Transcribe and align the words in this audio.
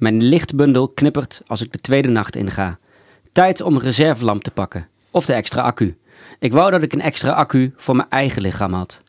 Mijn 0.00 0.22
lichtbundel 0.22 0.88
knippert 0.88 1.42
als 1.46 1.60
ik 1.60 1.72
de 1.72 1.78
tweede 1.78 2.08
nacht 2.08 2.36
inga. 2.36 2.78
Tijd 3.32 3.60
om 3.60 3.74
een 3.74 3.80
reservelamp 3.80 4.42
te 4.42 4.50
pakken. 4.50 4.88
Of 5.10 5.26
de 5.26 5.32
extra 5.32 5.62
accu. 5.62 5.96
Ik 6.38 6.52
wou 6.52 6.70
dat 6.70 6.82
ik 6.82 6.92
een 6.92 7.00
extra 7.00 7.32
accu 7.32 7.72
voor 7.76 7.96
mijn 7.96 8.08
eigen 8.08 8.42
lichaam 8.42 8.72
had. 8.72 9.00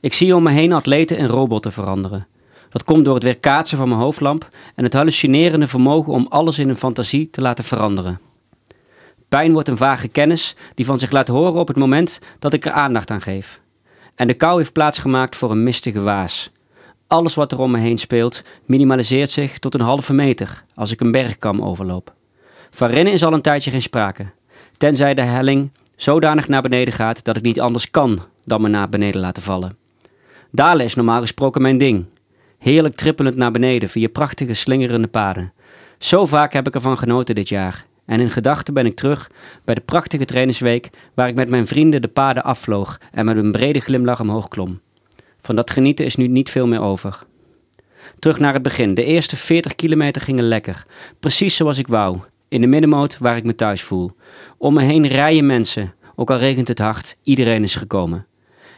Ik 0.00 0.12
zie 0.12 0.36
om 0.36 0.42
me 0.42 0.50
heen 0.50 0.72
atleten 0.72 1.16
en 1.16 1.26
robotten 1.26 1.72
veranderen. 1.72 2.26
Dat 2.70 2.84
komt 2.84 3.04
door 3.04 3.14
het 3.14 3.22
weerkaatsen 3.22 3.78
van 3.78 3.88
mijn 3.88 4.00
hoofdlamp 4.00 4.48
en 4.74 4.84
het 4.84 4.92
hallucinerende 4.92 5.66
vermogen 5.66 6.12
om 6.12 6.26
alles 6.28 6.58
in 6.58 6.68
een 6.68 6.76
fantasie 6.76 7.30
te 7.30 7.40
laten 7.40 7.64
veranderen. 7.64 8.20
Pijn 9.28 9.52
wordt 9.52 9.68
een 9.68 9.76
vage 9.76 10.08
kennis 10.08 10.56
die 10.74 10.84
van 10.84 10.98
zich 10.98 11.10
laat 11.10 11.28
horen 11.28 11.60
op 11.60 11.68
het 11.68 11.76
moment 11.76 12.20
dat 12.38 12.52
ik 12.52 12.64
er 12.64 12.72
aandacht 12.72 13.10
aan 13.10 13.22
geef. 13.22 13.60
En 14.14 14.26
de 14.26 14.34
kou 14.34 14.58
heeft 14.58 14.72
plaatsgemaakt 14.72 15.36
voor 15.36 15.50
een 15.50 15.62
mistige 15.62 16.00
waas. 16.00 16.50
Alles 17.10 17.34
wat 17.34 17.52
er 17.52 17.58
om 17.58 17.70
me 17.70 17.78
heen 17.78 17.98
speelt 17.98 18.42
minimaliseert 18.64 19.30
zich 19.30 19.58
tot 19.58 19.74
een 19.74 19.80
halve 19.80 20.12
meter 20.12 20.64
als 20.74 20.92
ik 20.92 21.00
een 21.00 21.10
bergkam 21.10 21.62
overloop. 21.62 22.14
Van 22.70 22.90
rennen 22.90 23.12
is 23.12 23.24
al 23.24 23.32
een 23.32 23.40
tijdje 23.40 23.70
geen 23.70 23.82
sprake, 23.82 24.26
tenzij 24.76 25.14
de 25.14 25.22
helling 25.22 25.70
zodanig 25.96 26.48
naar 26.48 26.62
beneden 26.62 26.94
gaat 26.94 27.24
dat 27.24 27.36
ik 27.36 27.42
niet 27.42 27.60
anders 27.60 27.90
kan 27.90 28.18
dan 28.44 28.60
me 28.60 28.68
naar 28.68 28.88
beneden 28.88 29.20
laten 29.20 29.42
vallen. 29.42 29.76
Dalen 30.50 30.84
is 30.84 30.94
normaal 30.94 31.20
gesproken 31.20 31.62
mijn 31.62 31.78
ding. 31.78 32.04
Heerlijk 32.58 32.94
trippelend 32.94 33.36
naar 33.36 33.50
beneden 33.50 33.88
via 33.88 34.08
prachtige 34.08 34.54
slingerende 34.54 35.08
paden. 35.08 35.52
Zo 35.98 36.26
vaak 36.26 36.52
heb 36.52 36.66
ik 36.66 36.74
ervan 36.74 36.98
genoten 36.98 37.34
dit 37.34 37.48
jaar. 37.48 37.86
En 38.06 38.20
in 38.20 38.30
gedachten 38.30 38.74
ben 38.74 38.86
ik 38.86 38.96
terug 38.96 39.30
bij 39.64 39.74
de 39.74 39.80
prachtige 39.80 40.24
trainingsweek 40.24 40.90
waar 41.14 41.28
ik 41.28 41.34
met 41.34 41.48
mijn 41.48 41.66
vrienden 41.66 42.02
de 42.02 42.08
paden 42.08 42.44
afvloog 42.44 43.00
en 43.12 43.24
met 43.24 43.36
een 43.36 43.52
brede 43.52 43.80
glimlach 43.80 44.20
omhoog 44.20 44.48
klom. 44.48 44.80
Van 45.42 45.56
dat 45.56 45.70
genieten 45.70 46.04
is 46.04 46.16
nu 46.16 46.26
niet 46.26 46.50
veel 46.50 46.66
meer 46.66 46.80
over. 46.80 47.18
Terug 48.18 48.38
naar 48.38 48.52
het 48.52 48.62
begin. 48.62 48.94
De 48.94 49.04
eerste 49.04 49.36
40 49.36 49.74
kilometer 49.74 50.22
gingen 50.22 50.44
lekker. 50.44 50.86
Precies 51.20 51.56
zoals 51.56 51.78
ik 51.78 51.86
wou. 51.86 52.18
In 52.48 52.60
de 52.60 52.66
middenmoot 52.66 53.18
waar 53.18 53.36
ik 53.36 53.44
me 53.44 53.54
thuis 53.54 53.82
voel. 53.82 54.10
Om 54.58 54.74
me 54.74 54.82
heen 54.82 55.06
rijden 55.06 55.46
mensen. 55.46 55.94
Ook 56.16 56.30
al 56.30 56.36
regent 56.36 56.68
het 56.68 56.78
hard, 56.78 57.16
iedereen 57.22 57.62
is 57.62 57.74
gekomen. 57.74 58.26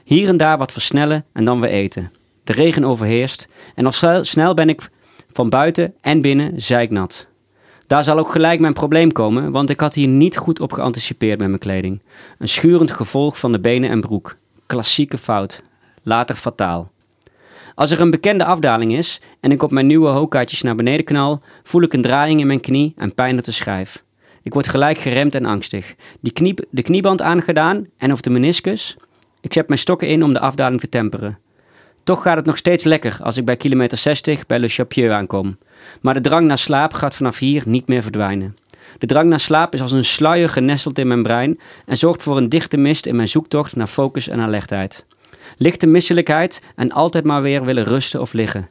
Hier 0.05 0.29
en 0.29 0.37
daar 0.37 0.59
wat 0.59 0.73
versnellen 0.73 1.25
en 1.33 1.45
dan 1.45 1.61
weer 1.61 1.71
eten. 1.71 2.13
De 2.45 2.53
regen 2.53 2.85
overheerst 2.85 3.49
en 3.75 3.87
al 3.87 4.25
snel 4.25 4.55
ben 4.55 4.69
ik 4.69 4.91
van 5.33 5.49
buiten 5.49 5.95
en 6.01 6.21
binnen 6.21 6.61
zeiknat. 6.61 7.27
Daar 7.87 8.05
zal 8.05 8.19
ook 8.19 8.31
gelijk 8.31 8.61
mijn 8.61 8.73
probleem 8.73 9.13
komen, 9.13 9.51
want 9.51 9.71
ik 9.71 9.81
had 9.81 9.95
hier 9.95 10.09
niet 10.09 10.37
goed 10.37 10.61
op 10.61 10.73
geanticipeerd 10.73 11.39
met 11.39 11.49
mijn 11.49 11.61
kleding. 11.61 12.03
Een 12.39 12.49
schurend 12.49 12.91
gevolg 12.91 13.39
van 13.39 13.53
de 13.53 13.61
benen 13.61 13.91
en 13.91 14.01
broek. 14.01 14.37
Klassieke 14.67 15.19
fout. 15.19 15.63
Later 16.03 16.36
fataal. 16.36 16.91
Als 17.75 17.91
er 17.91 18.00
een 18.00 18.11
bekende 18.11 18.45
afdaling 18.45 18.95
is 18.95 19.20
en 19.41 19.50
ik 19.50 19.62
op 19.62 19.70
mijn 19.70 19.86
nieuwe 19.86 20.08
hokaatjes 20.08 20.62
naar 20.62 20.75
beneden 20.75 21.05
knal, 21.05 21.41
voel 21.62 21.83
ik 21.83 21.92
een 21.92 22.03
draaiing 22.03 22.41
in 22.41 22.47
mijn 22.47 22.61
knie 22.61 22.95
en 22.97 23.14
pijn 23.14 23.39
op 23.39 23.45
de 23.45 23.50
schijf. 23.50 24.03
Ik 24.42 24.53
word 24.53 24.69
gelijk 24.69 24.98
geremd 24.98 25.34
en 25.34 25.45
angstig. 25.45 25.95
Die 26.20 26.33
knie, 26.33 26.55
de 26.70 26.83
knieband 26.83 27.23
aangedaan 27.23 27.86
en 27.97 28.12
of 28.12 28.20
de 28.20 28.30
meniscus. 28.30 28.97
Ik 29.41 29.53
zet 29.53 29.69
mijn 29.69 29.80
stokken 29.80 30.08
in 30.08 30.23
om 30.23 30.33
de 30.33 30.41
afdaling 30.41 30.80
te 30.80 30.89
temperen. 30.89 31.39
Toch 32.05 32.23
gaat 32.23 32.36
het 32.36 32.47
nog 32.47 32.56
steeds 32.56 32.84
lekker 32.84 33.19
als 33.23 33.36
ik 33.36 33.45
bij 33.45 33.56
kilometer 33.56 33.98
60 33.98 34.47
bij 34.47 34.58
Le 34.58 34.69
Chapieux 34.69 35.14
aankom. 35.14 35.58
Maar 36.00 36.14
de 36.14 36.20
drang 36.20 36.47
naar 36.47 36.58
slaap 36.58 36.92
gaat 36.92 37.14
vanaf 37.14 37.39
hier 37.39 37.62
niet 37.67 37.89
meer 37.89 38.03
verdwijnen. 38.03 38.56
De 38.98 39.06
drang 39.06 39.28
naar 39.28 39.41
slaap 39.41 39.75
is 39.75 39.80
als 39.80 39.92
een 39.92 40.05
sluier 40.05 40.48
genesteld 40.48 40.98
in 40.98 41.08
mijn 41.08 41.23
brein 41.23 41.61
en 41.86 41.97
zorgt 41.97 42.23
voor 42.23 42.36
een 42.36 42.48
dichte 42.48 42.77
mist 42.77 43.06
in 43.06 43.17
mijn 43.17 43.28
zoektocht 43.28 43.77
naar 43.77 43.86
focus 43.86 44.28
en 44.28 44.41
alertheid. 44.41 45.05
Lichte 45.56 45.86
misselijkheid 45.86 46.62
en 46.77 46.92
altijd 46.92 47.25
maar 47.25 47.42
weer 47.42 47.64
willen 47.64 47.84
rusten 47.84 48.20
of 48.20 48.33
liggen. 48.33 48.69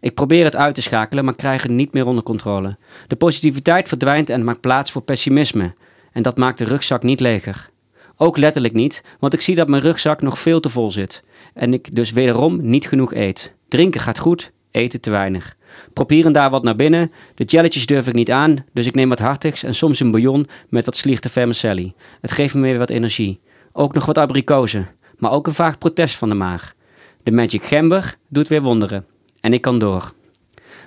Ik 0.00 0.14
probeer 0.14 0.44
het 0.44 0.56
uit 0.56 0.74
te 0.74 0.82
schakelen, 0.82 1.24
maar 1.24 1.36
krijg 1.36 1.62
het 1.62 1.70
niet 1.70 1.92
meer 1.92 2.06
onder 2.06 2.24
controle. 2.24 2.76
De 3.06 3.16
positiviteit 3.16 3.88
verdwijnt 3.88 4.30
en 4.30 4.44
maakt 4.44 4.60
plaats 4.60 4.92
voor 4.92 5.02
pessimisme. 5.02 5.72
En 6.12 6.22
dat 6.22 6.36
maakt 6.36 6.58
de 6.58 6.64
rugzak 6.64 7.02
niet 7.02 7.20
leger. 7.20 7.70
Ook 8.16 8.36
letterlijk 8.36 8.74
niet, 8.74 9.04
want 9.18 9.32
ik 9.32 9.40
zie 9.40 9.54
dat 9.54 9.68
mijn 9.68 9.82
rugzak 9.82 10.22
nog 10.22 10.38
veel 10.38 10.60
te 10.60 10.68
vol 10.68 10.90
zit. 10.90 11.22
En 11.54 11.72
ik 11.72 11.94
dus 11.94 12.12
wederom 12.12 12.68
niet 12.68 12.88
genoeg 12.88 13.14
eet. 13.14 13.54
Drinken 13.68 14.00
gaat 14.00 14.18
goed, 14.18 14.52
eten 14.70 15.00
te 15.00 15.10
weinig. 15.10 15.56
Prop 15.92 16.10
hier 16.10 16.26
en 16.26 16.32
daar 16.32 16.50
wat 16.50 16.62
naar 16.62 16.76
binnen. 16.76 17.12
De 17.34 17.44
jelletjes 17.44 17.86
durf 17.86 18.06
ik 18.06 18.14
niet 18.14 18.30
aan, 18.30 18.64
dus 18.72 18.86
ik 18.86 18.94
neem 18.94 19.08
wat 19.08 19.18
hartigs 19.18 19.62
en 19.62 19.74
soms 19.74 20.00
een 20.00 20.10
bouillon 20.10 20.46
met 20.68 20.84
wat 20.84 20.96
slierte 20.96 21.28
vermicelli. 21.28 21.94
Het 22.20 22.32
geeft 22.32 22.54
me 22.54 22.60
weer 22.60 22.78
wat 22.78 22.90
energie. 22.90 23.40
Ook 23.72 23.94
nog 23.94 24.06
wat 24.06 24.18
abrikozen, 24.18 24.88
maar 25.18 25.32
ook 25.32 25.46
een 25.46 25.54
vaag 25.54 25.78
protest 25.78 26.16
van 26.16 26.28
de 26.28 26.34
maag. 26.34 26.74
De 27.22 27.30
magic 27.30 27.64
gember 27.64 28.16
doet 28.28 28.48
weer 28.48 28.62
wonderen. 28.62 29.06
En 29.40 29.52
ik 29.52 29.60
kan 29.60 29.78
door. 29.78 30.12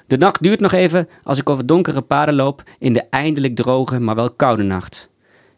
De 0.07 0.17
nacht 0.17 0.43
duurt 0.43 0.59
nog 0.59 0.71
even 0.71 1.09
als 1.23 1.37
ik 1.37 1.49
over 1.49 1.65
donkere 1.65 2.01
paden 2.01 2.35
loop 2.35 2.63
in 2.79 2.93
de 2.93 3.03
eindelijk 3.09 3.55
droge, 3.55 3.99
maar 3.99 4.15
wel 4.15 4.31
koude 4.31 4.63
nacht. 4.63 5.09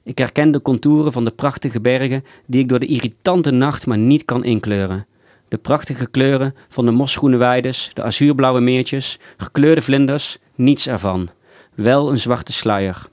Ik 0.03 0.17
herken 0.17 0.51
de 0.51 0.61
contouren 0.61 1.11
van 1.11 1.25
de 1.25 1.31
prachtige 1.31 1.81
bergen 1.81 2.23
die 2.45 2.61
ik 2.61 2.69
door 2.69 2.79
de 2.79 2.85
irritante 2.85 3.51
nacht 3.51 3.87
maar 3.87 3.97
niet 3.97 4.25
kan 4.25 4.43
inkleuren. 4.43 5.05
De 5.47 5.57
prachtige 5.57 6.09
kleuren 6.09 6.55
van 6.67 6.85
de 6.85 6.91
mosgroene 6.91 7.37
weides, 7.37 7.91
de 7.93 8.03
azuurblauwe 8.03 8.59
meertjes, 8.59 9.19
gekleurde 9.37 9.81
vlinders, 9.81 10.37
niets 10.55 10.87
ervan. 10.87 11.29
Wel 11.75 12.09
een 12.09 12.17
zwarte 12.17 12.53
sluier. 12.53 13.08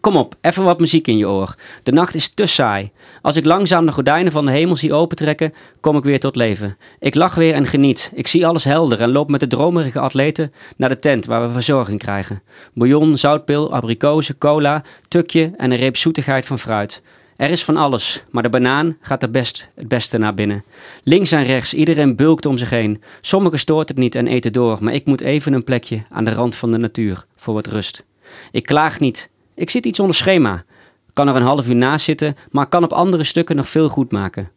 Kom 0.00 0.16
op, 0.16 0.34
even 0.40 0.64
wat 0.64 0.80
muziek 0.80 1.06
in 1.06 1.16
je 1.16 1.28
oor. 1.28 1.54
De 1.82 1.92
nacht 1.92 2.14
is 2.14 2.28
te 2.28 2.46
saai. 2.46 2.90
Als 3.22 3.36
ik 3.36 3.44
langzaam 3.44 3.86
de 3.86 3.92
gordijnen 3.92 4.32
van 4.32 4.46
de 4.46 4.52
hemel 4.52 4.76
zie 4.76 4.92
opentrekken, 4.92 5.54
kom 5.80 5.96
ik 5.96 6.04
weer 6.04 6.20
tot 6.20 6.36
leven. 6.36 6.76
Ik 6.98 7.14
lach 7.14 7.34
weer 7.34 7.54
en 7.54 7.66
geniet. 7.66 8.10
Ik 8.14 8.26
zie 8.26 8.46
alles 8.46 8.64
helder 8.64 9.00
en 9.00 9.12
loop 9.12 9.30
met 9.30 9.40
de 9.40 9.46
dromerige 9.46 10.00
atleten 10.00 10.52
naar 10.76 10.88
de 10.88 10.98
tent 10.98 11.26
waar 11.26 11.46
we 11.46 11.52
verzorging 11.52 11.98
krijgen. 11.98 12.42
Bouillon, 12.74 13.18
zoutpil, 13.18 13.72
abrikozen, 13.72 14.38
cola, 14.38 14.82
tukje 15.08 15.52
en 15.56 15.70
een 15.70 15.78
reep 15.78 15.96
zoetigheid 15.96 16.46
van 16.46 16.58
fruit. 16.58 17.02
Er 17.36 17.50
is 17.50 17.64
van 17.64 17.76
alles, 17.76 18.24
maar 18.30 18.42
de 18.42 18.48
banaan 18.48 18.96
gaat 19.00 19.22
er 19.22 19.30
best 19.30 19.68
het 19.74 19.88
beste 19.88 20.18
naar 20.18 20.34
binnen. 20.34 20.64
Links 21.02 21.32
en 21.32 21.44
rechts, 21.44 21.74
iedereen 21.74 22.16
bulkt 22.16 22.46
om 22.46 22.58
zich 22.58 22.70
heen. 22.70 23.02
Sommigen 23.20 23.58
stoort 23.58 23.88
het 23.88 23.98
niet 23.98 24.14
en 24.14 24.26
eten 24.26 24.52
door, 24.52 24.78
maar 24.80 24.94
ik 24.94 25.06
moet 25.06 25.20
even 25.20 25.52
een 25.52 25.64
plekje 25.64 26.02
aan 26.10 26.24
de 26.24 26.32
rand 26.32 26.54
van 26.54 26.70
de 26.70 26.76
natuur 26.76 27.24
voor 27.36 27.54
wat 27.54 27.66
rust. 27.66 28.04
Ik 28.50 28.62
klaag 28.62 29.00
niet. 29.00 29.30
Ik 29.60 29.70
zit 29.70 29.86
iets 29.86 30.00
onder 30.00 30.16
schema. 30.16 30.64
Kan 31.12 31.28
er 31.28 31.36
een 31.36 31.42
half 31.42 31.68
uur 31.68 31.76
naast 31.76 32.04
zitten, 32.04 32.34
maar 32.50 32.66
kan 32.66 32.84
op 32.84 32.92
andere 32.92 33.24
stukken 33.24 33.56
nog 33.56 33.68
veel 33.68 33.88
goed 33.88 34.12
maken. 34.12 34.50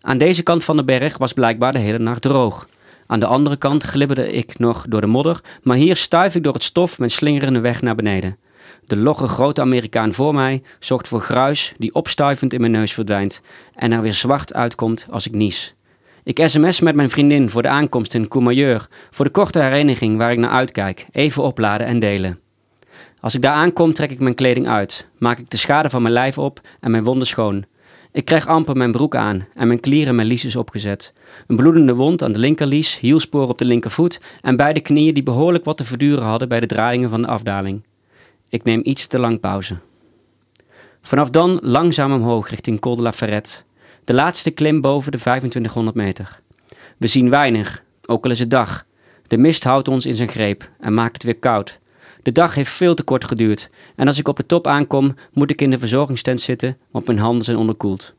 Aan 0.00 0.18
deze 0.18 0.42
kant 0.42 0.64
van 0.64 0.76
de 0.76 0.84
berg 0.84 1.18
was 1.18 1.32
blijkbaar 1.32 1.72
de 1.72 1.78
hele 1.78 1.98
nacht 1.98 2.22
droog. 2.22 2.68
Aan 3.06 3.20
de 3.20 3.26
andere 3.26 3.56
kant 3.56 3.82
glibberde 3.82 4.32
ik 4.32 4.58
nog 4.58 4.84
door 4.88 5.00
de 5.00 5.06
modder, 5.06 5.40
maar 5.62 5.76
hier 5.76 5.96
stuif 5.96 6.34
ik 6.34 6.42
door 6.42 6.52
het 6.52 6.62
stof 6.62 6.98
mijn 6.98 7.10
slingerende 7.10 7.60
weg 7.60 7.82
naar 7.82 7.94
beneden. 7.94 8.36
De 8.86 8.96
logge 8.96 9.28
grote 9.28 9.60
Amerikaan 9.60 10.12
voor 10.12 10.34
mij 10.34 10.62
zorgt 10.78 11.08
voor 11.08 11.20
gruis 11.20 11.74
die 11.76 11.94
opstuivend 11.94 12.52
in 12.52 12.60
mijn 12.60 12.72
neus 12.72 12.92
verdwijnt 12.92 13.40
en 13.74 13.92
er 13.92 14.00
weer 14.00 14.14
zwart 14.14 14.54
uitkomt 14.54 15.06
als 15.10 15.26
ik 15.26 15.34
nies. 15.34 15.74
Ik 16.24 16.40
sms 16.44 16.80
met 16.80 16.94
mijn 16.94 17.10
vriendin 17.10 17.50
voor 17.50 17.62
de 17.62 17.68
aankomst 17.68 18.14
in 18.14 18.28
Courmayeur, 18.28 18.88
voor 19.10 19.24
de 19.24 19.30
korte 19.30 19.60
hereniging 19.60 20.16
waar 20.16 20.32
ik 20.32 20.38
naar 20.38 20.50
uitkijk, 20.50 21.06
even 21.12 21.42
opladen 21.42 21.86
en 21.86 21.98
delen. 21.98 22.38
Als 23.20 23.34
ik 23.34 23.42
daar 23.42 23.52
aankom, 23.52 23.92
trek 23.92 24.10
ik 24.10 24.20
mijn 24.20 24.34
kleding 24.34 24.68
uit, 24.68 25.06
maak 25.18 25.38
ik 25.38 25.50
de 25.50 25.56
schade 25.56 25.90
van 25.90 26.02
mijn 26.02 26.14
lijf 26.14 26.38
op 26.38 26.60
en 26.80 26.90
mijn 26.90 27.04
wonden 27.04 27.26
schoon. 27.26 27.64
Ik 28.12 28.24
krijg 28.24 28.46
amper 28.46 28.76
mijn 28.76 28.92
broek 28.92 29.14
aan 29.14 29.46
en 29.54 29.66
mijn 29.66 29.80
klieren 29.80 30.14
mijn 30.14 30.28
lies 30.28 30.44
is 30.44 30.56
opgezet. 30.56 31.12
Een 31.46 31.56
bloedende 31.56 31.94
wond 31.94 32.22
aan 32.22 32.32
de 32.32 32.38
linkerlies, 32.38 32.98
hielspoor 32.98 33.48
op 33.48 33.58
de 33.58 33.64
linkervoet 33.64 34.20
en 34.42 34.56
beide 34.56 34.80
knieën 34.80 35.14
die 35.14 35.22
behoorlijk 35.22 35.64
wat 35.64 35.76
te 35.76 35.84
verduren 35.84 36.24
hadden 36.24 36.48
bij 36.48 36.60
de 36.60 36.66
draaiingen 36.66 37.08
van 37.08 37.22
de 37.22 37.28
afdaling. 37.28 37.82
Ik 38.48 38.64
neem 38.64 38.80
iets 38.84 39.06
te 39.06 39.18
lang 39.18 39.40
pauze. 39.40 39.76
Vanaf 41.02 41.30
dan 41.30 41.58
langzaam 41.62 42.12
omhoog 42.12 42.50
richting 42.50 42.80
Col 42.80 42.96
de 42.96 43.02
la 43.02 43.12
Ferrette. 43.12 43.62
De 44.04 44.14
laatste 44.14 44.50
klim 44.50 44.80
boven 44.80 45.12
de 45.12 45.18
2500 45.18 45.96
meter. 45.96 46.40
We 46.96 47.06
zien 47.06 47.30
weinig, 47.30 47.82
ook 48.06 48.24
al 48.24 48.30
is 48.30 48.38
het 48.38 48.50
dag. 48.50 48.86
De 49.26 49.38
mist 49.38 49.64
houdt 49.64 49.88
ons 49.88 50.06
in 50.06 50.14
zijn 50.14 50.28
greep 50.28 50.70
en 50.80 50.94
maakt 50.94 51.12
het 51.12 51.22
weer 51.22 51.38
koud. 51.38 51.78
De 52.22 52.32
dag 52.32 52.54
heeft 52.54 52.70
veel 52.70 52.94
te 52.94 53.02
kort 53.02 53.24
geduurd 53.24 53.70
en 53.96 54.06
als 54.06 54.18
ik 54.18 54.28
op 54.28 54.36
de 54.36 54.46
top 54.46 54.66
aankom, 54.66 55.14
moet 55.32 55.50
ik 55.50 55.60
in 55.60 55.70
de 55.70 55.78
verzorgingstent 55.78 56.40
zitten, 56.40 56.76
want 56.90 57.06
mijn 57.06 57.18
handen 57.18 57.44
zijn 57.44 57.56
onderkoeld. 57.56 58.14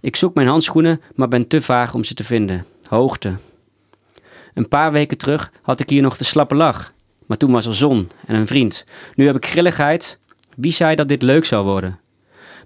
Ik 0.00 0.16
zoek 0.16 0.34
mijn 0.34 0.48
handschoenen, 0.48 1.00
maar 1.14 1.28
ben 1.28 1.48
te 1.48 1.62
vaag 1.62 1.94
om 1.94 2.04
ze 2.04 2.14
te 2.14 2.24
vinden. 2.24 2.64
Hoogte. 2.88 3.36
Een 4.54 4.68
paar 4.68 4.92
weken 4.92 5.18
terug 5.18 5.52
had 5.62 5.80
ik 5.80 5.88
hier 5.88 6.02
nog 6.02 6.16
de 6.16 6.24
slappe 6.24 6.54
lach. 6.54 6.92
Maar 7.26 7.36
toen 7.36 7.52
was 7.52 7.66
er 7.66 7.74
zon 7.74 8.10
en 8.26 8.34
een 8.34 8.46
vriend. 8.46 8.84
Nu 9.14 9.26
heb 9.26 9.36
ik 9.36 9.46
grilligheid. 9.46 10.18
Wie 10.56 10.72
zei 10.72 10.94
dat 10.94 11.08
dit 11.08 11.22
leuk 11.22 11.44
zou 11.44 11.64
worden? 11.64 11.98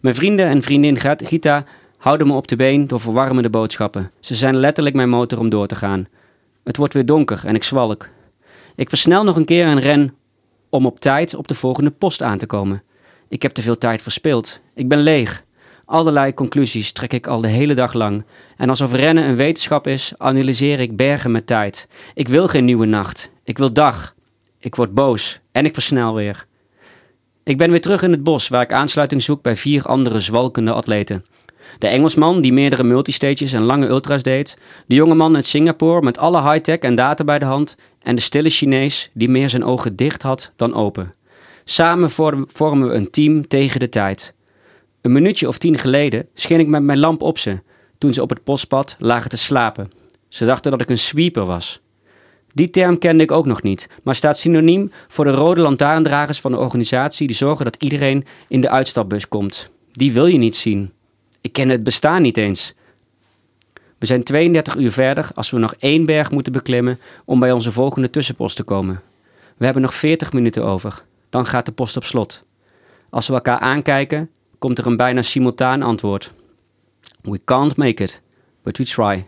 Mijn 0.00 0.14
vrienden 0.14 0.46
en 0.46 0.62
vriendin 0.62 0.99
Gita 1.17 1.64
houden 1.99 2.26
me 2.26 2.32
op 2.32 2.49
de 2.49 2.56
been 2.56 2.87
door 2.87 3.00
verwarmende 3.00 3.50
boodschappen. 3.50 4.11
Ze 4.20 4.34
zijn 4.34 4.56
letterlijk 4.56 4.96
mijn 4.96 5.08
motor 5.08 5.38
om 5.38 5.50
door 5.50 5.67
te 5.67 5.75
gaan. 5.75 6.06
Het 6.64 6.76
wordt 6.76 6.94
weer 6.94 7.06
donker 7.06 7.40
en 7.44 7.55
ik 7.55 7.64
zwalk. 7.64 8.08
Ik 8.75 8.88
versnel 8.88 9.25
nog 9.25 9.37
een 9.37 9.44
keer 9.44 9.67
en 9.67 9.81
ren 9.81 10.14
om 10.69 10.87
op 10.87 11.01
tijd 11.01 11.35
op 11.35 11.49
de 11.49 11.55
volgende 11.55 11.91
post 11.91 12.23
aan 12.23 12.39
te 12.39 12.47
komen. 12.47 12.83
Ik 13.29 13.43
heb 13.43 13.53
te 13.53 13.63
veel 13.63 13.79
tijd 13.79 14.03
verspild. 14.03 14.61
Ik 14.75 14.89
ben 14.89 14.99
leeg. 14.99 15.45
Allerlei 15.85 16.35
conclusies 16.35 16.93
trek 16.93 17.13
ik 17.13 17.27
al 17.27 17.41
de 17.41 17.49
hele 17.49 17.75
dag 17.75 17.93
lang. 17.93 18.25
En 18.57 18.69
alsof 18.69 18.93
rennen 18.93 19.25
een 19.25 19.37
wetenschap 19.37 19.87
is, 19.87 20.13
analyseer 20.17 20.81
ik 20.81 20.97
bergen 20.97 21.31
met 21.31 21.47
tijd. 21.47 21.89
Ik 22.15 22.29
wil 22.29 22.49
geen 22.49 22.65
nieuwe 22.65 22.87
nacht. 22.87 23.31
Ik 23.45 23.59
wil 23.59 23.73
dag. 23.73 24.15
Ik 24.59 24.75
word 24.75 24.95
boos. 24.95 25.41
En 25.53 25.65
ik 25.65 25.75
versnel 25.75 26.15
weer. 26.15 26.47
Ik 27.45 27.57
ben 27.57 27.71
weer 27.71 27.81
terug 27.81 28.03
in 28.03 28.11
het 28.11 28.23
bos 28.23 28.49
waar 28.49 28.62
ik 28.62 28.73
aansluiting 28.73 29.23
zoek 29.23 29.43
bij 29.43 29.57
vier 29.57 29.85
andere 29.85 30.21
zwalkende 30.21 30.73
atleten. 30.73 31.25
De 31.79 31.87
Engelsman 31.87 32.41
die 32.41 32.53
meerdere 32.53 32.85
multistages 32.85 33.53
en 33.53 33.63
lange 33.63 33.87
ultras 33.87 34.23
deed, 34.23 34.59
de 34.87 34.95
jongeman 34.95 35.35
uit 35.35 35.47
Singapore 35.47 36.03
met 36.03 36.19
alle 36.19 36.43
high-tech 36.51 36.79
en 36.79 36.95
data 36.95 37.25
bij 37.25 37.39
de 37.39 37.45
hand 37.45 37.77
en 38.03 38.15
de 38.15 38.23
stille 38.23 38.51
Chinees 38.51 39.11
die 39.13 39.29
meer 39.29 39.51
zijn 39.51 39.65
ogen 39.65 39.97
dicht 39.97 40.23
had 40.23 40.53
dan 40.57 40.75
open. 40.75 41.15
Samen 41.65 42.11
vormen 42.47 42.89
we 42.89 42.95
een 42.95 43.11
team 43.11 43.49
tegen 43.49 43.81
de 43.81 43.89
tijd. 43.89 44.35
Een 45.01 45.13
minuutje 45.13 45.49
of 45.49 45.59
tien 45.59 45.79
geleden 45.79 46.29
scheen 46.35 46.61
ik 46.61 46.67
met 46.67 46.83
mijn 46.83 46.99
lamp 46.99 47.23
op 47.23 47.39
ze, 47.39 47.59
toen 47.99 48.15
ze 48.15 48.23
op 48.23 48.31
het 48.31 48.45
postpad 48.45 48.97
lagen 48.99 49.31
te 49.31 49.37
slapen. 49.37 49.91
Ze 50.29 50.47
dachten 50.47 50.71
dat 50.71 50.81
ik 50.81 50.91
een 50.91 50.99
sweeper 50.99 51.45
was. 51.45 51.81
Die 52.55 52.71
term 52.71 52.99
kende 52.99 53.23
ik 53.23 53.31
ook 53.31 53.47
nog 53.47 53.62
niet, 53.62 53.89
maar 54.03 54.15
staat 54.15 54.39
synoniem 54.39 54.91
voor 55.09 55.25
de 55.25 55.31
rode 55.31 55.61
lantaarndragers 55.61 56.41
van 56.41 56.51
de 56.51 56.59
organisatie 56.59 57.27
die 57.27 57.37
zorgen 57.37 57.65
dat 57.65 57.83
iedereen 57.83 58.25
in 58.49 58.61
de 58.61 58.71
uitstapbus 58.71 59.29
komt. 59.29 59.71
Die 59.93 60.12
wil 60.12 60.27
je 60.27 60.39
niet 60.39 60.57
zien. 60.57 60.93
Ik 61.47 61.53
ken 61.53 61.69
het 61.69 61.83
bestaan 61.83 62.23
niet 62.23 62.37
eens. 62.37 62.75
We 63.99 64.07
zijn 64.07 64.23
32 64.23 64.77
uur 64.77 64.93
verder 64.93 65.29
als 65.35 65.51
we 65.51 65.59
nog 65.59 65.75
één 65.79 66.07
berg 66.07 66.31
moeten 66.31 66.53
beklimmen 66.53 66.99
om 67.25 67.41
bij 67.41 67.53
onze 67.53 67.73
volgende 67.73 68.11
tussenpost 68.11 68.57
te 68.57 68.63
komen. 68.63 69.01
We 69.57 69.65
hebben 69.65 69.83
nog 69.83 69.95
40 69.95 70.33
minuten 70.33 70.65
over. 70.65 71.03
Dan 71.31 71.47
gaat 71.47 71.67
de 71.67 71.73
post 71.73 71.97
op 71.97 72.05
slot. 72.05 72.43
Als 73.11 73.27
we 73.27 73.35
elkaar 73.35 73.59
aankijken, 73.59 74.31
komt 74.59 74.79
er 74.79 74.87
een 74.87 74.97
bijna 74.97 75.23
simultaan 75.23 75.83
antwoord. 75.83 76.33
We 77.23 77.41
can't 77.45 77.77
make 77.77 78.03
it, 78.03 78.21
but 78.63 78.79
we 78.79 78.85
try. 78.85 79.27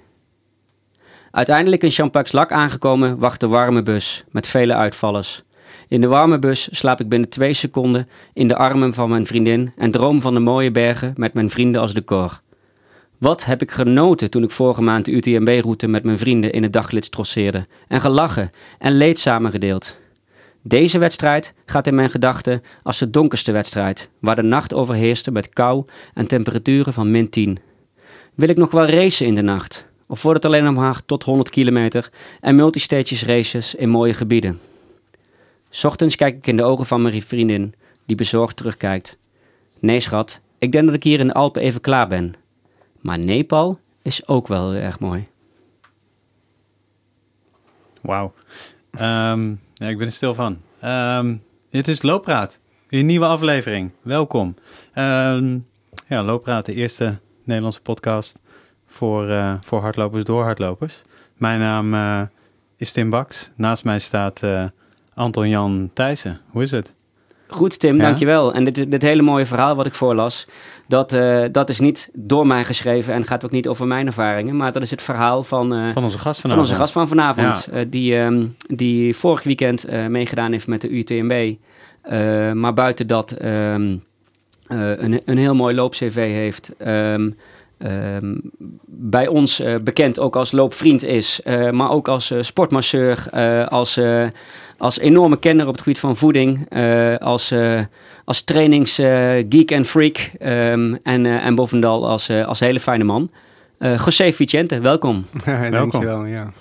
Uiteindelijk 1.30 1.82
in 1.82 1.90
Champax-Lac 1.90 2.52
aangekomen 2.52 3.18
wacht 3.18 3.40
de 3.40 3.46
warme 3.46 3.82
bus 3.82 4.24
met 4.30 4.46
vele 4.46 4.74
uitvallers. 4.74 5.42
In 5.88 6.00
de 6.00 6.06
warme 6.06 6.38
bus 6.38 6.68
slaap 6.70 7.00
ik 7.00 7.08
binnen 7.08 7.28
twee 7.28 7.52
seconden 7.52 8.08
in 8.32 8.48
de 8.48 8.56
armen 8.56 8.94
van 8.94 9.08
mijn 9.08 9.26
vriendin 9.26 9.72
en 9.76 9.90
droom 9.90 10.20
van 10.20 10.34
de 10.34 10.40
mooie 10.40 10.70
bergen 10.70 11.12
met 11.16 11.34
mijn 11.34 11.50
vrienden 11.50 11.80
als 11.80 11.94
decor. 11.94 12.40
Wat 13.18 13.44
heb 13.44 13.62
ik 13.62 13.70
genoten 13.70 14.30
toen 14.30 14.42
ik 14.42 14.50
vorige 14.50 14.82
maand 14.82 15.04
de 15.04 15.12
UTMB-route 15.12 15.86
met 15.86 16.04
mijn 16.04 16.18
vrienden 16.18 16.52
in 16.52 16.62
het 16.62 16.72
daglid 16.72 17.10
trotseerde 17.10 17.66
en 17.88 18.00
gelachen 18.00 18.50
en 18.78 18.96
leed 18.96 19.18
samengedeeld. 19.18 19.98
Deze 20.62 20.98
wedstrijd 20.98 21.54
gaat 21.66 21.86
in 21.86 21.94
mijn 21.94 22.10
gedachten 22.10 22.62
als 22.82 22.98
de 22.98 23.10
donkerste 23.10 23.52
wedstrijd, 23.52 24.08
waar 24.18 24.36
de 24.36 24.42
nacht 24.42 24.74
overheerste 24.74 25.30
met 25.30 25.48
kou 25.48 25.84
en 26.14 26.26
temperaturen 26.26 26.92
van 26.92 27.10
min 27.10 27.30
10. 27.30 27.58
Wil 28.34 28.48
ik 28.48 28.56
nog 28.56 28.70
wel 28.70 28.86
racen 28.86 29.26
in 29.26 29.34
de 29.34 29.42
nacht? 29.42 29.84
Of 30.06 30.22
wordt 30.22 30.42
het 30.42 30.52
alleen 30.52 30.72
maar 30.74 31.04
tot 31.06 31.22
100 31.22 31.50
kilometer 31.50 32.10
en 32.40 32.56
multistages 32.56 33.24
races 33.24 33.74
in 33.74 33.88
mooie 33.88 34.14
gebieden? 34.14 34.60
Ochtends 35.82 36.16
kijk 36.16 36.36
ik 36.36 36.46
in 36.46 36.56
de 36.56 36.62
ogen 36.62 36.86
van 36.86 37.02
mijn 37.02 37.22
vriendin, 37.22 37.74
die 38.06 38.16
bezorgd 38.16 38.56
terugkijkt. 38.56 39.16
Nee, 39.78 40.00
schat, 40.00 40.40
ik 40.58 40.72
denk 40.72 40.86
dat 40.86 40.94
ik 40.94 41.02
hier 41.02 41.20
in 41.20 41.26
de 41.26 41.34
Alpen 41.34 41.62
even 41.62 41.80
klaar 41.80 42.08
ben. 42.08 42.34
Maar 43.00 43.18
Nepal 43.18 43.78
is 44.02 44.26
ook 44.28 44.48
wel 44.48 44.72
erg 44.72 45.00
mooi. 45.00 45.28
Wauw. 48.00 48.32
Ehm, 48.90 49.54
ja, 49.74 49.88
ik 49.88 49.98
ben 49.98 50.06
er 50.06 50.12
stil 50.12 50.34
van. 50.34 50.58
Um, 50.84 51.42
dit 51.70 51.88
is 51.88 52.02
Loopraad, 52.02 52.58
een 52.88 53.06
nieuwe 53.06 53.26
aflevering. 53.26 53.90
Welkom. 54.02 54.54
Um, 54.94 55.66
ja, 56.06 56.22
Loopraad, 56.22 56.66
de 56.66 56.74
eerste 56.74 57.18
Nederlandse 57.44 57.82
podcast 57.82 58.38
voor, 58.86 59.28
uh, 59.28 59.54
voor 59.60 59.80
hardlopers 59.80 60.24
door 60.24 60.42
hardlopers. 60.42 61.02
Mijn 61.36 61.60
naam 61.60 61.94
uh, 61.94 62.22
is 62.76 62.92
Tim 62.92 63.10
Baks. 63.10 63.50
Naast 63.54 63.84
mij 63.84 63.98
staat 63.98 64.42
uh, 64.42 64.64
Anton 65.18 65.48
Jan 65.48 65.90
Thijssen. 65.92 66.40
Hoe 66.50 66.62
is 66.62 66.70
het? 66.70 66.92
Goed, 67.46 67.80
Tim, 67.80 67.96
ja? 67.96 68.02
dankjewel. 68.02 68.54
En 68.54 68.64
dit, 68.64 68.90
dit 68.90 69.02
hele 69.02 69.22
mooie 69.22 69.46
verhaal 69.46 69.74
wat 69.74 69.86
ik 69.86 69.94
voorlas, 69.94 70.46
dat, 70.86 71.12
uh, 71.12 71.44
dat 71.52 71.68
is 71.68 71.80
niet 71.80 72.08
door 72.12 72.46
mij 72.46 72.64
geschreven 72.64 73.14
en 73.14 73.24
gaat 73.24 73.44
ook 73.44 73.50
niet 73.50 73.68
over 73.68 73.86
mijn 73.86 74.06
ervaringen, 74.06 74.56
maar 74.56 74.72
dat 74.72 74.82
is 74.82 74.90
het 74.90 75.02
verhaal 75.02 75.44
van, 75.44 75.74
uh, 75.74 75.92
van 75.92 76.04
onze 76.04 76.18
gast 76.18 76.40
vanavond. 76.40 76.50
Van 76.50 76.58
onze 76.58 76.74
gast 76.74 76.92
van 76.92 77.08
vanavond, 77.08 77.68
ja. 77.70 77.78
uh, 77.78 77.84
die, 77.88 78.16
um, 78.16 78.56
die 78.66 79.16
vorig 79.16 79.42
weekend 79.42 79.86
meegedaan 80.08 80.52
heeft 80.52 80.66
met 80.66 80.80
de 80.80 80.88
UTMB. 80.88 81.54
maar 82.54 82.74
buiten 82.74 83.06
dat 83.06 83.42
um, 83.42 84.04
een, 84.68 85.20
een 85.24 85.38
heel 85.38 85.54
mooi 85.54 85.74
loop-CV 85.74 86.14
heeft. 86.14 86.72
Um, 86.86 87.36
Um, 87.78 88.40
bij 88.86 89.26
ons 89.26 89.60
uh, 89.60 89.74
bekend 89.84 90.18
ook 90.18 90.36
als 90.36 90.52
loopvriend 90.52 91.02
is, 91.04 91.40
uh, 91.44 91.70
maar 91.70 91.90
ook 91.90 92.08
als 92.08 92.30
uh, 92.30 92.42
sportmasseur, 92.42 93.30
als, 93.68 94.00
als 94.78 94.98
enorme 94.98 95.38
kenner 95.38 95.66
op 95.66 95.72
het 95.72 95.82
gebied 95.82 95.98
van 95.98 96.16
voeding, 96.16 96.70
als, 97.20 97.54
als 98.24 98.42
trainingsgeek 98.42 99.70
en 99.70 99.84
freak 99.84 100.30
um, 100.42 100.98
en, 101.02 101.26
en 101.26 101.54
bovenal 101.54 102.08
als, 102.08 102.30
als 102.30 102.60
hele 102.60 102.80
fijne 102.80 103.04
man. 103.04 103.30
José 103.78 104.32
Vicente, 104.32 104.80
welkom. 104.80 105.26
Dankjewel, 105.70 106.24
ja. 106.24 106.52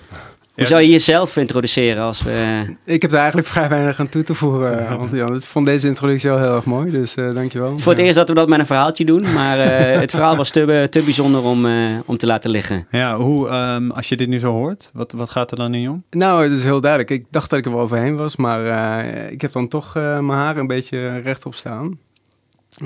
Hoe 0.58 0.66
zou 0.66 0.82
je 0.82 0.88
jezelf 0.88 1.36
introduceren 1.36 2.02
als 2.02 2.22
we... 2.22 2.64
Ik 2.84 3.02
heb 3.02 3.10
er 3.10 3.16
eigenlijk 3.16 3.48
vrij 3.54 3.68
weinig 3.68 4.00
aan 4.00 4.08
toe 4.08 4.22
te 4.22 4.34
voegen, 4.34 4.98
want 4.98 5.10
ja, 5.10 5.26
ik 5.26 5.42
vond 5.42 5.66
deze 5.66 5.86
introductie 5.86 6.30
wel 6.30 6.38
heel 6.38 6.54
erg 6.54 6.64
mooi, 6.64 6.90
dus 6.90 7.16
uh, 7.16 7.34
dankjewel. 7.34 7.78
Voor 7.78 7.92
het 7.92 8.00
eerst 8.00 8.16
dat 8.16 8.28
we 8.28 8.34
dat 8.34 8.48
met 8.48 8.58
een 8.58 8.66
verhaaltje 8.66 9.04
doen, 9.04 9.32
maar 9.32 9.58
uh, 9.58 10.00
het 10.00 10.10
verhaal 10.10 10.36
was 10.36 10.50
te, 10.50 10.86
te 10.90 11.02
bijzonder 11.02 11.42
om, 11.42 11.66
uh, 11.66 11.98
om 12.04 12.16
te 12.16 12.26
laten 12.26 12.50
liggen. 12.50 12.86
Ja, 12.90 13.16
hoe, 13.16 13.48
um, 13.48 13.90
als 13.90 14.08
je 14.08 14.16
dit 14.16 14.28
nu 14.28 14.38
zo 14.38 14.52
hoort, 14.52 14.90
wat, 14.92 15.12
wat 15.12 15.30
gaat 15.30 15.50
er 15.50 15.56
dan 15.56 15.74
in 15.74 15.90
om? 15.90 16.02
Nou, 16.10 16.42
het 16.42 16.52
is 16.52 16.64
heel 16.64 16.80
duidelijk. 16.80 17.10
Ik 17.10 17.24
dacht 17.30 17.50
dat 17.50 17.58
ik 17.58 17.64
er 17.64 17.72
wel 17.72 17.80
overheen 17.80 18.16
was, 18.16 18.36
maar 18.36 19.04
ik 19.30 19.40
heb 19.40 19.52
dan 19.52 19.68
toch 19.68 19.94
mijn 19.94 20.28
haar 20.28 20.56
een 20.56 20.66
beetje 20.66 21.18
rechtop 21.18 21.54
staan. 21.54 21.98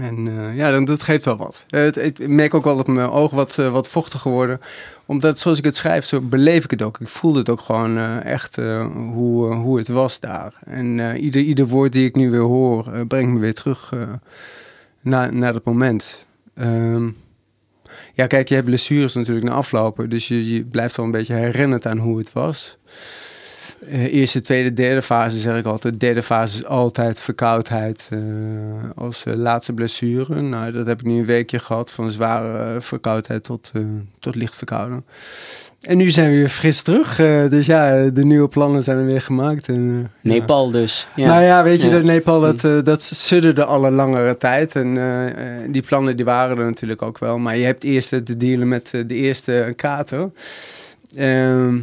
En 0.01 0.27
uh, 0.27 0.57
ja, 0.57 0.71
dan, 0.71 0.85
dat 0.85 1.03
geeft 1.03 1.25
wel 1.25 1.37
wat. 1.37 1.67
Ik 1.97 2.29
merk 2.29 2.55
ook 2.55 2.65
wel 2.65 2.77
dat 2.77 2.87
mijn 2.87 3.11
ogen 3.11 3.37
wat, 3.37 3.57
uh, 3.61 3.73
wat 3.73 3.89
vochtiger 3.89 4.31
worden. 4.31 4.61
Omdat 5.07 5.39
zoals 5.39 5.59
ik 5.59 5.65
het 5.65 5.77
schrijf, 5.77 6.05
zo 6.05 6.21
beleef 6.21 6.65
ik 6.65 6.71
het 6.71 6.83
ook. 6.83 7.01
Ik 7.01 7.09
voelde 7.09 7.39
het 7.39 7.49
ook 7.49 7.61
gewoon 7.61 7.99
echt 8.21 8.57
hoe, 8.95 9.55
hoe 9.55 9.79
het 9.79 9.89
was 9.89 10.21
daar. 10.21 10.55
En 10.65 11.17
ieder, 11.17 11.43
ieder 11.43 11.67
woord 11.67 11.93
die 11.93 12.07
ik 12.07 12.17
nu 12.17 12.31
weer 12.31 12.41
hoor, 12.41 13.07
brengt 13.07 13.33
me 13.33 13.39
weer 13.39 13.55
terug 13.55 13.93
naar, 15.01 15.35
naar 15.35 15.53
dat 15.53 15.65
moment. 15.65 16.27
Um, 16.55 17.17
ja, 18.15 18.27
kijk, 18.27 18.49
je 18.49 18.55
hebt 18.55 18.67
blessures 18.67 19.15
natuurlijk 19.15 19.47
na 19.47 19.53
aflopen. 19.53 20.09
Dus 20.09 20.29
je, 20.29 20.55
je 20.55 20.65
blijft 20.65 20.99
al 20.99 21.05
een 21.05 21.11
beetje 21.11 21.35
herinnerd 21.35 21.87
aan 21.87 21.99
hoe 21.99 22.19
het 22.19 22.33
was. 22.33 22.79
Uh, 23.89 24.15
eerste, 24.15 24.41
tweede, 24.41 24.73
derde 24.73 25.03
fase 25.03 25.39
zeg 25.39 25.59
ik 25.59 25.67
altijd. 25.67 26.01
Derde 26.01 26.23
fase 26.23 26.59
is 26.59 26.65
altijd 26.65 27.21
verkoudheid 27.21 28.09
uh, 28.13 28.21
als 28.95 29.25
uh, 29.29 29.35
laatste 29.35 29.73
blessure. 29.73 30.41
Nou, 30.41 30.73
dat 30.73 30.87
heb 30.87 31.01
ik 31.01 31.07
nu 31.07 31.19
een 31.19 31.25
weekje 31.25 31.59
gehad. 31.59 31.93
Van 31.93 32.11
zware 32.11 32.81
verkoudheid 32.81 33.45
tot, 33.45 33.73
tot 34.19 34.35
licht 34.35 34.57
verkouden. 34.57 35.05
En 35.81 35.97
nu 35.97 36.11
zijn 36.11 36.31
we 36.31 36.37
weer 36.37 36.49
fris 36.49 36.83
terug. 36.83 37.17
dus 37.51 37.67
ja, 37.67 38.11
de 38.11 38.25
nieuwe 38.25 38.49
plannen 38.49 38.83
zijn 38.83 38.99
er 38.99 39.05
weer 39.05 39.21
gemaakt. 39.21 39.69
En, 39.69 40.11
Nepal 40.21 40.71
dus. 40.71 41.09
Ja. 41.15 41.27
Nou 41.27 41.43
ja, 41.43 41.63
weet 41.63 41.81
je, 41.81 41.87
ja. 41.87 41.93
dat 41.93 42.03
Nepal, 42.03 42.41
dat, 42.41 42.65
uh, 42.65 42.83
dat 42.85 43.03
sudderde 43.03 43.65
al 43.65 43.85
een 43.85 43.93
langere 43.93 44.37
tijd. 44.37 44.75
En 44.75 44.99
die 45.69 45.83
plannen 45.83 46.17
die 46.17 46.25
waren 46.25 46.59
er 46.59 46.65
natuurlijk 46.65 47.03
ook 47.03 47.19
wel. 47.19 47.39
Maar 47.39 47.57
je 47.57 47.65
hebt 47.65 47.85
eerst 47.85 48.09
te 48.09 48.37
dealen 48.37 48.69
met 48.69 48.91
de 49.07 49.15
eerste 49.15 49.73
kater. 49.77 50.31
Ehm, 51.17 51.79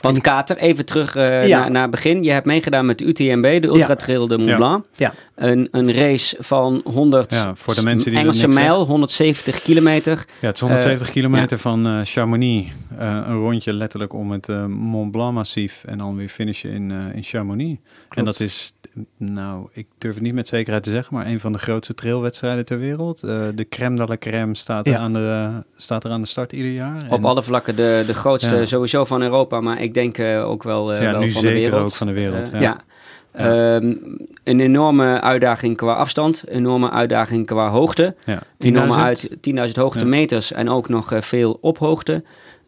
want 0.00 0.20
Kater, 0.20 0.56
even 0.56 0.86
terug 0.86 1.16
uh, 1.16 1.46
ja. 1.48 1.58
naar, 1.58 1.70
naar 1.70 1.82
het 1.82 1.90
begin. 1.90 2.22
Je 2.22 2.30
hebt 2.30 2.46
meegedaan 2.46 2.86
met 2.86 2.98
de 2.98 3.04
UTMB, 3.04 3.62
de 3.62 3.66
Ultra 3.66 3.94
Trail 3.94 4.28
de 4.28 4.38
Mont 4.38 4.56
Blanc. 4.56 4.84
Ja. 4.94 5.14
Een, 5.34 5.68
een 5.70 5.92
race 5.92 6.36
van 6.38 6.80
100 6.84 7.32
ja, 7.32 7.54
voor 7.54 7.74
de 7.74 7.82
mensen 7.82 8.10
die 8.10 8.20
Engelse 8.20 8.48
mijl, 8.48 8.76
zegt. 8.76 8.88
170 8.88 9.62
kilometer. 9.62 10.24
Ja, 10.40 10.46
het 10.46 10.54
is 10.54 10.60
170 10.60 11.06
uh, 11.06 11.12
kilometer 11.12 11.58
van 11.58 11.86
uh, 11.86 12.00
Chamonix. 12.04 12.70
een 12.98 13.38
rondje 13.38 13.72
letterlijk 13.72 14.12
om 14.12 14.30
het 14.30 14.48
Mont 14.68 15.10
Blanc 15.10 15.34
massief. 15.34 15.84
En 15.86 15.98
dan 15.98 16.16
weer 16.16 16.28
finishen 16.28 16.70
in, 16.70 16.90
in 17.14 17.22
Chamonix. 17.22 17.80
Klopt. 17.80 18.16
En 18.16 18.24
dat 18.24 18.40
is, 18.40 18.74
nou, 19.16 19.68
ik 19.72 19.86
durf 19.98 20.14
het 20.14 20.22
niet 20.22 20.34
met 20.34 20.48
zekerheid 20.48 20.82
te 20.82 20.90
zeggen, 20.90 21.14
maar 21.14 21.26
een 21.26 21.40
van 21.40 21.52
de 21.52 21.58
grootste 21.58 21.94
trailwedstrijden 21.94 22.64
ter 22.64 22.78
wereld. 22.78 23.20
de 23.20 23.66
crème 23.68 23.96
de 23.96 24.04
la 24.06 24.16
crème 24.16 24.54
staat, 24.54 24.86
er 24.86 24.96
aan 24.96 25.12
de, 25.12 25.50
staat 25.76 26.04
er 26.04 26.10
aan 26.10 26.20
de 26.20 26.26
start 26.26 26.52
ieder 26.52 26.72
jaar. 26.72 27.04
Op 27.08 27.18
en, 27.18 27.24
alle 27.24 27.42
vlakken 27.42 27.76
de, 27.76 28.02
de 28.06 28.14
grootste 28.14 28.66
sowieso 28.66 29.04
van 29.04 29.22
Europa, 29.22 29.60
maar 29.60 29.80
ik 29.80 29.94
denk 29.94 30.18
uh, 30.18 30.48
ook 30.48 30.62
wel, 30.62 30.92
uh, 30.92 31.02
ja, 31.02 31.10
wel 31.10 31.20
nu 31.20 31.30
van 31.30 31.40
zeker 31.42 31.56
de 31.56 31.62
wereld. 31.62 31.82
ook 31.82 31.94
van 31.94 32.06
de 32.06 32.12
wereld. 32.12 32.52
Uh, 32.54 32.60
ja. 32.60 32.80
ja. 33.34 33.74
Um, 33.74 34.16
een 34.44 34.60
enorme 34.60 35.20
uitdaging 35.20 35.76
qua 35.76 35.92
afstand, 35.92 36.42
een 36.46 36.56
enorme 36.56 36.90
uitdaging 36.90 37.46
qua 37.46 37.68
hoogte. 37.68 38.14
Ja. 38.24 38.42
Enorme 38.58 38.94
uit 38.94 39.30
10.000 39.30 39.72
hoogtemeters 39.72 40.52
en 40.52 40.68
ook 40.68 40.88
nog 40.88 41.12
veel 41.18 41.58
op 41.60 41.78
hoogte. 41.78 42.22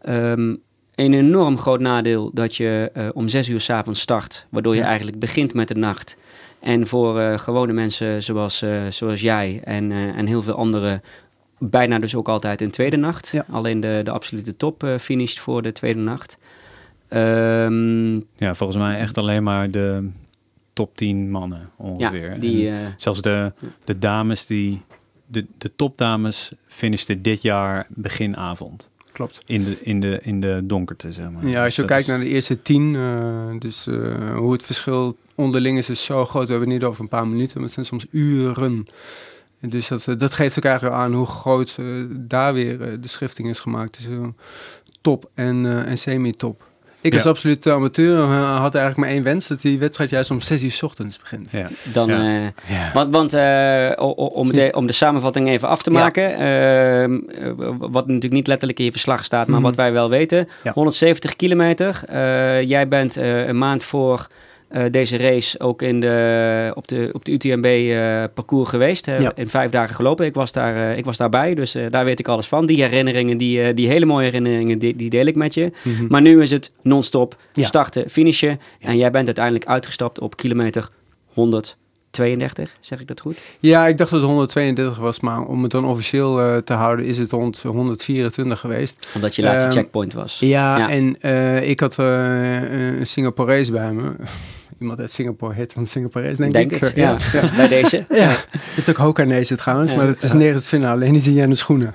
Um, 0.09 0.63
een 0.95 1.15
enorm 1.15 1.59
groot 1.59 1.81
nadeel 1.81 2.31
dat 2.35 2.57
je 2.57 3.11
om 3.15 3.29
zes 3.29 3.49
uur 3.49 3.61
s'avonds 3.61 4.01
start, 4.01 4.47
waardoor 4.49 4.75
je 4.75 4.81
ja. 4.81 4.87
eigenlijk 4.87 5.19
begint 5.19 5.55
met 5.55 5.69
de 5.69 5.75
nacht. 5.75 6.17
En 6.61 6.87
voor 6.87 7.39
gewone 7.39 7.73
mensen 7.73 8.23
zoals, 8.23 8.65
zoals 8.91 9.21
jij 9.21 9.61
en, 9.65 9.93
en 9.93 10.27
heel 10.27 10.43
veel 10.43 10.55
anderen 10.55 11.03
bijna 11.59 11.99
dus 11.99 12.15
ook 12.15 12.29
altijd 12.29 12.61
een 12.61 12.71
tweede 12.71 12.97
nacht. 12.97 13.29
Ja. 13.29 13.45
Alleen 13.51 13.81
de, 13.81 14.01
de 14.05 14.11
absolute 14.11 14.57
top 14.57 14.87
finisht 14.99 15.41
voor 15.41 15.63
de 15.63 15.73
tweede 15.73 16.01
nacht. 16.01 16.39
Um, 17.09 18.27
ja, 18.37 18.55
volgens 18.55 18.79
mij 18.79 18.99
echt 18.99 19.19
alleen 19.19 19.43
maar 19.43 19.71
de 19.71 20.09
top 20.73 20.97
10 20.97 21.31
mannen 21.31 21.71
ongeveer. 21.77 22.33
Ja, 22.33 22.39
die, 22.39 22.71
eh, 22.71 22.77
zelfs 22.97 23.23
de, 23.23 23.53
de 23.85 23.99
dames 23.99 24.47
die, 24.47 24.83
de, 25.27 25.47
de 25.59 25.77
topdames 25.77 26.53
finishten 26.67 27.23
dit 27.23 27.43
jaar 27.43 27.87
beginavond. 27.89 28.91
Klopt. 29.13 29.43
In 29.47 29.65
de, 29.65 29.79
in 29.83 30.01
de, 30.01 30.19
in 30.23 30.41
de 30.41 30.61
donkerte, 30.65 31.13
zeg 31.13 31.31
maar. 31.31 31.47
Ja, 31.47 31.57
als 31.57 31.65
Dus 31.65 31.75
je 31.75 31.81
dat 31.83 31.91
kijkt 31.91 32.07
is- 32.07 32.13
naar 32.15 32.23
de 32.23 32.29
eerste 32.29 32.63
tien, 32.63 32.95
eh, 32.97 33.51
dus 33.59 33.87
eh, 33.87 34.37
hoe 34.37 34.53
het 34.53 34.63
verschil 34.63 35.17
onderling 35.35 35.79
is, 35.79 35.89
is 35.91 36.05
zo 36.05 36.27
groot. 36.27 36.45
We 36.47 36.51
hebben 36.51 36.71
het 36.71 36.79
niet 36.79 36.89
over 36.89 37.03
een 37.03 37.09
paar 37.09 37.27
minuten, 37.29 37.55
maar 37.55 37.65
het 37.65 37.73
zijn 37.73 37.87
soms 37.87 38.07
uren. 38.11 38.85
En 39.61 39.69
Dus 39.69 39.89
dat, 39.89 40.09
eh, 40.09 40.19
dat 40.19 40.33
geeft 40.33 40.59
ook 40.59 40.65
eigenlijk 40.65 40.97
aan 40.97 41.13
hoe 41.13 41.27
groot 41.27 41.79
daar 42.11 42.55
weer 42.55 43.01
de 43.01 43.09
schifting 43.09 43.49
is 43.49 43.61
gemaakt. 43.61 43.97
Dus 43.97 44.07
eh, 44.07 44.27
top 45.01 45.31
en, 45.35 45.85
en 45.87 45.99
semi-top. 45.99 46.65
Ik 47.03 47.15
als 47.15 47.23
Ja. 47.23 47.29
absolute 47.31 47.73
amateur 47.73 48.19
eh, 48.23 48.51
had 48.61 48.75
eigenlijk 48.75 48.97
maar 48.97 49.09
één 49.09 49.23
wens, 49.23 49.49
dat 49.49 49.61
die 49.63 49.79
wedstrijd 49.79 50.11
juist 50.11 50.31
om 50.31 50.41
zes 50.41 50.63
uur 50.63 50.71
's 50.71 50.83
ochtends 50.83 51.19
begint. 51.19 51.51
Ja. 51.51 51.69
dan, 51.93 52.09
Ja. 52.09 52.19
eh, 52.19 52.43
Ja. 52.77 52.91
Want, 52.95 53.13
want 53.13 53.33
eh, 53.35 53.91
om, 54.17 54.53
de, 54.53 54.73
om 54.77 54.87
de 54.87 54.93
samenvatting 54.93 55.49
even 55.49 55.69
af 55.69 55.83
te 55.83 55.93
Ja. 55.93 55.99
maken, 55.99 56.35
ehm, 56.35 57.19
eh, 57.45 57.51
wat 57.79 58.07
natuurlijk 58.07 58.33
niet 58.33 58.47
letterlijk 58.47 58.79
in 58.79 58.85
je 58.85 58.91
verslag 58.91 59.25
staat, 59.25 59.47
maar 59.47 59.59
Mhm. 59.59 59.67
wat 59.69 59.77
wij 59.77 59.93
wel 59.93 60.09
weten, 60.09 60.49
Ja. 60.63 60.73
170 60.73 61.37
kilometer. 61.37 62.01
Eh, 62.09 62.63
jij 62.63 62.89
bent 62.89 63.17
eh, 63.17 63.47
een 63.47 63.59
maand 63.59 63.85
voor 63.85 64.27
eh, 64.73 64.85
deze 64.91 65.17
race 65.17 65.61
ook 65.61 65.83
in 65.83 66.01
de, 66.01 66.73
op 66.75 66.89
de, 66.89 67.09
op 67.13 67.25
de 67.25 67.33
UTMB 67.33 67.65
eh, 67.65 68.25
parcours 68.35 68.69
geweest. 68.69 69.07
Ja. 69.07 69.33
In 69.35 69.49
vijf 69.49 69.71
dagen 69.71 69.95
gelopen. 69.95 70.27
Ik 70.27 70.35
was, 70.35 70.53
daar, 70.53 70.91
eh, 70.91 70.97
ik 70.99 71.05
was 71.05 71.17
daarbij, 71.17 71.55
dus 71.55 71.77
daar 71.91 72.05
weet 72.05 72.19
ik 72.19 72.29
alles 72.29 72.47
van. 72.49 72.67
Die 72.67 72.83
herinneringen, 72.83 73.37
die, 73.37 73.75
die 73.75 73.89
hele 73.89 74.05
mooie 74.07 74.25
herinneringen, 74.25 74.79
die, 74.79 74.97
die 74.97 75.11
deel 75.11 75.27
ik 75.27 75.35
met 75.35 75.55
je. 75.55 75.73
Mhm. 75.85 76.07
Maar 76.09 76.23
nu 76.23 76.43
is 76.43 76.51
het 76.51 76.73
non-stop 76.83 77.37
Ja. 77.53 77.65
starten, 77.67 78.11
finishen. 78.11 78.61
En 78.81 78.97
jij 78.97 79.11
bent 79.11 79.27
uiteindelijk 79.27 79.67
uitgestapt 79.67 80.21
op 80.21 80.37
kilometer 80.37 80.89
132, 81.33 82.77
zeg 82.81 83.01
ik 83.01 83.07
dat 83.07 83.21
goed? 83.21 83.37
Ja, 83.61 83.87
ik 83.87 83.99
dacht 83.99 84.11
dat 84.11 84.21
het 84.21 84.29
132 84.29 84.99
was, 84.99 85.21
maar 85.21 85.41
om 85.47 85.63
het 85.63 85.71
dan 85.71 85.85
officieel 85.85 86.63
te 86.65 86.73
houden 86.73 87.07
is 87.07 87.19
het 87.19 87.31
rond 87.33 87.63
124 87.63 88.61
geweest. 88.61 89.09
Omdat 89.15 89.37
je 89.37 89.43
laatste 89.43 89.69
Ehm, 89.69 89.79
checkpoint 89.79 90.13
was. 90.13 90.39
Ja, 90.41 90.79
Ja. 90.79 90.91
en 90.91 91.17
ik 91.69 91.81
had 91.81 91.99
eh, 91.99 92.99
een 92.99 93.07
Singaporees 93.07 93.71
bij 93.71 93.93
me. 93.93 94.11
Iemand 94.83 95.01
uit 95.01 95.11
Singapore 95.11 95.55
heet 95.55 95.75
dan 95.75 95.87
Singaporees, 95.87 96.37
denk, 96.37 96.53
Denk 96.53 96.73
ik. 96.73 96.81
het, 96.81 96.93
ja. 96.95 97.17
Bij 97.57 97.69
deze. 97.69 97.97
Ja, 98.09 98.31
je 98.31 98.59
hebt 98.75 98.89
ook 98.91 98.97
Hokanese 98.97 99.57
trouwens, 99.57 99.91
Ja. 99.91 99.97
maar 99.97 100.07
dat 100.07 100.23
is 100.23 100.33
nergens 100.33 100.63
te 100.63 100.69
vinden. 100.69 100.91
Alleen 100.91 101.13
die 101.13 101.21
zie 101.23 101.35
je 101.35 101.43
aan 101.43 101.49
de 101.49 101.55
schoenen. 101.55 101.95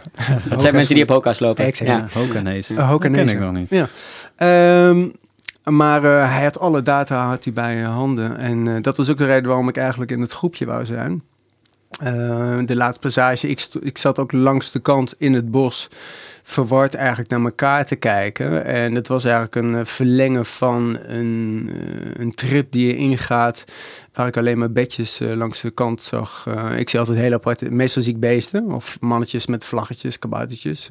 Dat 0.50 0.62
zijn 0.62 0.74
mensen 0.76 0.94
die 0.94 1.04
op 1.04 1.10
Hoka's 1.10 1.40
lopen. 1.40 1.66
Exact. 1.66 1.90
Ja. 1.90 2.08
Hokanees. 2.14 2.72
Uh, 2.72 2.78
Dat 2.78 2.86
Hokanese. 2.86 3.26
ken 3.26 3.34
ik 3.36 3.40
nog 3.40 3.52
niet. 3.54 3.70
Ja. 3.70 3.88
Ehm, 4.36 5.08
maar 5.76 6.04
eh, 6.04 6.34
hij 6.34 6.44
had 6.44 6.60
alle 6.60 6.82
data 6.82 7.28
had 7.28 7.44
hij 7.44 7.54
bij 7.54 7.84
eh, 7.84 7.94
handen. 7.94 8.38
En 8.38 8.68
eh, 8.68 8.82
dat 8.82 8.98
was 8.98 9.10
ook 9.10 9.18
de 9.18 9.26
reden 9.26 9.48
waarom 9.48 9.68
ik 9.70 9.78
eigenlijk 9.78 10.12
in 10.12 10.22
het 10.22 10.32
groepje 10.32 10.66
wou 10.66 10.86
zijn. 10.86 11.24
Eh, 12.00 12.58
de 12.66 12.76
laatste 12.76 13.00
passage, 13.02 13.48
ik, 13.48 13.68
ik 13.82 13.98
zat 13.98 14.20
ook 14.20 14.32
langs 14.32 14.72
de 14.72 14.80
kant 14.80 15.16
in 15.18 15.34
het 15.34 15.52
bos, 15.52 15.90
verward 16.50 16.94
eigenlijk 16.96 17.30
naar 17.30 17.42
elkaar 17.42 17.86
te 17.86 17.96
kijken. 17.96 18.66
En 18.66 18.96
het 18.96 19.08
was 19.08 19.24
eigenlijk 19.24 19.56
een 19.56 19.76
eh, 19.76 19.86
verlengen 19.86 20.46
van 20.46 20.98
een, 21.02 21.70
eh, 21.74 22.22
een 22.24 22.34
trip 22.34 22.72
die 22.72 22.88
je 22.88 22.96
ingaat, 22.96 23.64
waar 24.14 24.28
ik 24.28 24.38
alleen 24.38 24.58
maar 24.58 24.72
bedjes 24.72 25.20
eh, 25.20 25.36
langs 25.36 25.62
de 25.62 25.72
kant 25.72 26.02
zag. 26.02 26.48
Ik 26.78 26.90
zie 26.90 27.00
altijd 27.00 27.18
heel 27.18 27.34
apart, 27.34 27.70
meestal 27.70 28.02
zie 28.02 28.14
ik 28.14 28.20
beesten 28.20 28.72
of 28.72 28.98
mannetjes 29.00 29.46
met 29.46 29.66
vlaggetjes, 29.66 30.20
kaboutertjes. 30.20 30.88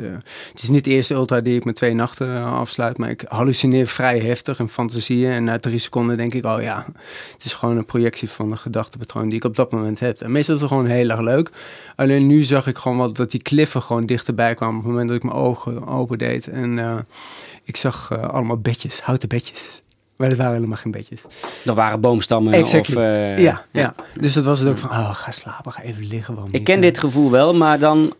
Het 0.51 0.63
is 0.63 0.69
niet 0.69 0.85
de 0.85 0.91
eerste 0.91 1.15
ultra 1.15 1.41
die 1.41 1.57
ik 1.57 1.65
met 1.65 1.75
twee 1.75 1.95
nachten 1.95 2.45
afsluit, 2.45 2.99
maar 2.99 3.11
ik 3.11 3.25
hallucineer 3.29 3.87
vrij 3.87 4.19
heftig 4.19 4.59
in 4.59 4.69
fantasieën. 4.69 5.31
En 5.31 5.45
na 5.45 5.59
drie 5.59 5.79
seconden 5.79 6.17
denk 6.17 6.35
ik, 6.35 6.45
oh 6.45 6.63
ja, 6.63 6.87
het 7.33 7.45
is 7.45 7.55
gewoon 7.55 7.77
een 7.77 7.85
projectie 7.85 8.31
van 8.31 8.51
de 8.51 8.57
gedachtepatroon 8.57 9.29
die 9.29 9.39
ik 9.39 9.45
op 9.45 9.57
dat 9.57 9.73
moment 9.73 10.01
heb. 10.01 10.21
En 10.21 10.33
meestal 10.33 10.55
is 10.55 10.61
het 10.61 10.71
gewoon 10.71 10.87
heel 10.87 11.11
erg 11.11 11.21
leuk. 11.21 11.51
Alleen 11.97 12.27
nu 12.27 12.43
zag 12.43 12.67
ik 12.67 12.79
gewoon 12.79 12.97
wat, 12.97 13.17
dat 13.17 13.31
die 13.31 13.43
kliffen 13.43 13.83
gewoon 13.83 14.07
dichterbij 14.07 14.55
kwamen 14.55 14.77
op 14.77 14.83
het 14.83 14.91
moment 14.91 15.09
dat 15.09 15.17
ik 15.17 15.25
mijn 15.25 15.37
open 15.87 16.19
deed. 16.19 16.47
En 16.49 16.79
eh, 16.79 16.97
ik 17.65 17.77
zag 17.77 18.11
eh, 18.13 18.29
allemaal 18.29 18.59
bedjes, 18.59 19.01
houten 19.01 19.29
bedjes. 19.29 19.83
Maar 20.17 20.29
dat 20.29 20.39
waren 20.39 20.55
helemaal 20.55 20.77
geen 20.77 20.91
bedjes. 20.93 21.23
Er 21.65 21.75
waren 21.75 22.01
boomstammen 22.01 22.53
Exactly. 22.53 22.95
of... 22.97 23.03
eh, 23.03 23.39
ja, 23.39 23.65
ja, 23.71 23.95
dus 24.21 24.33
dat 24.33 24.45
was 24.45 24.61
het 24.61 24.69
ook 24.69 24.79
van, 24.79 24.91
oh, 24.91 25.15
ga 25.15 25.31
slapen, 25.31 25.73
ga 25.73 25.83
even 25.83 26.07
liggen. 26.07 26.35
waarom 26.35 26.53
Ik 26.55 26.65
ken 26.65 26.81
dit 26.81 26.99
gevoel 26.99 27.31
wel, 27.31 27.55
maar 27.55 27.79
dan 27.79 28.15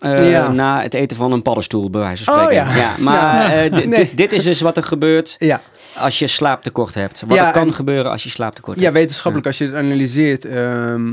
Ja. 0.00 0.52
na 0.52 0.82
het 0.82 0.94
eten 0.94 1.16
van 1.16 1.32
een 1.32 1.42
paddenstoel, 1.42 1.90
bij 1.90 2.00
wijze 2.00 2.24
van 2.24 2.34
Oh, 2.34 2.40
spreken. 2.42 2.76
ja. 2.76 2.94
maar 2.98 3.44
eh, 3.52 3.74
dit- 3.74 3.86
Nee. 3.86 3.98
dit- 3.98 4.16
dit 4.16 4.32
is 4.32 4.44
dus 4.44 4.60
wat 4.60 4.76
er 4.76 4.82
gebeurt 4.82 5.36
Ja, 5.38 5.60
als 5.96 6.18
je 6.18 6.26
slaaptekort 6.26 6.94
hebt. 6.94 7.22
Wat 7.26 7.36
Ja, 7.36 7.46
er 7.46 7.52
kan 7.52 7.66
en- 7.66 7.74
gebeuren 7.74 8.10
als 8.10 8.22
je 8.22 8.28
slaaptekort 8.28 8.76
Ja, 8.76 8.82
hebt. 8.82 8.94
wetenschappelijk, 8.96 9.46
als 9.46 9.58
je 9.58 9.64
het 9.64 9.74
analyseert, 9.74 10.44
ehm, 10.44 11.12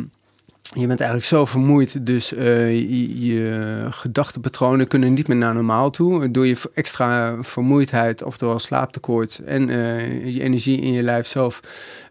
je 0.73 0.87
bent 0.87 0.99
eigenlijk 0.99 1.29
zo 1.29 1.45
vermoeid, 1.45 2.05
dus 2.05 2.33
eh, 2.33 2.79
je, 3.25 3.87
gedachtepatronen 3.89 4.87
kunnen 4.87 5.13
niet 5.13 5.27
meer 5.27 5.37
naar 5.37 5.53
normaal 5.53 5.89
toe. 5.89 6.31
Door 6.31 6.47
je 6.47 6.57
extra 6.73 7.43
vermoeidheid, 7.43 8.23
oftewel 8.23 8.59
slaaptekort 8.59 9.41
en 9.45 9.69
eh, 9.69 10.33
je 10.33 10.41
energie 10.41 10.81
in 10.81 10.91
je 10.91 11.01
lijf 11.01 11.27
zelf, 11.27 11.59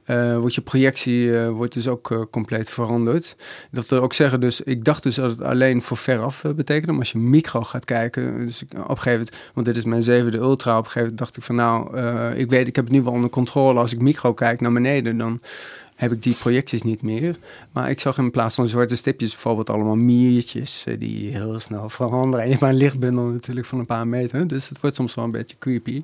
eh, 0.04 0.38
wordt 0.38 0.54
je 0.54 0.60
projectie 0.60 1.38
wordt 1.38 1.72
dus 1.72 1.88
ook 1.88 2.28
compleet 2.30 2.70
veranderd. 2.70 3.36
Dat 3.70 3.88
wil 3.88 4.00
ook 4.00 4.12
zeggen, 4.12 4.40
dus 4.40 4.60
ik 4.60 4.84
dacht 4.84 5.02
dus 5.02 5.14
dat 5.14 5.30
het 5.30 5.42
alleen 5.42 5.82
voor 5.82 5.96
veraf 5.96 6.44
betekende, 6.56 6.92
maar 6.92 7.00
als 7.00 7.12
je 7.12 7.18
micro 7.18 7.62
gaat 7.62 7.84
kijken, 7.84 8.46
dus 8.46 8.62
ik, 8.62 8.68
op 8.72 8.88
een 8.88 8.96
gegeven 8.96 9.12
moment, 9.12 9.36
want 9.54 9.66
dit 9.66 9.76
is 9.76 9.84
mijn 9.84 10.02
zevende 10.02 10.38
ultra, 10.38 10.78
op 10.78 10.84
een 10.84 10.90
gegeven 10.90 11.00
moment 11.00 11.18
dacht 11.18 11.36
ik 11.36 11.42
van 11.42 11.54
nou, 11.54 11.98
ik 12.36 12.50
weet, 12.50 12.68
ik 12.68 12.76
heb 12.76 12.84
het 12.84 12.94
nu 12.94 13.02
wel 13.02 13.12
onder 13.12 13.30
controle. 13.30 13.80
Als 13.80 13.92
ik 13.92 14.00
micro 14.00 14.34
kijk 14.34 14.60
naar 14.60 14.72
beneden, 14.72 15.18
dan 15.18 15.40
heb 15.96 16.12
ik 16.12 16.22
die 16.22 16.34
projecties 16.34 16.82
niet 16.82 17.02
meer. 17.02 17.36
Maar 17.72 17.90
ik 17.90 18.00
zag 18.00 18.18
in 18.18 18.30
plaats 18.30 18.54
van 18.54 18.68
zwarte 18.68 18.96
stipjes 18.96 19.30
bijvoorbeeld 19.30 19.70
allemaal 19.70 19.96
miertjes 19.96 20.84
eh, 20.86 20.98
die 20.98 21.30
heel 21.30 21.60
snel 21.60 21.88
veranderen. 21.88 22.40
En 22.40 22.50
je 22.50 22.56
hebt 22.56 22.72
een 22.72 22.78
lichtbundel 22.78 23.24
natuurlijk 23.24 23.66
van 23.66 23.78
een 23.78 23.86
paar 23.86 24.06
meter, 24.06 24.46
dus 24.46 24.68
het 24.68 24.80
wordt 24.80 24.96
soms 24.96 25.14
wel 25.14 25.24
een 25.24 25.30
beetje 25.30 25.56
creepy. 25.58 26.02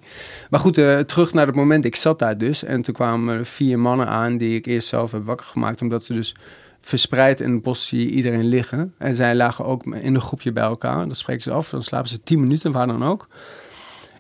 Maar 0.50 0.61
goed, 0.61 0.78
eh, 0.78 0.99
terug 0.99 1.32
naar 1.32 1.46
het 1.46 1.56
moment, 1.56 1.84
ik 1.84 1.96
zat 1.96 2.18
daar 2.18 2.38
dus 2.38 2.64
en 2.64 2.82
toen 2.82 2.94
kwamen 2.94 3.38
er 3.38 3.46
vier 3.46 3.78
mannen 3.78 4.06
aan 4.06 4.37
die 4.37 4.56
ik 4.56 4.66
eerst 4.66 4.88
zelf 4.88 5.12
heb 5.12 5.25
wakker 5.25 5.46
gemaakt, 5.46 5.82
omdat 5.82 6.04
ze 6.04 6.12
dus 6.12 6.34
verspreid 6.80 7.40
in 7.40 7.52
het 7.52 7.62
bos 7.62 7.87
zie 7.87 8.00
je 8.00 8.11
iedereen 8.11 8.44
liggen. 8.44 8.94
En 8.99 9.14
zij 9.14 9.34
lagen 9.34 9.64
ook 9.64 9.87
in 9.87 10.14
een 10.14 10.20
groepje 10.20 10.52
bij 10.52 10.62
elkaar. 10.62 11.06
Dan 11.06 11.16
spreken 11.16 11.42
ze 11.42 11.50
af, 11.50 11.70
dan 11.70 11.82
slapen 11.82 12.08
ze 12.08 12.22
tien 12.22 12.40
minuten, 12.40 12.72
waar 12.72 12.87
dan 12.87 13.04
ook. 13.04 13.28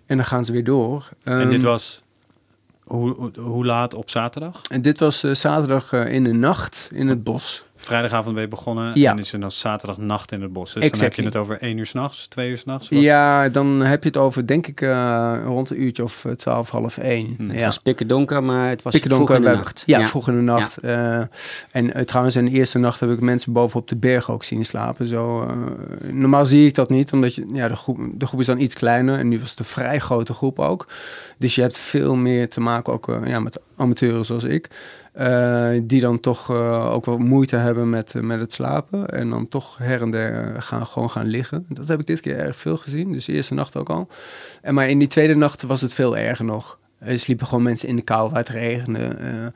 En 0.06 0.16
dan 0.16 0.26
gaan 0.26 0.44
ze 0.44 0.52
weer 0.52 0.64
door. 0.64 1.08
En 1.22 1.48
dit 1.48 1.58
Ehm, 1.58 1.70
was 1.70 2.02
hoe, 2.92 3.30
hoe, 3.38 3.66
laat 3.66 3.94
op 3.94 4.10
zaterdag? 4.10 4.60
en 4.70 4.82
dit 4.82 4.98
was 4.98 5.22
eh, 5.22 5.34
zaterdag 5.34 5.92
eh, 5.92 6.12
in 6.12 6.24
de 6.24 6.32
nacht 6.32 6.88
in 6.92 7.08
het 7.08 7.24
bos. 7.24 7.64
Vrijdagavond 7.84 8.34
ben 8.34 8.42
je 8.42 8.48
begonnen 8.48 8.90
Ja. 8.98 9.10
en 9.12 9.18
is 9.18 9.32
er 9.32 9.40
dan 9.40 9.50
zaterdagnacht 9.50 10.32
in 10.32 10.42
het 10.42 10.52
bos. 10.52 10.72
Dus 10.72 10.90
dan 10.90 11.00
heb 11.00 11.14
je 11.14 11.22
het 11.22 11.36
over 11.36 11.60
één 11.60 11.76
uur 11.78 11.86
s'nachts, 11.86 12.26
twee 12.26 12.50
uur 12.50 12.58
s'nachts? 12.58 12.86
Ja, 12.90 13.48
dan 13.48 13.80
heb 13.80 14.02
je 14.02 14.08
het 14.08 14.16
over, 14.18 14.46
denk 14.46 14.66
ik, 14.66 14.80
eh, 14.80 15.34
rond 15.44 15.70
een 15.70 15.82
uurtje 15.82 16.02
of 16.02 16.24
eh, 16.24 16.32
twaalf, 16.32 16.70
half 16.70 16.98
één. 16.98 17.34
Hm, 17.36 17.48
Het 17.48 17.58
ja. 17.58 17.66
was 17.66 17.78
pikken 17.78 18.06
donker, 18.06 18.42
maar 18.44 18.68
het 18.68 18.82
was 18.82 18.92
Pikkerdonker, 18.92 19.34
vroeg 19.34 19.46
in 19.46 19.52
de 19.52 19.56
nacht. 19.58 19.82
Ja, 19.86 20.06
vroeg 20.06 20.28
in 20.28 20.34
de 20.34 20.40
nacht. 20.42 20.76
Eh, 20.78 21.18
en 21.70 21.94
eh, 21.94 22.04
trouwens, 22.04 22.36
in 22.36 22.44
de 22.44 22.50
eerste 22.50 22.78
nacht 22.78 23.00
heb 23.00 23.10
ik 23.10 23.20
mensen 23.20 23.52
boven 23.52 23.80
op 23.80 23.88
de 23.88 23.96
berg 23.96 24.30
ook 24.30 24.44
zien 24.44 24.64
slapen. 24.64 25.06
Zo, 25.06 25.42
eh, 25.42 25.56
normaal 26.12 26.46
zie 26.46 26.66
ik 26.66 26.74
dat 26.74 26.88
niet, 26.90 27.12
omdat 27.12 27.34
je, 27.34 27.46
ja, 27.52 27.68
de, 27.68 27.76
groep, 27.76 27.98
de 28.14 28.26
groep 28.26 28.40
is 28.40 28.46
dan 28.46 28.60
iets 28.60 28.74
kleiner. 28.74 29.18
En 29.18 29.28
nu 29.28 29.38
was 29.38 29.50
het 29.50 29.58
een 29.58 29.64
vrij 29.64 29.98
grote 29.98 30.32
groep 30.34 30.58
ook. 30.58 30.86
Dus 31.38 31.54
je 31.54 31.60
hebt 31.60 31.78
veel 31.78 32.16
meer 32.16 32.48
te 32.48 32.60
maken 32.60 32.92
ook 32.92 33.08
eh, 33.08 33.16
ja, 33.26 33.40
met 33.40 33.60
amateuren 33.82 34.24
zoals 34.24 34.44
ik. 34.44 34.68
eh, 35.12 35.70
die 35.82 36.00
dan 36.00 36.20
toch 36.20 36.50
eh, 36.50 36.92
ook 36.92 37.04
wel 37.06 37.18
moeite 37.18 37.56
hebben 37.56 37.90
met, 37.90 38.14
eh, 38.14 38.22
met 38.22 38.40
het 38.40 38.52
slapen. 38.52 39.08
En 39.08 39.30
dan 39.30 39.48
toch 39.48 39.78
her 39.78 40.02
en 40.02 40.10
der 40.10 40.62
gaan, 40.62 40.86
gewoon 40.86 41.10
gaan 41.10 41.26
liggen. 41.26 41.66
Dat 41.68 41.88
heb 41.88 42.00
ik 42.00 42.06
dit 42.06 42.20
keer 42.20 42.38
erg 42.38 42.56
veel 42.56 42.76
gezien. 42.76 43.12
Dus 43.12 43.24
de 43.24 43.32
eerste 43.32 43.54
nacht 43.54 43.76
ook 43.76 43.90
al. 43.90 44.08
En 44.62 44.74
maar 44.74 44.88
in 44.88 44.98
die 44.98 45.08
tweede 45.08 45.34
nacht 45.34 45.62
was 45.62 45.80
het 45.80 45.94
veel 45.94 46.16
erger 46.16 46.44
nog. 46.44 46.78
Er 47.04 47.18
sliepen 47.18 47.46
gewoon 47.46 47.62
mensen 47.62 47.88
in 47.88 47.96
de 47.96 48.02
kou 48.02 48.30
waar 48.30 48.38
het 48.38 48.48
regende. 48.48 48.98
Eh, 48.98 49.46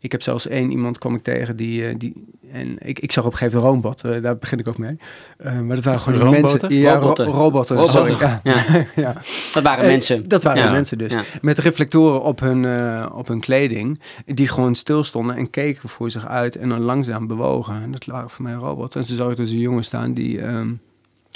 ik 0.00 0.12
heb 0.12 0.22
zelfs 0.22 0.46
één 0.48 0.70
iemand 0.70 0.98
kwam 0.98 1.14
ik 1.14 1.22
tegen 1.22 1.56
die... 1.56 1.86
eh, 1.86 1.94
die 1.98 2.36
en 2.52 2.76
ik, 2.78 2.98
ik 2.98 3.12
zag 3.12 3.24
op 3.24 3.32
een 3.32 3.36
gegeven 3.38 3.60
moment 3.60 3.76
een 3.76 3.82
robot, 3.90 4.16
eh, 4.16 4.22
daar 4.22 4.36
begin 4.38 4.58
ik 4.58 4.68
ook 4.68 4.78
mee. 4.78 4.98
Eh, 5.38 5.60
maar 5.60 5.76
dat 5.76 5.84
waren 5.84 6.00
gewoon 6.00 6.18
die 6.20 6.28
Robotten? 6.28 6.60
mensen... 6.60 6.78
Ja, 6.78 6.92
ro- 6.94 7.00
Robotten. 7.00 7.24
robotten. 7.26 7.76
Robotten, 7.76 8.00
sorry, 8.00 8.20
ja. 8.20 8.40
ja. 8.44 8.84
ja. 9.02 9.12
Dat 9.52 9.62
waren 9.62 9.84
Eh, 9.84 9.90
mensen. 9.90 10.28
Dat 10.28 10.42
waren 10.42 10.62
Ja. 10.62 10.70
mensen 10.70 10.98
dus. 10.98 11.16
Met 11.40 11.58
reflectoren 11.58 12.22
op 12.22 12.40
hun, 12.40 12.64
eh, 12.64 13.06
op 13.14 13.28
hun 13.28 13.40
kleding. 13.40 14.00
Die 14.26 14.48
gewoon 14.48 14.74
stilstonden 14.74 15.36
en 15.36 15.50
keken 15.50 15.88
voor 15.88 16.10
zich 16.10 16.26
uit. 16.26 16.56
En 16.56 16.68
dan 16.68 16.80
langzaam 16.80 17.26
bewogen. 17.26 17.82
En 17.82 17.90
dat 17.92 18.04
waren 18.04 18.30
voor 18.30 18.44
mij 18.44 18.54
robots. 18.54 18.94
En 18.96 19.04
toen 19.06 19.16
zag 19.16 19.30
ik 19.30 19.36
dus 19.36 19.50
een 19.50 19.58
jongen 19.58 19.84
staan 19.84 20.12
die... 20.14 20.40
ehm, 20.40 20.68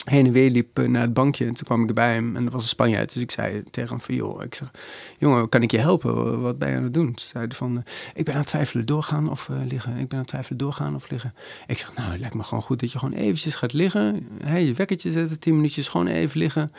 heen 0.05 0.27
en 0.27 0.33
weer 0.33 0.51
liep 0.51 0.79
eh, 0.79 0.89
naar 0.89 1.03
het 1.03 1.13
bankje. 1.13 1.47
En 1.47 1.55
toen 1.55 1.67
kwam 1.67 1.89
ik 1.89 1.95
bij 1.95 2.13
hem 2.13 2.37
en 2.37 2.45
dat 2.45 2.53
was 2.53 2.63
een 2.63 2.69
Spanjaard. 2.69 3.13
Dus 3.13 3.23
ik 3.23 3.31
zei 3.31 3.63
tegen 3.71 3.91
hem 3.91 4.01
van, 4.01 4.15
joh, 4.15 4.43
ik 4.43 4.55
zeg, 4.55 4.71
jongen, 5.19 5.49
kan 5.49 5.63
ik 5.63 5.71
je 5.71 5.79
helpen? 5.79 6.41
Wat 6.41 6.59
ben 6.59 6.71
je 6.71 6.77
aan 6.77 6.83
het 6.83 6.95
doen? 6.95 7.07
Toen 7.07 7.27
zei 7.27 7.47
hij 7.47 7.57
van, 7.57 7.77
eh, 7.77 7.83
ik 8.15 8.25
ben 8.25 8.35
aan 8.35 8.41
het 8.41 8.49
twijfelen 8.49 8.87
doorgaan 8.87 9.31
of 9.31 9.49
eh, 9.49 9.57
liggen. 9.69 9.97
Ik 9.97 10.09
ben 10.09 10.13
aan 10.13 10.19
het 10.19 10.29
twijfelen 10.29 10.59
doorgaan 10.59 10.95
of 10.95 11.11
liggen. 11.11 11.35
Ik 11.67 11.79
zeg, 11.79 11.95
nou, 11.95 12.11
het 12.11 12.21
lijkt 12.21 12.35
me 12.35 12.43
gewoon 12.43 12.63
goed 12.63 12.81
dat 12.81 12.93
je 12.93 12.99
gewoon 12.99 13.15
eventjes 13.15 13.55
gaat 13.55 13.73
liggen. 13.73 14.27
Hey, 14.45 14.65
je 14.65 14.75
wekkertje 14.75 15.13
zetten, 15.13 15.39
tien 15.39 15.57
minuutjes 15.57 15.89
gewoon 15.89 16.07
even 16.07 16.39
liggen. 16.39 16.73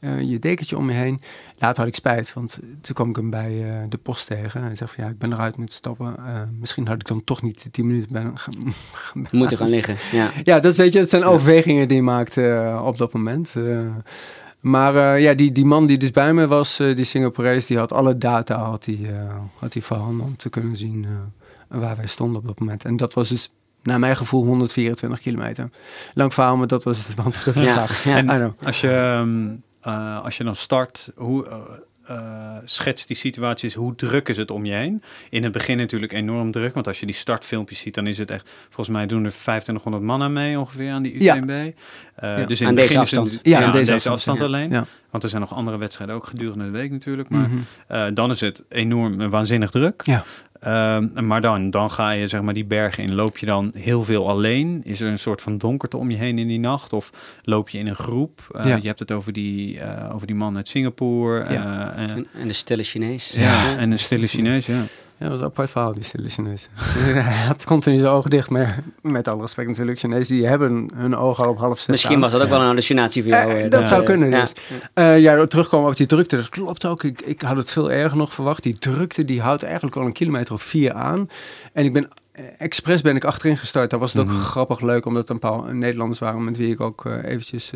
je 0.00 0.38
dekentje 0.38 0.76
om 0.76 0.90
je 0.90 0.96
heen. 0.96 1.20
Later 1.60 1.78
had 1.78 1.86
ik 1.86 1.94
spijt, 1.94 2.32
want 2.32 2.58
toen 2.80 2.94
kwam 2.94 3.08
ik 3.08 3.16
hem 3.16 3.30
bij 3.30 3.86
de 3.88 3.96
post 3.96 4.26
tegen. 4.26 4.60
En 4.60 4.66
hij 4.66 4.74
zegt 4.74 4.94
van, 4.94 5.04
ja, 5.04 5.10
ik 5.10 5.18
ben 5.18 5.32
eruit 5.32 5.56
moeten 5.56 5.74
stappen. 5.74 6.14
misschien 6.60 6.86
had 6.86 7.00
ik 7.00 7.06
dan 7.06 7.24
toch 7.24 7.42
niet 7.42 7.62
de 7.62 7.70
tien 7.70 7.86
minuten 7.86 8.12
bij 8.12 8.22
gaan, 8.34 8.54
gaan 8.92 9.26
Moeten 9.30 9.56
gaan 9.56 9.68
liggen, 9.68 9.96
ja. 10.12 10.30
Ja, 10.44 10.60
dat 10.60 10.76
weet 10.76 10.92
je, 10.92 10.98
dat 10.98 11.10
zijn 11.10 11.24
overwegingen 11.24 11.88
die 11.88 11.96
je 11.96 12.02
maakt 12.02 12.38
op 12.82 12.98
dat 12.98 13.12
moment. 13.12 13.54
Eh. 13.56 13.80
maar 14.60 15.14
eh, 15.14 15.22
ja, 15.22 15.34
die, 15.34 15.52
die 15.52 15.64
man 15.64 15.86
die 15.86 15.98
dus 15.98 16.10
bij 16.10 16.32
me 16.32 16.46
was, 16.46 16.78
eh, 16.78 16.96
die 16.96 17.04
Singaporees, 17.04 17.66
die 17.66 17.78
had 17.78 17.92
alle 17.92 18.18
data 18.18 18.58
had 18.58 18.84
die, 18.84 19.08
had 19.58 19.72
die 19.72 19.84
voorhanden 19.84 20.26
om 20.26 20.36
te 20.36 20.48
kunnen 20.48 20.76
zien 20.76 21.06
waar 21.68 21.96
wij 21.96 22.06
stonden 22.06 22.40
op 22.40 22.46
dat 22.46 22.60
moment. 22.60 22.84
En 22.84 22.96
dat 22.96 23.14
was 23.14 23.28
dus 23.28 23.50
naar 23.82 23.98
mijn 23.98 24.16
gevoel 24.16 24.44
124 24.44 25.20
kilometer. 25.20 25.70
Lang 26.14 26.34
verhaal, 26.34 26.56
maar 26.56 26.66
dat 26.66 26.84
was 26.84 27.08
het 27.08 27.18
antwoord. 27.18 27.56
Ja, 27.56 27.86
ja. 28.04 28.16
En 28.16 28.56
als 28.62 28.80
je, 28.80 29.58
ehm, 29.82 30.16
als 30.16 30.36
je 30.36 30.44
dan 30.44 30.56
start, 30.56 31.12
hoe 31.16 31.46
uh, 32.10 32.56
schetst 32.64 33.06
die 33.06 33.16
situaties, 33.16 33.74
hoe 33.74 33.94
druk 33.94 34.28
is 34.28 34.36
het 34.36 34.50
om 34.50 34.64
je 34.64 34.72
heen? 34.72 35.02
In 35.30 35.42
het 35.42 35.52
begin 35.52 35.76
natuurlijk 35.76 36.12
enorm 36.12 36.50
druk, 36.50 36.74
want 36.74 36.86
als 36.86 37.00
je 37.00 37.06
die 37.06 37.14
startfilmpjes 37.14 37.78
ziet, 37.78 37.94
dan 37.94 38.06
is 38.06 38.18
het 38.18 38.30
echt, 38.30 38.50
volgens 38.66 38.88
mij 38.88 39.06
doen 39.06 39.24
er 39.24 39.30
2500 39.30 40.04
mannen 40.04 40.32
mee 40.32 40.58
ongeveer 40.58 40.92
aan 40.92 41.02
die 41.02 41.14
UTMB. 41.14 41.72
Ja. 42.20 42.40
Uh, 42.40 42.46
Dus 42.46 42.60
in 42.60 42.66
aan 42.66 42.74
deze 42.74 42.98
afstand. 42.98 43.32
Het, 43.32 43.40
ja, 43.42 43.62
aan 43.62 43.72
deze, 43.72 44.10
afstand, 44.10 44.40
alleen. 44.40 44.86
Want 45.10 45.22
er 45.22 45.28
zijn 45.28 45.40
nog 45.40 45.54
andere 45.54 45.78
wedstrijden 45.78 46.16
ook 46.16 46.26
gedurende 46.26 46.64
de 46.64 46.70
week 46.70 46.90
natuurlijk. 46.90 47.28
Maar 47.28 47.48
mm 47.48 47.64
dan 48.14 48.30
is 48.30 48.40
het 48.40 48.64
enorm 48.68 49.30
waanzinnig 49.30 49.70
druk. 49.70 50.02
Ehm, 50.60 51.26
maar 51.26 51.40
dan, 51.40 51.70
dan 51.70 51.90
ga 51.90 52.10
je 52.10 52.28
zeg 52.28 52.42
maar 52.42 52.54
die 52.54 52.64
bergen 52.64 53.04
in. 53.04 53.14
Loop 53.14 53.38
je 53.38 53.46
dan 53.46 53.72
heel 53.76 54.04
veel 54.04 54.28
alleen? 54.28 54.80
Is 54.84 55.00
er 55.00 55.08
een 55.08 55.18
soort 55.18 55.42
van 55.42 55.58
donkerte 55.58 55.96
om 55.96 56.10
je 56.10 56.16
heen 56.16 56.38
in 56.38 56.48
die 56.48 56.58
nacht? 56.58 56.92
Of 56.92 57.10
loop 57.44 57.68
je 57.68 57.78
in 57.78 57.86
een 57.86 57.94
groep? 57.94 58.40
Uh, 58.56 58.76
Je 58.76 58.86
hebt 58.86 58.98
het 58.98 59.12
over 59.12 59.32
die, 59.32 59.76
uh, 59.76 60.14
over 60.14 60.26
die 60.26 60.36
man 60.36 60.56
uit 60.56 60.68
Singapore. 60.68 61.52
Ja. 61.52 61.94
Uh, 61.96 62.02
en, 62.02 62.26
en, 62.34 62.46
de 62.48 62.52
stille 62.52 62.82
Chinees. 62.82 63.30
Ja, 63.30 63.76
en 63.76 63.90
de 63.90 63.96
stille 63.96 64.26
Chinees, 64.26 64.66
ja. 64.66 64.84
Ja, 65.20 65.28
dat 65.28 65.34
was 65.34 65.40
een 65.40 65.52
apart 65.52 65.70
verhaal, 65.70 65.94
die 65.94 66.04
stille 66.04 66.28
Chinees. 66.28 66.68
hij 66.74 67.46
had 67.46 67.64
continu 67.64 67.98
zijn 67.98 68.12
ogen 68.12 68.30
dicht, 68.30 68.50
maar 68.50 68.78
met 69.02 69.28
alle 69.28 69.40
respect 69.40 69.68
natuurlijk, 69.68 69.98
Chinezen 69.98 70.36
die 70.36 70.46
hebben 70.46 70.90
hun 70.94 71.16
ogen 71.16 71.44
al 71.44 71.50
op 71.50 71.58
half 71.58 71.78
zes 71.78 71.86
Misschien 71.86 72.20
was 72.20 72.32
dat 72.32 72.42
ook 72.42 72.48
wel 72.48 72.60
een 72.60 72.66
hallucinatie 72.66 73.22
voor 73.22 73.32
jou. 73.32 73.64
Uh, 73.64 73.70
dat 73.70 73.88
zou 73.88 74.02
kunnen, 74.02 74.30
dus. 74.30 74.52
Ja, 74.94 75.14
uh, 75.14 75.20
ja 75.20 75.46
terugkomen 75.46 75.90
op 75.90 75.96
die 75.96 76.06
drukte, 76.06 76.36
dat 76.36 76.48
klopt 76.48 76.86
ook. 76.86 77.04
Ik, 77.04 77.22
ik 77.22 77.42
had 77.42 77.56
het 77.56 77.70
veel 77.70 77.90
erger 77.90 78.16
nog 78.16 78.32
verwacht. 78.32 78.62
Die 78.62 78.78
drukte, 78.78 79.24
die 79.24 79.40
houdt 79.40 79.62
eigenlijk 79.62 79.96
al 79.96 80.04
een 80.04 80.12
kilometer 80.12 80.54
of 80.54 80.62
vier 80.62 80.92
aan. 80.92 81.28
En 81.72 81.84
ik 81.84 81.92
ben 81.92 82.08
expres 82.58 83.00
ben 83.00 83.16
ik 83.16 83.24
achterin 83.24 83.56
gestart. 83.56 83.90
Dat 83.90 84.00
was 84.00 84.12
het 84.12 84.22
ook 84.22 84.28
mhm. 84.28 84.38
grappig 84.38 84.80
leuk, 84.80 85.04
omdat 85.06 85.28
er 85.28 85.34
een 85.34 85.38
paar 85.38 85.74
Nederlanders 85.74 86.18
waren 86.18 86.44
met 86.44 86.56
wie 86.56 86.70
ik 86.70 86.80
ook 86.80 87.04
uh, 87.04 87.24
eventjes 87.24 87.72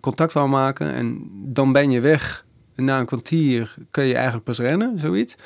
contact 0.00 0.32
wou 0.32 0.48
maken. 0.48 0.92
En 0.92 1.30
dan 1.32 1.72
ben 1.72 1.90
je 1.90 2.00
weg. 2.00 2.44
En 2.74 2.84
na 2.84 2.98
een 2.98 3.06
kwartier 3.06 3.74
kun 3.90 4.04
je 4.04 4.14
eigenlijk 4.14 4.44
pas 4.44 4.58
rennen, 4.58 4.98
zoiets. 4.98 5.36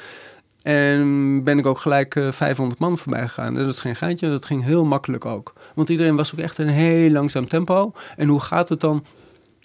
En 0.64 1.42
ben 1.44 1.58
ik 1.58 1.66
ook 1.66 1.78
gelijk 1.78 2.16
500 2.30 2.80
eh, 2.80 2.86
man 2.86 2.98
voorbij 2.98 3.22
gegaan. 3.22 3.54
dat 3.54 3.68
is 3.68 3.80
geen 3.80 3.96
geintje, 3.96 4.28
dat 4.28 4.44
ging 4.44 4.64
heel 4.64 4.84
makkelijk 4.84 5.24
ook. 5.24 5.52
Want 5.74 5.88
iedereen 5.88 6.16
was 6.16 6.32
ook 6.32 6.40
echt 6.40 6.58
een 6.58 6.68
heel 6.68 7.10
langzaam 7.10 7.48
tempo. 7.48 7.92
En 8.16 8.28
hoe 8.28 8.40
gaat 8.40 8.68
het 8.68 8.80
dan? 8.80 9.04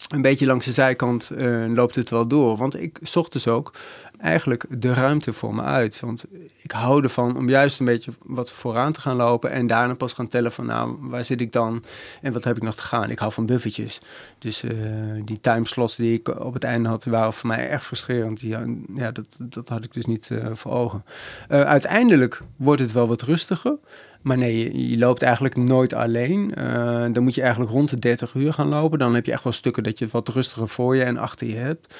Een 0.08 0.22
beetje 0.22 0.46
langs 0.46 0.66
de 0.66 0.72
zijkant 0.72 1.32
uh, 1.38 1.66
loopt 1.68 1.96
het 1.96 2.10
wel 2.10 2.28
door. 2.28 2.58
Want 2.58 2.82
ik 2.82 3.00
zocht 3.02 3.32
dus 3.32 3.48
ook 3.48 3.74
eigenlijk 4.18 4.66
de 4.70 4.94
ruimte 4.94 5.34
voor 5.34 5.56
me 5.56 5.62
uit. 5.62 6.00
Want 6.00 6.26
ik 6.70 6.76
hou 6.76 7.04
ervan 7.04 7.38
om 7.38 7.50
juist 7.50 7.80
een 7.80 7.86
beetje 7.86 8.12
wat 8.24 8.52
vooraan 8.52 8.92
te 8.92 9.02
gaan 9.02 9.16
lopen 9.16 9.52
en 9.52 9.68
daarna 9.68 9.94
pas 9.94 10.14
gaan 10.14 10.28
tellen 10.28 10.52
van 10.52 10.66
nou, 10.66 10.98
waar 11.00 11.24
zit 11.24 11.42
ik 11.42 11.52
dan 11.52 11.84
en 12.22 12.34
wat 12.34 12.44
heb 12.44 12.56
ik 12.56 12.64
nog 12.64 12.76
te 12.76 12.82
gaan. 12.82 13.10
Ik 13.10 13.20
hou 13.20 13.32
van 13.32 13.46
buffertjes. 13.46 14.00
Dus 14.40 14.64
uh, 14.64 14.72
die 15.26 15.40
timeslots 15.40 15.96
die 15.96 16.14
ik 16.14 16.40
op 16.40 16.54
het 16.54 16.64
einde 16.64 16.90
had, 16.90 17.06
waren 17.06 17.34
voor 17.34 17.48
mij 17.48 17.70
echt 17.70 17.86
frustrerend. 17.86 18.42
Ja, 18.42 18.66
ja 18.96 19.12
dat, 19.12 19.38
dat 19.40 19.70
had 19.70 19.84
ik 19.84 19.94
dus 19.94 20.06
niet 20.06 20.30
uh, 20.32 20.48
voor 20.54 20.72
ogen. 20.72 21.06
Uiteindelijk 21.48 22.42
wordt 22.56 22.82
het 22.82 22.92
wel 22.92 23.08
wat 23.08 23.22
rustiger. 23.22 23.78
Maar 24.22 24.38
nee, 24.38 24.90
je, 24.90 24.98
loopt 24.98 25.22
eigenlijk 25.22 25.56
nooit 25.56 25.94
alleen. 25.94 26.52
Dan 27.14 27.24
moet 27.24 27.36
je 27.36 27.42
eigenlijk 27.42 27.72
rond 27.72 27.90
de 27.90 28.00
30 28.00 28.34
uur 28.34 28.54
gaan 28.54 28.68
lopen. 28.68 29.00
Dan 29.00 29.16
heb 29.16 29.26
je 29.26 29.32
echt 29.32 29.44
wel 29.44 29.54
stukken 29.54 29.84
dat 29.84 30.00
je 30.00 30.08
wat 30.12 30.28
rustiger 30.28 30.68
voor 30.68 30.96
je 30.96 31.04
en 31.04 31.18
achter 31.18 31.48
je 31.48 31.56
hebt. 31.56 31.94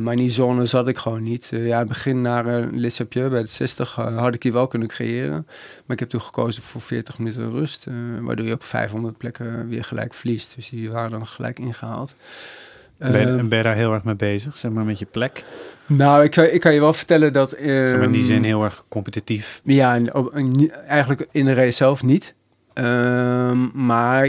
Maar 0.00 0.12
in 0.12 0.16
die 0.16 0.30
zone 0.30 0.66
zat 0.66 0.88
ik 0.88 0.98
gewoon 0.98 1.22
niet. 1.22 1.50
Ja, 1.52 1.84
begin 1.84 2.20
naar 2.20 2.46
uh, 2.46 2.66
Lissabje 2.72 3.28
bij 3.28 3.42
de 3.42 3.48
60 3.56 3.94
had 3.94 4.34
ik 4.34 4.42
hier 4.42 4.52
wel 4.52 4.66
kunnen 4.66 4.88
creëren. 4.88 5.46
Maar 5.86 5.96
ik 5.96 5.98
heb 5.98 6.08
toen 6.08 6.20
gekozen 6.20 6.62
voor 6.62 6.80
40 6.80 7.18
minuten 7.18 7.50
rust. 7.50 7.86
waardoor 8.20 8.46
je 8.46 8.52
ook 8.52 8.62
500 8.62 9.18
plekken 9.18 9.68
weer 9.68 9.84
gelijk 9.84 10.14
verliest. 10.14 10.54
Dus 10.54 10.68
die 10.68 10.90
waren 10.90 11.10
dan 11.10 11.26
gelijk 11.26 11.58
ingehaald. 11.58 12.14
Ben, 12.98 13.38
ehm, 13.38 13.48
ben 13.48 13.58
je 13.58 13.64
daar 13.64 13.76
heel 13.76 13.92
erg 13.92 14.04
mee 14.04 14.14
bezig, 14.14 14.56
zeg 14.56 14.70
maar, 14.70 14.84
met 14.84 14.98
je 14.98 15.06
plek? 15.06 15.44
Nou, 15.86 16.24
ik, 16.24 16.36
ik 16.36 16.60
kan 16.60 16.74
je 16.74 16.80
wel 16.80 16.92
vertellen 16.92 17.32
dat... 17.32 17.52
Um, 17.52 17.66
zeg 17.66 17.92
maar 17.92 18.02
in 18.02 18.12
die 18.12 18.24
zin 18.24 18.44
heel 18.44 18.64
erg 18.64 18.84
competitief. 18.88 19.60
Ja, 19.64 20.00
eigenlijk 20.86 21.26
in 21.30 21.44
de 21.44 21.52
race 21.52 21.70
zelf 21.70 22.02
niet. 22.02 22.34
Um, 22.74 23.70
maar 23.74 24.26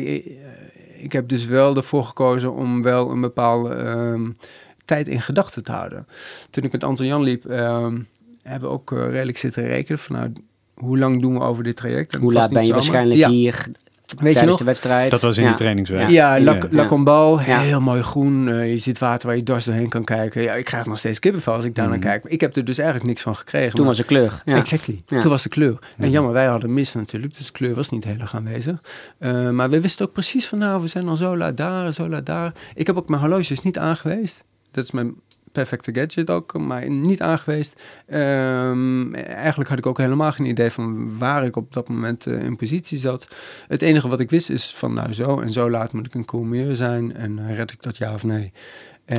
ik 0.98 1.12
heb 1.12 1.30
dus 1.30 1.46
wel 1.46 1.76
ervoor 1.76 2.04
gekozen 2.04 2.54
om 2.54 2.82
wel 2.82 3.12
een 3.12 3.22
bepaalde 3.22 3.76
um, 3.76 4.38
tijd 4.86 5.08
in 5.08 5.22
gedachten 5.22 5.64
te 5.64 5.72
houden. 5.72 6.08
Toen 6.50 6.64
ik 6.64 6.72
met 6.72 6.84
Anton 6.84 7.06
Jan 7.06 7.24
liep, 7.24 7.44
um, 7.50 8.08
hebben 8.50 8.70
ook 8.70 8.92
uh, 8.92 9.10
redelijk 9.10 9.38
zitten 9.38 9.66
rekenen 9.66 10.00
van 10.00 10.16
nou, 10.16 10.34
hoe 10.74 10.98
lang 10.98 11.22
doen 11.22 11.34
we 11.34 11.40
over 11.40 11.64
dit 11.64 11.76
traject? 11.76 12.14
En 12.14 12.20
hoe 12.20 12.34
laat 12.34 12.54
ben 12.54 12.66
je 12.66 12.74
waarschijnlijk 12.74 13.26
hier? 13.26 13.68
Weet 14.16 14.40
je 14.40 14.46
nog? 14.46 14.58
de 14.58 14.64
wedstrijd. 14.64 15.12
Dat 15.12 15.22
was 15.22 15.38
in 15.38 15.48
de 15.48 15.56
trainingsweek. 15.56 16.10
Ja, 16.10 16.36
ja, 16.36 16.44
La, 16.70 17.38
heel 17.38 17.82
mooi 17.82 18.02
groen. 18.02 18.48
Uh, 18.48 18.70
je 18.70 18.78
ziet 18.78 19.00
water 19.00 19.28
waar 19.28 19.36
je 19.36 19.44
dwars 19.44 19.66
doorheen 19.66 19.90
kan 19.90 20.04
kijken. 20.04 20.42
Ja, 20.42 20.54
ik 20.54 20.66
krijg 20.66 20.86
nog 20.86 21.00
steeds 21.00 21.20
kippenvel 21.20 21.54
als 21.54 21.66
ik 21.66 21.76
daar 21.76 21.88
naar 21.88 21.98
mhm. 21.98 22.08
kijk. 22.08 22.26
Ik 22.26 22.42
heb 22.42 22.56
er 22.56 22.66
dus 22.66 22.78
eigenlijk 22.78 23.08
niks 23.08 23.22
van 23.22 23.36
gekregen. 23.36 23.76
Toen 23.76 23.86
was 23.86 23.98
de 23.98 24.04
kleur. 24.04 24.42
Ja. 24.46 24.56
Exactly. 24.56 25.04
Toen 25.06 25.30
was 25.30 25.44
de 25.44 25.50
kleur. 25.50 25.80
En 25.82 26.04
mhm. 26.04 26.12
jammer, 26.12 26.34
wij 26.34 26.46
hadden 26.46 26.74
mist 26.74 26.96
natuurlijk, 26.96 27.38
dus 27.38 27.46
de 27.46 27.52
kleur 27.52 27.76
was 27.76 27.90
niet 27.90 28.04
heel 28.04 28.20
erg 28.20 28.36
aanwezig. 28.36 28.82
Uh, 29.20 29.50
maar 29.50 29.70
we 29.70 29.82
wisten 29.82 30.06
ook 30.06 30.14
precies 30.14 30.48
van, 30.48 30.58
nou, 30.58 30.82
we 30.82 30.88
zijn 30.88 31.08
al 31.08 31.16
zo 31.16 31.38
laat 31.38 31.58
daar, 31.58 31.94
zo 31.94 32.10
laat 32.10 32.26
daar. 32.26 32.54
Ik 32.76 32.88
heb 32.88 32.98
ook 32.98 33.10
mijn 33.10 33.22
horloges 33.22 33.62
niet 33.62 33.78
aangeweest. 33.78 34.44
Dat 34.72 34.84
is 34.84 34.92
mijn 34.92 35.16
perfecte 35.58 35.94
gadget 35.94 36.30
ook, 36.30 36.58
maar 36.58 36.90
niet 36.90 37.22
aangeweest. 37.22 37.84
Um, 38.08 39.16
eigenlijk 39.16 39.70
had 39.70 39.78
ik 39.78 39.86
ook 39.86 39.98
helemaal 39.98 40.32
geen 40.32 40.46
idee 40.46 40.72
van 40.72 41.18
waar 41.18 41.46
ik 41.46 41.56
op 41.56 41.74
dat 41.74 41.90
moment 41.90 42.28
uh, 42.28 42.44
in 42.44 42.56
positie 42.56 42.98
zat. 42.98 43.28
Het 43.68 43.82
enige 43.82 44.08
wat 44.08 44.20
ik 44.20 44.30
wist 44.30 44.50
is 44.50 44.72
van 44.76 44.94
nou 44.94 45.14
zo 45.14 45.40
en 45.40 45.52
zo 45.52 45.70
laat 45.70 45.94
moet 45.94 46.06
ik 46.06 46.14
een 46.14 46.26
cool 46.26 46.76
zijn 46.76 47.16
en 47.16 47.38
uh, 47.38 47.56
red 47.56 47.72
ik 47.72 47.82
dat 47.82 47.98
ja 47.98 48.14
of 48.14 48.24
nee. 48.24 48.52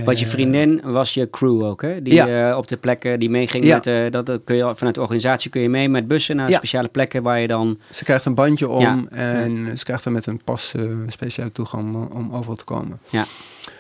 Wat 0.05 0.19
je 0.19 0.25
eh, 0.25 0.31
vriendin 0.31 0.81
was 0.85 1.15
je 1.15 1.31
crew 1.31 1.65
ook, 1.65 1.83
hè? 1.83 2.03
Die 2.03 2.15
ja. 2.15 2.57
op 2.57 2.69
de 2.69 2.77
plekken 2.77 3.19
die 3.19 3.31
meeging 3.31 3.65
ja. 3.65 3.81
met, 3.85 4.13
dat 4.13 4.41
kun 4.45 4.57
je 4.57 4.75
vanuit 4.75 4.95
de 4.95 5.01
organisatie 5.01 5.51
kun 5.51 5.61
je 5.61 5.69
mee 5.69 5.89
met 5.89 6.09
bussen 6.09 6.37
naar 6.37 6.51
speciale 6.51 6.89
plekken 6.89 7.23
waar 7.23 7.41
je 7.41 7.47
dan... 7.47 7.79
Ze 7.91 8.05
krijgt 8.05 8.25
een 8.25 8.35
bandje 8.35 8.69
om 8.69 9.09
en 9.09 9.79
ze 9.79 9.85
krijgt 9.85 10.05
er 10.05 10.13
met 10.13 10.27
een 10.27 10.41
pas 10.45 10.75
speciale 11.07 11.53
toegang 11.53 11.95
om, 11.95 12.09
om 12.13 12.35
overal 12.35 12.57
te 12.57 12.65
komen. 12.65 12.99
Ja. 13.11 13.25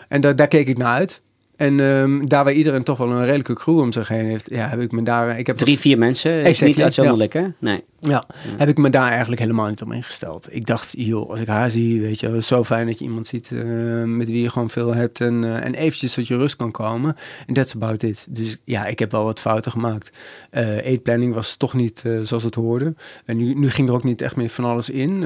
En 0.08 0.20
da 0.20 0.32
daar 0.32 0.48
keek 0.48 0.68
ik 0.68 0.78
naar 0.78 0.94
uit. 0.94 1.20
En 1.58 1.78
um, 1.78 2.28
daar 2.28 2.44
waar 2.44 2.52
iedereen 2.52 2.82
toch 2.82 2.98
wel 2.98 3.10
een 3.10 3.24
redelijke 3.24 3.54
crew 3.54 3.78
om 3.78 3.92
zich 3.92 4.08
heen 4.08 4.24
heeft, 4.24 4.50
ja, 4.50 4.68
heb 4.68 4.80
ik 4.80 4.92
me 4.92 5.02
daar... 5.02 5.38
Ik 5.38 5.46
heb 5.46 5.56
Drie, 5.56 5.78
vier 5.78 5.98
mensen, 5.98 6.38
exactly, 6.38 6.66
niet 6.66 6.82
uitzonderlijk 6.82 7.32
hè? 7.32 7.46
Nee. 7.58 7.84
Ja, 8.00 8.26
heb 8.56 8.68
ik 8.68 8.78
me 8.78 8.90
daar 8.90 9.10
eigenlijk 9.10 9.40
helemaal 9.40 9.68
niet 9.68 9.82
om 9.82 9.92
ingesteld. 9.92 10.46
Ik 10.50 10.66
dacht, 10.66 10.92
joh, 10.96 11.30
als 11.30 11.40
ik 11.40 11.46
haar 11.46 11.70
zie, 11.70 12.00
weet 12.00 12.20
je, 12.20 12.26
het 12.26 12.34
is 12.34 12.46
zo 12.46 12.64
fijn 12.64 12.86
dat 12.86 12.98
je 12.98 13.04
iemand 13.04 13.26
ziet 13.26 13.50
uh, 13.50 13.62
met 14.04 14.28
wie 14.28 14.42
je 14.42 14.50
gewoon 14.50 14.70
veel 14.70 14.94
hebt 14.94 15.20
en, 15.20 15.42
uh, 15.42 15.64
en 15.64 15.74
eventjes 15.74 16.14
tot 16.14 16.28
je 16.28 16.36
rust 16.36 16.56
kan 16.56 16.70
komen. 16.70 17.16
En 17.46 17.54
that's 17.54 17.74
about 17.74 18.02
it. 18.02 18.26
Dus 18.30 18.56
ja, 18.64 18.86
ik 18.86 18.98
heb 18.98 19.10
wel 19.10 19.24
wat 19.24 19.40
fouten 19.40 19.70
gemaakt. 19.70 20.10
Uh, 20.50 20.86
eetplanning 20.86 21.34
was 21.34 21.56
toch 21.56 21.74
niet 21.74 22.04
zoals 22.20 22.42
het 22.42 22.54
hoorde. 22.54 22.94
En 23.24 23.36
nu, 23.36 23.54
nu 23.54 23.70
ging 23.70 23.88
er 23.88 23.94
ook 23.94 24.04
niet 24.04 24.22
echt 24.22 24.36
meer 24.36 24.48
van 24.48 24.64
alles 24.64 24.90
in. 24.90 25.18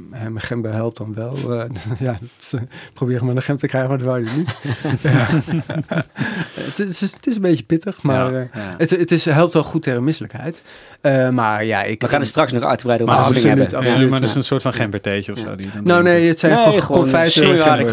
mijn 0.00 0.40
gembe 0.40 0.68
helpt 0.68 0.96
dan 0.96 1.14
wel. 1.14 1.36
ja, 1.98 2.18
probeer 2.94 3.24
maar 3.24 3.36
een 3.36 3.42
gem 3.42 3.56
te 3.56 3.66
krijgen, 3.66 3.90
maar 3.90 3.98
dat 3.98 4.06
wou 4.06 4.24
je 4.24 4.30
niet. 4.36 4.58
het, 6.66 6.78
is, 6.78 7.00
het 7.00 7.26
is 7.26 7.34
een 7.36 7.42
beetje 7.42 7.64
pittig, 7.64 8.02
maar 8.02 8.32
ja, 8.32 8.48
het, 8.76 8.90
het 8.90 9.10
is, 9.10 9.24
helpt 9.24 9.52
wel 9.52 9.62
goed 9.64 9.82
tegen 9.82 10.04
misselijkheid. 10.04 10.62
maar 11.02 11.32
Nou 11.32 11.62
ja, 11.62 11.82
ik... 11.82 12.00
We 12.00 12.08
gaan 12.08 12.20
er 12.20 12.26
straks 12.26 12.52
nog 12.52 12.62
uitgebreid 12.62 13.02
over 13.02 13.14
Maar 13.14 13.22
absoluut, 13.24 13.42
hebben. 13.42 13.68
Ja, 13.70 13.76
absoluut. 13.78 14.10
maar 14.10 14.20
dat 14.20 14.28
is 14.28 14.34
een 14.34 14.44
soort 14.44 14.62
van 14.62 14.72
gembertheetje 14.72 15.32
of 15.32 15.38
zo. 15.38 15.56
Die 15.56 15.70
dan 15.74 15.84
Nou 15.84 16.02
nee, 16.02 16.28
het 16.28 16.38
zijn 16.38 16.52
Nee, 16.54 16.62
gewoon 16.64 16.82
gewoon 16.82 17.00
confijten. 17.02 17.42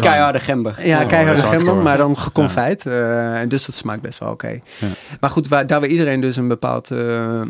keiharde, 0.00 0.40
gember. 0.40 0.86
Ja, 0.86 1.02
Oh, 1.02 1.08
keiharde 1.08 1.42
gember, 1.42 1.74
maar 1.76 1.98
dan 1.98 2.18
geconfijt. 2.18 2.86
eh, 2.86 3.40
en 3.40 3.48
dus 3.48 3.66
dat 3.66 3.74
smaakt 3.74 4.00
best 4.02 4.18
wel 4.18 4.30
oké. 4.30 4.60
Maar 5.20 5.30
goed, 5.30 5.48
waar, 5.48 5.66
daar 5.66 5.80
waar 5.80 5.88
iedereen 5.88 6.20
dus 6.20 6.36
een 6.36 6.48
bepaald 6.48 6.90
eh, 6.90 7.40
ehm, 7.40 7.46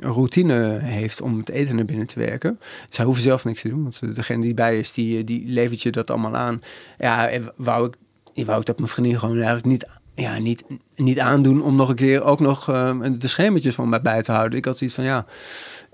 routine 0.00 0.78
heeft 0.82 1.20
om 1.20 1.38
het 1.38 1.48
eten 1.50 1.76
naar 1.76 1.84
binnen 1.84 2.06
te 2.06 2.18
werken. 2.18 2.58
Zij 2.88 3.04
hoeven 3.04 3.22
zelf 3.22 3.44
niks 3.44 3.60
te 3.62 3.68
doen, 3.68 3.82
want 3.82 4.00
degene 4.16 4.42
die 4.42 4.54
bij 4.54 4.78
is, 4.78 4.92
die, 4.92 5.24
die 5.24 5.44
levert 5.46 5.82
je 5.82 5.90
dat 5.90 6.10
allemaal 6.10 6.36
aan. 6.36 6.60
Ja, 6.98 7.28
wou 7.56 7.86
ik, 7.86 7.94
wou 8.34 8.60
ik 8.60 8.66
dat 8.66 8.78
mijn 8.78 8.90
vriendin 8.90 9.18
gewoon 9.18 9.34
eigenlijk 9.34 9.66
niet, 9.66 9.88
ja, 10.14 10.38
niet, 10.38 10.64
niet 10.96 11.18
aandoen 11.20 11.62
om 11.62 11.76
nog 11.76 11.88
een 11.88 11.94
keer 11.94 12.22
ook 12.22 12.40
nog 12.40 12.68
eh, 12.68 12.90
de 13.18 13.28
schemertjes 13.28 13.74
van 13.74 13.88
mij 13.88 14.02
bij 14.02 14.22
te 14.22 14.32
houden. 14.32 14.58
Ik 14.58 14.64
had 14.64 14.76
zoiets 14.78 14.96
van, 14.96 15.04
ja, 15.04 15.24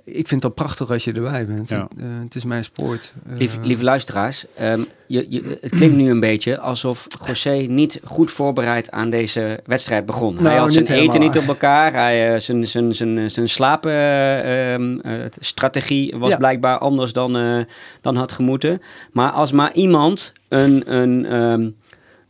ik 0.05 0.29
vind 0.29 0.43
het 0.43 0.45
al 0.45 0.51
prachtig 0.51 0.91
als 0.91 1.05
je 1.05 1.13
erbij 1.13 1.47
bent. 1.47 1.69
Ja. 1.69 1.89
Eh, 1.99 2.05
het 2.23 2.35
is 2.35 2.45
mijn 2.45 2.65
sport. 2.65 3.15
Eh, 3.27 3.37
Lieve, 3.37 3.59
lieve 3.61 3.85
luisteraars, 3.85 4.45
ehm, 4.57 4.81
je, 5.07 5.27
je, 5.29 5.59
het 5.61 5.71
klinkt 5.71 5.97
nu 5.97 6.11
een 6.11 6.21
beetje 6.21 6.59
alsof 6.59 7.07
José 7.27 7.51
niet 7.51 8.01
goed 8.05 8.31
voorbereid 8.31 8.91
aan 8.91 9.11
deze 9.11 9.61
wedstrijd 9.67 10.07
begon. 10.07 10.35
hij 10.35 10.43
Nou, 10.43 10.59
had 10.59 10.73
zijn 10.73 10.87
eten 10.87 11.21
niet 11.21 11.39
op 11.39 11.47
elkaar, 11.47 11.93
hij, 11.93 12.41
zijn, 12.41 12.69
zijn, 12.69 12.95
zijn, 12.95 13.31
zijn 13.31 13.49
slaapstrategie 13.49 16.15
was 16.19 16.31
Ja. 16.31 16.37
blijkbaar 16.37 16.79
anders 16.79 17.13
dan, 17.13 17.37
eh, 17.37 17.59
dan 18.01 18.17
had 18.17 18.33
gemoeten. 18.33 18.81
Maar 19.13 19.31
als 19.31 19.53
maar 19.53 19.73
iemand 19.73 20.33
een, 20.49 20.93
een, 20.95 21.27
ehm, 21.27 21.69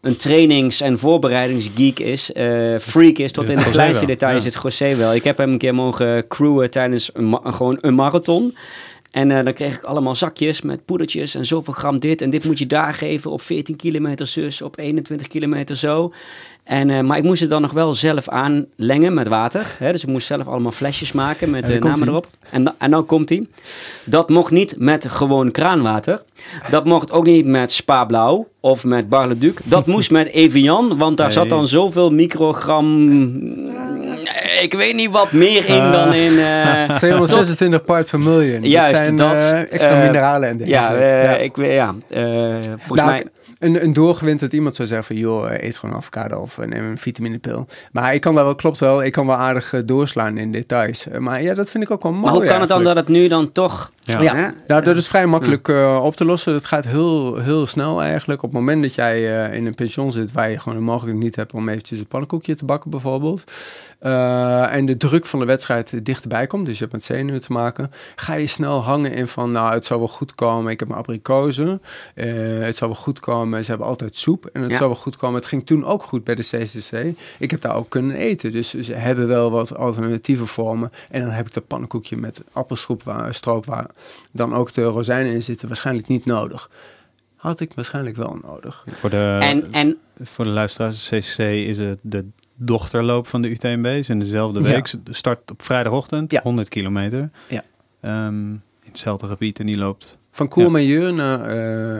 een 0.00 0.16
trainings- 0.16 0.80
en 0.80 0.98
voorbereidingsgeek 0.98 1.98
is, 1.98 2.32
eh, 2.32 2.78
freak 2.78 3.18
is, 3.18 3.32
tot 3.32 3.50
in 3.50 3.56
de 3.56 3.70
kleinste 3.70 4.06
detail, 4.06 4.42
het 4.42 4.60
José 4.62 4.96
wel. 4.96 5.14
Ik 5.14 5.24
heb 5.24 5.38
hem 5.38 5.52
een 5.52 5.58
keer 5.58 5.74
mogen 5.74 6.28
crewen 6.28 6.70
tijdens 6.70 7.10
een, 7.12 7.38
gewoon 7.44 7.78
een 7.80 7.94
marathon. 7.94 8.54
En 9.10 9.30
eh, 9.30 9.44
dan 9.44 9.52
kreeg 9.52 9.74
ik 9.74 9.82
allemaal 9.82 10.14
zakjes 10.14 10.60
met 10.60 10.84
poedertjes 10.84 11.34
en 11.34 11.46
zoveel 11.46 11.74
gram 11.74 11.98
dit. 11.98 12.22
En 12.22 12.30
dit 12.30 12.44
moet 12.44 12.58
je 12.58 12.66
daar 12.66 12.94
geven 12.94 13.30
op 13.30 13.42
14 13.42 13.76
kilometer 13.76 14.26
zus, 14.26 14.62
op 14.62 14.78
21 14.78 15.26
kilometer 15.26 15.76
zo. 15.76 16.12
En, 16.70 16.90
eh, 16.90 17.00
maar 17.00 17.18
ik 17.18 17.24
moest 17.24 17.40
het 17.40 17.50
dan 17.50 17.62
nog 17.62 17.72
wel 17.72 17.94
zelf 17.94 18.28
aanlengen 18.28 19.14
met 19.14 19.28
water. 19.28 19.66
Hè? 19.78 19.92
Dus 19.92 20.02
ik 20.02 20.08
moest 20.08 20.26
zelf 20.26 20.46
allemaal 20.46 20.72
flesjes 20.72 21.12
maken 21.12 21.50
met 21.50 21.66
de 21.66 21.72
komt 21.78 21.84
namen 21.84 22.08
erop. 22.08 22.26
En, 22.50 22.64
da- 22.64 22.74
en 22.78 22.90
dan 22.90 23.06
komt 23.06 23.28
hij. 23.28 23.46
Dat 24.04 24.28
mocht 24.28 24.50
niet 24.50 24.74
met 24.78 25.06
gewoon 25.08 25.50
kraanwater. 25.50 26.22
Dat 26.70 26.84
mocht 26.84 27.12
ook 27.12 27.24
niet 27.24 27.46
met 27.46 27.72
Spa 27.72 28.04
Blauw 28.04 28.48
of 28.60 28.84
met 28.84 29.08
Barleduc. 29.08 29.60
Dat 29.64 29.86
moest 29.86 30.10
met 30.10 30.26
Evian, 30.42 30.98
want 30.98 31.16
daar 31.16 31.32
zat 31.32 31.48
dan 31.48 31.68
zoveel 31.68 32.10
microgram... 32.12 33.08
Ik 34.60 34.72
weet 34.72 34.94
niet 34.94 35.10
wat 35.10 35.32
meer 35.32 35.64
in 35.68 35.90
dan 35.92 36.12
in... 36.12 36.38
eh, 36.88 36.96
226 36.96 37.84
part 37.84 38.10
per 38.10 38.18
miljoen. 38.20 38.62
Juist, 38.62 38.92
dat 38.94 39.04
zijn 39.04 39.16
dat, 39.16 39.50
eh, 39.52 39.72
extra 39.72 39.94
eh, 40.00 40.06
mineralen 40.06 40.48
en 40.48 40.58
ja, 40.64 40.88
dergelijke. 40.88 41.36
eh, 41.36 41.44
ik 41.44 41.56
weet, 41.56 41.72
ja, 41.72 41.94
eh, 42.08 42.22
volgens 42.60 43.00
Nou, 43.00 43.10
mij... 43.10 43.26
Een, 43.58 43.82
een 43.84 43.92
doorgewinterd 43.92 44.52
iemand 44.52 44.74
zou 44.74 44.88
zeggen 44.88 45.06
van... 45.06 45.16
joh, 45.16 45.52
eet 45.52 45.78
gewoon 45.78 45.96
avocado 45.96 46.38
of 46.40 46.58
eh, 46.58 46.66
neem 46.66 46.84
een 46.84 46.98
vitaminepil. 46.98 47.66
Maar 47.92 48.14
ik 48.14 48.20
kan 48.20 48.34
daar 48.34 48.44
wel, 48.44 48.54
klopt 48.54 48.80
wel, 48.80 49.04
ik 49.04 49.12
kan 49.12 49.26
wel 49.26 49.36
aardig 49.36 49.72
eh, 49.72 49.80
doorslaan 49.84 50.38
in 50.38 50.52
details. 50.52 51.08
Eh, 51.08 51.18
Maar 51.18 51.42
ja, 51.42 51.54
dat 51.54 51.70
vind 51.70 51.84
ik 51.84 51.90
ook 51.90 52.02
wel 52.02 52.12
mooi 52.12 52.24
Maar 52.24 52.32
hoe 52.32 52.44
kan 52.44 52.60
het 52.60 52.68
dan 52.68 52.84
dat 52.84 52.96
het 52.96 53.08
nu 53.08 53.28
dan 53.28 53.52
toch... 53.52 53.90
Ja. 54.00 54.20
Ja, 54.22 54.54
nou, 54.66 54.82
dat 54.82 54.96
is 54.96 55.08
vrij 55.08 55.26
makkelijk 55.26 55.68
eh, 55.68 56.00
op 56.02 56.16
te 56.16 56.24
lossen. 56.24 56.52
Dat 56.52 56.64
gaat 56.66 56.84
heel, 56.84 57.36
heel 57.36 57.66
snel 57.66 58.02
eigenlijk. 58.02 58.42
Op 58.42 58.50
het 58.50 58.58
moment 58.58 58.82
dat 58.82 58.94
jij 58.94 59.44
eh, 59.46 59.54
in 59.56 59.66
een 59.66 59.74
pension 59.74 60.12
zit... 60.12 60.32
waar 60.32 60.50
je 60.50 60.58
gewoon 60.58 60.78
de 60.78 60.84
mogelijkheid 60.84 61.24
niet 61.24 61.36
hebt 61.36 61.52
om 61.52 61.68
eventjes 61.68 61.98
een 61.98 62.06
pannenkoekje 62.06 62.54
te 62.54 62.64
bakken 62.64 62.90
bijvoorbeeld... 62.90 63.44
eh, 64.40 64.74
en 64.76 64.86
de 64.86 64.96
druk 64.96 65.26
van 65.26 65.38
de 65.40 65.44
wedstrijd 65.46 66.04
dichterbij 66.04 66.46
komt... 66.46 66.64
dus 66.66 66.74
je 66.74 66.80
hebt 66.80 66.92
met 66.92 67.02
zenuwen 67.02 67.40
te 67.40 67.52
maken... 67.52 67.90
ga 68.16 68.34
je 68.34 68.46
snel 68.46 68.82
hangen 68.82 69.12
in 69.12 69.28
van... 69.28 69.52
nou, 69.52 69.72
het 69.74 69.84
zal 69.84 69.98
wel 69.98 70.08
goed 70.08 70.34
komen. 70.34 70.72
Ik 70.72 70.78
heb 70.78 70.88
mijn 70.88 71.00
abrikozen. 71.00 71.82
Eh, 72.14 72.58
het 72.58 72.76
zal 72.76 72.88
wel 72.88 72.96
goed 72.96 73.20
komen. 73.20 73.64
Ze 73.64 73.70
hebben 73.70 73.88
altijd 73.88 74.16
soep. 74.16 74.46
En 74.46 74.62
het 74.62 74.70
Ja. 74.70 74.76
zal 74.76 74.86
wel 74.86 74.96
goed 74.96 75.16
komen. 75.16 75.36
Het 75.36 75.46
ging 75.48 75.66
toen 75.66 75.84
ook 75.84 76.02
goed 76.02 76.24
bij 76.24 76.34
de 76.34 76.42
CCC. 76.42 77.18
Ik 77.38 77.50
heb 77.50 77.60
daar 77.60 77.74
ook 77.74 77.88
kunnen 77.90 78.16
eten. 78.16 78.52
Dus 78.52 78.74
ze 78.74 78.92
hebben 78.94 79.26
wel 79.28 79.50
wat 79.50 79.76
alternatieve 79.76 80.46
vormen. 80.46 80.92
En 81.10 81.20
dan 81.20 81.30
heb 81.30 81.46
ik 81.46 81.52
dat 81.52 81.66
pannenkoekje 81.66 82.16
met 82.16 82.42
appelstroop 82.52 83.02
waar, 83.02 83.34
stroop 83.34 83.66
waar 83.66 83.86
dan 84.32 84.54
ook 84.54 84.72
de 84.72 84.82
rozijnen 84.82 85.32
in 85.32 85.42
zitten. 85.42 85.68
Waarschijnlijk 85.68 86.08
niet 86.08 86.24
nodig. 86.24 86.70
Had 87.36 87.60
ik 87.60 87.72
waarschijnlijk 87.74 88.16
wel 88.16 88.38
nodig. 88.42 88.84
Voor 88.90 89.10
de, 89.10 89.38
En, 89.40 89.72
en 89.72 89.96
voor 90.22 90.44
de 90.44 90.50
luisteraars, 90.50 91.08
de 91.08 91.18
CCC 91.18 91.38
is 91.38 91.78
het 91.78 91.98
de 92.02 92.24
dochterloop 92.60 93.26
van 93.26 93.42
de 93.42 93.48
UTMB. 93.48 93.86
Is 93.86 94.08
in 94.08 94.18
dezelfde 94.18 94.60
Ja. 94.62 94.66
week. 94.66 94.86
Ze 94.86 94.98
Start 95.10 95.50
op 95.50 95.62
vrijdagochtend, 95.62 96.32
Ja. 96.32 96.40
100 96.42 96.68
kilometer. 96.68 97.30
Ja. 97.48 97.64
Ehm, 98.00 98.50
in 98.50 98.60
hetzelfde 98.84 99.26
gebied 99.26 99.58
en 99.60 99.66
die 99.66 99.76
loopt... 99.76 100.18
Van 100.32 100.48
Courmayeur 100.48 101.12
naar 101.14 101.40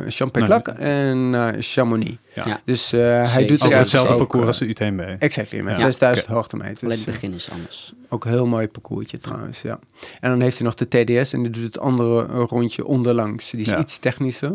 eh 0.01 0.05
Champéclac 0.11 0.69
en 0.69 1.31
naar 1.31 1.55
Chamonix. 1.59 2.13
Ja. 2.35 2.43
Ja. 2.47 2.61
Dus 2.65 2.93
eh, 2.93 3.33
hij 3.33 3.47
doet 3.47 3.63
er 3.63 3.77
hetzelfde 3.79 4.13
ook, 4.13 4.19
parcours 4.19 4.43
eh, 4.43 4.49
als 4.49 4.59
de 4.59 4.67
UTMB. 4.67 5.01
Exactly, 5.19 5.61
met 5.61 5.75
Ja. 5.75 5.81
6000 5.81 6.27
Oké. 6.27 6.35
hoogtemeters. 6.35 6.83
alleen 6.83 6.97
het 6.97 7.07
begin 7.07 7.33
is 7.35 7.51
anders. 7.51 7.93
Ook 8.09 8.25
een 8.25 8.31
heel 8.31 8.47
mooi 8.47 8.69
parcoursje 8.69 9.19
trouwens, 9.19 9.63
ja. 9.63 9.79
En 10.21 10.31
dan 10.31 10.41
heeft 10.41 10.59
hij 10.59 10.67
nog 10.67 10.75
de 10.75 10.89
TDS 10.89 11.33
en 11.33 11.43
die 11.43 11.51
doet 11.53 11.63
het 11.63 11.79
andere 11.79 12.23
rondje 12.27 12.85
onderlangs. 12.87 13.51
Die 13.51 13.61
is 13.61 13.69
Ja. 13.69 13.79
iets 13.79 13.99
technischer. 13.99 14.53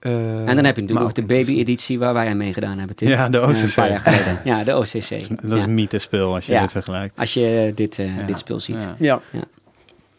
Eh, 0.00 0.12
En 0.48 0.54
dan 0.54 0.64
heb 0.64 0.76
je 0.76 0.82
natuurlijk 0.82 0.90
nog 0.98 1.08
ook 1.08 1.14
de 1.14 1.22
baby-editie 1.22 1.98
waar 1.98 2.14
wij 2.14 2.28
aan 2.28 2.36
meegedaan 2.36 2.78
hebben, 2.78 2.96
Tim. 2.96 3.08
Ja, 3.08 3.28
de 3.28 3.40
OCC. 3.42 3.54
Een 3.56 3.72
paar 3.74 3.90
jaar 3.90 4.00
geleden. 4.00 4.38
Ja, 4.52 4.64
de 4.64 4.76
OCC. 4.76 4.92
Dat 4.92 5.02
is, 5.02 5.28
dat 5.28 5.52
is 5.52 5.58
Ja. 5.58 5.62
een 5.66 5.74
mythespel 5.74 6.34
als 6.34 6.46
je 6.46 6.52
Ja. 6.52 6.60
dit 6.60 6.70
vergelijkt. 6.70 7.18
Als 7.18 7.34
je 7.34 7.72
dit, 7.74 7.96
Ja. 7.96 8.22
dit 8.26 8.38
spel 8.38 8.60
ziet. 8.60 8.88
Ja. 8.98 9.20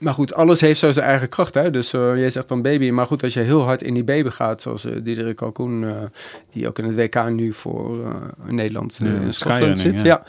Maar 0.01 0.13
goed, 0.13 0.33
alles 0.33 0.61
heeft 0.61 0.79
zo 0.79 0.91
zijn 0.91 1.05
eigen 1.05 1.29
kracht. 1.29 1.53
Hè? 1.53 1.71
Dus 1.71 1.93
eh, 1.93 2.17
jij 2.17 2.29
zegt 2.29 2.47
dan 2.47 2.61
baby. 2.61 2.89
Maar 2.89 3.05
goed, 3.05 3.23
als 3.23 3.33
je 3.33 3.39
heel 3.39 3.61
hard 3.61 3.83
in 3.83 3.93
die 3.93 4.03
baby 4.03 4.29
gaat, 4.29 4.61
zoals 4.61 4.85
uh, 4.85 4.95
Diederik 5.03 5.35
Kalkoen, 5.35 5.83
eh, 5.83 5.95
die 6.51 6.67
ook 6.67 6.79
in 6.79 6.85
het 6.85 6.95
WK 6.95 7.29
nu 7.29 7.53
voor 7.53 8.15
Nederland 8.45 8.99
in 9.01 9.33
Schotland 9.33 9.79
zit. 9.79 10.01
ja. 10.01 10.23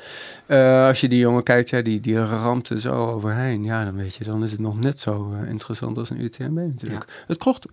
Ja. 0.49 0.87
Als 0.89 1.01
je 1.01 1.09
die 1.09 1.19
jongen 1.19 1.43
kijkt, 1.43 1.71
ja, 1.71 1.83
die, 1.83 2.01
die 2.01 2.25
ramt 2.25 2.69
er 2.69 2.81
zo 2.81 2.93
overheen. 2.93 3.65
Ja, 3.65 3.85
dan 3.85 3.97
weet 3.97 4.15
je, 4.15 4.25
dan 4.25 4.43
is 4.43 4.51
het 4.51 4.61
nog 4.61 4.81
net 4.81 4.99
zo 4.99 5.33
interessant 5.49 5.99
als 5.99 6.11
een 6.11 6.21
UTMB 6.21 6.57
natuurlijk. 6.57 7.25
Het 7.27 7.39
kocht, 7.39 7.67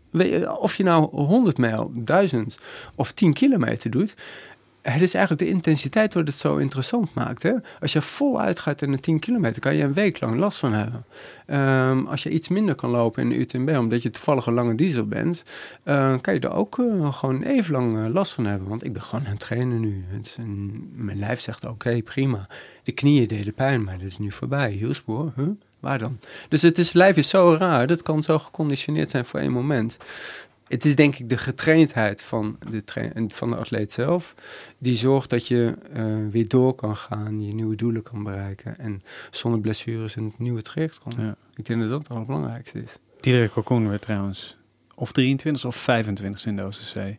of 0.59 0.75
je 0.75 0.83
nou 0.83 1.09
100 1.11 1.57
mijl, 1.57 1.91
1000 1.93 2.57
of 2.95 3.11
10 3.11 3.33
kilometer 3.33 3.91
doet. 3.91 4.15
Het 4.91 5.01
is 5.01 5.13
eigenlijk 5.13 5.43
de 5.45 5.55
intensiteit 5.55 6.13
wat 6.13 6.27
het 6.27 6.35
zo 6.35 6.57
interessant 6.57 7.13
maakt. 7.13 7.43
Hè? 7.43 7.53
Als 7.79 7.93
je 7.93 8.01
voluit 8.01 8.59
gaat 8.59 8.81
in 8.81 8.93
een 8.93 8.99
10 8.99 9.19
kilometer, 9.19 9.61
kan 9.61 9.75
je 9.75 9.83
een 9.83 9.93
week 9.93 10.19
lang 10.19 10.37
last 10.37 10.59
van 10.59 10.73
hebben. 10.73 11.05
Ehm, 11.45 12.05
als 12.05 12.23
je 12.23 12.29
iets 12.29 12.47
minder 12.47 12.75
kan 12.75 12.89
lopen 12.89 13.23
in 13.23 13.29
de 13.29 13.35
UTMB, 13.35 13.77
omdat 13.77 14.01
je 14.01 14.11
toevallig 14.11 14.45
een 14.45 14.53
lange 14.53 14.75
diesel 14.75 15.05
bent, 15.05 15.43
eh, 15.83 16.15
kan 16.21 16.33
je 16.33 16.39
er 16.39 16.53
ook 16.53 16.79
eh, 16.79 17.13
gewoon 17.13 17.43
even 17.43 17.71
lang 17.71 17.97
eh, 17.97 18.13
last 18.13 18.33
van 18.33 18.45
hebben. 18.45 18.69
Want 18.69 18.83
ik 18.83 18.93
ben 18.93 19.01
gewoon 19.01 19.25
aan 19.25 19.31
het 19.31 19.39
trainen 19.39 19.79
nu. 19.79 20.05
Mijn 20.93 21.19
lijf 21.19 21.39
zegt 21.39 21.65
oké, 21.65 22.01
prima. 22.01 22.47
De 22.83 22.91
knieën 22.91 23.27
deden 23.27 23.53
pijn, 23.53 23.83
maar 23.83 23.97
dat 23.97 24.07
is 24.07 24.17
nu 24.17 24.31
voorbij. 24.31 24.71
Hielspoor, 24.71 25.31
huh? 25.35 25.47
waar 25.79 25.99
dan? 25.99 26.19
Dus 26.49 26.61
het 26.61 26.77
is, 26.77 26.93
lijf 26.93 27.17
is 27.17 27.29
zo 27.29 27.55
raar, 27.59 27.87
dat 27.87 28.01
kan 28.01 28.23
zo 28.23 28.39
geconditioneerd 28.39 29.09
zijn 29.09 29.25
voor 29.25 29.39
één 29.39 29.51
moment. 29.51 29.97
Het 30.69 30.85
is 30.85 30.95
denk 30.95 31.15
ik 31.15 31.29
de 31.29 31.37
getraindheid 31.37 32.23
van 32.23 32.57
de, 32.69 32.83
van 33.27 33.49
de 33.49 33.55
atleet 33.55 33.91
zelf, 33.91 34.35
die 34.77 34.95
zorgt 34.95 35.29
dat 35.29 35.47
je 35.47 35.75
eh, 35.93 36.17
weer 36.29 36.47
door 36.47 36.73
kan 36.75 36.95
gaan, 36.95 37.45
je 37.45 37.53
nieuwe 37.53 37.75
doelen 37.75 38.03
kan 38.03 38.23
bereiken 38.23 38.77
en 38.77 39.01
zonder 39.31 39.59
blessures 39.59 40.15
in 40.15 40.23
het 40.23 40.39
nieuwe 40.39 40.61
traject 40.61 40.99
komt. 40.99 41.15
Ja. 41.15 41.35
Ik 41.55 41.65
denk 41.65 41.79
dat 41.81 41.89
dat 41.89 41.99
het 41.99 42.09
allerbelangrijkste 42.09 42.83
is. 42.83 42.97
Diederik 43.19 43.51
Cocoon 43.51 43.89
werd 43.89 44.01
trouwens 44.01 44.57
of 44.95 45.11
23 45.11 45.65
of 45.65 45.75
25 45.75 46.45
in 46.45 46.55
de 46.55 46.65
OCC. 46.65 47.17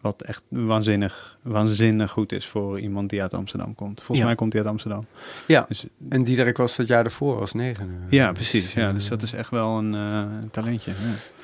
Wat 0.00 0.22
echt 0.22 0.42
waanzinnig, 0.48 1.38
waanzinnig 1.42 2.10
goed 2.10 2.32
is 2.32 2.46
voor 2.46 2.80
iemand 2.80 3.10
die 3.10 3.22
uit 3.22 3.34
Amsterdam 3.34 3.74
komt. 3.74 3.96
Volgens 3.98 4.18
Ja. 4.18 4.24
mij 4.24 4.34
komt 4.34 4.52
hij 4.52 4.62
uit 4.62 4.70
Amsterdam. 4.70 5.06
Ja, 5.46 5.64
Dus, 5.68 5.84
en 6.08 6.24
Diederik 6.24 6.56
was 6.56 6.76
het 6.76 6.86
jaar 6.86 7.04
ervoor 7.04 7.40
als 7.40 7.52
negen. 7.52 8.02
ja, 8.08 8.32
precies. 8.32 8.72
Ja, 8.72 8.92
dus 8.92 9.08
dat 9.08 9.22
is 9.22 9.32
echt 9.32 9.50
wel 9.50 9.78
een 9.78 9.94
eh, 9.94 10.26
talentje. 10.50 10.90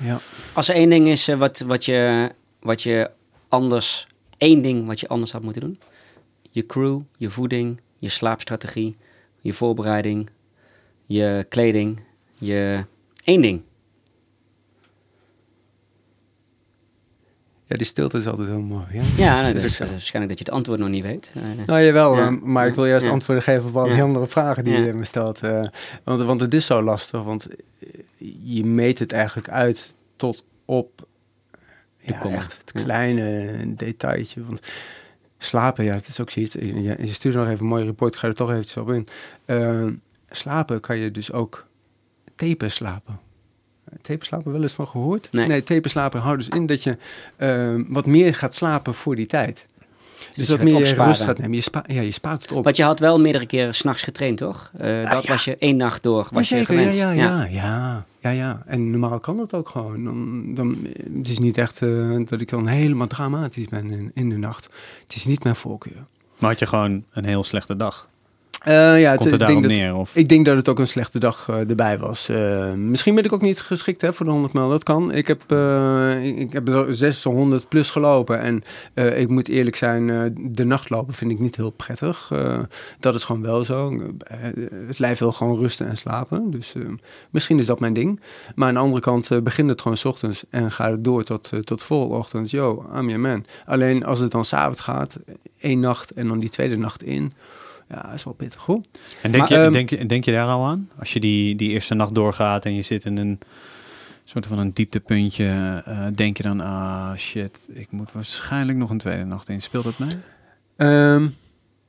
Ja. 0.00 0.06
Ja. 0.06 0.18
Als 0.52 0.68
er 0.68 0.74
één 0.74 0.90
ding 0.90 1.06
is 1.08 1.28
eh, 1.28 1.36
wat, 1.38 1.58
wat, 1.58 1.84
je, 1.84 2.30
wat 2.60 2.82
je 2.82 3.10
anders... 3.48 4.06
één 4.36 4.62
ding 4.62 4.86
wat 4.86 5.00
je 5.00 5.08
anders 5.08 5.32
had 5.32 5.42
moeten 5.42 5.62
doen. 5.62 5.78
Je 6.50 6.66
crew, 6.66 7.00
je 7.16 7.30
voeding, 7.30 7.80
je 7.96 8.08
slaapstrategie, 8.08 8.96
je 9.40 9.52
voorbereiding, 9.52 10.30
je 11.06 11.46
kleding, 11.48 12.00
je... 12.38 12.84
één 13.24 13.40
ding. 13.40 13.62
Ja, 17.74 17.80
die 17.80 17.86
stilte 17.86 18.18
is 18.18 18.26
altijd 18.26 18.48
heel 18.48 18.60
mooi. 18.62 18.84
Ja, 18.92 19.02
Ja, 19.16 19.42
dat 19.52 19.62
is 19.62 19.64
ook 19.64 19.70
zo. 19.70 19.84
waarschijnlijk 19.92 20.28
dat 20.36 20.38
je 20.38 20.44
het 20.44 20.50
antwoord 20.54 20.78
nog 20.78 20.88
niet 20.88 21.02
weet. 21.02 21.32
Eh, 21.34 21.42
Nou 21.66 21.82
jawel, 21.82 22.16
Ja. 22.16 22.26
eh, 22.26 22.40
maar 22.42 22.66
ik 22.66 22.74
wil 22.74 22.86
juist 22.86 23.06
antwoorden 23.06 23.44
geven 23.44 23.68
op 23.68 23.76
al 23.76 23.88
die 23.88 24.02
andere 24.02 24.26
vragen 24.26 24.64
die 24.64 24.82
je 24.82 24.92
me 24.92 25.04
stelt. 25.04 25.40
eh, 25.42 25.64
want, 26.04 26.22
want 26.22 26.40
het 26.40 26.54
is 26.54 26.66
zo 26.66 26.82
lastig, 26.82 27.22
want 27.22 27.48
eh, 27.48 27.56
je 28.42 28.64
meet 28.64 28.98
het 28.98 29.12
eigenlijk 29.12 29.48
uit 29.48 29.94
tot 30.16 30.44
op 30.64 31.06
ja, 31.98 32.20
echt 32.30 32.58
het 32.64 32.72
kleine 32.72 33.56
detailtje. 33.76 34.44
Want 34.44 34.60
slapen, 35.38 35.84
ja, 35.84 35.94
het 35.94 36.06
is 36.08 36.20
ook 36.20 36.30
zoiets. 36.30 36.52
Je, 36.52 36.96
je 36.98 37.06
stuurt 37.12 37.34
nog 37.34 37.46
even 37.48 37.58
een 37.60 37.66
mooi 37.66 37.84
rapport, 37.84 38.14
ik 38.14 38.20
ga 38.20 38.28
er 38.28 38.34
toch 38.34 38.50
eventjes 38.50 38.76
op 38.76 38.90
in. 38.90 39.08
Slapen 40.30 40.80
kan 40.80 40.98
je 40.98 41.10
dus 41.10 41.32
ook 41.32 41.66
taperslapen. 42.36 43.18
Taperslapen 44.00 44.52
wel 44.52 44.62
eens 44.62 44.72
van 44.72 44.86
gehoord? 44.86 45.28
Nee. 45.32 45.46
nee 45.46 45.62
taperslapen 45.62 46.20
houdt 46.20 46.38
dus 46.38 46.48
in 46.48 46.66
dat 46.66 46.82
je 46.82 46.96
eh, 47.36 47.74
wat 47.88 48.06
meer 48.06 48.34
gaat 48.34 48.54
slapen 48.54 48.94
voor 48.94 49.16
die 49.16 49.26
tijd. 49.26 49.66
Dus, 50.34 50.46
je 50.46 50.52
wat 50.52 50.60
gaat 50.60 50.68
meer 50.68 50.76
opsparen. 50.76 51.06
rust 51.06 51.24
gaat 51.24 51.38
nemen. 51.38 51.54
Je, 51.54 51.62
spa 51.62 51.84
ja, 51.86 52.00
je 52.00 52.10
spaart 52.10 52.42
het 52.42 52.52
op. 52.52 52.64
Want 52.64 52.76
je 52.76 52.82
had 52.82 53.00
wel 53.00 53.20
meerdere 53.20 53.46
keren 53.46 53.74
s'nachts 53.74 54.02
getraind, 54.02 54.38
toch? 54.38 54.70
Eh, 54.78 55.10
dat 55.10 55.22
ja. 55.22 55.28
was 55.28 55.44
je 55.44 55.56
één 55.58 55.76
nacht 55.76 56.02
door, 56.02 56.28
was 56.30 56.48
je 56.48 56.54
Jazeker, 56.54 56.78
gewend. 56.78 56.96
Ja, 56.96 57.10
ja, 57.10 57.22
ja, 57.22 57.48
ja, 57.50 58.04
ja, 58.20 58.30
ja. 58.30 58.62
En 58.66 58.90
normaal 58.90 59.18
kan 59.18 59.36
dat 59.36 59.54
ook 59.54 59.68
gewoon. 59.68 60.04
Dan, 60.04 60.54
dan, 60.54 60.86
het 61.18 61.28
is 61.28 61.38
niet 61.38 61.58
echt 61.58 61.82
eh, 61.82 62.18
dat 62.24 62.40
ik 62.40 62.48
dan 62.48 62.66
helemaal 62.66 63.06
dramatisch 63.06 63.68
ben 63.68 63.90
in, 63.90 64.10
in 64.14 64.28
de 64.28 64.36
nacht. 64.36 64.68
Het 65.02 65.16
is 65.16 65.26
niet 65.26 65.42
mijn 65.42 65.56
voorkeur. 65.56 66.06
Maar 66.38 66.50
had 66.50 66.58
je 66.58 66.66
gewoon 66.66 67.04
een 67.12 67.24
heel 67.24 67.44
slechte 67.44 67.76
dag? 67.76 68.08
Eh, 68.64 69.00
ja, 69.00 69.12
het 69.12 69.24
ik 69.24 69.38
denk 69.38 69.62
dat, 69.62 69.72
neer? 69.72 69.94
Of? 69.94 70.10
Ik 70.14 70.28
denk 70.28 70.46
dat 70.46 70.56
het 70.56 70.68
ook 70.68 70.78
een 70.78 70.86
slechte 70.86 71.18
dag 71.18 71.48
eh, 71.48 71.68
erbij 71.68 71.98
was. 71.98 72.28
Eh, 72.28 72.72
misschien 72.72 73.14
ben 73.14 73.24
ik 73.24 73.32
ook 73.32 73.40
niet 73.40 73.60
geschikt 73.60 74.00
hè, 74.00 74.12
voor 74.12 74.26
de 74.26 74.32
100 74.32 74.52
mijl. 74.52 74.68
Dat 74.68 74.82
kan. 74.82 75.12
Ik 75.12 75.26
heb, 75.26 75.52
ik, 76.22 76.38
ik 76.38 76.52
heb 76.52 76.68
er 76.68 76.94
600 76.94 77.68
plus 77.68 77.90
gelopen. 77.90 78.40
En 78.40 78.62
ik 79.16 79.28
moet 79.28 79.48
eerlijk 79.48 79.76
zijn, 79.76 80.34
de 80.40 80.64
nachtlopen 80.64 81.14
vind 81.14 81.30
ik 81.30 81.38
niet 81.38 81.56
heel 81.56 81.70
prettig. 81.70 82.32
Dat 83.00 83.14
is 83.14 83.24
gewoon 83.24 83.42
wel 83.42 83.64
zo. 83.64 84.00
Het 84.86 84.98
lijf 84.98 85.18
wil 85.18 85.32
gewoon 85.32 85.58
rusten 85.58 85.88
en 85.88 85.96
slapen. 85.96 86.50
Dus 86.50 86.74
misschien 87.30 87.58
is 87.58 87.66
dat 87.66 87.80
mijn 87.80 87.92
ding. 87.92 88.20
Maar 88.54 88.68
aan 88.68 88.74
de 88.74 88.80
andere 88.80 89.00
kant 89.00 89.30
begint 89.42 89.70
het 89.70 89.80
gewoon 89.80 89.96
s 89.96 90.04
ochtends. 90.04 90.44
En 90.50 90.72
gaat 90.72 90.90
het 90.90 91.04
door 91.04 91.22
tot, 91.22 91.50
tot 91.64 91.82
vol 91.82 92.08
ochtends. 92.08 92.50
Yo, 92.50 92.84
I'm 92.96 93.08
your 93.08 93.20
man. 93.20 93.44
Alleen 93.66 94.04
als 94.04 94.18
het 94.18 94.30
dan 94.30 94.44
s'avonds 94.44 94.80
gaat, 94.80 95.18
één 95.58 95.80
nacht 95.80 96.10
en 96.10 96.28
dan 96.28 96.38
die 96.38 96.50
tweede 96.50 96.76
nacht 96.76 97.02
in. 97.02 97.32
Ja, 97.88 98.12
is 98.12 98.24
wel 98.24 98.34
pittig 98.34 98.64
hoor. 98.64 98.80
En 99.22 99.32
denk, 99.32 99.48
Maar, 99.48 99.58
je, 99.58 99.64
ehm, 99.64 99.72
denk, 99.72 99.90
je, 99.90 100.06
denk 100.06 100.24
je 100.24 100.32
daar 100.32 100.48
al 100.48 100.66
aan? 100.66 100.90
Als 100.98 101.12
je 101.12 101.20
die, 101.20 101.56
die 101.56 101.70
eerste 101.70 101.94
nacht 101.94 102.14
doorgaat 102.14 102.64
en 102.64 102.74
je 102.74 102.82
zit 102.82 103.04
in 103.04 103.16
een 103.16 103.38
soort 104.24 104.46
van 104.46 104.58
een 104.58 104.72
dieptepuntje, 104.72 105.82
eh, 105.84 106.06
denk 106.14 106.36
je 106.36 106.42
dan, 106.42 106.60
ah 106.60 107.16
shit, 107.16 107.68
ik 107.72 107.90
moet 107.90 108.12
waarschijnlijk 108.12 108.78
nog 108.78 108.90
een 108.90 108.98
tweede 108.98 109.24
nacht 109.24 109.48
in. 109.48 109.62
Speelt 109.62 109.84
dat 109.84 109.98
mee? 109.98 110.16
Ehm, 110.76 111.28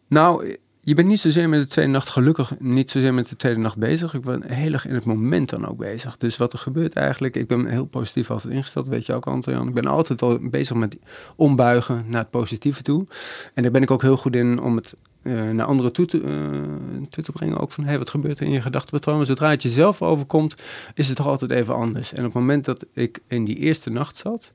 nou, 0.08 0.58
je 0.86 0.94
bent 0.94 1.08
niet 1.08 1.20
zozeer 1.20 1.50
met 1.50 1.62
de 1.62 1.68
tweede 1.68 1.92
nacht 1.92 2.10
gelukkig, 2.10 2.60
niet 2.60 2.90
zozeer 2.90 3.14
met 3.14 3.30
de 3.30 3.36
tweede 3.36 3.60
nacht 3.60 3.78
bezig. 3.78 4.14
Ik 4.14 4.22
ben 4.22 4.52
heel 4.52 4.74
erg 4.74 4.88
in 4.88 4.94
het 4.94 5.06
moment 5.06 5.50
dan 5.50 5.68
ook 5.68 5.78
bezig. 5.78 6.18
Dus 6.18 6.38
wat 6.38 6.54
er 6.54 6.60
gebeurt 6.60 6.96
eigenlijk, 6.96 7.36
ik 7.36 7.48
ben 7.48 7.66
heel 7.66 7.86
positief 7.86 8.32
altijd 8.32 8.54
ingesteld, 8.54 8.88
weet 8.88 9.06
je 9.06 9.14
ook 9.14 9.28
Anton. 9.28 9.68
Ik 9.68 9.74
ben 9.74 9.86
altijd 9.86 10.22
al 10.22 10.40
bezig 10.42 10.76
met 10.76 10.98
ombuigen 11.36 12.06
naar 12.08 12.22
het 12.22 12.30
positieve 12.30 12.82
toe. 12.82 13.06
En 13.54 13.64
daar 13.64 13.72
ben 13.72 13.82
ik 13.82 13.92
ook 13.92 14.02
heel 14.02 14.18
goed 14.18 14.36
in 14.36 14.60
om 14.60 14.76
het 14.76 14.96
eh, 15.26 15.50
naar 15.50 15.66
anderen 15.66 15.94
toe 15.94 16.06
te, 16.06 16.22
eh, 16.22 17.08
toe 17.10 17.24
te 17.24 17.32
brengen. 17.32 17.60
Ook 17.60 17.72
van, 17.72 17.84
hey, 17.84 17.98
wat 17.98 18.10
gebeurt 18.10 18.40
er 18.40 18.46
in 18.46 18.52
je 18.52 18.62
gedachtepatroon? 18.62 19.26
Zodra 19.26 19.50
het 19.50 19.62
jezelf 19.62 20.02
overkomt, 20.02 20.62
is 20.94 21.08
het 21.08 21.18
toch 21.18 21.28
altijd 21.28 21.52
even 21.52 21.76
anders. 21.76 22.14
En 22.14 22.20
op 22.20 22.26
het 22.26 22.34
moment 22.34 22.66
dat 22.66 22.86
ik 22.94 23.20
in 23.28 23.46
die 23.46 23.56
eerste 23.56 23.90
nacht 23.90 24.18
zat, 24.18 24.52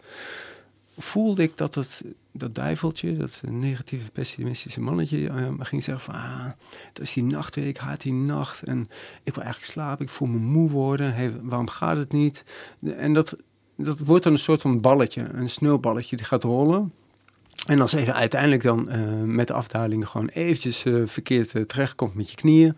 voelde 0.98 1.42
ik 1.42 1.56
dat 1.56 1.74
het, 1.74 2.04
dat 2.32 2.54
duiveltje, 2.54 3.16
dat 3.16 3.42
negatieve, 3.48 4.10
pessimistische 4.10 4.80
mannetje, 4.80 5.28
eh, 5.28 5.48
ging 5.58 5.82
zeggen 5.82 6.04
van, 6.04 6.14
ah, 6.14 6.50
het 6.88 7.00
is 7.00 7.12
die 7.12 7.24
nacht 7.24 7.54
weer, 7.54 7.66
ik 7.66 7.76
haat 7.76 8.02
die 8.02 8.12
nacht 8.12 8.62
en 8.62 8.88
ik 9.22 9.34
wil 9.34 9.44
eigenlijk 9.44 9.72
slapen, 9.72 10.04
ik 10.04 10.10
voel 10.10 10.28
me 10.28 10.38
moe 10.38 10.70
worden, 10.70 11.14
hey, 11.14 11.32
waarom 11.42 11.68
gaat 11.68 11.96
het 11.96 12.12
niet? 12.12 12.44
En 12.96 13.12
dat, 13.12 13.36
dat 13.76 13.98
wordt 13.98 14.24
dan 14.24 14.32
een 14.32 14.38
soort 14.38 14.60
van 14.60 14.80
balletje, 14.80 15.28
een 15.32 15.48
sneeuwballetje 15.48 16.16
die 16.16 16.26
gaat 16.26 16.42
rollen. 16.42 16.92
En 17.66 17.80
als 17.80 17.90
je 17.90 18.12
uiteindelijk 18.12 18.62
dan 18.62 18.88
eh, 18.88 19.00
met 19.24 19.46
de 19.46 19.52
afdaling 19.52 20.08
gewoon 20.08 20.28
eventjes 20.28 20.84
eh, 20.84 20.94
verkeerd 21.04 21.54
eh, 21.54 21.62
terechtkomt 21.62 22.14
met 22.14 22.30
je 22.30 22.36
knieën, 22.36 22.76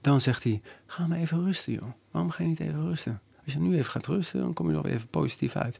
dan 0.00 0.20
zegt 0.20 0.42
hij, 0.42 0.60
ga 0.86 1.06
maar 1.06 1.18
even 1.18 1.44
rusten 1.44 1.72
joh. 1.72 1.92
Waarom 2.10 2.30
ga 2.30 2.42
je 2.42 2.48
niet 2.48 2.60
even 2.60 2.88
rusten? 2.88 3.20
Als 3.44 3.52
je 3.52 3.60
nu 3.60 3.74
even 3.74 3.90
gaat 3.90 4.06
rusten, 4.06 4.40
dan 4.40 4.52
kom 4.52 4.70
je 4.70 4.82
weer 4.82 4.92
even 4.92 5.08
positief 5.08 5.56
uit. 5.56 5.78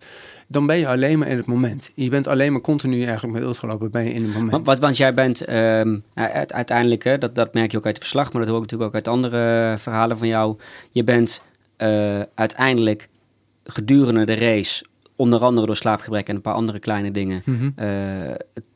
Dan 0.48 0.66
ben 0.66 0.76
je 0.76 0.88
alleen 0.88 1.18
maar 1.18 1.28
in 1.28 1.36
het 1.36 1.46
moment. 1.46 1.90
Je 1.94 2.08
bent 2.08 2.26
alleen 2.26 2.52
maar 2.52 2.60
continu 2.60 3.04
eigenlijk 3.04 3.38
met 3.38 3.42
ultralopen, 3.42 3.90
ben 3.90 4.04
je 4.04 4.12
in 4.12 4.24
het 4.24 4.34
moment. 4.34 4.66
Want, 4.66 4.78
want, 4.78 4.96
jij 4.96 5.14
bent 5.14 5.44
ehm, 5.44 5.98
uiteindelijk, 6.46 7.04
hè, 7.04 7.18
dat, 7.18 7.34
dat 7.34 7.54
merk 7.54 7.70
je 7.70 7.76
ook 7.76 7.84
uit 7.84 7.94
het 7.94 8.04
verslag, 8.04 8.32
maar 8.32 8.42
dat 8.42 8.50
hoor 8.50 8.62
ik 8.62 8.70
natuurlijk 8.70 8.90
ook 8.90 9.04
uit 9.04 9.14
andere 9.14 9.74
verhalen 9.78 10.18
van 10.18 10.28
jou. 10.28 10.58
Je 10.90 11.04
bent 11.04 11.42
uiteindelijk 12.34 13.08
gedurende 13.64 14.24
de 14.24 14.34
race, 14.34 14.84
onder 15.22 15.40
andere 15.40 15.66
door 15.66 15.76
slaapgebrek 15.76 16.28
en 16.28 16.34
een 16.34 16.40
paar 16.40 16.54
andere 16.54 16.78
kleine 16.78 17.10
dingen, 17.10 17.42
Mhm. 17.44 17.70
eh, 17.76 17.88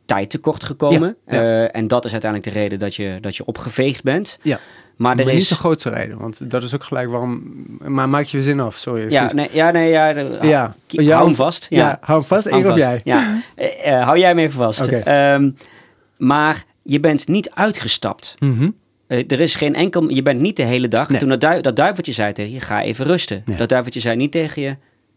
tijd 0.06 0.30
tekort 0.30 0.64
gekomen. 0.64 1.16
Ja, 1.26 1.34
ja. 1.34 1.64
Eh, 1.64 1.76
en 1.80 1.88
dat 1.88 2.04
is 2.04 2.12
uiteindelijk 2.12 2.52
de 2.54 2.60
reden 2.60 2.78
dat 2.78 2.94
je, 2.94 3.18
dat 3.20 3.36
je 3.36 3.44
opgeveegd 3.44 4.02
bent. 4.02 4.38
Ja. 4.42 4.58
Maar 4.96 5.16
er 5.18 5.24
Maar 5.24 5.32
niet 5.34 5.42
is... 5.42 5.48
de 5.48 5.54
grootste 5.54 5.90
reden, 5.90 6.18
want 6.18 6.50
dat 6.50 6.62
is 6.62 6.74
ook 6.74 6.84
gelijk 6.84 7.10
waarom... 7.10 7.42
Maar 7.86 8.08
maak 8.08 8.24
je 8.24 8.42
zin 8.42 8.60
af, 8.60 8.76
sorry. 8.76 9.10
Ja, 9.10 9.32
nee, 9.32 9.48
ja, 9.52 9.70
nee, 9.70 9.90
ja, 9.90 10.12
de- 10.12 10.38
Ja. 10.42 10.74
hou 10.88 11.24
hem 11.24 11.34
vast. 11.34 11.66
Ja, 11.70 11.98
hou 12.00 12.18
hem 12.18 12.28
vast, 12.28 12.48
Hou 12.50 12.62
ik 12.64 12.70
of 12.70 12.76
jij? 12.76 13.00
Ja, 13.04 13.40
Eh, 13.54 14.02
hou 14.04 14.18
jij 14.18 14.28
hem 14.28 14.38
even 14.38 14.58
vast. 14.58 14.80
Ehm, 14.86 15.50
maar 16.16 16.64
je 16.82 17.00
bent 17.00 17.28
niet 17.28 17.50
uitgestapt. 17.50 18.34
Mhm. 18.38 18.70
Er 19.06 19.40
is 19.40 19.54
geen 19.54 19.74
enkel, 19.74 20.08
je 20.10 20.22
bent 20.22 20.40
niet 20.40 20.56
de 20.56 20.62
hele 20.62 20.88
dag. 20.88 21.08
Nee. 21.08 21.18
Toen 21.18 21.28
dat, 21.28 21.40
dui- 21.40 21.60
dat 21.60 21.76
duiveltje 21.76 22.12
zei 22.12 22.32
tegen 22.32 22.52
je, 22.52 22.60
ga 22.60 22.82
even 22.82 23.04
rusten. 23.06 23.42
Nee. 23.46 23.56
Dat 23.56 23.68
duiveltje 23.68 24.00
zei 24.00 24.16
niet 24.16 24.32
tegen 24.32 24.62
je, 24.62 24.76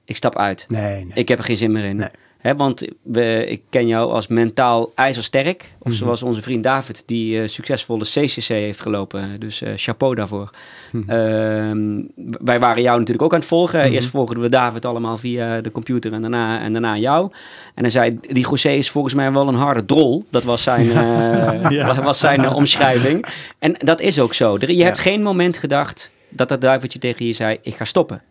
ik 0.10 0.16
stap 0.16 0.38
uit. 0.38 0.66
Nee, 0.68 0.96
nee. 1.06 1.12
Ik 1.14 1.28
heb 1.28 1.38
er 1.38 1.44
geen 1.44 1.56
zin 1.56 1.72
meer 1.72 1.84
in. 1.84 1.96
Nee. 1.96 2.54
Want 2.56 2.88
we, 3.04 3.46
ik 3.48 3.62
ken 3.70 3.88
jou 3.88 4.12
als 4.12 4.28
mentaal 4.28 4.92
ijzersterk. 4.96 5.62
Of 5.80 5.88
Mhm. 5.92 5.96
zoals 5.96 6.24
onze 6.24 6.42
vriend 6.42 6.64
David, 6.64 7.04
die 7.06 7.42
eh, 7.42 7.48
succesvolle 7.48 8.04
CCC 8.04 8.48
heeft 8.48 8.82
gelopen. 8.82 9.40
Dus 9.40 9.62
eh, 9.62 9.72
chapeau 9.76 10.16
daarvoor. 10.16 10.50
Mhm. 10.92 11.10
Ehm, 11.10 12.02
wij 12.44 12.60
waren 12.60 12.82
jou 12.82 12.98
natuurlijk 12.98 13.22
ook 13.26 13.34
aan 13.34 13.40
het 13.40 13.48
volgen. 13.48 13.80
Mhm. 13.80 13.94
Eerst 13.94 14.08
volgden 14.10 14.42
we 14.42 14.50
David 14.50 14.86
allemaal 14.86 15.18
via 15.18 15.62
de 15.62 15.72
computer 15.72 16.14
en 16.14 16.22
daarna, 16.22 16.60
en 16.62 16.72
daarna 16.72 16.98
jou. 16.98 17.32
En 17.76 17.82
hij 17.84 17.92
zei, 17.92 18.20
die 18.22 18.48
José 18.50 18.70
is 18.70 18.90
volgens 18.90 19.14
mij 19.14 19.32
wel 19.32 19.48
een 19.48 19.56
harde 19.56 19.86
drol. 19.86 20.24
Dat 20.30 20.44
was 20.44 20.64
zijn, 20.64 20.92
eh, 20.92 21.70
Ja. 21.78 22.02
was 22.02 22.20
zijn 22.20 22.50
omschrijving. 22.50 23.26
En 23.60 23.76
dat 23.80 24.02
is 24.02 24.20
ook 24.20 24.34
zo. 24.34 24.58
Je 24.60 24.84
hebt 24.84 25.00
geen 25.00 25.22
moment 25.24 25.58
gedacht 25.58 26.12
dat 26.30 26.50
dat 26.50 26.62
duiveltje 26.62 27.00
tegen 27.00 27.26
je 27.26 27.34
zei, 27.34 27.58
ik 27.62 27.76
ga 27.76 27.86
stoppen. 27.86 28.22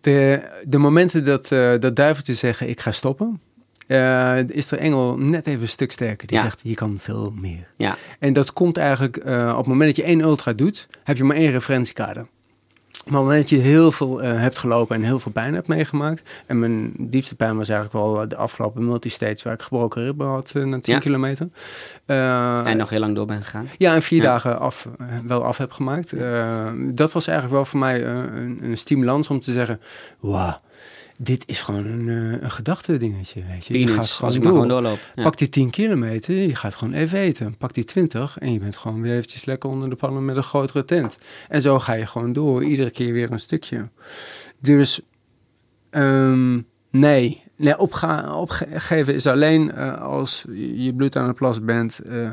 De, 0.00 0.40
de 0.68 0.78
momenten 0.78 1.24
dat, 1.24 1.52
eh 1.52 1.72
dat 1.78 1.96
duiveltjes 1.96 2.38
zeggen, 2.38 2.68
ik 2.68 2.80
ga 2.80 2.90
stoppen... 2.92 3.40
eh, 3.86 4.38
is 4.48 4.68
de 4.68 4.76
engel 4.76 5.16
net 5.18 5.46
even 5.46 5.60
een 5.60 5.68
stuk 5.68 5.92
sterker. 5.92 6.26
Die 6.26 6.36
Ja. 6.36 6.42
zegt, 6.42 6.60
je 6.62 6.74
kan 6.74 6.96
veel 6.98 7.32
meer. 7.36 7.66
Ja, 7.76 7.96
En 8.18 8.32
dat 8.32 8.52
komt 8.52 8.76
eigenlijk 8.76 9.16
eh, 9.16 9.48
op 9.50 9.56
het 9.56 9.66
moment 9.66 9.86
dat 9.86 9.96
je 9.96 10.02
één 10.10 10.20
ultra 10.20 10.52
doet, 10.52 10.88
heb 11.04 11.16
je 11.16 11.24
maar 11.24 11.36
één 11.36 11.50
referentiekader. 11.50 12.26
Maar 13.10 13.20
op 13.20 13.26
het 13.26 13.34
moment 13.36 13.50
dat 13.50 13.58
je 13.58 13.66
heel 13.68 13.92
veel 13.92 14.22
eh, 14.22 14.40
hebt 14.40 14.58
gelopen 14.58 14.96
en 14.96 15.02
heel 15.02 15.18
veel 15.18 15.32
pijn 15.32 15.54
hebt 15.54 15.68
meegemaakt. 15.68 16.22
En 16.46 16.58
mijn 16.58 16.92
diepste 16.98 17.34
pijn 17.36 17.56
was 17.56 17.68
eigenlijk 17.68 18.04
wel 18.04 18.28
de 18.28 18.36
afgelopen 18.36 18.84
multistage 18.84 19.40
waar 19.44 19.52
ik 19.52 19.62
gebroken 19.62 20.04
ribben 20.04 20.26
had 20.26 20.52
eh, 20.56 20.62
na 20.64 20.80
10 20.80 20.94
Ja. 20.94 21.00
kilometer. 21.00 21.48
Eh, 22.06 22.66
en 22.66 22.76
nog 22.76 22.90
heel 22.90 23.00
lang 23.00 23.14
door 23.14 23.26
ben 23.26 23.42
gegaan. 23.42 23.68
ja, 23.78 23.94
en 23.94 24.02
vier 24.02 24.22
Ja. 24.22 24.24
dagen 24.28 24.58
af, 24.58 24.88
eh, 24.98 25.06
wel 25.26 25.44
af 25.44 25.58
heb 25.58 25.72
gemaakt. 25.72 26.12
Eh, 26.12 26.66
dat 26.76 27.12
was 27.12 27.26
eigenlijk 27.26 27.56
wel 27.56 27.64
voor 27.66 27.78
mij 27.78 28.04
eh, 28.04 28.12
een, 28.14 28.58
een 28.62 28.76
stimulans 28.76 29.28
om 29.28 29.40
te 29.40 29.52
zeggen... 29.52 29.80
Wauw, 30.20 30.60
dit 31.22 31.42
is 31.46 31.60
gewoon 31.60 31.86
een, 31.86 32.08
eh, 32.08 32.42
een 32.42 32.50
gedachtedingetje, 32.50 33.42
weet 33.44 33.66
je. 33.66 33.78
Je 33.78 33.86
gaat 33.86 34.10
gewoon 34.10 34.30
als 34.30 34.34
ik 34.34 34.42
maar 34.42 34.52
door. 34.52 34.62
gewoon 34.62 34.82
doorloop. 34.82 34.98
Ja. 35.14 35.22
Pak 35.22 35.38
die 35.38 35.48
10 35.48 35.70
kilometer, 35.70 36.34
je 36.34 36.54
gaat 36.54 36.74
gewoon 36.74 36.94
even 36.94 37.18
eten. 37.18 37.56
Pak 37.56 37.74
die 37.74 37.84
20 37.84 38.38
en 38.38 38.52
je 38.52 38.58
bent 38.58 38.76
gewoon 38.76 39.02
weer 39.02 39.12
eventjes 39.12 39.44
lekker 39.44 39.70
onder 39.70 39.90
de 39.90 39.96
pannen 39.96 40.24
met 40.24 40.36
een 40.36 40.42
grotere 40.42 40.84
tent. 40.84 41.18
En 41.48 41.62
zo 41.62 41.78
ga 41.78 41.92
je 41.92 42.06
gewoon 42.06 42.32
door, 42.32 42.64
iedere 42.64 42.90
keer 42.90 43.12
weer 43.12 43.30
een 43.30 43.38
stukje. 43.38 43.88
Dus 44.58 45.00
ehm, 45.90 46.60
nee, 46.90 47.42
nee 47.56 47.78
opga 47.78 48.34
opgeven 48.34 49.14
is 49.14 49.26
alleen 49.26 49.72
eh, 49.72 50.00
als 50.02 50.44
je 50.52 50.94
bloed 50.96 51.16
aan 51.16 51.26
het 51.26 51.36
plassen 51.36 51.66
bent, 51.66 51.98
eh, 51.98 52.30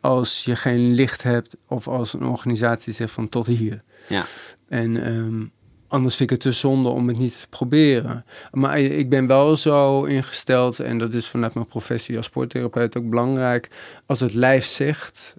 als 0.00 0.44
je 0.44 0.56
geen 0.56 0.94
licht 0.94 1.22
hebt 1.22 1.56
of 1.68 1.88
als 1.88 2.12
een 2.12 2.26
organisatie 2.26 2.92
zegt 2.92 3.12
van 3.12 3.28
tot 3.28 3.46
hier. 3.46 3.82
Ja. 4.08 4.24
En 4.68 5.04
ehm, 5.04 5.44
anders 5.88 6.16
vind 6.16 6.30
ik 6.30 6.36
het 6.36 6.52
te 6.52 6.58
zonde 6.58 6.88
om 6.88 7.08
het 7.08 7.18
niet 7.18 7.40
te 7.40 7.46
proberen. 7.48 8.24
Maar 8.52 8.78
ik 8.78 9.08
ben 9.08 9.26
wel 9.26 9.56
zo 9.56 10.04
ingesteld, 10.04 10.80
en 10.80 10.98
dat 10.98 11.14
is 11.14 11.28
vanuit 11.28 11.54
mijn 11.54 11.66
professie 11.66 12.16
als 12.16 12.26
sporttherapeut 12.26 12.96
ook 12.96 13.08
belangrijk. 13.08 13.70
Als 14.06 14.20
het 14.20 14.34
lijf 14.34 14.64
zegt 14.64 15.36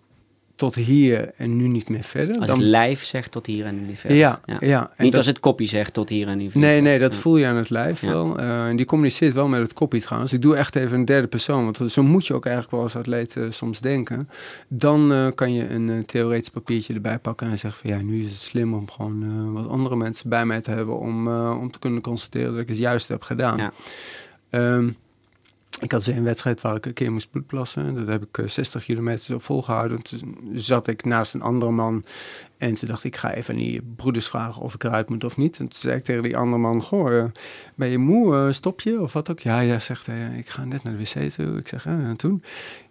tot 0.56 0.76
hier 0.76 1.32
en 1.38 1.56
nu 1.58 1.68
niet 1.68 1.90
meer 1.90 2.04
verder. 2.04 2.36
Als 2.38 2.48
dan, 2.48 2.60
het 2.60 2.68
lijf 2.68 3.04
zegt 3.06 3.32
tot 3.32 3.46
hier 3.46 3.66
en 3.66 3.86
niet 3.88 4.00
verder. 4.00 4.18
ja, 4.18 4.42
ja. 4.62 4.82
En 4.96 5.04
Niet 5.04 5.12
dat- 5.12 5.16
als 5.16 5.26
het 5.26 5.40
kopje 5.40 5.66
zegt 5.66 5.94
tot 5.94 6.10
hier 6.10 6.28
en 6.28 6.38
niet 6.38 6.52
verder. 6.52 6.70
Nee, 6.70 6.82
nee, 6.82 7.00
dat 7.00 7.14
Ja. 7.14 7.20
voel 7.20 7.38
je 7.38 7.46
aan 7.46 7.56
het 7.56 7.70
lijf 7.70 8.02
Ja. 8.02 8.08
wel. 8.08 8.40
Eh, 8.40 8.68
en 8.68 8.76
die 8.76 8.86
communiceert 8.86 9.34
wel 9.34 9.48
met 9.48 9.62
het 9.62 9.74
kopie 9.74 10.02
trouwens. 10.02 10.34
Ik 10.34 10.42
doe 10.42 10.56
echt 10.56 10.76
even 10.76 10.98
een 11.00 11.06
derde 11.06 11.28
persoon, 11.28 11.64
want 11.64 11.92
zo 11.92 12.04
moet 12.04 12.28
je 12.28 12.34
ook 12.34 12.46
eigenlijk 12.46 12.76
wel 12.76 12.84
als 12.84 12.96
atleet 12.96 13.36
eh, 13.36 13.44
soms 13.50 13.80
denken. 13.80 14.30
Dan 14.68 15.12
eh, 15.14 15.28
kan 15.36 15.54
je 15.54 15.70
een 15.70 16.06
theoretisch 16.06 16.50
papiertje 16.50 16.94
erbij 16.94 17.18
pakken 17.20 17.50
en 17.50 17.58
zeggen 17.58 17.82
van 17.82 17.98
ja, 17.98 18.04
nu 18.06 18.20
is 18.24 18.30
het 18.32 18.40
slim 18.42 18.74
om 18.74 18.90
gewoon 18.90 19.54
wat 19.54 19.68
andere 19.68 19.96
mensen 19.96 20.30
bij 20.30 20.46
mij 20.46 20.62
te 20.62 20.72
hebben 20.72 21.00
om, 21.00 21.28
om 21.38 21.72
te 21.72 21.80
kunnen 21.80 22.02
constateren 22.02 22.52
dat 22.52 22.62
ik 22.62 22.68
het 22.68 22.78
juist 22.78 23.08
heb 23.08 23.22
gedaan. 23.22 23.58
Ja. 23.58 23.72
Ik 25.80 25.92
had 25.92 26.06
dus 26.06 26.16
een 26.16 26.24
wedstrijd 26.24 26.62
waar 26.62 26.76
ik 26.76 26.86
een 26.86 26.94
keer 26.94 27.12
moest 27.12 27.32
bloedplassen. 27.32 27.96
Dat 27.96 28.08
heb 28.08 28.24
ik 28.24 28.38
eh, 28.38 28.48
60 28.48 28.84
kilometer 28.84 29.26
zo 29.26 29.38
volgehouden. 29.38 30.02
Toen 30.02 30.52
zat 30.54 30.88
ik 30.88 31.06
naast 31.06 31.34
een 31.34 31.42
andere 31.42 31.72
man. 31.72 32.04
En 32.58 32.74
toen 32.74 32.88
dacht 32.88 33.04
ik, 33.04 33.16
ga 33.16 33.34
even 33.34 33.54
aan 33.54 33.60
die 33.60 33.82
broeders 33.96 34.28
vragen 34.28 34.62
of 34.62 34.74
ik 34.74 34.84
eruit 34.84 35.10
moet 35.10 35.24
of 35.24 35.38
niet. 35.38 35.60
En 35.60 35.68
toen 35.68 35.80
zei 35.80 35.96
ik 35.96 36.04
tegen 36.04 36.24
die 36.24 36.38
andere 36.38 36.62
man, 36.62 36.82
goh, 36.82 37.18
eh, 37.18 37.26
ben 37.76 37.90
je 37.90 37.98
moe? 37.98 38.36
Eh, 38.36 38.52
stop 38.52 38.82
je? 38.82 39.02
Of 39.02 39.14
wat 39.14 39.32
ook? 39.32 39.40
Ja, 39.40 39.60
ja, 39.60 39.80
zegt 39.80 40.06
hij, 40.06 40.38
ik 40.38 40.50
ga 40.50 40.66
net 40.66 40.84
naar 40.84 40.98
de 40.98 41.00
wc 41.00 41.32
toe. 41.32 41.58
Ik 41.58 41.68
zeg, 41.68 41.86
en 41.86 42.16
toen? 42.18 42.44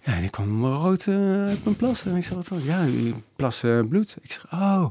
Ja, 0.05 0.13
en 0.13 0.23
ik 0.23 0.31
kwam 0.31 0.65
rood 0.65 1.07
eh, 1.07 1.45
uit 1.45 1.65
mijn 1.65 1.77
plas. 1.77 2.05
En 2.05 2.17
ik 2.17 2.25
zeg, 2.25 2.35
wat? 2.35 2.63
Ja, 2.63 2.87
u 2.87 3.15
plas 3.37 3.63
eh, 3.63 3.81
bloed. 3.89 4.17
Ik 4.21 4.33
zeg, 4.33 4.47
oh... 4.53 4.87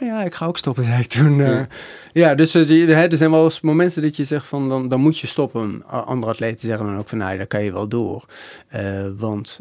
Ja, 0.00 0.22
ik 0.24 0.34
ga 0.34 0.46
ook 0.46 0.58
stoppen, 0.58 0.84
zei 0.90 1.00
ik 1.00 1.06
toen. 1.06 1.40
eh. 1.40 1.46
Ja. 1.48 1.66
ja, 2.12 2.34
dus 2.34 2.54
eh, 2.54 3.00
er 3.12 3.16
zijn 3.16 3.30
wel 3.30 3.44
eens 3.44 3.60
momenten 3.60 4.02
dat 4.02 4.16
je 4.16 4.24
zegt 4.24 4.46
van 4.46 4.68
dan, 4.68 4.88
dan 4.88 5.00
moet 5.00 5.18
je 5.18 5.26
stoppen. 5.26 5.82
Andere 5.86 6.32
atleten 6.32 6.66
zeggen 6.66 6.86
dan 6.86 6.96
ook 6.96 7.08
van 7.08 7.18
nou, 7.18 7.36
daar 7.36 7.46
kan 7.46 7.64
je 7.64 7.72
wel 7.72 7.88
door. 7.88 8.24
Eh, 8.68 9.06
want 9.16 9.60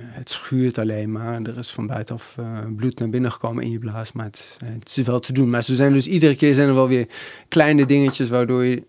het 0.00 0.30
schuurt 0.30 0.78
alleen 0.78 1.12
maar. 1.12 1.42
Er 1.42 1.58
is 1.58 1.70
van 1.70 1.86
buitenaf 1.86 2.34
bloed 2.76 2.98
naar 2.98 3.08
binnen 3.08 3.32
gekomen 3.32 3.64
in 3.64 3.70
je 3.70 3.78
blaas. 3.78 4.12
Maar 4.12 4.24
het, 4.26 4.36
is- 4.60 4.68
het 4.72 4.96
is 4.96 5.06
wel 5.06 5.20
te 5.20 5.32
doen. 5.32 5.50
Maar 5.50 5.62
ze 5.64 5.74
zijn 5.74 5.92
dus 5.92 6.06
iedere 6.06 6.36
keer 6.36 6.54
zijn 6.54 6.68
er 6.68 6.74
wel 6.74 6.88
weer 6.88 7.06
kleine 7.48 7.86
dingetjes 7.86 8.28
waardoor 8.30 8.64
je 8.64 8.82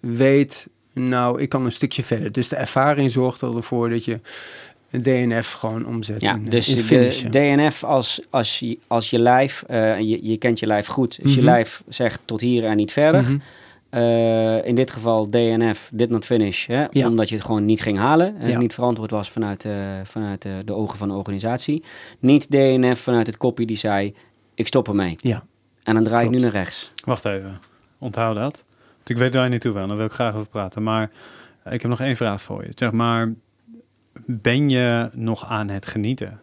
weet, 0.00 0.68
nou, 0.92 1.40
ik 1.40 1.48
kan 1.48 1.64
een 1.64 1.72
stukje 1.72 2.02
verder. 2.04 2.32
Dus 2.32 2.48
de 2.48 2.56
ervaring 2.56 3.10
zorgt 3.10 3.40
er 3.40 3.56
ervoor 3.56 3.88
dat 3.90 4.04
je 4.04 4.20
DNF 4.90 5.52
gewoon 5.52 5.86
omzet 5.86 6.20
Ja, 6.20 6.34
in, 6.34 6.44
eh, 6.44 6.50
dus 6.50 6.68
in 6.68 7.30
de. 7.30 7.56
DNF 7.56 7.84
als, 7.84 8.20
als, 8.30 8.58
je, 8.58 8.78
als 8.86 9.10
je 9.10 9.18
lijf, 9.18 9.62
eh, 9.66 9.98
je, 9.98 10.18
je 10.28 10.36
kent 10.36 10.58
je 10.58 10.66
lijf 10.66 10.86
goed, 10.86 11.18
als 11.22 11.34
je 11.34 11.40
Mhm. 11.40 11.48
lijf 11.50 11.82
zegt 11.88 12.20
tot 12.24 12.40
hier 12.40 12.64
en 12.64 12.76
niet 12.76 12.92
verder. 12.92 13.22
Mhm. 13.22 13.38
Eh, 13.90 14.64
in 14.66 14.74
dit 14.74 14.90
geval 14.90 15.30
DNF, 15.30 15.90
did 15.92 16.10
not 16.10 16.24
finish, 16.24 16.66
hè, 16.66 16.84
Ja. 16.90 17.06
omdat 17.08 17.28
je 17.28 17.34
het 17.34 17.44
gewoon 17.44 17.64
niet 17.64 17.80
ging 17.82 17.98
halen 17.98 18.36
en 18.38 18.48
Ja. 18.48 18.58
niet 18.58 18.74
verantwoord 18.74 19.10
was 19.10 19.30
vanuit, 19.30 19.64
eh, 19.64 19.72
vanuit 20.04 20.44
eh, 20.44 20.52
de 20.64 20.74
ogen 20.74 20.98
van 20.98 21.08
de 21.08 21.14
organisatie. 21.14 21.82
Niet 22.18 22.50
DNF 22.50 23.00
vanuit 23.00 23.26
het 23.26 23.36
koppie 23.36 23.66
die 23.66 23.76
zei, 23.76 24.14
ik 24.54 24.66
stop 24.66 24.88
ermee. 24.88 25.14
Ja. 25.16 25.44
En 25.82 25.94
dan 25.94 26.04
draai 26.04 26.24
ik 26.24 26.30
nu 26.30 26.38
naar 26.38 26.50
rechts. 26.50 26.92
Wacht 27.04 27.24
even, 27.24 27.58
onthoud 27.98 28.34
dat. 28.36 28.64
Want 28.96 29.08
ik 29.08 29.16
weet 29.16 29.34
waar 29.34 29.44
je 29.44 29.50
naartoe 29.50 29.72
wil, 29.72 29.86
daar 29.86 29.96
wil 29.96 30.06
ik 30.06 30.12
graag 30.12 30.34
over 30.34 30.46
praten. 30.48 30.82
Maar 30.82 31.10
ik 31.64 31.80
heb 31.82 31.90
nog 31.90 32.00
één 32.00 32.16
vraag 32.16 32.42
voor 32.42 32.64
je. 32.64 32.72
Zeg 32.74 32.92
maar, 32.92 33.32
ben 34.26 34.70
je 34.70 35.10
nog 35.12 35.46
aan 35.48 35.68
het 35.68 35.86
genieten? 35.86 36.40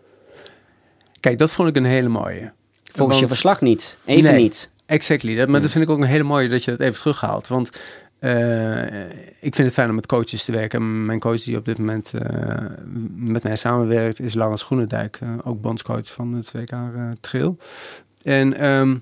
Kijk, 1.20 1.38
dat 1.38 1.54
vond 1.54 1.70
ik 1.70 1.76
een 1.76 1.86
hele 1.86 2.10
mooie. 2.10 2.52
Volgens 2.84 3.20
je 3.20 3.28
verslag 3.28 3.62
niet, 3.62 3.98
even 4.06 4.32
Nee. 4.32 4.42
niet. 4.42 4.70
Exactly. 4.86 5.36
Dat, 5.36 5.48
maar 5.48 5.62
dat 5.62 5.72
vind 5.72 5.84
ik 5.84 5.90
ook 5.90 5.98
een 6.00 6.04
hele 6.08 6.24
mooie 6.24 6.48
dat 6.50 6.64
je 6.64 6.72
dat 6.72 6.80
even 6.80 7.00
terughaalt. 7.00 7.48
Want 7.48 7.70
eh, 8.20 9.06
ik 9.40 9.56
vind 9.56 9.58
het 9.58 9.74
fijn 9.74 9.90
om 9.90 9.96
met 9.96 10.06
coaches 10.06 10.44
te 10.44 10.52
werken. 10.52 11.06
Mijn 11.06 11.20
coach 11.20 11.42
die 11.44 11.58
op 11.58 11.66
dit 11.66 11.78
moment 11.78 12.14
eh, 12.14 12.66
met 13.16 13.44
mij 13.44 13.56
samenwerkt 13.56 14.20
is 14.20 14.34
Laurens 14.34 14.64
Groenendijk. 14.64 15.18
eh, 15.22 15.30
ook 15.44 15.62
bondscoach 15.62 16.08
van 16.14 16.34
het 16.34 16.52
WK 16.52 16.72
eh, 16.72 16.80
Trail. 17.20 17.58
En 18.24 18.60
ehm, 18.60 18.96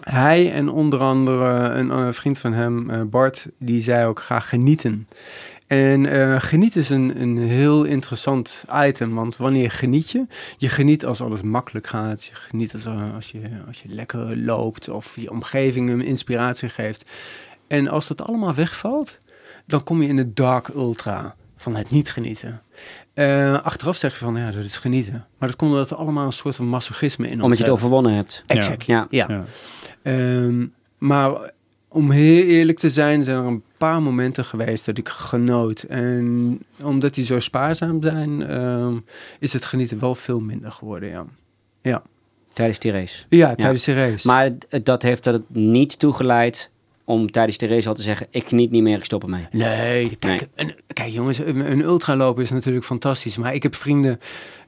hij 0.00 0.52
en 0.52 0.68
onder 0.68 0.98
andere 0.98 1.44
een 1.74 1.90
eh, 1.90 2.08
vriend 2.12 2.38
van 2.38 2.52
hem, 2.52 2.90
eh, 2.90 3.02
Bart, 3.02 3.46
die 3.58 3.82
zei 3.82 4.06
ook 4.06 4.20
graag 4.20 4.48
genieten. 4.48 5.08
En 5.66 6.06
eh 6.06 6.40
genieten 6.40 6.80
is 6.80 6.90
een, 6.90 7.20
een 7.20 7.38
heel 7.38 7.84
interessant 7.84 8.64
item, 8.72 9.14
want 9.14 9.36
wanneer 9.36 9.70
geniet 9.70 10.10
je? 10.10 10.26
Je 10.56 10.68
geniet 10.68 11.06
als 11.06 11.20
alles 11.20 11.42
makkelijk 11.42 11.86
gaat, 11.86 12.24
je 12.24 12.34
geniet 12.34 12.72
als, 12.72 12.84
eh, 12.84 13.14
als, 13.14 13.30
je, 13.30 13.40
als 13.66 13.82
je 13.82 13.88
lekker 13.88 14.36
loopt 14.36 14.88
of 14.88 15.16
je 15.16 15.30
omgeving 15.30 15.88
hem 15.88 16.00
inspiratie 16.00 16.68
geeft. 16.68 17.04
En 17.66 17.88
als 17.88 18.06
dat 18.06 18.22
allemaal 18.22 18.54
wegvalt, 18.54 19.18
dan 19.66 19.82
kom 19.82 20.02
je 20.02 20.08
in 20.08 20.16
de 20.16 20.32
dark 20.32 20.68
ultra 20.68 21.34
van 21.56 21.76
het 21.76 21.90
niet 21.90 22.10
genieten. 22.10 22.62
Eh, 23.14 23.62
achteraf 23.62 23.96
zeg 23.96 24.12
je 24.12 24.24
van, 24.24 24.36
ja, 24.36 24.50
dat 24.50 24.64
is 24.64 24.76
genieten. 24.76 25.26
Maar 25.38 25.48
dat 25.48 25.56
komt 25.56 25.70
omdat 25.70 25.90
er 25.90 25.96
allemaal 25.96 26.26
een 26.26 26.32
soort 26.32 26.56
van 26.56 26.68
masochisme 26.68 27.26
in 27.26 27.32
ons 27.32 27.42
Omdat 27.42 27.58
je 27.58 27.64
het 27.64 27.72
overwonnen 27.72 28.12
hebt. 28.12 28.42
Exact, 28.46 28.86
Ja. 28.86 29.06
ja. 29.10 29.26
Ja. 29.28 29.44
Ehm, 30.02 30.66
maar 30.98 31.52
om 31.96 32.10
heel 32.10 32.44
eerlijk 32.44 32.78
te 32.78 32.88
zijn, 32.88 33.24
zijn 33.24 33.36
er 33.36 33.44
een 33.44 33.62
paar 33.76 34.02
momenten 34.02 34.44
geweest 34.44 34.86
dat 34.86 34.98
ik 34.98 35.08
genoot. 35.08 35.82
En 35.82 36.58
omdat 36.82 37.14
die 37.14 37.24
zo 37.24 37.38
spaarzaam 37.40 38.02
zijn, 38.02 38.46
ehm, 38.46 38.96
is 39.38 39.52
het 39.52 39.64
genieten 39.64 40.00
wel 40.00 40.14
veel 40.14 40.40
minder 40.40 40.72
geworden, 40.72 41.08
ja. 41.08 41.26
Ja, 41.80 42.02
Tijdens 42.52 42.78
die 42.78 42.92
race. 42.92 43.24
ja 43.28 43.54
tijdens 43.54 43.84
de 43.84 43.94
race. 43.94 44.26
Maar 44.26 44.50
dat 44.82 45.02
heeft 45.02 45.26
er 45.26 45.42
niet 45.48 45.98
toegeleid 45.98 46.70
om 47.08 47.30
tijdens 47.30 47.58
de 47.58 47.66
race 47.66 47.88
al 47.88 47.94
te 47.94 48.02
zeggen, 48.02 48.26
ik 48.30 48.46
geniet 48.48 48.70
niet 48.70 48.82
meer, 48.82 48.96
ik 48.96 49.04
stop 49.04 49.22
ermee. 49.22 49.46
Nee, 49.50 50.16
kijk, 50.18 50.48
Een, 50.54 50.74
kijk 50.92 51.12
jongens, 51.12 51.38
een, 51.38 51.70
een 51.70 51.80
ultralopen 51.80 52.42
is 52.42 52.50
natuurlijk 52.50 52.84
fantastisch. 52.84 53.36
Maar 53.36 53.54
ik 53.54 53.62
heb 53.62 53.74
vrienden 53.74 54.20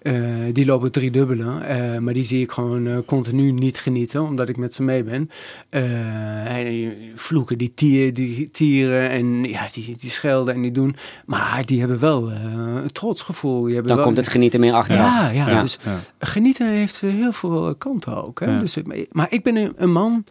eh, 0.03 0.14
die 0.53 0.64
lopen 0.66 0.92
drie 0.92 1.11
dubbele. 1.11 1.61
eh, 1.61 1.98
maar 1.98 2.14
die 2.14 2.24
zie 2.24 2.42
ik 2.42 2.51
gewoon 2.51 2.87
eh, 2.87 2.96
continu 3.07 3.53
niet 3.53 3.79
genieten, 3.79 4.22
omdat 4.22 4.48
ik 4.48 4.57
met 4.57 4.74
ze 4.74 4.83
mee 4.83 5.05
ben. 5.05 5.31
Eh, 5.70 6.57
en 6.59 6.64
die 6.64 7.12
vloeken, 7.14 7.59
die, 7.59 7.74
tier, 7.74 8.14
die 8.14 8.51
tieren 8.51 9.11
en 9.11 9.44
ja, 9.44 9.66
die, 9.72 9.96
die 9.96 10.11
schelden 10.11 10.55
en 10.55 10.62
die 10.62 10.72
doen. 10.72 10.96
Maar 11.27 11.62
die 11.66 11.79
hebben 11.81 11.98
wel 11.98 12.31
eh, 12.31 12.42
een 12.83 12.92
trots 12.92 13.22
gevoel. 13.22 13.62
Die 13.62 13.72
hebben 13.74 13.87
Dan 13.87 13.96
wel, 13.96 14.05
komt 14.05 14.16
het 14.16 14.29
genieten 14.29 14.61
meer 14.61 14.72
achteraf. 14.72 15.14
Ja, 15.14 15.31
ja, 15.31 15.48
Ja. 15.51 15.61
dus 15.62 15.79
Ja. 15.85 15.98
genieten 16.18 16.70
heeft 16.70 17.01
heel 17.01 17.33
veel 17.33 17.74
kanten 17.79 18.24
ook. 18.24 18.40
Hè? 18.40 18.46
Ja. 18.46 18.59
Dus, 18.59 18.77
maar 19.11 19.27
ik 19.31 19.42
ben 19.42 19.57
een, 19.57 19.72
een 19.77 19.92
man 19.92 20.24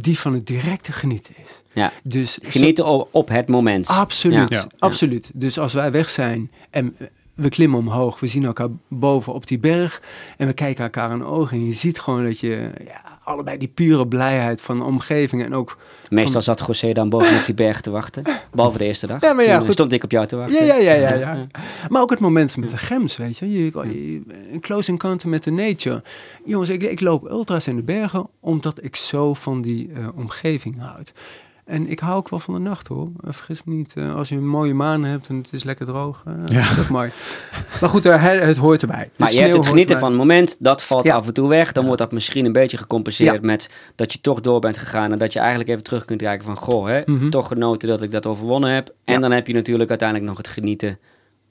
die 0.00 0.18
van 0.18 0.32
het 0.32 0.46
directe 0.46 0.92
genieten 0.92 1.34
is. 1.44 1.62
Ja. 1.72 1.92
Dus 2.02 2.38
Genieten 2.42 2.86
op, 2.86 3.08
op 3.10 3.28
het 3.28 3.48
moment. 3.48 3.86
Absoluut, 3.88 4.48
Ja. 4.48 4.66
absoluut. 4.78 5.30
Dus 5.34 5.58
als 5.58 5.72
wij 5.72 5.90
weg 5.90 6.10
zijn 6.10 6.50
en 6.70 6.96
we 7.34 7.48
klimmen 7.48 7.78
omhoog, 7.78 8.20
we 8.20 8.26
zien 8.26 8.44
elkaar 8.44 8.68
boven 8.88 9.32
op 9.32 9.46
die 9.46 9.58
berg 9.58 10.02
en 10.36 10.46
we 10.46 10.52
kijken 10.52 10.84
elkaar 10.84 11.10
in 11.10 11.18
de 11.18 11.24
ogen 11.24 11.56
en 11.56 11.66
je 11.66 11.72
ziet 11.72 12.00
gewoon 12.00 12.24
dat 12.24 12.40
je 12.40 12.70
ja, 12.86 13.13
allebei 13.24 13.58
die 13.58 13.68
pure 13.68 14.06
blijheid 14.06 14.62
van 14.62 14.78
de 14.78 14.84
omgeving 14.84 15.44
en 15.44 15.54
ook... 15.54 15.78
Meestal 16.10 16.42
zat 16.42 16.64
José 16.66 16.92
dan 16.92 17.08
boven 17.08 17.38
op 17.38 17.44
die 17.46 17.54
berg 17.54 17.80
te 17.80 17.90
wachten. 17.90 18.22
Behalve 18.52 18.78
de 18.78 18.84
eerste 18.84 19.06
dag. 19.06 19.20
Ja, 19.20 19.32
maar 19.32 19.44
ja, 19.44 19.56
Toen, 19.56 19.64
goed. 19.64 19.74
stond 19.74 19.92
ik 19.92 20.04
op 20.04 20.10
jou 20.10 20.26
te 20.26 20.36
wachten. 20.36 20.66
Ja, 20.66 20.74
ja, 20.74 20.92
ja, 20.92 21.08
ja, 21.08 21.14
ja. 21.14 21.46
Maar 21.88 22.02
ook 22.02 22.10
het 22.10 22.20
moment 22.20 22.56
met 22.56 22.70
de 22.70 22.76
gems, 22.76 23.16
weet 23.16 23.38
je. 23.38 23.52
je, 23.52 23.64
je 23.64 24.22
een 24.52 24.60
close 24.60 24.90
encounter 24.90 25.28
met 25.28 25.44
de 25.44 25.50
nature. 25.50 26.02
Jongens, 26.44 26.70
ik, 26.70 26.82
ik 26.82 27.00
loop 27.00 27.30
ultra's 27.30 27.66
in 27.66 27.76
de 27.76 27.82
bergen 27.82 28.28
omdat 28.40 28.84
ik 28.84 28.96
zo 28.96 29.34
van 29.34 29.62
die 29.62 29.90
eh, 29.94 30.08
omgeving 30.14 30.80
houd. 30.80 31.12
En 31.64 31.88
ik 31.88 31.98
hou 32.00 32.16
ook 32.16 32.28
wel 32.28 32.38
van 32.38 32.54
de 32.54 32.60
nacht 32.60 32.88
hoor. 32.88 33.10
Eh, 33.24 33.32
vergis 33.32 33.64
me 33.64 33.74
niet, 33.74 33.94
eh, 33.96 34.14
als 34.14 34.28
je 34.28 34.34
een 34.36 34.48
mooie 34.48 34.74
maan 34.74 35.04
hebt 35.04 35.28
en 35.28 35.36
het 35.36 35.52
is 35.52 35.64
lekker 35.64 35.86
droog, 35.86 36.22
eh, 36.26 36.32
Ja. 36.46 36.60
is 36.70 36.76
dat 36.76 36.88
mooi. 36.88 37.10
Maar 37.80 37.90
goed, 37.90 38.06
eh, 38.06 38.22
het, 38.22 38.42
het 38.42 38.56
hoort 38.56 38.82
erbij. 38.82 39.02
De 39.04 39.10
Maar 39.16 39.32
je 39.32 39.40
hebt 39.40 39.54
het 39.54 39.66
genieten 39.66 39.98
van 39.98 40.08
het 40.08 40.18
moment, 40.18 40.56
dat 40.58 40.82
valt 40.82 41.06
Ja. 41.06 41.14
af 41.14 41.26
en 41.26 41.34
toe 41.34 41.48
weg. 41.48 41.72
Dan 41.72 41.84
wordt 41.84 42.00
dat 42.00 42.12
misschien 42.12 42.44
een 42.44 42.52
beetje 42.52 42.76
gecompenseerd 42.76 43.34
Ja. 43.34 43.38
met 43.42 43.68
dat 43.94 44.12
je 44.12 44.20
toch 44.20 44.40
door 44.40 44.60
bent 44.60 44.78
gegaan. 44.78 45.12
En 45.12 45.18
dat 45.18 45.32
je 45.32 45.38
eigenlijk 45.38 45.68
even 45.70 45.82
terug 45.82 46.04
kunt 46.04 46.20
kijken 46.20 46.44
van, 46.44 46.56
goh, 46.56 46.86
hè, 46.86 47.02
Mhm. 47.06 47.30
toch 47.30 47.48
genoten 47.48 47.88
dat 47.88 48.02
ik 48.02 48.10
dat 48.10 48.26
overwonnen 48.26 48.70
heb. 48.70 48.94
En 49.04 49.14
Ja. 49.14 49.20
dan 49.20 49.30
heb 49.30 49.46
je 49.46 49.52
natuurlijk 49.54 49.88
uiteindelijk 49.90 50.28
nog 50.28 50.38
het 50.38 50.48
genieten 50.48 50.98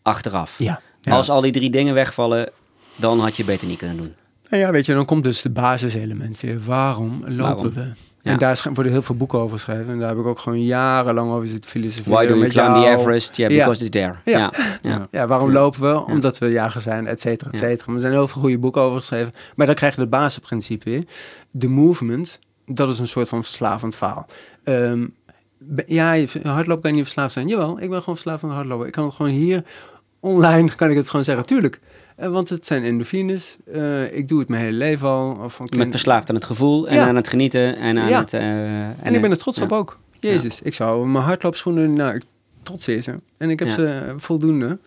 achteraf. 0.02 0.56
Ja. 0.60 0.82
Ja. 1.02 1.12
Als 1.16 1.30
al 1.30 1.42
die 1.42 1.52
drie 1.52 1.70
dingen 1.70 1.94
wegvallen, 1.94 2.50
dan 2.96 3.20
had 3.20 3.38
je 3.38 3.44
beter 3.44 3.68
niet 3.68 3.78
kunnen 3.78 3.98
doen. 3.98 4.14
Nou 4.50 4.64
ja, 4.64 4.72
weet 4.72 4.86
je, 4.86 4.94
dan 4.94 5.06
komt 5.06 5.24
dus 5.24 5.42
de 5.42 5.50
basiselement 5.50 6.40
weer. 6.40 6.60
Waarom 6.66 7.20
lopen 7.28 7.38
Waarom? 7.38 7.74
we? 7.74 7.92
Ja. 8.24 8.32
En 8.32 8.38
daar 8.38 8.62
worden 8.74 8.92
heel 8.92 9.02
veel 9.02 9.16
boeken 9.16 9.40
over 9.40 9.58
geschreven. 9.58 9.94
En 9.94 10.00
daar 10.00 10.10
heb 10.10 10.18
ik 10.18 10.26
ook 10.26 10.40
gewoon 10.40 10.64
jarenlang 10.64 11.32
over 11.32 11.48
zitten 11.48 11.70
filosoferen. 11.70 12.12
Why 12.12 12.28
do 12.28 12.36
met 12.36 12.52
climb 12.52 12.76
the. 12.76 12.88
Everest? 12.90 13.36
Yeah, 13.38 13.52
Ja. 13.52 13.58
because 13.66 13.82
it's 13.86 13.90
there. 13.90 14.16
Ja. 14.26 14.38
Ja. 14.40 14.52
Ja. 14.82 15.08
Ja, 15.12 15.28
waarom 15.28 15.52
lopen 15.52 15.82
we? 15.82 16.06
Omdat 16.06 16.38
we 16.38 16.48
jager 16.50 16.82
zijn, 16.82 17.08
et 17.08 17.22
cetera, 17.22 17.52
et 17.52 17.60
Ja. 17.60 17.66
cetera. 17.68 17.84
Maar 17.86 17.96
er 17.96 18.02
zijn 18.02 18.14
heel 18.14 18.28
veel 18.28 18.42
goede 18.42 18.58
boeken 18.60 18.82
over 18.82 19.00
geschreven. 19.00 19.34
Maar 19.56 19.66
dan 19.66 19.76
krijg 19.76 19.96
je 19.96 20.02
het 20.02 20.10
basisprincipe 20.10 20.90
weer. 20.90 21.04
De 21.52 21.68
movement, 21.68 22.40
dat 22.66 22.90
is 22.90 23.00
een 23.00 23.08
soort 23.08 23.30
van 23.30 23.44
verslavend 23.44 23.96
verhaal. 23.96 24.28
Ehm, 24.64 25.08
ja, 25.86 26.16
hardlopen 26.44 26.82
kan 26.82 26.90
je 26.92 26.96
niet 26.96 27.04
verslaafd 27.04 27.34
zijn. 27.34 27.48
Jawel, 27.48 27.72
ik 27.82 27.90
ben 27.90 28.00
gewoon 28.00 28.16
verslaafd 28.16 28.44
aan 28.44 28.50
hardlopen. 28.50 28.86
Ik 28.88 28.92
kan 28.92 29.06
het 29.06 29.14
gewoon 29.14 29.32
hier, 29.32 29.64
online, 30.24 30.76
kan 30.76 30.90
ik 30.90 30.96
het 30.96 31.10
gewoon 31.10 31.24
zeggen. 31.26 31.46
Tuurlijk. 31.46 31.80
Eh, 32.16 32.30
want 32.30 32.50
het 32.50 32.66
zijn 32.66 32.84
endorfines. 32.84 33.58
Eh, 33.74 34.16
ik 34.18 34.28
doe 34.28 34.40
het 34.40 34.48
mijn 34.50 34.64
hele 34.64 34.78
leven 34.78 35.08
al. 35.08 35.30
Of 35.32 35.54
van 35.54 35.66
Je 35.66 35.70
bent 35.70 35.82
kind- 35.82 35.92
verslaafd 35.92 36.30
aan 36.30 36.36
het 36.36 36.44
gevoel 36.44 36.88
en 36.88 36.96
Ja. 36.96 37.08
aan 37.08 37.16
het 37.16 37.28
genieten 37.28 37.78
en 37.78 37.98
aan 38.00 38.10
Ja. 38.10 38.20
het... 38.20 38.34
eh, 38.34 38.84
En 39.06 39.14
ik 39.16 39.22
ben 39.22 39.32
er 39.32 39.38
trots 39.38 39.58
ja. 39.58 39.64
op 39.64 39.72
ook. 39.72 40.00
Jezus, 40.20 40.62
ik 40.62 40.74
zou 40.74 41.08
mijn 41.08 41.24
hardloopschoenen, 41.24 41.94
nou, 41.94 42.16
ik 42.16 42.24
trotseer 42.64 43.02
ze. 43.02 43.16
En 43.38 43.50
ik 43.50 43.60
heb 43.60 43.68
Ja. 43.68 43.74
ze 43.74 44.14
voldoende. 44.18 44.78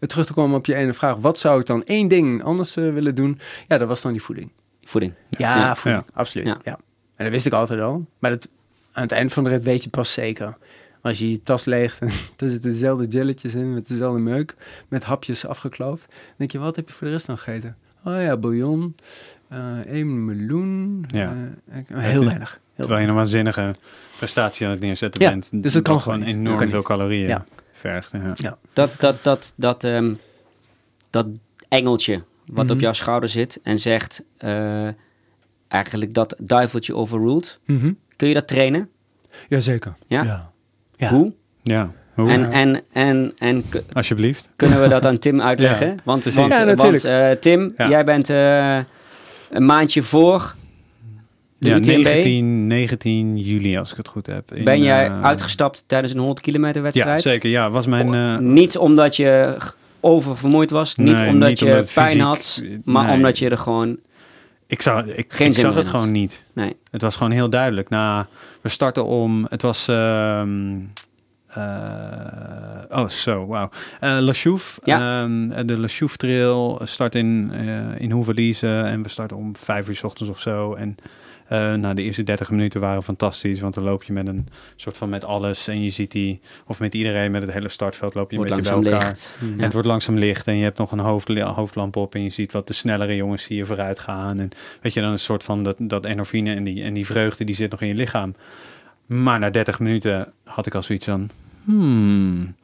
Eh, 0.00 0.08
Terug 0.08 0.26
te 0.26 0.32
komen 0.32 0.56
op 0.58 0.66
je 0.66 0.74
ene 0.74 0.92
vraag, 0.94 1.16
wat 1.16 1.38
zou 1.38 1.60
ik 1.60 1.66
dan 1.66 1.84
één 1.84 2.08
ding 2.08 2.42
anders 2.42 2.74
willen 2.74 3.14
doen? 3.14 3.38
Ja, 3.68 3.78
dat 3.78 3.88
was 3.88 4.02
dan 4.02 4.12
die 4.12 4.22
voeding. 4.22 4.50
Voeding. 4.84 5.12
Ja, 5.30 5.56
Ja. 5.56 5.74
voeding, 5.74 6.04
absoluut. 6.12 6.46
Ja. 6.46 6.58
Ja. 6.62 6.78
En 7.16 7.24
dat 7.24 7.30
wist 7.32 7.46
ik 7.46 7.52
altijd 7.52 7.80
al. 7.80 8.04
Maar 8.18 8.30
dat, 8.30 8.48
aan 8.92 9.02
het 9.02 9.12
eind 9.12 9.32
van 9.32 9.44
de 9.44 9.50
rit 9.50 9.64
weet 9.64 9.84
je 9.84 9.90
pas 9.90 10.12
zeker. 10.12 10.56
Als 11.06 11.18
je 11.18 11.30
je 11.30 11.42
tas 11.42 11.64
leegt 11.64 11.98
en 12.00 12.06
er 12.36 12.48
zitten 12.50 12.70
dezelfde 12.70 13.06
jelletjes 13.06 13.54
in 13.54 13.74
met 13.74 13.88
dezelfde 13.88 14.20
meuk, 14.20 14.54
met 14.88 15.04
hapjes 15.04 15.46
afgekloofd, 15.46 16.06
dan 16.08 16.18
denk 16.36 16.50
je, 16.50 16.58
wat 16.58 16.76
heb 16.76 16.88
je 16.88 16.94
voor 16.94 17.06
de 17.06 17.12
rest 17.12 17.26
dan 17.26 17.38
gegeten? 17.38 17.76
Oh 18.04 18.20
ja, 18.20 18.36
bouillon, 18.36 18.96
eh 19.48 19.78
één 19.86 20.24
meloen, 20.24 21.04
Ja. 21.10 21.36
eh, 21.68 21.78
heel 21.98 22.24
weinig. 22.24 22.50
Heel 22.50 22.84
Terwijl 22.86 23.00
je 23.04 23.08
een 23.08 23.14
waanzinnige 23.14 23.74
prestatie 24.16 24.66
aan 24.66 24.72
het 24.72 24.80
neerzetten 24.80 25.22
Ja, 25.22 25.30
bent. 25.30 25.48
dus 25.62 25.72
dat 25.72 25.82
kan 25.82 26.00
gewoon 26.00 26.18
niet. 26.18 26.28
enorm 26.28 26.58
kan 26.58 26.68
veel 26.68 26.78
niet. 26.78 26.86
calorieën. 26.86 27.28
Ja. 27.28 27.44
vergt. 27.72 28.12
Ja. 28.34 28.58
Dat, 28.72 28.94
dat, 28.98 29.22
dat, 29.22 29.52
dat, 29.56 29.84
ehm, 29.84 30.14
dat 31.10 31.26
engeltje 31.68 32.22
wat 32.46 32.64
Mhm. 32.64 32.74
op 32.74 32.80
jouw 32.80 32.92
schouder 32.92 33.28
zit 33.28 33.60
en 33.62 33.78
zegt 33.78 34.24
eh, 34.36 34.88
eigenlijk 35.68 36.14
dat 36.14 36.34
duiveltje 36.38 36.94
overruled. 36.94 37.58
Mhm. 37.64 37.92
Kun 38.16 38.28
je 38.28 38.34
dat 38.34 38.48
trainen? 38.48 38.90
Jazeker. 39.48 39.94
Ja? 40.06 40.22
Ja. 40.22 40.52
Ja. 40.96 41.08
Hoe? 41.08 41.32
Ja, 41.62 41.90
hoe? 42.14 42.28
En, 42.30 42.52
en, 42.52 42.82
en, 42.92 43.32
en 43.38 43.64
Alsjeblieft. 43.92 44.48
kunnen 44.56 44.80
we 44.82 44.88
dat 44.88 45.04
aan 45.06 45.18
Tim 45.18 45.40
uitleggen? 45.50 45.86
Ja, 45.86 45.94
want 46.04 46.24
want, 46.24 46.52
Ja, 46.52 46.74
want, 46.74 47.04
eh, 47.04 47.30
Tim, 47.30 47.72
Ja. 47.76 47.88
jij 47.88 48.04
bent 48.04 48.30
eh, 48.30 48.76
een 49.50 49.66
maandje 49.66 50.02
voor 50.02 50.54
de 51.58 51.68
Ja, 51.68 51.76
UTMB. 51.76 51.86
19, 52.04 52.66
19 52.66 53.36
juli, 53.38 53.76
als 53.78 53.90
ik 53.90 53.96
het 53.96 54.08
goed 54.08 54.26
heb. 54.26 54.52
In, 54.54 54.64
Ben 54.64 54.82
jij 54.82 55.06
eh, 55.06 55.22
uitgestapt 55.22 55.84
tijdens 55.86 56.12
een 56.12 56.18
100 56.18 56.40
kilometer 56.40 56.82
wedstrijd? 56.82 57.22
Ja, 57.22 57.30
zeker. 57.30 57.50
Ja, 57.50 57.70
was 57.70 57.86
mijn... 57.86 58.14
eh, 58.14 58.38
Niet 58.38 58.78
omdat 58.78 59.16
je 59.16 59.56
oververmoeid 60.00 60.70
was, 60.70 60.96
niet 60.96 61.16
Nee, 61.16 61.28
omdat 61.28 61.48
niet 61.48 61.58
je 61.58 61.64
omdat 61.64 61.92
pijn 61.94 62.06
fysiek- 62.08 62.22
had, 62.22 62.62
maar 62.84 63.04
nee. 63.06 63.14
omdat 63.14 63.38
je 63.38 63.48
er 63.48 63.58
gewoon... 63.58 63.98
ik 64.66 64.82
zag, 64.82 65.04
ik, 65.04 65.32
Geen 65.32 65.46
ik 65.46 65.52
zin 65.52 65.62
zag 65.62 65.74
het 65.74 65.88
gewoon 65.88 66.12
niet. 66.12 66.44
Nee. 66.52 66.76
Het 66.90 67.02
was 67.02 67.16
gewoon 67.16 67.32
heel 67.32 67.50
duidelijk. 67.50 67.88
Na, 67.88 68.26
we 68.60 68.68
starten 68.68 69.04
om... 69.04 69.46
Het 69.48 69.62
was... 69.62 69.88
ehm 69.88 70.78
eh, 71.56 72.98
oh, 72.98 73.08
zo, 73.08 73.46
wauw. 73.46 73.70
Eh 74.00 74.16
La 74.20 74.32
Chouffe. 74.32 74.80
Ja. 74.84 75.22
Ehm, 75.22 75.66
de 75.66 75.78
La 75.78 75.86
Chouffe 75.86 76.16
Trail 76.16 76.80
start 76.82 77.14
in, 77.14 77.50
eh 77.52 78.00
in. 78.00 78.84
En 78.84 79.02
we 79.02 79.08
starten 79.08 79.36
om 79.36 79.56
vijf 79.56 79.88
uur 79.88 79.96
's 79.96 80.02
ochtends 80.02 80.30
of 80.30 80.40
zo. 80.40 80.74
En 80.74 80.96
eh 81.48 81.74
nou, 81.74 81.94
de 81.94 82.02
eerste 82.02 82.22
30 82.22 82.50
minuten 82.50 82.80
waren 82.80 83.02
fantastisch. 83.02 83.60
Want 83.60 83.74
dan 83.74 83.84
loop 83.84 84.02
je 84.02 84.12
met 84.12 84.26
een 84.26 84.48
soort 84.76 84.96
van 84.96 85.08
met 85.08 85.24
alles. 85.24 85.68
En 85.68 85.82
je 85.82 85.90
ziet 85.90 86.10
die... 86.10 86.40
Of 86.66 86.80
met 86.80 86.94
iedereen 86.94 87.30
met 87.30 87.42
het 87.42 87.52
hele 87.52 87.68
startveld 87.68 88.14
loop 88.14 88.30
je 88.30 88.36
Wordt 88.36 88.50
een 88.50 88.56
beetje 88.56 88.80
bij 88.80 88.92
elkaar. 88.92 89.16
En 89.40 89.60
het 89.62 89.72
wordt 89.72 89.88
langzaam 89.88 90.18
licht 90.18 90.46
en 90.46 90.56
je 90.56 90.62
hebt 90.62 90.78
nog 90.78 90.92
een 90.92 90.98
hoofd, 90.98 91.28
hoofdlamp 91.38 91.96
op 91.96 92.14
en 92.14 92.22
je 92.22 92.30
ziet 92.30 92.52
wat 92.52 92.66
de 92.66 92.72
snellere 92.72 93.16
jongens 93.16 93.42
zie 93.42 93.56
je 93.56 93.64
vooruit 93.64 93.98
gaan. 93.98 94.38
En 94.38 94.50
weet 94.80 94.92
je, 94.92 95.00
dan 95.00 95.10
een 95.10 95.18
soort 95.18 95.44
van 95.44 95.64
dat, 95.64 95.76
dat 95.78 96.04
endorfine 96.04 96.54
en 96.54 96.64
die, 96.64 96.82
en 96.82 96.94
die 96.94 97.06
vreugde 97.06 97.44
die 97.44 97.54
zit 97.54 97.70
nog 97.70 97.80
in 97.80 97.88
je 97.88 97.94
lichaam. 97.94 98.34
Maar 99.06 99.38
na 99.38 99.50
30 99.50 99.78
minuten 99.78 100.32
had 100.44 100.66
ik 100.66 100.74
al 100.74 100.82
zoiets 100.82 101.04
van, 101.04 101.30
hmm, 101.64 102.54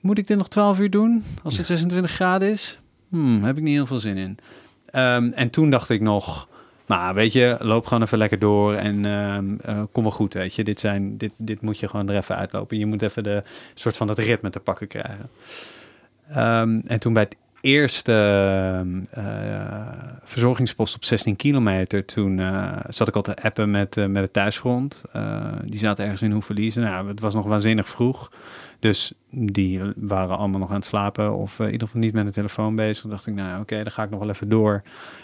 moet 0.00 0.18
ik 0.18 0.26
dit 0.26 0.36
nog 0.36 0.48
12 0.48 0.78
uur 0.78 0.90
doen 0.90 1.24
als 1.42 1.56
het 1.56 1.66
26 1.66 2.10
graden 2.10 2.50
is? 2.50 2.78
Hmm, 3.08 3.44
heb 3.44 3.56
ik 3.56 3.62
niet 3.62 3.74
heel 3.74 3.86
veel 3.86 4.00
zin 4.00 4.16
in. 4.16 4.38
Ehm, 4.86 5.30
en 5.34 5.50
toen 5.50 5.70
dacht 5.70 5.88
ik 5.90 6.00
nog, 6.00 6.48
maar 6.86 7.14
weet 7.14 7.32
je, 7.32 7.56
loop 7.58 7.86
gewoon 7.86 8.02
even 8.02 8.18
lekker 8.18 8.38
door 8.38 8.74
en 8.74 9.04
ehm, 9.04 9.54
eh, 9.62 9.82
kom 9.92 10.02
wel 10.02 10.12
goed, 10.12 10.34
weet 10.34 10.54
je. 10.54 10.64
Dit, 10.64 10.80
zijn, 10.80 11.16
dit, 11.16 11.32
dit 11.36 11.60
moet 11.60 11.78
je 11.78 11.88
gewoon 11.88 12.08
er 12.08 12.16
even 12.16 12.36
uitlopen. 12.36 12.78
Je 12.78 12.86
moet 12.86 13.02
even 13.02 13.22
de 13.22 13.42
soort 13.74 13.96
van 13.96 14.06
dat 14.06 14.18
ritme 14.18 14.50
te 14.50 14.60
pakken 14.60 14.86
krijgen. 14.86 15.30
Ehm, 16.30 16.80
en 16.86 17.00
toen 17.00 17.12
bij 17.12 17.22
het 17.22 17.36
eerste 17.62 18.12
ehm, 18.12 19.24
eh, 19.26 19.88
verzorgingspost 20.22 20.94
op 20.94 21.04
16 21.04 21.36
kilometer, 21.36 22.04
toen 22.04 22.38
eh, 22.38 22.76
zat 22.88 23.08
ik 23.08 23.16
al 23.16 23.22
te 23.22 23.42
appen 23.42 23.70
met, 23.70 23.96
met 23.96 24.22
het 24.22 24.32
thuisfront. 24.32 25.04
Eh, 25.12 25.52
die 25.64 25.78
zaten 25.78 26.04
ergens 26.04 26.22
in 26.22 26.30
Hoeverlies. 26.30 26.74
Nou, 26.74 27.08
het 27.08 27.20
was 27.20 27.34
nog 27.34 27.46
waanzinnig 27.46 27.88
vroeg. 27.88 28.30
Dus 28.82 29.12
die 29.30 29.80
waren 29.96 30.36
allemaal 30.36 30.60
nog 30.60 30.68
aan 30.68 30.74
het 30.74 30.84
slapen 30.84 31.34
of 31.34 31.58
eh, 31.58 31.66
in 31.66 31.72
ieder 31.72 31.86
geval 31.86 32.02
niet 32.02 32.12
met 32.12 32.24
de 32.24 32.32
telefoon 32.32 32.74
bezig. 32.74 33.00
Toen 33.00 33.10
dacht 33.10 33.26
ik, 33.26 33.34
nou 33.34 33.60
oké, 33.60 33.82
dan 33.82 33.92
ga 33.92 34.02
ik 34.02 34.10
nog 34.10 34.18
wel 34.18 34.28
even 34.28 34.48
door. 34.48 34.82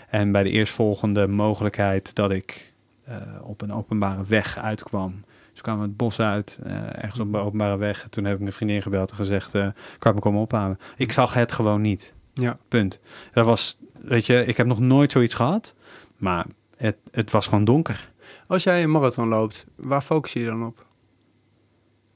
En 0.08 0.32
bij 0.32 0.42
de 0.42 0.50
eerstvolgende 0.50 1.26
mogelijkheid 1.26 2.14
dat 2.14 2.30
ik 2.30 2.72
eh, 3.04 3.16
op 3.42 3.60
een 3.60 3.72
openbare 3.72 4.24
weg 4.24 4.58
uitkwam. 4.58 5.24
Dus 5.52 5.60
kwamen 5.60 5.82
we 5.82 5.88
het 5.88 5.96
bos 5.96 6.20
uit, 6.20 6.60
eh, 6.62 6.72
ergens 6.74 7.18
op 7.18 7.34
een 7.34 7.40
openbare 7.40 7.76
weg. 7.76 8.06
Toen 8.10 8.24
heb 8.24 8.34
ik 8.34 8.40
mijn 8.40 8.52
vriendin 8.52 8.82
gebeld 8.82 9.10
en 9.10 9.16
gezegd, 9.16 9.50
kan 9.50 9.72
ik 9.98 10.14
me 10.14 10.20
komen 10.20 10.40
ophalen? 10.40 10.78
Ik 10.96 11.12
zag 11.12 11.34
het 11.34 11.52
gewoon 11.52 11.80
niet. 11.80 12.14
Ja. 12.32 12.58
Punt. 12.68 13.00
Dat 13.32 13.44
was, 13.44 13.78
weet 14.00 14.26
je, 14.26 14.44
ik 14.44 14.56
heb 14.56 14.66
nog 14.66 14.80
nooit 14.80 15.12
zoiets 15.12 15.34
gehad. 15.34 15.74
Maar 16.16 16.46
het, 16.76 16.96
het 17.10 17.30
was 17.30 17.46
gewoon 17.46 17.64
donker. 17.64 18.08
Als 18.46 18.62
jij 18.62 18.82
een 18.82 18.90
marathon 18.90 19.28
loopt, 19.28 19.66
waar 19.76 20.02
focus 20.02 20.32
je 20.32 20.44
dan 20.44 20.66
op? 20.66 20.86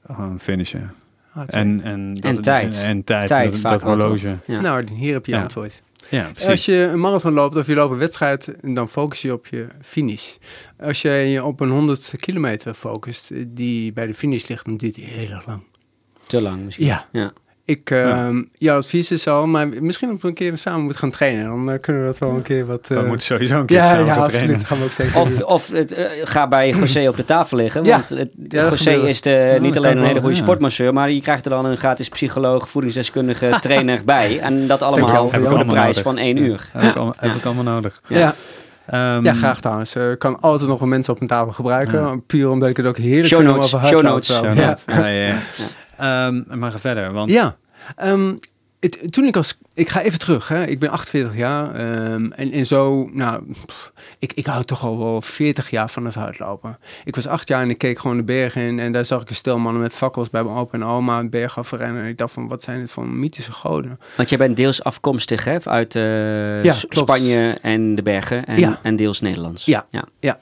Gewoon 0.07 0.41
finishen. 0.41 1.02
Ah, 1.35 1.43
En, 1.47 1.81
en, 1.83 2.17
En 2.21 2.41
tijd. 2.41 2.81
En, 2.83 2.89
en 2.89 3.05
tijd, 3.05 3.29
Tijd 3.29 3.63
dat, 3.63 3.83
horloge. 3.83 4.37
Ja. 4.47 4.61
Nou, 4.61 4.85
hier 4.93 5.13
heb 5.13 5.25
je 5.27 5.31
je 5.31 5.37
Ja. 5.37 5.43
antwoord. 5.43 5.83
Ja, 6.09 6.23
precies. 6.33 6.49
Als 6.51 6.65
je 6.65 6.89
een 6.93 7.01
marathon 7.01 7.33
loopt 7.33 7.57
of 7.57 7.67
je 7.67 7.75
loopt 7.75 7.93
een 7.93 7.99
wedstrijd, 7.99 8.55
dan 8.61 8.89
focus 8.89 9.23
je 9.23 9.33
op 9.33 9.47
je 9.47 9.67
finish. 9.83 10.35
Als 10.81 11.03
je 11.03 11.11
je 11.11 11.45
op 11.45 11.61
een 11.61 11.71
100 11.71 12.15
kilometer 12.21 12.75
focust, 12.75 13.33
die 13.47 13.93
bij 13.93 14.07
de 14.07 14.15
finish 14.15 14.47
ligt, 14.49 14.65
dan 14.65 14.77
duurt 14.77 14.95
die 14.95 15.05
heel 15.05 15.29
erg 15.31 15.47
lang. 15.47 15.63
Te 16.23 16.43
lang 16.43 16.65
misschien. 16.65 16.87
Ja. 16.87 17.09
ja. 17.13 17.33
Ik, 17.65 17.91
ehm 17.91 18.43
jouw 18.55 18.77
advies 18.77 19.11
is 19.11 19.27
al, 19.29 19.47
maar 19.47 19.69
misschien 19.69 20.09
dat 20.09 20.21
we 20.21 20.29
een 20.29 20.35
keer 20.35 20.57
samen 20.57 20.81
moeten 20.81 20.99
gaan 20.99 21.11
trainen. 21.11 21.45
Dan 21.45 21.71
eh, 21.73 21.81
kunnen 21.81 22.03
we 22.03 22.09
dat 22.09 22.19
wel 22.19 22.31
een 22.31 22.43
keer 22.43 22.67
wat... 22.67 22.89
we 22.89 22.95
eh, 22.95 23.07
moeten 23.07 23.27
sowieso 23.27 23.59
een 23.59 23.67
keer 23.67 23.77
ja, 23.77 23.87
samen 23.87 24.05
ja, 24.05 24.15
gaan 24.15 24.29
trainen. 24.29 24.65
gaan 24.67 24.79
we 24.79 24.85
ook 24.85 24.93
zeker 24.93 25.21
Of, 25.21 25.29
doen. 25.29 25.45
of 25.47 25.69
het, 25.69 25.93
eh, 25.93 26.07
ga 26.25 26.49
bij 26.49 26.71
José 26.79 27.09
op 27.09 27.17
de 27.17 27.25
tafel 27.25 27.57
liggen. 27.57 27.85
Ja. 27.85 27.91
Want 27.91 28.09
het, 28.09 28.31
Ja, 28.49 28.69
José 28.69 28.91
is 28.91 29.21
de, 29.21 29.59
niet 29.61 29.77
alleen 29.77 29.99
een 29.99 30.05
hele 30.05 30.21
goede 30.21 30.35
ja. 30.37 30.43
sportmasseur, 30.43 30.93
maar 30.93 31.11
je 31.11 31.21
krijgt 31.21 31.45
er 31.45 31.51
dan 31.51 31.65
een 31.65 31.77
gratis 31.77 32.09
psycholoog, 32.09 32.69
voedingsdeskundige, 32.69 33.57
trainer 33.61 34.01
bij. 34.05 34.39
En 34.41 34.67
dat 34.67 34.83
allemaal 34.83 35.31
voor 35.31 35.41
de 35.41 35.47
allemaal 35.49 35.65
prijs 35.65 35.87
nodig. 35.97 36.03
van 36.03 36.19
één 36.19 36.37
Ja, 36.37 36.43
uur. 36.43 36.69
Heb, 36.73 36.91
ik, 36.91 36.97
al, 36.97 37.15
heb 37.17 37.35
ik 37.35 37.45
allemaal 37.45 37.65
nodig. 37.75 38.01
ja. 38.09 38.35
Ehm, 38.87 39.25
ja, 39.25 39.35
graag 39.35 39.61
trouwens. 39.61 39.97
Ik 39.97 40.19
kan 40.19 40.41
altijd 40.41 40.69
nog 40.69 40.79
wel 40.79 40.89
mensen 40.89 41.13
op 41.13 41.19
mijn 41.19 41.31
tafel 41.31 41.53
gebruiken. 41.53 42.01
Ja. 42.01 42.17
Puur 42.27 42.51
omdat 42.51 42.69
ik 42.69 42.77
het 42.77 42.87
ook 42.87 42.97
heerlijk 42.97 43.27
Show 43.27 43.39
vind 43.39 43.51
om 43.51 43.57
notes, 43.57 43.75
over 43.75 43.89
show 43.89 44.03
notes. 44.03 44.27
show 44.37 44.45
Ja. 44.57 44.67
notes. 44.67 44.85
Ja, 44.87 45.35
ja, 46.03 46.25
ja. 46.25 46.27
Ehm, 46.27 46.59
maar 46.59 46.71
ga 46.73 46.79
verder, 46.79 47.13
want 47.13 47.31
Ja, 47.31 47.57
ehm, 47.97 48.35
het, 48.81 49.13
toen 49.13 49.25
ik 49.25 49.37
als... 49.37 49.59
Ik 49.75 49.89
ga 49.89 50.01
even 50.03 50.19
terug, 50.19 50.49
hè. 50.49 50.65
Ik 50.67 50.79
ben 50.79 50.91
48 50.91 51.37
jaar. 51.37 51.75
ehm, 51.75 52.31
en, 52.33 52.53
en 52.53 52.67
zo, 52.67 53.09
nou... 53.13 53.43
pff, 53.67 53.93
ik, 54.19 54.33
ik 54.33 54.47
hou 54.47 54.65
toch 54.65 54.85
al 54.85 54.99
wel 54.99 55.21
40 55.23 55.71
jaar 55.71 55.91
van 55.91 56.05
het 56.05 56.15
hardlopen. 56.15 56.79
Ik 57.05 57.15
was 57.15 57.27
acht 57.27 57.49
jaar 57.49 57.63
en 57.63 57.71
ik 57.71 57.79
keek 57.79 57.99
gewoon 57.99 58.17
de 58.17 58.23
bergen 58.23 58.63
in. 58.63 58.79
En 58.79 58.93
daar 58.93 59.05
zag 59.05 59.23
ik 59.23 59.29
een 59.29 59.35
stel 59.35 59.59
mannen 59.59 59.83
met 59.83 59.95
fakkels 59.95 60.31
bij 60.31 60.43
mijn 60.43 60.57
opa 60.57 60.73
en 60.79 60.85
oma 60.85 61.19
een 61.19 61.31
berg 61.31 61.59
afrennen. 61.59 62.03
En 62.03 62.09
ik 62.09 62.17
dacht 62.19 62.33
van, 62.33 62.49
wat 62.49 62.63
zijn 62.63 62.81
dit 62.81 62.93
voor 62.93 63.07
mythische 63.09 63.53
goden? 63.53 64.01
Want 64.17 64.29
jij 64.29 64.39
bent 64.39 64.57
deels 64.57 64.85
afkomstig 64.85 65.45
hè, 65.45 65.65
uit 65.65 65.95
eh, 65.95 66.65
Ja. 66.65 66.73
Spanje 66.89 67.59
en 67.63 67.95
de 67.95 68.03
bergen 68.03 68.45
en, 68.47 68.59
Ja. 68.59 68.79
en 68.83 68.97
deels 68.97 69.21
Nederlands. 69.21 69.65
Ja. 69.65 69.87
ja. 70.21 70.39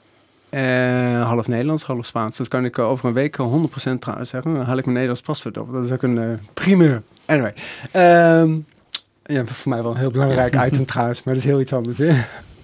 Eh, 0.51 1.27
half 1.27 1.47
Nederlands, 1.47 1.83
half 1.83 2.05
Spaans. 2.05 2.37
Dat 2.37 2.47
kan 2.47 2.65
ik 2.65 2.77
eh, 2.77 2.85
over 2.85 3.07
een 3.07 3.13
week 3.13 3.37
eh, 3.37 3.53
100% 3.93 3.99
trouwens 3.99 4.29
zeggen. 4.29 4.53
Dan 4.53 4.63
haal 4.63 4.77
ik 4.77 4.83
mijn 4.83 4.95
Nederlands 4.95 5.21
paspoort 5.21 5.57
op. 5.57 5.73
Dat 5.73 5.85
is 5.85 5.91
ook 5.91 6.01
een 6.01 6.17
eh, 6.17 6.29
primeur. 6.53 7.01
Anyway. 7.25 7.53
Ehm, 7.91 8.57
ja, 9.23 9.45
voor 9.45 9.69
mij 9.69 9.81
wel 9.81 9.91
een 9.91 9.97
heel 9.97 10.11
belangrijk 10.11 10.55
item 10.67 10.85
trouwens. 10.85 11.23
Maar 11.23 11.33
dat 11.33 11.43
is 11.43 11.49
heel 11.49 11.59
iets 11.59 11.73
anders. 11.73 11.97
Hè? 11.97 12.21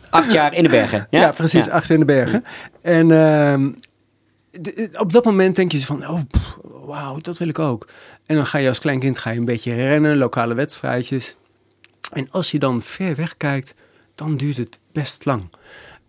Acht 0.09 0.31
jaar 0.31 0.53
in 0.53 0.63
de 0.63 0.69
bergen. 0.69 1.07
Ja, 1.09 1.19
Ja, 1.25 1.31
precies. 1.31 1.65
Ja. 1.65 1.71
Achter 1.71 1.93
in 1.93 1.99
de 1.99 2.05
bergen. 2.05 2.43
En 2.81 3.11
ehm, 3.11 3.69
op 4.93 5.11
dat 5.11 5.25
moment 5.25 5.55
denk 5.55 5.71
je 5.71 5.85
van, 5.85 6.07
oh, 6.07 6.21
wauw, 6.85 7.19
dat 7.19 7.37
wil 7.37 7.47
ik 7.47 7.59
ook. 7.59 7.87
En 8.25 8.35
dan 8.35 8.45
ga 8.45 8.57
je 8.57 8.67
als 8.67 8.79
klein 8.79 8.99
kind 8.99 9.17
ga 9.17 9.29
je 9.29 9.39
een 9.39 9.45
beetje 9.45 9.75
rennen, 9.75 10.17
lokale 10.17 10.53
wedstrijdjes. 10.53 11.35
En 12.11 12.27
als 12.31 12.51
je 12.51 12.59
dan 12.59 12.81
ver 12.81 13.15
weg 13.15 13.37
kijkt, 13.37 13.75
dan 14.15 14.37
duurt 14.37 14.57
het 14.57 14.79
best 14.91 15.25
lang. 15.25 15.43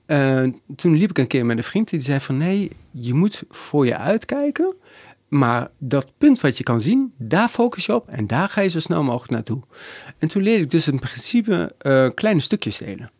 Eh, 0.08 0.44
toen 0.76 0.96
liep 0.96 1.10
ik 1.10 1.18
een 1.18 1.26
keer 1.26 1.46
met 1.46 1.56
een 1.56 1.64
vriend 1.64 1.90
die 1.90 2.00
zei 2.00 2.20
van, 2.20 2.36
nee, 2.36 2.70
je 2.90 3.14
moet 3.14 3.42
voor 3.50 3.86
je 3.86 3.96
uitkijken. 3.96 4.74
Maar 5.28 5.70
dat 5.78 6.12
punt 6.18 6.40
wat 6.40 6.58
je 6.58 6.64
kan 6.64 6.80
zien, 6.80 7.12
daar 7.16 7.48
focus 7.48 7.86
je 7.86 7.94
op 7.94 8.08
en 8.08 8.26
daar 8.26 8.48
ga 8.48 8.60
je 8.60 8.68
zo 8.68 8.80
snel 8.80 9.02
mogelijk 9.02 9.30
naartoe. 9.30 9.62
En 10.18 10.28
toen 10.28 10.42
leerde 10.42 10.62
ik 10.62 10.70
dus 10.70 10.88
in 10.88 10.98
principe 10.98 11.74
eh, 11.78 12.08
kleine 12.14 12.40
stukjes 12.40 12.78
delen. 12.78 13.10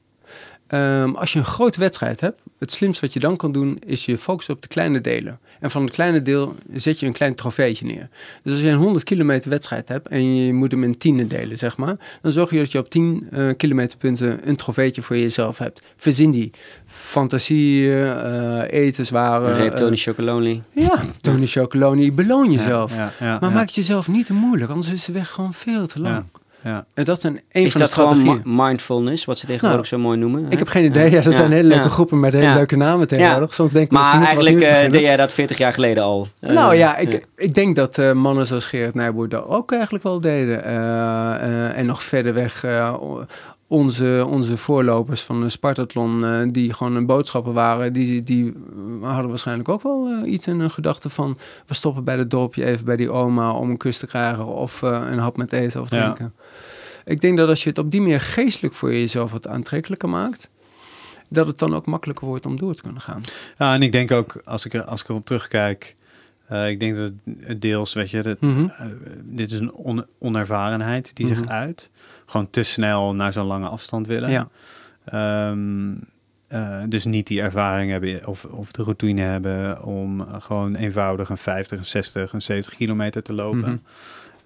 Ehm, 0.68 1.14
als 1.14 1.32
je 1.32 1.38
een 1.38 1.44
grote 1.44 1.80
wedstrijd 1.80 2.20
hebt, 2.20 2.40
het 2.58 2.72
slimste 2.72 3.04
wat 3.04 3.12
je 3.14 3.20
dan 3.20 3.36
kan 3.36 3.52
doen, 3.52 3.78
is 3.86 4.04
je 4.04 4.18
focussen 4.18 4.54
op 4.54 4.62
de 4.62 4.68
kleine 4.68 5.00
delen. 5.00 5.38
En 5.60 5.70
van 5.70 5.82
het 5.82 5.90
kleine 5.90 6.22
deel 6.22 6.54
zet 6.74 7.00
je 7.00 7.06
een 7.06 7.12
klein 7.12 7.34
trofeetje 7.34 7.86
neer. 7.86 8.08
Dus 8.42 8.52
als 8.52 8.62
je 8.62 8.68
een 8.68 8.76
100 8.78 9.04
kilometer 9.04 9.50
wedstrijd 9.50 9.88
hebt 9.88 10.08
en 10.08 10.36
je 10.36 10.52
moet 10.52 10.70
hem 10.70 10.84
in 10.84 10.98
tienen 10.98 11.28
delen, 11.28 11.56
zeg 11.56 11.76
maar, 11.76 11.96
dan 12.22 12.32
zorg 12.32 12.50
je 12.50 12.56
dat 12.58 12.72
je 12.72 12.78
op 12.78 12.90
10 12.90 13.28
eh 13.30 13.48
kilometerpunten 13.56 14.48
een 14.48 14.56
trofeetje 14.56 15.02
voor 15.02 15.16
jezelf 15.18 15.58
hebt. 15.58 15.82
Verzin 15.96 16.30
die. 16.30 16.50
Fantasieën, 16.86 18.06
eh 18.16 18.62
etenswaren. 18.86 19.50
Een 19.50 19.56
reep 19.56 19.72
Tony 19.72 19.92
eh, 19.94 19.98
Chocolonely. 20.02 20.62
ja, 20.72 21.00
Tony 21.20 21.46
Chocoloni, 21.46 22.12
beloon 22.12 22.52
jezelf. 22.52 22.96
Ja, 22.96 22.98
ja, 22.98 23.12
ja, 23.26 23.38
Maar 23.40 23.50
ja. 23.50 23.56
maak 23.56 23.66
het 23.66 23.74
jezelf 23.74 24.08
niet 24.08 24.26
te 24.26 24.32
moeilijk, 24.32 24.70
anders 24.70 24.92
is 24.92 25.04
de 25.04 25.12
weg 25.12 25.30
gewoon 25.30 25.54
veel 25.54 25.86
te 25.86 26.00
lang. 26.00 26.24
Ja. 26.64 26.84
En 26.94 27.04
dat 27.04 27.20
zijn 27.20 27.40
een 27.52 27.64
Is 27.64 27.72
van 27.72 27.80
de 27.80 27.86
dat 27.86 27.94
gewoon 27.94 28.42
mindfulness, 28.44 29.24
wat 29.24 29.38
ze 29.38 29.46
tegenwoordig 29.46 29.86
zo 29.86 29.98
mooi 29.98 30.18
noemen? 30.18 30.44
hè? 30.44 30.50
Ik 30.50 30.59
heb 30.59 30.68
geen 30.68 30.84
idee. 30.84 31.11
Ja, 31.11 31.22
er 31.22 31.32
zijn 31.32 31.52
hele 31.52 31.68
leuke 31.68 31.82
ja. 31.84 31.88
groepen 31.88 32.20
met 32.20 32.32
hele 32.32 32.44
Ja. 32.44 32.54
leuke 32.54 32.76
namen 32.76 33.09
tegenwoordig. 33.09 33.54
Soms 33.54 33.72
denk 33.72 33.84
ik 33.84 33.90
Maar 33.92 34.22
eigenlijk 34.22 34.61
eh, 34.61 34.90
deed 34.90 35.00
jij 35.00 35.16
dat 35.16 35.32
40 35.32 35.59
jaar 35.59 35.72
geleden 35.72 36.02
al. 36.02 36.26
Eh, 36.40 36.54
nou 36.54 36.74
ja, 36.74 36.96
ik, 36.96 37.12
ja. 37.12 37.18
ik 37.36 37.54
denk 37.54 37.76
dat 37.76 37.98
eh, 37.98 38.12
mannen 38.12 38.46
zoals 38.46 38.66
Gerard 38.66 38.94
Nijboer 38.94 39.28
dat 39.28 39.46
ook 39.46 39.72
eigenlijk 39.72 40.04
wel 40.04 40.20
deden. 40.20 40.64
Eh, 40.64 40.74
eh, 40.74 41.78
en 41.78 41.86
nog 41.86 42.02
verder 42.02 42.34
weg, 42.34 42.64
eh, 42.64 42.94
onze, 43.66 44.24
onze 44.28 44.56
voorlopers 44.56 45.20
van 45.22 45.40
de 45.40 45.48
Spartathlon, 45.48 46.24
eh, 46.24 46.30
die 46.52 46.72
gewoon 46.74 46.94
een 46.96 47.06
boodschappen 47.06 47.52
waren, 47.52 47.92
die, 47.92 48.22
die 48.22 48.52
hadden 49.02 49.28
waarschijnlijk 49.28 49.68
ook 49.68 49.82
wel 49.82 50.09
eh, 50.22 50.32
iets 50.32 50.46
in 50.46 50.61
hun 50.61 50.70
gedachten 50.70 51.11
van, 51.11 51.36
we 51.66 51.74
stoppen 51.74 52.04
bij 52.04 52.16
het 52.16 52.30
dorpje 52.30 52.64
even 52.64 52.84
bij 52.84 52.96
die 52.96 53.11
oma 53.11 53.50
om 53.52 53.70
een 53.70 53.76
kus 53.76 53.98
te 53.98 54.06
krijgen 54.06 54.46
of 54.46 54.82
eh, 54.82 55.00
een 55.11 55.18
hap 55.18 55.36
met 55.36 55.52
eten 55.52 55.80
of 55.80 55.90
Ja. 55.90 56.16
Ik 57.09 57.20
denk 57.20 57.36
dat 57.36 57.48
als 57.48 57.62
je 57.62 57.68
het 57.68 57.78
op 57.78 57.90
die 57.90 58.00
manier 58.00 58.20
geestelijk 58.20 58.74
voor 58.74 58.92
jezelf 58.92 59.32
wat 59.32 59.46
aantrekkelijker 59.48 60.09
maakt, 60.09 60.50
dat 61.28 61.46
het 61.46 61.59
dan 61.59 61.74
ook 61.74 61.86
makkelijker 61.86 62.26
wordt 62.26 62.46
om 62.46 62.56
door 62.59 62.74
te 62.74 62.82
kunnen 62.82 63.00
gaan. 63.00 63.22
Ja, 63.59 63.74
en 63.74 63.82
ik 63.82 63.92
denk 63.92 64.11
ook, 64.11 64.40
als 64.44 64.64
ik, 64.64 64.74
er, 64.74 64.84
als 64.84 65.02
ik 65.02 65.09
erop 65.09 65.26
terugkijk, 65.26 65.96
eh, 66.46 66.68
ik 66.68 66.80
denk 66.80 66.96
dat 66.96 67.12
het 67.40 67.62
deels, 67.62 67.92
weet 67.92 68.11
je, 68.11 68.22
dat, 68.22 68.40
Mhm. 68.40 68.64
eh, 68.78 68.86
dit 69.22 69.52
is 69.52 69.59
een 69.61 69.72
on- 69.72 70.06
onervarenheid 70.18 71.16
die 71.16 71.26
Mhm. 71.26 71.34
zich 71.34 71.46
uit. 71.48 71.90
Gewoon 72.26 72.50
te 72.50 72.62
snel 72.62 73.14
naar 73.14 73.32
zo'n 73.32 73.46
lange 73.46 73.68
afstand 73.68 74.06
willen. 74.06 74.30
Ja. 74.30 74.48
Ehm, 75.04 75.94
eh, 76.48 76.82
dus 76.88 77.04
niet 77.04 77.26
die 77.26 77.40
ervaring 77.40 77.90
hebben 77.90 78.26
of, 78.26 78.44
of 78.44 78.72
de 78.72 78.82
routine 78.82 79.20
hebben 79.22 79.82
om 79.82 80.26
gewoon 80.40 80.74
eenvoudig 80.74 81.28
een 81.28 81.38
50, 81.38 81.78
een 81.78 81.84
60, 81.84 82.32
een 82.32 82.42
70 82.42 82.74
kilometer 82.76 83.22
te 83.22 83.32
lopen. 83.32 83.59
Mhm. 83.59 83.76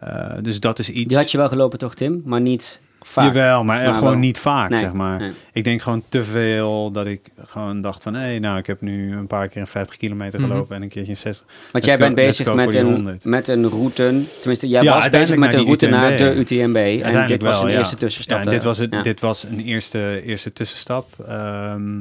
Eh, 0.04 0.30
dus 0.42 0.60
dat 0.60 0.78
is 0.78 0.88
iets. 0.90 1.08
Die 1.08 1.16
had 1.16 1.30
je 1.30 1.38
wel 1.38 1.48
gelopen 1.48 1.78
toch, 1.78 1.94
Tim? 1.94 2.22
Maar 2.24 2.40
niet 2.40 2.78
vaak. 3.02 3.24
Jawel, 3.24 3.64
maar, 3.64 3.84
Maar 3.84 3.94
gewoon 3.94 4.10
wel. 4.10 4.18
niet 4.18 4.38
vaak, 4.38 4.70
Nee, 4.70 4.78
zeg 4.78 4.92
maar. 4.92 5.18
nee. 5.18 5.30
Ik 5.52 5.64
denk 5.64 5.82
gewoon 5.82 6.02
te 6.08 6.24
veel 6.24 6.90
dat 6.90 7.06
ik 7.06 7.20
gewoon 7.46 7.80
dacht 7.80 8.02
van... 8.02 8.14
hé, 8.14 8.38
nou, 8.38 8.58
ik 8.58 8.66
heb 8.66 8.80
nu 8.80 9.16
een 9.16 9.26
paar 9.26 9.48
keer 9.48 9.60
een 9.60 9.66
50 9.66 9.96
kilometer 9.96 10.40
Mhm. 10.40 10.48
gelopen... 10.50 10.76
en 10.76 10.82
een 10.82 10.88
keertje 10.88 11.10
een 11.10 11.16
60. 11.16 11.46
Want 11.46 11.72
Let's 11.72 11.86
jij 11.86 11.96
bent 11.96 12.14
bezig 12.14 12.54
met 12.54 12.74
een, 12.74 12.84
100. 12.86 13.24
met 13.24 13.48
een 13.48 13.68
route. 13.68 14.22
Tenminste, 14.40 14.68
jij 14.68 14.82
Ja, 14.82 14.94
was 14.94 15.08
bezig 15.08 15.36
met 15.36 15.52
een 15.52 15.64
route 15.64 15.88
naar 15.88 16.16
de 16.16 16.34
UTMB. 16.34 16.76
En 17.02 17.26
dit 17.26 17.42
was 17.42 17.62
een 17.62 17.70
ja. 17.70 17.78
eerste 17.78 17.96
tussenstap. 17.96 18.38
Ja, 18.38 18.44
en 18.44 18.50
dit 18.50 18.62
was, 18.62 18.78
het, 18.78 19.02
dit 19.02 19.20
was 19.20 19.44
een 19.44 19.60
eerste, 19.60 20.22
eerste 20.24 20.52
tussenstap. 20.52 21.06
Ehm, 21.28 22.00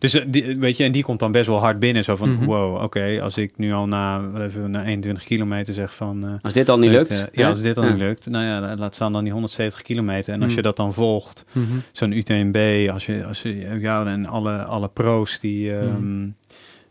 dus 0.00 0.14
eh, 0.14 0.24
die, 0.28 0.58
weet 0.58 0.76
je, 0.76 0.84
en 0.84 0.92
die 0.92 1.02
komt 1.02 1.18
dan 1.18 1.32
best 1.32 1.46
wel 1.46 1.58
hard 1.58 1.78
binnen. 1.78 2.04
Zo 2.04 2.16
van, 2.16 2.30
Mhm. 2.32 2.44
wow, 2.44 2.82
oké, 2.82 3.18
als 3.22 3.36
ik 3.38 3.52
nu 3.56 3.72
al 3.72 3.86
na, 3.88 4.30
wat 4.30 4.42
even, 4.42 4.70
na 4.70 4.84
21 4.84 5.24
kilometer 5.24 5.74
zeg 5.74 5.94
van... 5.94 6.24
eh, 6.24 6.30
Als 6.42 6.52
dit 6.52 6.68
al 6.68 6.78
niet 6.78 6.90
lukt. 6.90 7.10
eh, 7.10 7.22
ja, 7.32 7.48
als 7.48 7.62
dit 7.62 7.76
al 7.76 7.84
Ja. 7.84 7.90
niet 7.90 7.98
lukt. 8.00 8.26
Nou 8.26 8.44
ja, 8.44 8.76
laat 8.76 8.94
staan 8.94 9.12
dan 9.12 9.22
die 9.24 9.32
170 9.32 9.82
kilometer. 9.82 10.32
En 10.32 10.38
als 10.40 10.46
Mhm. 10.48 10.56
je 10.56 10.62
dat 10.62 10.76
dan 10.76 10.94
volgt, 10.94 11.44
Mhm. 11.52 11.64
zo'n 11.92 12.12
UTMB, 12.12 12.88
als 12.92 13.06
je, 13.06 13.24
als 13.24 13.42
je 13.42 13.76
ja, 13.80 14.06
en 14.06 14.26
alle, 14.26 14.62
alle 14.64 14.88
pro's 14.88 15.40
die... 15.40 15.76
ehm. 15.76 16.28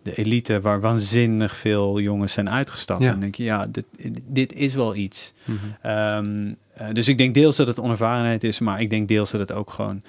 De 0.04 0.16
elite, 0.16 0.62
waar 0.62 0.80
waanzinnig 0.82 1.56
veel 1.56 2.00
jongens 2.00 2.34
zijn 2.34 2.50
uitgestapt. 2.50 3.00
Ja. 3.00 3.06
En 3.06 3.12
dan 3.12 3.22
denk 3.22 3.36
je, 3.36 3.44
ja, 3.44 3.66
dit, 3.72 3.86
dit 4.28 4.54
is 4.54 4.74
wel 4.76 4.96
iets. 4.96 5.34
Ehm, 5.82 6.54
eh, 6.74 6.88
dus 6.94 7.08
ik 7.08 7.18
denk 7.18 7.34
deels 7.34 7.56
dat 7.56 7.68
het 7.68 7.80
onervarenheid 7.80 8.44
is, 8.44 8.60
maar 8.60 8.82
ik 8.82 8.90
denk 8.90 9.08
deels 9.08 9.32
dat 9.32 9.40
het 9.40 9.52
ook 9.52 9.70
gewoon 9.70 10.02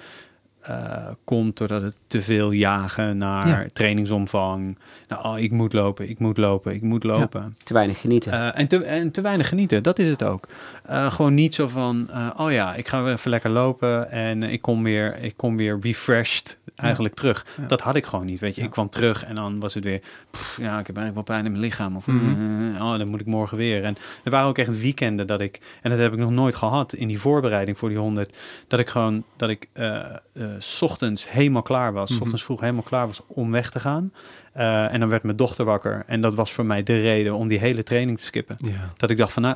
eh, 0.61 1.07
komt 1.23 1.57
doordat 1.57 1.81
het 1.81 1.95
te 2.07 2.21
veel 2.21 2.51
jagen 2.51 3.17
naar 3.17 3.47
Ja. 3.47 3.65
trainingsomvang. 3.73 4.77
Nou, 5.07 5.25
oh, 5.25 5.39
ik 5.39 5.51
moet 5.51 5.73
lopen, 5.73 6.09
ik 6.09 6.19
moet 6.19 6.37
lopen, 6.37 6.73
ik 6.73 6.81
moet 6.81 7.03
lopen. 7.03 7.55
Te 7.63 7.73
weinig 7.73 7.99
genieten. 8.01 8.31
Eh, 8.31 8.59
en, 8.59 8.67
te, 8.67 8.83
en 8.83 9.11
te 9.11 9.21
weinig 9.21 9.47
genieten, 9.47 9.83
dat 9.83 9.99
is 9.99 10.07
het 10.07 10.23
ook. 10.23 10.47
Eh, 10.85 11.11
gewoon 11.11 11.33
niet 11.33 11.55
zo 11.55 11.67
van, 11.67 12.09
eh, 12.09 12.29
oh 12.37 12.51
ja, 12.51 12.75
ik 12.75 12.87
ga 12.87 13.03
weer 13.03 13.13
even 13.13 13.29
lekker 13.29 13.49
lopen 13.49 14.11
en 14.11 14.43
ik 14.43 14.61
kom 14.61 14.83
weer, 14.83 15.17
ik 15.23 15.37
kom 15.37 15.57
weer 15.57 15.77
refreshed 15.81 16.59
eigenlijk 16.75 17.13
terug. 17.15 17.45
Ja. 17.61 17.67
Dat 17.67 17.81
had 17.81 17.95
ik 17.95 18.05
gewoon 18.05 18.25
niet, 18.25 18.39
weet 18.39 18.55
je. 18.55 18.61
Ja. 18.61 18.67
Ik 18.67 18.73
kwam 18.73 18.89
terug 18.89 19.25
en 19.25 19.35
dan 19.35 19.59
was 19.59 19.73
het 19.73 19.83
weer, 19.83 20.01
pff, 20.31 20.57
ja, 20.57 20.79
ik 20.79 20.87
heb 20.87 20.97
eigenlijk 20.97 21.13
wel 21.13 21.23
pijn 21.23 21.45
in 21.45 21.51
mijn 21.51 21.63
lichaam. 21.63 21.95
Of, 21.95 22.07
Mhm. 22.07 22.75
eh, 22.75 22.81
oh, 22.85 22.97
dan 22.97 23.07
moet 23.07 23.19
ik 23.19 23.25
morgen 23.25 23.57
weer. 23.57 23.83
En 23.83 23.95
er 24.23 24.31
waren 24.31 24.47
ook 24.47 24.57
echt 24.57 24.79
weekenden 24.81 25.27
dat 25.27 25.41
ik, 25.41 25.61
en 25.81 25.89
dat 25.89 25.99
heb 25.99 26.13
ik 26.13 26.19
nog 26.19 26.31
nooit 26.31 26.55
gehad 26.55 26.93
in 26.93 27.07
die 27.07 27.19
voorbereiding 27.19 27.77
voor 27.77 27.89
die 27.89 27.97
100, 27.97 28.37
dat 28.67 28.79
ik 28.79 28.89
gewoon, 28.89 29.23
dat 29.35 29.49
ik 29.49 29.67
's 30.59 30.81
ochtends 30.81 31.29
helemaal 31.31 31.61
klaar 31.61 31.93
was, 31.93 32.09
's 32.09 32.13
Mhm. 32.13 32.21
ochtends 32.21 32.43
vroeg 32.43 32.59
helemaal 32.59 32.83
klaar 32.83 33.05
was 33.07 33.21
om 33.27 33.51
weg 33.51 33.69
te 33.71 33.79
gaan. 33.79 34.13
En 34.53 34.99
dan 34.99 35.09
werd 35.09 35.23
mijn 35.23 35.37
dochter 35.37 35.65
wakker. 35.65 36.03
En 36.07 36.21
dat 36.21 36.33
was 36.33 36.51
voor 36.51 36.65
mij 36.65 36.83
de 36.83 37.01
reden 37.01 37.33
om 37.35 37.47
die 37.47 37.59
hele 37.59 37.83
training 37.83 38.17
te 38.17 38.25
skippen. 38.25 38.57
Dat 38.97 39.09
ik 39.09 39.17
dacht 39.17 39.33
van, 39.33 39.41
nou, 39.43 39.55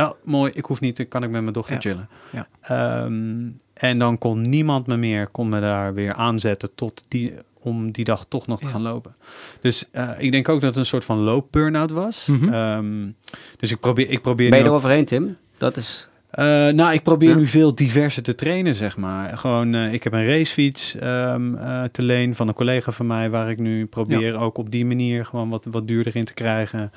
ja, 0.00 0.14
mooi, 0.24 0.52
ik 0.54 0.64
hoef 0.64 0.80
niet, 0.80 0.96
dan 0.96 1.08
kan 1.08 1.22
ik 1.22 1.30
met 1.30 1.40
mijn 1.42 1.52
dochter 1.54 1.74
Ja. 1.74 1.80
chillen. 1.80 2.08
Ja. 2.30 2.46
Ehm, 2.60 3.48
en 3.74 3.98
dan 3.98 4.18
kon 4.18 4.48
niemand 4.48 4.86
me 4.86 4.96
meer, 4.96 5.26
kon 5.26 5.48
me 5.48 5.60
daar 5.60 5.94
weer 5.94 6.14
aanzetten 6.14 6.74
tot 6.74 7.04
die, 7.08 7.34
om 7.62 7.90
die 7.90 8.04
dag 8.04 8.24
toch 8.28 8.46
nog 8.46 8.58
te 8.58 8.64
Ja. 8.66 8.70
gaan 8.70 8.82
lopen. 8.82 9.14
Dus 9.60 9.88
eh, 9.90 10.08
ik 10.18 10.32
denk 10.32 10.48
ook 10.48 10.60
dat 10.60 10.68
het 10.70 10.78
een 10.78 10.86
soort 10.86 11.04
van 11.04 11.18
loop-burnout 11.18 11.90
was. 11.90 12.26
Mhm. 12.26 12.52
Ehm, 12.52 13.08
dus 13.56 13.70
ik 13.70 13.80
probeer, 13.80 14.10
ik 14.10 14.22
probeer 14.22 14.50
ben 14.50 14.58
je 14.58 14.64
er 14.64 14.70
overheen, 14.70 15.04
Tim? 15.04 15.36
Dat 15.58 15.76
is... 15.76 16.08
eh, 16.30 16.44
nou, 16.68 16.92
ik 16.92 17.02
probeer 17.02 17.28
Ja? 17.28 17.36
nu 17.36 17.46
veel 17.46 17.74
diverser 17.74 18.22
te 18.22 18.34
trainen, 18.34 18.74
zeg 18.74 18.96
maar. 18.96 19.38
Gewoon, 19.38 19.74
eh, 19.74 19.92
ik 19.92 20.04
heb 20.04 20.12
een 20.12 20.26
racefiets 20.26 20.94
ehm, 20.96 21.54
eh, 21.54 21.82
te 21.84 22.02
leen 22.02 22.34
van 22.34 22.48
een 22.48 22.54
collega 22.54 22.92
van 22.92 23.06
mij, 23.06 23.30
waar 23.30 23.50
ik 23.50 23.58
nu 23.58 23.86
probeer 23.86 24.36
ook 24.40 24.58
op 24.58 24.70
die 24.70 24.84
manier 24.86 25.24
gewoon 25.24 25.48
wat, 25.48 25.66
wat 25.70 25.88
duurder 25.88 26.16
in 26.16 26.24
te 26.24 26.34
krijgen. 26.34 26.92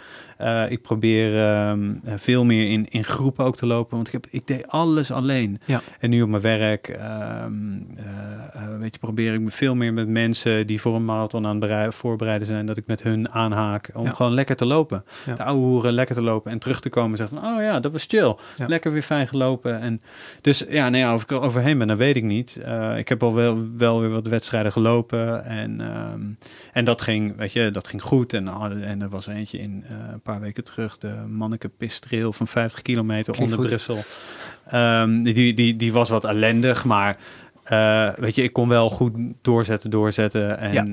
Ik 0.70 0.82
probeer 0.82 1.38
ehm, 1.46 1.90
eh, 2.04 2.14
veel 2.18 2.44
meer 2.46 2.70
in, 2.70 2.86
in 2.90 3.04
groepen 3.04 3.46
ook 3.46 3.56
te 3.56 3.66
lopen, 3.66 3.96
want 3.96 4.08
ik, 4.08 4.14
heb, 4.14 4.26
ik 4.30 4.48
deed 4.48 4.68
alles 4.68 5.12
alleen. 5.12 5.60
Ja. 5.66 5.82
En 6.00 6.10
nu 6.10 6.22
op 6.22 6.30
mijn 6.30 6.42
werk, 6.42 6.88
ehm, 6.88 7.54
eh, 7.96 8.04
eh, 8.54 8.80
weet 8.80 8.94
je, 8.94 9.00
probeer 9.00 9.34
ik 9.34 9.40
me 9.40 9.50
veel 9.50 9.76
meer 9.76 9.94
met 9.94 10.08
mensen 10.08 10.68
die 10.68 10.82
voor 10.82 10.96
een 10.96 11.06
marathon 11.06 11.44
aan 11.46 11.50
het 11.52 11.60
berei- 11.60 11.92
voorbereiden 11.92 12.48
zijn, 12.48 12.66
dat 12.66 12.78
ik 12.78 12.88
met 12.88 13.04
hun 13.04 13.30
aanhaak 13.32 13.90
om 13.94 14.08
gewoon 14.14 14.34
lekker 14.34 14.56
te 14.56 14.66
lopen. 14.66 15.04
De 15.36 15.44
ouwe 15.44 15.62
hoeren, 15.66 15.94
lekker 15.94 16.16
te 16.16 16.22
lopen 16.22 16.52
en 16.52 16.60
terug 16.60 16.80
te 16.80 16.90
komen 16.90 17.12
en 17.12 17.18
zeggen 17.18 17.38
van, 17.40 17.48
oh 17.56 17.62
ja, 17.62 17.80
dat 17.80 17.92
was 17.92 18.06
chill. 18.08 18.36
Lekker 18.68 18.92
weer 18.92 19.02
fijn 19.02 19.23
gelopen. 19.28 19.80
En 19.80 20.02
dus 20.42 20.64
ja, 20.70 20.90
nee, 20.90 21.02
ja, 21.02 21.14
of 21.14 21.22
ik 21.22 21.32
er 21.32 21.42
overheen 21.42 21.78
ben, 21.78 21.88
dat 21.88 21.98
weet 21.98 22.16
ik 22.16 22.24
niet. 22.24 22.58
Eh, 22.64 22.98
ik 22.98 23.10
heb 23.10 23.24
al 23.24 23.34
wel, 23.34 23.68
wel 23.78 24.00
weer 24.00 24.10
wat 24.10 24.28
wedstrijden 24.28 24.72
gelopen 24.72 25.46
en, 25.46 25.82
ehm, 25.82 26.22
en 26.74 26.86
dat 26.86 27.02
ging, 27.02 27.38
weet 27.38 27.54
je, 27.54 27.72
dat 27.72 27.88
ging 27.88 28.02
goed. 28.02 28.34
En, 28.34 28.48
en 28.82 29.02
er 29.02 29.10
was 29.10 29.28
eentje 29.28 29.58
in 29.58 29.84
eh, 29.88 29.96
een 30.12 30.22
paar 30.22 30.40
weken 30.40 30.64
terug, 30.64 30.98
de 30.98 31.14
Manneke 31.28 31.70
Pistrail 31.70 32.34
van 32.34 32.48
50 32.48 32.82
kilometer 32.82 33.34
Klinkt 33.34 33.54
onder 33.54 33.70
goed. 33.70 33.86
Brussel. 33.86 34.04
Ehm, 34.68 35.24
die, 35.24 35.54
die, 35.54 35.76
die 35.76 35.94
was 35.94 36.10
wat 36.10 36.24
ellendig, 36.24 36.86
maar 36.86 37.18
eh, 37.64 38.10
weet 38.18 38.36
je, 38.36 38.44
ik 38.44 38.54
kon 38.54 38.70
wel 38.70 38.90
goed 38.90 39.12
doorzetten, 39.42 39.90
doorzetten 39.90 40.60
en, 40.60 40.74
Ja. 40.74 40.86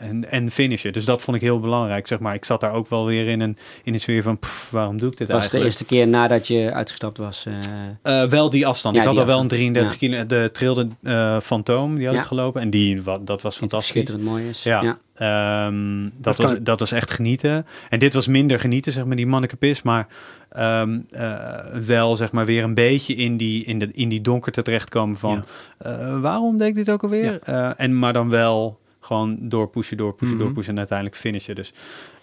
eh, 0.00 0.08
en, 0.08 0.30
en 0.30 0.50
finishen. 0.50 0.92
Dus 0.92 1.04
dat 1.04 1.22
vond 1.22 1.36
ik 1.36 1.42
heel 1.42 1.60
belangrijk, 1.60 2.06
zeg 2.06 2.18
maar. 2.18 2.34
Ik 2.34 2.44
zat 2.44 2.60
daar 2.60 2.72
ook 2.72 2.88
wel 2.88 3.06
weer 3.06 3.28
in 3.28 3.40
een, 3.40 3.56
in 3.84 3.94
een 3.94 4.00
sfeer 4.00 4.22
van, 4.22 4.38
pff, 4.38 4.70
waarom 4.70 4.98
doe 4.98 5.10
ik 5.10 5.16
dit 5.16 5.26
Dat 5.28 5.36
was 5.36 5.50
de 5.50 5.58
eigenlijk? 5.58 5.64
eerste 5.64 5.84
keer 5.84 6.08
nadat 6.08 6.46
je 6.46 6.72
uitgestapt 6.72 7.18
was. 7.18 7.46
eh, 7.46 8.22
Eh, 8.22 8.28
wel 8.30 8.50
die 8.50 8.66
afstand. 8.66 8.94
Ja, 8.94 9.00
ik 9.02 9.08
had 9.08 9.16
al 9.18 9.24
wel 9.26 9.34
een 9.38 9.40
afstand. 9.42 9.60
33 9.60 10.00
Ja. 10.00 10.08
kilo. 10.08 10.26
De 10.26 10.50
trilde 10.52 10.88
eh 11.02 11.40
Fantoom, 11.40 11.96
die 11.96 12.06
had 12.06 12.14
Ja. 12.14 12.20
ik 12.20 12.26
gelopen. 12.26 12.60
En 12.60 12.70
die, 12.70 13.02
dat 13.02 13.26
was 13.26 13.40
die 13.42 13.52
fantastisch. 13.52 13.88
schitterend 13.88 14.24
mooi 14.24 14.48
is. 14.48 14.62
Ja. 14.62 14.82
ja. 14.82 14.98
Ehm, 15.14 16.02
dat, 16.02 16.12
Dat 16.20 16.36
was, 16.36 16.52
kan- 16.52 16.64
dat 16.64 16.78
was 16.80 16.92
echt 16.92 17.10
genieten. 17.12 17.66
En 17.88 17.98
dit 17.98 18.14
was 18.14 18.26
minder 18.26 18.60
genieten, 18.60 18.92
zeg 18.92 19.04
maar, 19.04 19.16
die 19.16 19.26
mannekepis. 19.26 19.82
Maar 19.82 20.06
ehm, 20.50 20.98
eh, 21.10 21.48
wel, 21.86 22.16
zeg 22.16 22.32
maar, 22.32 22.46
weer 22.46 22.62
een 22.64 22.74
beetje 22.74 23.14
in 23.14 23.36
die, 23.36 23.64
in 23.64 23.78
de, 23.78 23.88
in 23.92 24.08
die 24.08 24.20
donkerte 24.20 24.62
terechtkomen 24.62 25.16
van... 25.16 25.44
eh, 25.78 26.20
waarom 26.20 26.58
deed 26.58 26.68
ik 26.68 26.74
dit 26.74 26.90
ook 26.90 27.02
alweer? 27.02 27.38
Eh, 27.42 27.70
en, 27.76 27.98
maar 27.98 28.12
dan 28.12 28.28
wel 28.30 28.78
gewoon 29.00 29.36
doorpushen, 29.40 29.96
doorpushen, 29.96 30.34
Mhm. 30.36 30.44
doorpushen 30.44 30.72
en 30.72 30.78
uiteindelijk 30.78 31.18
finishen. 31.18 31.54
Dus 31.54 31.72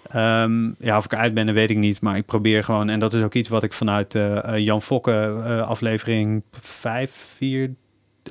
ehm, 0.08 0.70
ja, 0.80 0.98
of 0.98 1.06
ik 1.06 1.16
uit 1.16 1.34
ben, 1.34 1.46
dat 1.46 1.56
weet 1.56 1.70
ik 1.70 1.78
niet. 1.78 2.02
Maar 2.02 2.18
ik 2.18 2.26
probeer 2.26 2.64
gewoon... 2.64 2.90
En 2.90 3.00
dat 3.00 3.14
is 3.14 3.22
ook 3.22 3.34
iets 3.34 3.50
wat 3.50 3.64
ik 3.64 3.74
vanuit 3.74 4.20
Jan 4.56 4.82
Fokke 4.82 5.42
eh, 5.46 5.68
aflevering 5.68 6.44
5, 6.52 7.12
4... 7.36 7.70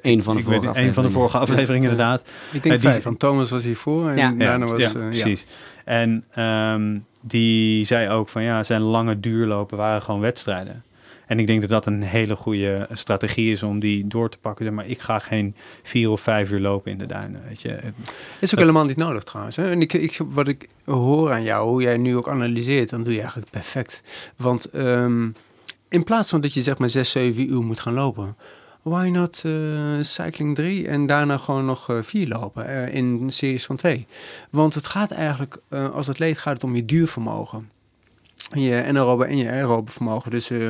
Een 0.03 0.23
van 0.23 0.35
de 0.35 0.41
ik 0.41 0.47
vorige 0.47 0.81
Een 0.81 0.95
van 0.95 1.05
de 1.05 1.11
vorige 1.11 1.39
afleveringen, 1.39 1.91
inderdaad. 1.91 2.21
Ik 2.53 2.63
denk 2.63 2.81
die- 2.81 2.91
vijf, 2.91 3.05
want 3.05 3.19
Thomas 3.19 3.51
was 3.51 3.65
hiervoor 3.65 4.09
en 4.09 4.17
Ja. 4.17 4.33
daarna 4.33 4.67
was... 4.67 4.83
ja, 4.93 5.01
ja. 5.01 5.07
precies. 5.09 5.47
En 5.85 6.25
ehm, 6.35 6.99
die 7.27 7.85
zei 7.85 8.09
ook 8.09 8.29
van 8.29 8.43
ja, 8.43 8.63
zijn 8.63 8.81
lange 8.81 9.21
duurlopen 9.21 9.77
waren 9.77 10.03
gewoon 10.03 10.21
wedstrijden. 10.21 10.83
En 11.27 11.39
ik 11.39 11.47
denk 11.47 11.61
dat 11.61 11.71
dat 11.71 11.87
een 11.87 12.03
hele 12.03 12.37
goede 12.37 12.89
strategie 12.93 13.53
is 13.53 13.63
om 13.63 13.79
die 13.79 14.07
door 14.07 14.31
te 14.31 14.39
pakken. 14.39 14.75
Maar 14.75 14.87
ik 14.87 15.01
ga 15.01 15.19
geen 15.19 15.55
vier 15.83 16.11
of 16.11 16.21
vijf 16.21 16.51
uur 16.51 16.61
lopen 16.61 16.91
in 16.91 16.99
de 16.99 17.07
duinen. 17.07 17.43
Weet 17.49 17.63
je. 17.63 17.79
Is 18.39 18.53
ook 18.53 18.61
helemaal 18.61 18.85
niet 18.85 18.97
nodig 18.97 19.23
trouwens. 19.23 19.57
Hè? 19.57 19.71
En 19.71 19.81
ik, 19.81 19.93
ik, 19.93 20.21
wat 20.29 20.49
ik 20.49 20.69
hoor 20.85 21.33
aan 21.33 21.43
jou, 21.43 21.69
hoe 21.69 21.83
jij 21.83 21.97
nu 21.97 22.17
ook 22.17 22.29
analyseert, 22.29 22.91
dan 22.91 23.03
doe 23.03 23.13
je 23.13 23.19
eigenlijk 23.19 23.51
perfect. 23.51 24.03
Want 24.37 24.65
ehm, 24.65 25.29
in 25.89 26.05
plaats 26.05 26.31
van 26.31 26.41
dat 26.41 26.55
je 26.55 26.63
zeg 26.63 26.79
maar 26.79 26.89
6, 26.89 27.11
7 27.11 27.53
uur 27.53 27.63
moet 27.63 27.81
gaan 27.81 27.95
lopen, 27.95 28.37
why 28.85 29.09
not 29.09 29.43
eh, 29.45 29.99
cycling 30.01 30.55
3 30.55 30.89
en 30.89 31.07
daarna 31.07 31.39
gewoon 31.39 31.65
nog 31.65 31.91
eh, 31.91 32.03
4 32.03 32.29
lopen 32.29 32.67
eh, 32.67 32.95
in 32.95 33.31
series 33.31 33.67
van 33.67 33.77
2? 33.77 34.07
Want 34.51 34.75
het 34.75 34.87
gaat 34.87 35.11
eigenlijk, 35.11 35.59
eh, 35.69 35.95
als 35.95 36.09
atleet 36.09 36.39
gaat 36.39 36.55
het 36.55 36.65
om 36.65 36.75
je 36.75 36.85
duurvermogen. 36.85 37.71
Je 38.53 38.85
anaerobe 38.85 39.25
en 39.25 39.37
je 39.37 39.49
aerobe 39.51 39.91
vermogen. 39.91 40.31
Dus 40.31 40.51
eh, 40.51 40.61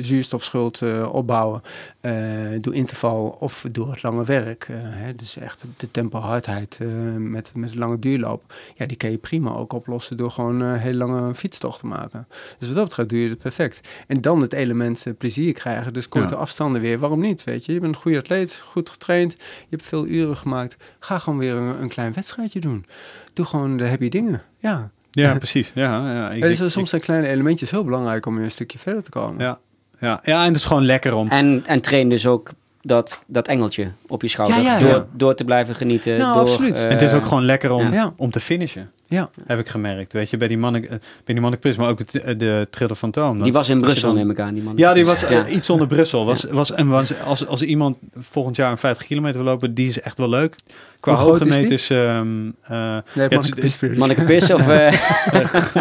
zuurstofschuld 0.00 0.82
eh, 0.82 1.08
opbouwen 1.14 1.62
eh, 2.00 2.12
door 2.60 2.74
interval 2.74 3.36
of 3.40 3.64
door 3.72 3.90
het 3.90 4.02
lange 4.02 4.24
werk. 4.24 4.66
hè, 4.72 5.14
dus 5.14 5.36
echt 5.36 5.64
de 5.76 5.90
tempo 5.90 6.18
hardheid 6.18 6.78
eh, 6.80 6.88
met, 7.18 7.52
met 7.54 7.74
lange 7.74 7.98
duurloop. 7.98 8.54
Ja, 8.74 8.86
die 8.86 8.96
kan 8.96 9.10
je 9.10 9.18
prima 9.18 9.50
ook 9.54 9.72
oplossen 9.72 10.16
door 10.16 10.30
gewoon 10.30 10.60
een 10.60 10.78
hele 10.78 10.96
lange 10.98 11.34
fietstocht 11.34 11.80
te 11.80 11.86
maken. 11.86 12.26
Dus 12.58 12.68
wat 12.68 12.76
dat 12.76 12.86
betreft 12.88 13.08
doe 13.08 13.18
je 13.20 13.28
het 13.28 13.38
perfect. 13.38 13.80
En 14.06 14.20
dan 14.20 14.40
het 14.40 14.52
element 14.52 15.04
plezier 15.18 15.52
krijgen. 15.52 15.92
Dus 15.92 16.08
korte 16.08 16.34
Ja. 16.34 16.40
afstanden 16.40 16.80
weer. 16.80 16.98
Waarom 16.98 17.20
niet? 17.20 17.44
Weet 17.44 17.64
je, 17.64 17.72
je 17.72 17.80
bent 17.80 17.94
een 17.94 18.00
goede 18.00 18.18
atleet, 18.18 18.62
goed 18.66 18.90
getraind. 18.90 19.32
Je 19.38 19.66
hebt 19.70 19.82
veel 19.82 20.06
uren 20.06 20.36
gemaakt. 20.36 20.76
Ga 20.98 21.18
gewoon 21.18 21.38
weer 21.38 21.54
een, 21.54 21.82
een 21.82 21.88
klein 21.88 22.12
wedstrijdje 22.12 22.60
doen. 22.60 22.86
Doe 23.32 23.46
gewoon 23.46 23.76
de 23.76 23.88
happy 23.88 24.08
dingen. 24.08 24.42
Ja. 24.58 24.90
Ja, 25.22 25.34
precies. 25.38 25.70
Ja, 25.74 26.12
ja, 26.12 26.30
ik, 26.30 26.42
Dus 26.42 26.60
ik- 26.60 26.70
soms 26.70 26.90
zijn 26.90 27.02
kleine 27.02 27.28
elementjes 27.28 27.70
heel 27.70 27.84
belangrijk 27.84 28.26
om 28.26 28.34
weer 28.34 28.44
een 28.44 28.50
stukje 28.50 28.78
verder 28.78 29.02
te 29.02 29.10
komen. 29.10 29.44
ja, 29.44 29.58
ja, 30.00 30.20
ja, 30.24 30.40
en 30.40 30.46
het 30.48 30.56
is 30.56 30.64
gewoon 30.64 30.84
lekker 30.84 31.14
om... 31.14 31.28
En, 31.28 31.62
en 31.66 31.80
train 31.80 32.08
dus 32.08 32.26
ook 32.26 32.50
dat, 32.82 33.20
dat 33.26 33.48
engeltje 33.48 33.90
op 34.06 34.22
je 34.22 34.28
schouder. 34.28 34.56
Ja, 34.62 34.72
ja, 34.72 34.78
door, 34.78 34.88
ja. 34.88 35.06
door 35.12 35.34
te 35.34 35.44
blijven 35.44 35.74
genieten. 35.74 36.18
Nou, 36.18 36.32
door, 36.34 36.42
absoluut. 36.42 36.76
eh, 36.76 36.84
En 36.84 36.90
het 36.90 37.02
is 37.02 37.12
ook 37.12 37.24
gewoon 37.24 37.44
lekker 37.44 37.70
om, 37.72 37.92
Ja. 37.92 38.12
om 38.16 38.30
te 38.30 38.40
finishen, 38.40 38.90
Ja. 39.08 39.30
heb 39.46 39.58
ik 39.58 39.68
gemerkt. 39.68 40.12
Weet 40.12 40.30
je, 40.30 40.36
bij 40.36 40.48
die 40.48 40.58
Monnik, 40.58 40.84
eh, 40.84 40.90
bij 41.24 41.34
die 41.34 41.40
maar 41.76 41.88
ook 41.88 41.98
het, 41.98 42.14
eh, 42.22 42.38
de 42.38 42.66
Thriller 42.70 42.96
van 42.96 43.10
Toom. 43.10 43.42
Die 43.42 43.52
was 43.52 43.68
in 43.68 43.80
Brussel, 43.80 44.08
dan- 44.08 44.16
neem 44.18 44.30
ik 44.30 44.40
aan. 44.40 44.54
Die 44.54 44.62
man. 44.62 44.72
Ja, 44.76 44.92
die 44.92 45.04
was 45.04 45.24
eh, 45.24 45.30
Ja. 45.30 45.46
iets 45.48 45.70
onder 45.70 45.86
Brussel. 45.86 46.24
Was, 46.24 46.44
was, 46.44 46.72
en 46.72 46.88
was, 46.88 47.20
als, 47.20 47.46
als 47.46 47.62
iemand 47.62 47.98
volgend 48.14 48.56
jaar 48.56 48.70
een 48.70 48.78
50 48.78 49.06
kilometer 49.06 49.42
wil 49.42 49.52
lopen, 49.52 49.74
die 49.74 49.88
is 49.88 50.00
echt 50.00 50.18
wel 50.18 50.28
leuk. 50.28 50.56
Qua 51.00 51.12
Hoe 51.14 51.20
groot 51.22 51.40
is 51.70 51.90
ehm 51.90 52.26
eh, 52.62 52.78
Nee, 53.14 53.24
het 53.28 53.32
mag 53.32 53.42
is- 53.42 53.48
ik 53.48 53.54
de 53.54 53.60
pispeur- 53.60 53.98
Mannekepis 53.98 54.50
of... 54.50 54.68
eh, 54.68 54.92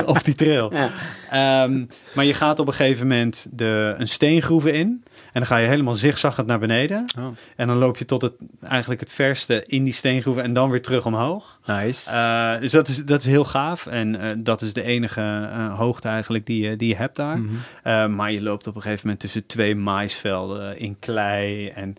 of 0.06 0.24
die 0.24 0.36
trail. 0.36 0.72
ja. 0.76 0.90
Ehm, 1.30 1.86
maar 2.14 2.26
je 2.26 2.34
gaat 2.34 2.60
op 2.60 2.68
een 2.68 2.74
gegeven 2.74 3.08
moment 3.08 3.48
de, 3.52 3.96
een 3.98 4.08
steengroeven 4.08 4.74
in. 4.74 5.04
En 5.36 5.42
dan 5.42 5.50
ga 5.50 5.58
je 5.58 5.68
helemaal 5.68 5.96
zigzaggend 5.96 6.48
naar 6.48 6.60
beneden. 6.60 7.06
Oh, 7.20 7.28
En 7.56 7.68
dan 7.68 7.78
loop 7.78 7.98
je 7.98 8.06
tot 8.06 8.22
het, 8.22 8.34
eigenlijk 8.68 9.00
het 9.02 9.12
verste 9.12 9.64
in 9.68 9.84
die 9.84 9.94
steengroeven 9.94 10.44
en 10.44 10.54
dan 10.54 10.70
weer 10.70 10.82
terug 10.82 11.06
omhoog. 11.06 11.60
nice. 11.66 12.10
Eh, 12.12 12.60
dus 12.60 12.72
dat 12.72 12.88
is, 12.88 13.06
dat 13.06 13.20
is 13.22 13.28
heel 13.28 13.46
gaaf. 13.46 13.86
En 13.88 14.20
eh, 14.22 14.32
dat 14.38 14.62
is 14.62 14.74
de 14.74 14.82
enige 14.84 15.22
eh, 15.22 15.78
hoogte 15.78 16.08
eigenlijk 16.08 16.46
die, 16.46 16.70
je- 16.70 16.76
die 16.76 16.88
je 16.90 16.96
hebt 16.96 17.16
daar. 17.16 17.40
Mhm. 17.40 18.16
Maar 18.16 18.32
je 18.32 18.42
loopt 18.42 18.68
op 18.68 18.76
een 18.76 18.82
gegeven 18.82 19.02
moment 19.04 19.20
tussen 19.24 19.46
twee 19.46 19.76
maisvelden 19.76 20.80
in 20.80 20.96
klei. 21.00 21.68
En 21.68 21.96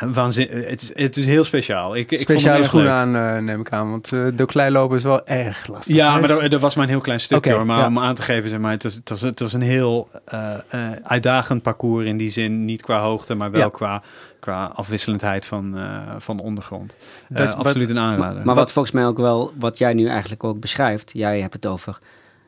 waanzin, 0.00 0.48
het, 0.50 0.82
is, 0.82 0.90
het 0.94 1.16
is 1.16 1.26
heel 1.26 1.44
speciaal. 1.44 1.96
Ik, 1.96 2.00
ik 2.00 2.08
vond 2.08 2.20
het 2.20 2.30
Speciale 2.30 2.56
erg 2.58 2.66
schoenen 2.66 2.92
aan, 2.92 3.16
eh, 3.16 3.42
neem 3.42 3.60
ik 3.60 3.72
aan. 3.72 3.90
Want 3.90 4.12
eh 4.12 4.26
de 4.34 4.46
kleilopen 4.46 4.96
is 4.96 5.02
wel 5.02 5.26
erg 5.26 5.66
lastig. 5.66 5.96
Ja, 5.96 6.12
hè? 6.14 6.18
maar 6.18 6.28
dat, 6.28 6.50
dat 6.50 6.60
was 6.60 6.74
maar 6.74 6.84
een 6.84 6.90
heel 6.90 7.00
klein 7.00 7.20
stukje 7.20 7.52
hoor. 7.52 7.66
Maar 7.66 7.78
ja. 7.78 7.86
om 7.86 7.98
aan 7.98 8.14
te 8.14 8.22
geven, 8.22 8.50
zeg 8.50 8.58
maar, 8.58 8.70
het 8.70 8.82
was, 8.82 8.94
het 8.94 9.08
was, 9.08 9.20
het 9.20 9.40
was 9.40 9.52
een 9.52 9.62
heel 9.62 10.08
eh, 10.24 10.54
eh, 10.68 10.80
uitdagend 11.02 11.62
parcours 11.62 12.06
in 12.06 12.16
die 12.16 12.30
zin. 12.30 12.64
Niet 12.64 12.82
qua 12.82 13.00
hoogte, 13.00 13.34
maar 13.34 13.50
wel 13.50 13.60
Ja. 13.60 13.68
qua, 13.68 14.02
qua 14.40 14.64
afwisselendheid 14.74 15.46
van, 15.46 15.78
eh, 15.78 15.98
van 16.18 16.36
de 16.36 16.42
ondergrond. 16.42 16.96
Dat- 17.28 17.46
wat- 17.46 17.56
absoluut 17.56 17.90
een 17.90 17.98
aanrader. 17.98 18.44
Maar 18.44 18.54
wat 18.54 18.72
volgens 18.72 18.94
mij 18.94 19.06
ook 19.06 19.18
wel, 19.18 19.52
wat 19.58 19.78
jij 19.78 19.94
nu 19.94 20.06
eigenlijk 20.08 20.44
ook 20.44 20.60
beschrijft, 20.60 21.10
jij 21.14 21.40
hebt 21.40 21.54
het 21.54 21.66
over 21.66 21.98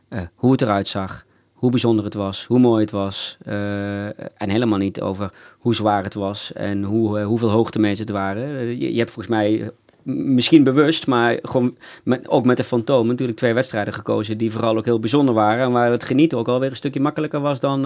eh, 0.08 0.20
hoe 0.34 0.52
het 0.52 0.62
eruit 0.62 0.88
zag, 0.88 1.24
hoe 1.62 1.70
bijzonder 1.70 2.04
het 2.04 2.14
was, 2.14 2.44
hoe 2.44 2.58
mooi 2.58 2.80
het 2.80 2.90
was. 2.90 3.36
eh, 3.44 4.06
en 4.06 4.48
helemaal 4.50 4.78
niet 4.78 5.00
over 5.00 5.32
hoe 5.58 5.74
zwaar 5.74 6.02
het 6.02 6.14
was 6.14 6.52
en 6.52 6.82
hoe, 6.82 7.18
eh, 7.18 7.26
hoeveel 7.26 7.50
hoogtemeters 7.50 7.98
het 7.98 8.10
waren. 8.10 8.58
Eh, 8.58 8.80
je, 8.80 8.98
hebt 8.98 9.10
volgens 9.10 9.34
mij, 9.34 9.70
misschien 10.02 10.64
bewust, 10.64 11.06
maar 11.06 11.38
gewoon 11.42 11.76
met, 12.02 12.28
ook 12.28 12.44
met 12.44 12.56
de 12.56 12.64
Fantoom 12.64 13.06
natuurlijk 13.06 13.38
twee 13.38 13.54
wedstrijden 13.54 13.94
gekozen 13.94 14.38
die 14.38 14.52
vooral 14.52 14.76
ook 14.76 14.84
heel 14.84 15.00
bijzonder 15.00 15.34
waren. 15.34 15.64
En 15.64 15.72
waar 15.72 15.90
het 15.90 16.04
genieten 16.04 16.38
ook 16.38 16.48
alweer 16.48 16.70
een 16.70 16.76
stukje 16.76 17.00
makkelijker 17.00 17.40
was 17.40 17.60
dan, 17.60 17.80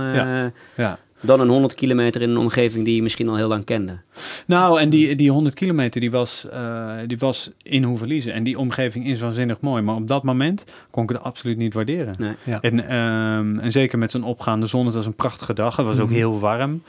ja. 0.77 0.99
Dan 1.21 1.41
een 1.41 1.49
100 1.49 1.75
kilometer 1.75 2.23
in 2.23 2.31
een 2.31 2.37
omgeving 2.39 2.85
die 2.85 2.95
je 2.97 3.03
misschien 3.03 3.29
al 3.29 3.37
heel 3.37 3.49
lang 3.49 3.65
kende. 3.65 3.99
Nou, 4.47 4.81
en 4.81 4.89
die, 4.89 5.15
die 5.15 5.31
100 5.31 5.55
kilometer 5.55 6.01
die 6.01 6.11
was, 6.11 6.47
eh, 6.53 6.91
die 7.07 7.19
was 7.19 7.51
in 7.63 7.83
Hoeverliezen. 7.83 8.33
En 8.33 8.43
die 8.43 8.59
omgeving 8.59 9.07
is 9.07 9.21
waanzinnig 9.21 9.61
mooi. 9.61 9.83
Maar 9.83 9.95
op 9.95 10.09
dat 10.09 10.23
moment 10.23 10.65
kon 10.91 11.03
ik 11.03 11.09
het 11.09 11.23
absoluut 11.23 11.57
niet 11.57 11.75
waarderen. 11.75 12.15
Nee. 12.19 12.33
Ja. 12.43 12.61
En, 12.61 12.89
ehm, 12.89 13.59
en 13.59 13.73
zeker 13.73 13.99
met 13.99 14.11
zo'n 14.11 14.25
opgaande 14.25 14.67
zon. 14.67 14.87
Het 14.87 14.95
was 14.95 15.07
een 15.07 15.15
prachtige 15.15 15.53
dag. 15.55 15.77
Het 15.77 15.87
was 15.87 15.99
ook 15.99 16.07
Mhm. 16.09 16.17
heel 16.17 16.41
warm. 16.41 16.83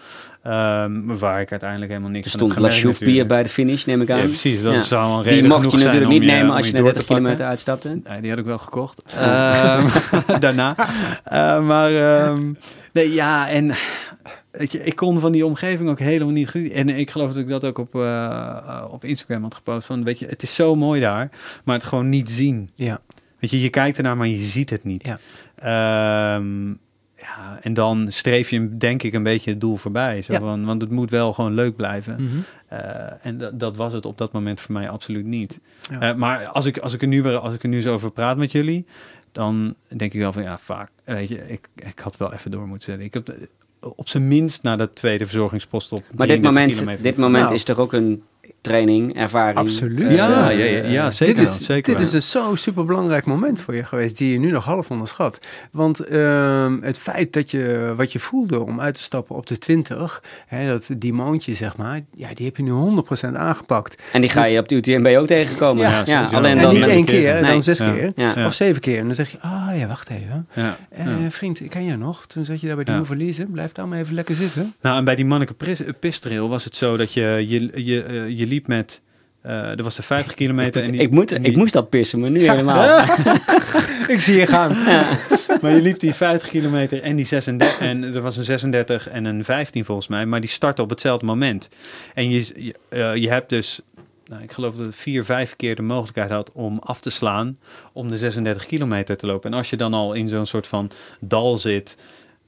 Ehm, 0.43 1.05
waar 1.05 1.41
ik 1.41 1.51
uiteindelijk 1.51 1.91
helemaal 1.91 2.11
niks 2.11 2.25
Er 2.25 2.31
van 2.31 2.39
stond 2.39 2.53
heb 2.53 2.63
een 2.63 2.69
glas 2.69 2.79
gemerkt 2.81 3.03
bier 3.03 3.25
bij 3.27 3.43
de 3.43 3.49
finish, 3.49 3.85
neem 3.85 4.01
ik 4.01 4.11
aan. 4.11 4.17
Ja, 4.17 4.23
precies. 4.23 4.61
Dat 4.61 4.87
Ja. 4.89 5.01
een 5.03 5.23
Die 5.23 5.31
reden 5.31 5.49
mocht 5.49 5.71
je 5.71 5.77
natuurlijk 5.77 6.07
niet 6.11 6.21
nemen 6.23 6.55
als 6.55 6.65
je 6.65 6.71
te 6.71 6.81
30 6.81 6.93
pakken. 6.93 7.15
kilometer 7.15 7.45
uitstapte. 7.45 7.99
Nee, 8.03 8.21
die 8.21 8.29
had 8.29 8.39
ik 8.39 8.45
wel 8.45 8.57
gekocht. 8.57 9.03
Ehm, 9.19 9.87
daarna. 10.39 10.75
Eh, 11.23 11.65
maar 11.67 11.91
ehm, 11.95 12.53
nee, 12.93 13.13
ja, 13.13 13.49
en 13.49 13.71
weet 14.57 14.71
je, 14.71 14.83
ik 14.83 14.95
kon 14.95 15.19
van 15.19 15.31
die 15.31 15.45
omgeving 15.45 15.89
ook 15.89 15.99
helemaal 15.99 16.33
niet 16.33 16.49
genieten. 16.49 16.77
En 16.77 16.89
ik 16.89 17.09
geloof 17.09 17.27
dat 17.27 17.37
ik 17.37 17.47
dat 17.47 17.65
ook 17.65 17.77
op, 17.77 17.95
eh, 17.95 18.47
eh, 18.49 18.85
op 18.91 19.03
Instagram 19.03 19.43
had 19.43 19.55
gepost. 19.55 19.85
Van, 19.87 20.03
weet 20.03 20.19
je, 20.19 20.25
het 20.25 20.43
is 20.43 20.55
zo 20.55 20.75
mooi 20.75 21.01
daar, 21.01 21.29
maar 21.63 21.75
het 21.75 21.83
gewoon 21.83 22.09
niet 22.09 22.29
zien. 22.29 22.69
Ja. 22.75 22.99
Weet 23.39 23.51
je, 23.51 23.61
je 23.61 23.69
kijkt 23.69 23.97
ernaar, 23.97 24.17
maar 24.17 24.27
je 24.27 24.37
ziet 24.37 24.69
het 24.69 24.83
niet. 24.83 25.05
Ja. 25.05 25.19
Ehm, 25.55 26.69
ja, 27.15 27.59
en 27.61 27.73
dan 27.73 28.07
streef 28.11 28.49
je 28.49 28.77
denk 28.77 29.03
ik 29.03 29.13
een 29.13 29.23
beetje 29.23 29.51
het 29.51 29.61
doel 29.61 29.75
voorbij. 29.75 30.21
Zo 30.21 30.33
Ja. 30.33 30.39
van, 30.39 30.65
want 30.65 30.81
het 30.81 30.91
moet 30.91 31.09
wel 31.09 31.33
gewoon 31.33 31.53
leuk 31.53 31.75
blijven. 31.75 32.15
Mhm. 32.23 32.35
Eh, 32.67 33.25
en 33.25 33.51
dat, 33.53 33.75
was 33.75 33.93
het 33.93 34.05
op 34.05 34.17
dat 34.17 34.31
moment 34.31 34.61
voor 34.61 34.73
mij 34.73 34.89
absoluut 34.89 35.25
niet. 35.25 35.59
Ja. 35.99 36.13
Maar 36.13 36.47
als 36.47 36.65
ik, 36.65 36.77
als, 36.77 36.93
ik 36.93 37.01
er 37.01 37.07
nu 37.07 37.21
weer, 37.21 37.37
als 37.37 37.53
ik 37.53 37.63
er 37.63 37.69
nu 37.69 37.81
zo 37.81 37.93
over 37.93 38.11
praat 38.11 38.37
met 38.37 38.51
jullie, 38.51 38.85
dan 39.31 39.75
denk 39.87 40.13
ik 40.13 40.19
wel 40.19 40.33
van 40.33 40.43
ja, 40.43 40.57
vaak. 40.57 40.89
Weet 41.03 41.29
je, 41.29 41.47
ik, 41.47 41.69
ik 41.75 41.99
had 41.99 42.17
wel 42.17 42.33
even 42.33 42.51
door 42.51 42.67
moeten 42.67 42.85
zetten. 42.85 43.05
Ik 43.05 43.13
heb 43.13 43.35
op 43.95 44.07
zijn 44.09 44.27
minst 44.27 44.63
naar 44.63 44.77
de 44.77 44.89
tweede 44.89 45.25
verzorgingspost 45.25 45.91
op. 45.91 45.99
Maar 45.99 46.27
dit 46.27 46.41
33 46.41 46.51
moment, 46.51 46.73
kilometer. 46.73 47.03
dit 47.03 47.17
moment 47.17 47.43
Nou. 47.43 47.55
is 47.55 47.63
toch 47.63 47.77
ook 47.77 47.93
een 47.93 48.23
training, 48.61 49.15
ervaring? 49.15 49.57
Absoluut. 49.57 50.07
Eh, 50.07 50.15
Ja, 50.15 50.49
ja, 50.49 50.65
ja, 50.65 50.83
ja, 50.87 51.11
zeker. 51.11 51.35
dit 51.35 51.43
is, 51.49 51.65
zeker 51.65 51.97
dit 51.97 52.07
is 52.07 52.13
een 52.13 52.21
zo 52.23 52.55
superbelangrijk 52.55 53.25
moment 53.25 53.61
voor 53.61 53.75
je 53.75 53.83
geweest, 53.83 54.17
die 54.17 54.31
je 54.31 54.39
nu 54.39 54.51
nog 54.51 54.65
half 54.65 54.91
onderschat. 54.91 55.39
Want 55.71 55.99
ehm, 55.99 56.77
het 56.81 56.99
feit 56.99 57.33
dat 57.33 57.51
je 57.51 57.93
wat 57.95 58.11
je 58.11 58.19
voelde 58.19 58.59
om 58.63 58.81
uit 58.81 58.95
te 58.95 59.03
stappen 59.03 59.35
op 59.35 59.47
de 59.47 59.57
20, 59.57 60.23
hè, 60.47 60.67
dat 60.67 60.89
die 60.97 61.13
moontje 61.13 61.53
zeg 61.53 61.77
maar, 61.77 62.01
ja, 62.15 62.27
die 62.33 62.45
heb 62.45 62.57
je 62.57 62.63
nu 62.63 62.71
100% 62.71 63.35
aangepakt. 63.35 64.01
En 64.13 64.21
die 64.21 64.29
ga 64.29 64.45
je 64.45 64.59
op 64.59 64.67
de 64.67 64.75
UTMB 64.75 65.15
ook 65.17 65.27
tegenkomen. 65.27 65.89
Ja, 66.05 66.25
alleen 66.25 66.57
En 66.57 66.61
dan... 66.63 66.73
niet 66.73 66.83
een 66.83 66.89
één 66.89 67.05
keer. 67.05 67.19
keer, 67.21 67.35
en 67.35 67.41
Nee. 67.41 67.51
dan 67.51 67.61
zes 67.61 67.77
Ja. 67.77 67.91
keer. 68.15 68.45
Of 68.45 68.53
zeven 68.53 68.81
keer. 68.81 68.99
En 68.99 69.05
dan 69.05 69.15
zeg 69.15 69.31
je, 69.31 69.37
ah 69.41 69.69
ja, 69.77 69.87
wacht 69.87 70.09
even. 70.09 70.47
Ja, 70.53 70.77
Eh. 70.89 71.15
Vriend, 71.29 71.61
ken 71.69 71.85
je 71.85 71.97
nog? 71.97 72.25
Toen 72.25 72.45
zat 72.45 72.61
je 72.61 72.67
daar 72.67 72.75
bij 72.75 72.85
die 72.85 72.93
Ja. 72.93 73.03
verliezen. 73.05 73.51
Blijf 73.51 73.71
daar 73.71 73.87
maar 73.87 73.99
even 73.99 74.13
lekker 74.13 74.35
zitten. 74.35 74.73
Nou, 74.81 74.97
en 74.97 75.03
bij 75.05 75.15
die 75.15 75.25
Manneke 75.25 75.53
Pris- 75.53 75.81
Pistrail 75.99 76.49
was 76.49 76.63
het 76.63 76.75
zo 76.75 76.97
dat 76.97 77.13
je, 77.13 77.45
je, 77.47 77.83
je, 77.85 78.03
eh, 78.03 78.37
je 78.39 78.45
liep 78.57 78.67
met. 78.67 79.01
er 79.41 79.83
was 79.83 79.95
de 79.95 80.03
50 80.03 80.33
kilometer. 80.33 80.83
en 80.83 80.91
die, 80.91 81.01
ik, 81.01 81.11
moet, 81.11 81.31
en 81.31 81.43
ik 81.43 81.55
moest 81.55 81.75
al 81.75 81.83
pissen, 81.83 82.19
maar 82.19 82.31
nu 82.31 82.39
helemaal. 82.49 83.05
Ik 84.07 84.19
zie 84.19 84.37
je 84.37 84.47
gaan. 84.47 84.77
Maar 85.61 85.71
je 85.71 85.81
liep 85.81 85.99
die 85.99 86.13
50 86.13 86.49
kilometer 86.49 87.01
en 87.01 87.15
die 87.15 87.25
36. 87.25 87.79
En 87.79 88.03
er 88.03 88.21
was 88.21 88.37
een 88.37 88.43
36 88.43 89.09
en 89.09 89.25
een 89.25 89.43
15 89.43 89.85
volgens 89.85 90.07
mij. 90.07 90.25
Maar 90.25 90.39
die 90.39 90.49
starten 90.49 90.83
op 90.83 90.89
hetzelfde 90.89 91.25
moment. 91.25 91.69
En 92.13 92.29
je, 92.29 92.53
je, 92.55 92.75
eh, 92.89 93.15
je 93.15 93.29
hebt 93.29 93.49
dus. 93.49 93.81
Nou, 94.25 94.43
ik 94.43 94.51
geloof 94.51 94.75
dat 94.75 94.85
het 94.85 94.95
vier, 94.95 95.25
vijf 95.25 95.55
keer 95.55 95.75
de 95.75 95.81
mogelijkheid 95.81 96.29
had 96.29 96.51
om 96.51 96.79
af 96.79 96.99
te 96.99 97.09
slaan. 97.09 97.57
om 97.93 98.09
de 98.09 98.17
36 98.17 98.65
kilometer 98.65 99.17
te 99.17 99.25
lopen. 99.25 99.51
En 99.51 99.57
als 99.57 99.69
je 99.69 99.77
dan 99.77 99.93
al 99.93 100.13
in 100.13 100.29
zo'n 100.29 100.45
soort 100.45 100.67
van 100.67 100.91
dal 101.19 101.57
zit. 101.57 101.97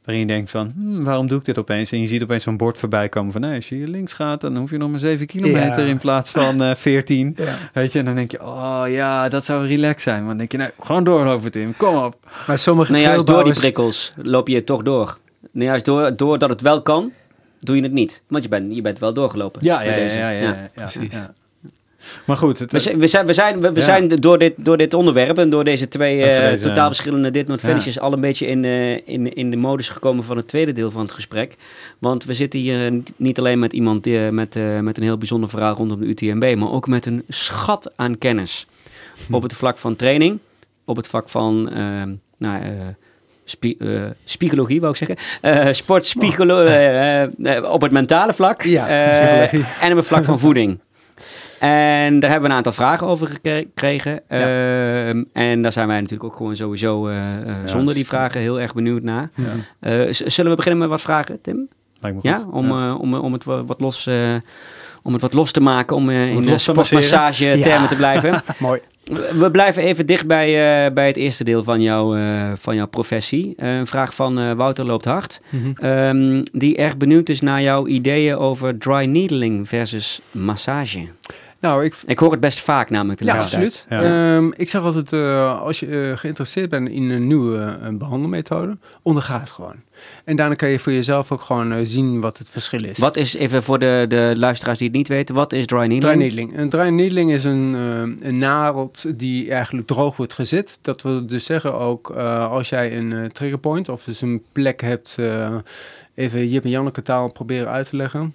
Waarin 0.10 0.28
je 0.28 0.34
denkt 0.34 0.51
van. 0.51 0.72
"Hmm, 0.78 1.03
waarom 1.03 1.28
doe 1.28 1.39
ik 1.39 1.45
dit 1.45 1.57
opeens? 1.57 1.91
En 1.91 2.01
je 2.01 2.07
ziet 2.07 2.24
opeens 2.24 2.43
zo'n 2.43 2.57
bord 2.57 2.78
voorbij 2.78 3.10
komen 3.10 3.32
van. 3.32 3.41
Nee, 3.41 3.55
als 3.55 3.70
je 3.70 3.76
hier 3.76 3.88
links 3.88 4.14
gaat, 4.14 4.41
dan 4.41 4.57
hoef 4.57 4.70
je 4.70 4.78
nog 4.78 4.89
maar 4.89 4.99
7 4.99 5.26
kilometer 5.28 5.84
Ja. 5.84 5.89
in 5.89 5.97
plaats 5.97 6.32
van 6.32 6.62
eh 6.62 6.76
14. 6.76 7.36
Ja. 7.38 7.55
Weet 7.74 7.91
je, 7.91 7.99
en 7.99 8.05
dan 8.05 8.16
denk 8.16 8.32
je, 8.32 8.41
oh 8.41 8.84
ja, 8.88 9.30
dat 9.30 9.45
zou 9.45 9.68
relax 9.68 10.03
zijn. 10.03 10.20
Maar 10.20 10.28
dan 10.28 10.38
denk 10.38 10.51
je, 10.51 10.57
nee, 10.57 10.70
gewoon 10.82 11.03
doorlopen, 11.03 11.51
Tim. 11.51 11.78
Kom 11.78 11.95
op. 11.95 12.16
Maar 12.47 12.57
sommige 12.57 12.91
Nou, 12.91 13.03
juist 13.03 13.28
door 13.28 13.43
die 13.43 13.53
prikkels 13.53 14.12
loop 14.18 14.47
je 14.47 14.64
toch 14.64 14.84
door. 14.84 15.18
Nou, 15.51 15.66
juist 15.66 15.86
door, 15.86 16.16
doordat 16.16 16.49
het 16.49 16.62
wel 16.62 16.82
kan, 16.82 17.12
doe 17.60 17.76
je 17.76 17.82
het 17.82 17.91
niet. 17.91 18.22
Want 18.28 18.43
je 18.43 18.49
bent, 18.49 18.76
je 18.76 18.82
bent 18.82 18.99
wel 18.99 19.14
doorgelopen. 19.14 19.62
Ja, 19.64 19.82
ja, 19.82 19.95
ja, 19.95 20.05
ja, 20.05 20.14
ja, 20.14 20.30
ja, 20.30 20.41
ja, 20.41 20.70
precies. 20.74 21.14
Maar 22.25 22.37
goed, 22.37 22.59
het, 22.59 22.71
We 22.71 22.79
zijn, 22.79 22.99
we 22.99 23.07
zijn, 23.07 23.25
we 23.25 23.33
zijn, 23.33 23.59
we, 23.61 23.71
we 23.71 23.79
Ja. 23.79 23.85
zijn 23.85 24.07
door, 24.07 24.37
dit, 24.37 24.53
door 24.57 24.77
dit 24.77 24.93
onderwerp 24.93 25.37
en 25.37 25.49
door 25.49 25.63
deze 25.63 25.87
twee 25.87 26.23
eh, 26.23 26.53
totaal 26.61 26.87
verschillende 26.87 27.31
dit 27.31 27.47
ja. 27.47 27.57
finishes 27.57 27.99
al 27.99 28.13
een 28.13 28.21
beetje 28.21 28.47
in, 28.47 28.65
eh, 28.65 28.91
in, 29.07 29.33
in 29.33 29.51
de 29.51 29.57
modus 29.57 29.89
gekomen 29.89 30.23
van 30.23 30.37
het 30.37 30.47
tweede 30.47 30.71
deel 30.73 30.91
van 30.91 31.01
het 31.01 31.11
gesprek. 31.11 31.55
Want 31.99 32.23
we 32.25 32.33
zitten 32.33 32.59
hier 32.59 32.85
eh, 32.85 32.91
niet- 33.15 33.39
alleen 33.39 33.59
met 33.59 33.73
iemand 33.73 34.03
die, 34.03 34.19
met, 34.19 34.55
met 34.81 34.97
een 34.97 35.03
heel 35.03 35.17
bijzonder 35.17 35.49
verhaal 35.49 35.75
rondom 35.75 35.99
de 35.99 36.05
UTMB, 36.05 36.55
maar 36.57 36.71
ook 36.71 36.87
met 36.87 37.05
een 37.05 37.23
schat 37.27 37.91
aan 37.95 38.17
kennis. 38.17 38.67
Hm. 39.27 39.33
Op 39.33 39.41
het 39.43 39.53
vlak 39.53 39.77
van 39.77 39.95
training, 39.95 40.39
op 40.85 40.95
het 40.95 41.07
vlak 41.07 41.29
van 41.29 41.61
nou, 42.37 42.61
spie- 43.45 43.77
eh, 43.79 44.01
spiegologie, 44.25 44.79
wou 44.79 44.91
ik 44.91 44.97
zeggen. 45.05 45.17
Eh, 45.41 45.67
op 47.71 47.81
het 47.81 47.91
mentale 47.91 48.33
vlak 48.33 48.63
Ja, 48.63 48.87
en 49.81 49.91
op 49.91 49.97
het 49.97 50.07
vlak 50.07 50.23
van 50.23 50.39
voeding. 50.39 50.79
En 51.60 52.20
daar 52.20 52.30
hebben 52.30 52.47
we 52.47 52.49
een 52.49 52.57
aantal 52.57 52.72
vragen 52.72 53.07
over 53.07 53.28
gekre- 53.28 53.66
gekregen. 53.76 54.22
Ehm, 54.30 55.24
en 55.34 55.62
daar 55.62 55.72
zijn 55.72 55.88
wij 55.88 55.95
natuurlijk 56.01 56.24
ook 56.30 56.36
gewoon 56.36 56.55
sowieso 56.55 57.07
eh, 57.07 57.41
eh, 57.41 57.55
zonder 57.66 57.93
die 57.93 58.05
vragen 58.05 58.41
heel 58.41 58.60
erg 58.60 58.74
benieuwd 58.74 59.03
naar. 59.03 59.30
Ja. 59.36 59.45
Eh, 59.80 60.07
zullen 60.12 60.49
we 60.51 60.55
beginnen 60.57 60.80
met 60.82 60.89
wat 60.89 61.01
vragen, 61.01 61.41
Tim? 61.41 61.68
Lijkt 61.99 62.24
me 62.24 62.30
Ja, 62.30 62.45
om, 62.51 62.70
eh, 62.72 62.95
om, 63.01 63.14
om, 63.14 63.34
het 63.34 63.43
wa- 63.43 63.64
wat 63.64 63.80
los, 63.80 64.07
eh, 64.07 64.16
om 65.03 65.14
het 65.14 65.22
wat 65.22 65.34
los 65.34 65.51
te 65.51 65.62
maken, 65.62 65.95
om 65.95 66.10
eh, 66.10 66.30
in 66.30 66.41
de 66.41 66.57
sportmassage 66.57 67.43
termen 67.62 67.82
Ja. 67.82 67.88
te 67.88 67.95
blijven. 67.95 68.41
Mooi. 68.57 68.80
We 69.39 69.51
blijven 69.51 69.84
even 69.84 70.05
dicht 70.05 70.28
bij, 70.28 70.47
eh, 70.86 70.93
bij 70.93 71.07
het 71.07 71.18
eerste 71.18 71.43
deel 71.43 71.64
van, 71.64 71.82
jouw 71.82 72.16
eh, 72.16 72.51
van 72.55 72.76
jouw 72.76 72.88
professie. 72.88 73.53
Een 73.57 73.88
vraag 73.88 74.14
van 74.16 74.39
eh, 74.39 74.51
Wouter 74.51 74.86
Loopt 74.86 75.05
Hard. 75.05 75.41
Ehm, 75.76 76.43
die 76.51 76.78
erg 76.78 76.97
benieuwd 76.97 77.30
is 77.30 77.41
naar 77.41 77.62
jouw 77.62 77.88
ideeën 77.88 78.36
over 78.38 78.78
dry 78.78 79.05
needling 79.05 79.68
versus 79.68 80.22
massage. 80.32 81.07
Nou, 81.60 81.84
ik, 81.84 81.95
Ik 82.05 82.20
hoor 82.20 82.32
het 82.32 82.39
best 82.39 82.60
vaak 82.60 82.89
namelijk 82.89 83.20
de 83.20 83.26
Ja, 83.26 83.34
absoluut. 83.34 83.86
Ja. 83.89 84.36
Ehm, 84.36 84.51
ik 84.55 84.70
zeg 84.70 84.82
altijd, 84.82 85.14
eh, 85.14 85.62
als 85.62 85.80
je 85.80 86.10
eh, 86.10 86.18
geïnteresseerd 86.18 86.70
bent 86.70 86.89
in 86.89 87.10
een 87.10 87.28
nieuwe 87.28 87.78
eh, 87.82 87.89
behandelmethode, 87.91 88.78
onderga 89.01 89.39
het 89.39 89.49
gewoon. 89.49 89.76
En 90.24 90.36
daarna 90.36 90.53
kan 90.53 90.70
je 90.70 90.80
voor 90.80 90.91
jezelf 90.91 91.32
ook 91.32 91.41
gewoon 91.41 91.86
zien 91.86 92.22
wat 92.22 92.38
het 92.38 92.49
verschil 92.49 92.84
is. 92.84 92.97
Wat 92.97 93.18
is, 93.18 93.34
even 93.34 93.64
voor 93.64 93.80
de, 93.80 94.05
de 94.07 94.34
luisteraars 94.38 94.78
die 94.78 94.88
het 94.88 94.95
niet 94.97 95.07
weten, 95.07 95.36
wat 95.36 95.53
is 95.53 95.66
dry 95.66 95.80
needling? 95.80 96.03
Dry 96.03 96.16
needling. 96.16 96.57
Een 96.57 96.70
dry 96.70 96.88
needling 96.88 97.32
is 97.32 97.43
een, 97.43 97.74
een 98.22 98.38
naald 98.38 99.05
die 99.20 99.51
eigenlijk 99.51 99.88
droog 99.88 100.18
wordt 100.18 100.34
gezet. 100.34 100.80
Dat 100.82 101.01
wil 101.01 101.26
dus 101.26 101.45
zeggen 101.45 101.74
ook 101.74 102.10
als 102.49 102.70
jij 102.70 102.97
een 102.97 103.14
eh, 103.14 103.26
trigger 103.26 103.60
point 103.60 103.89
of 103.89 104.03
dus 104.03 104.22
een 104.22 104.43
plek 104.51 104.82
hebt, 104.82 105.18
even 106.16 106.47
Jip 106.47 106.64
en 106.64 106.70
Janneke 106.70 107.01
taal 107.01 107.32
proberen 107.32 107.70
uit 107.70 107.89
te 107.89 107.95
leggen. 107.95 108.34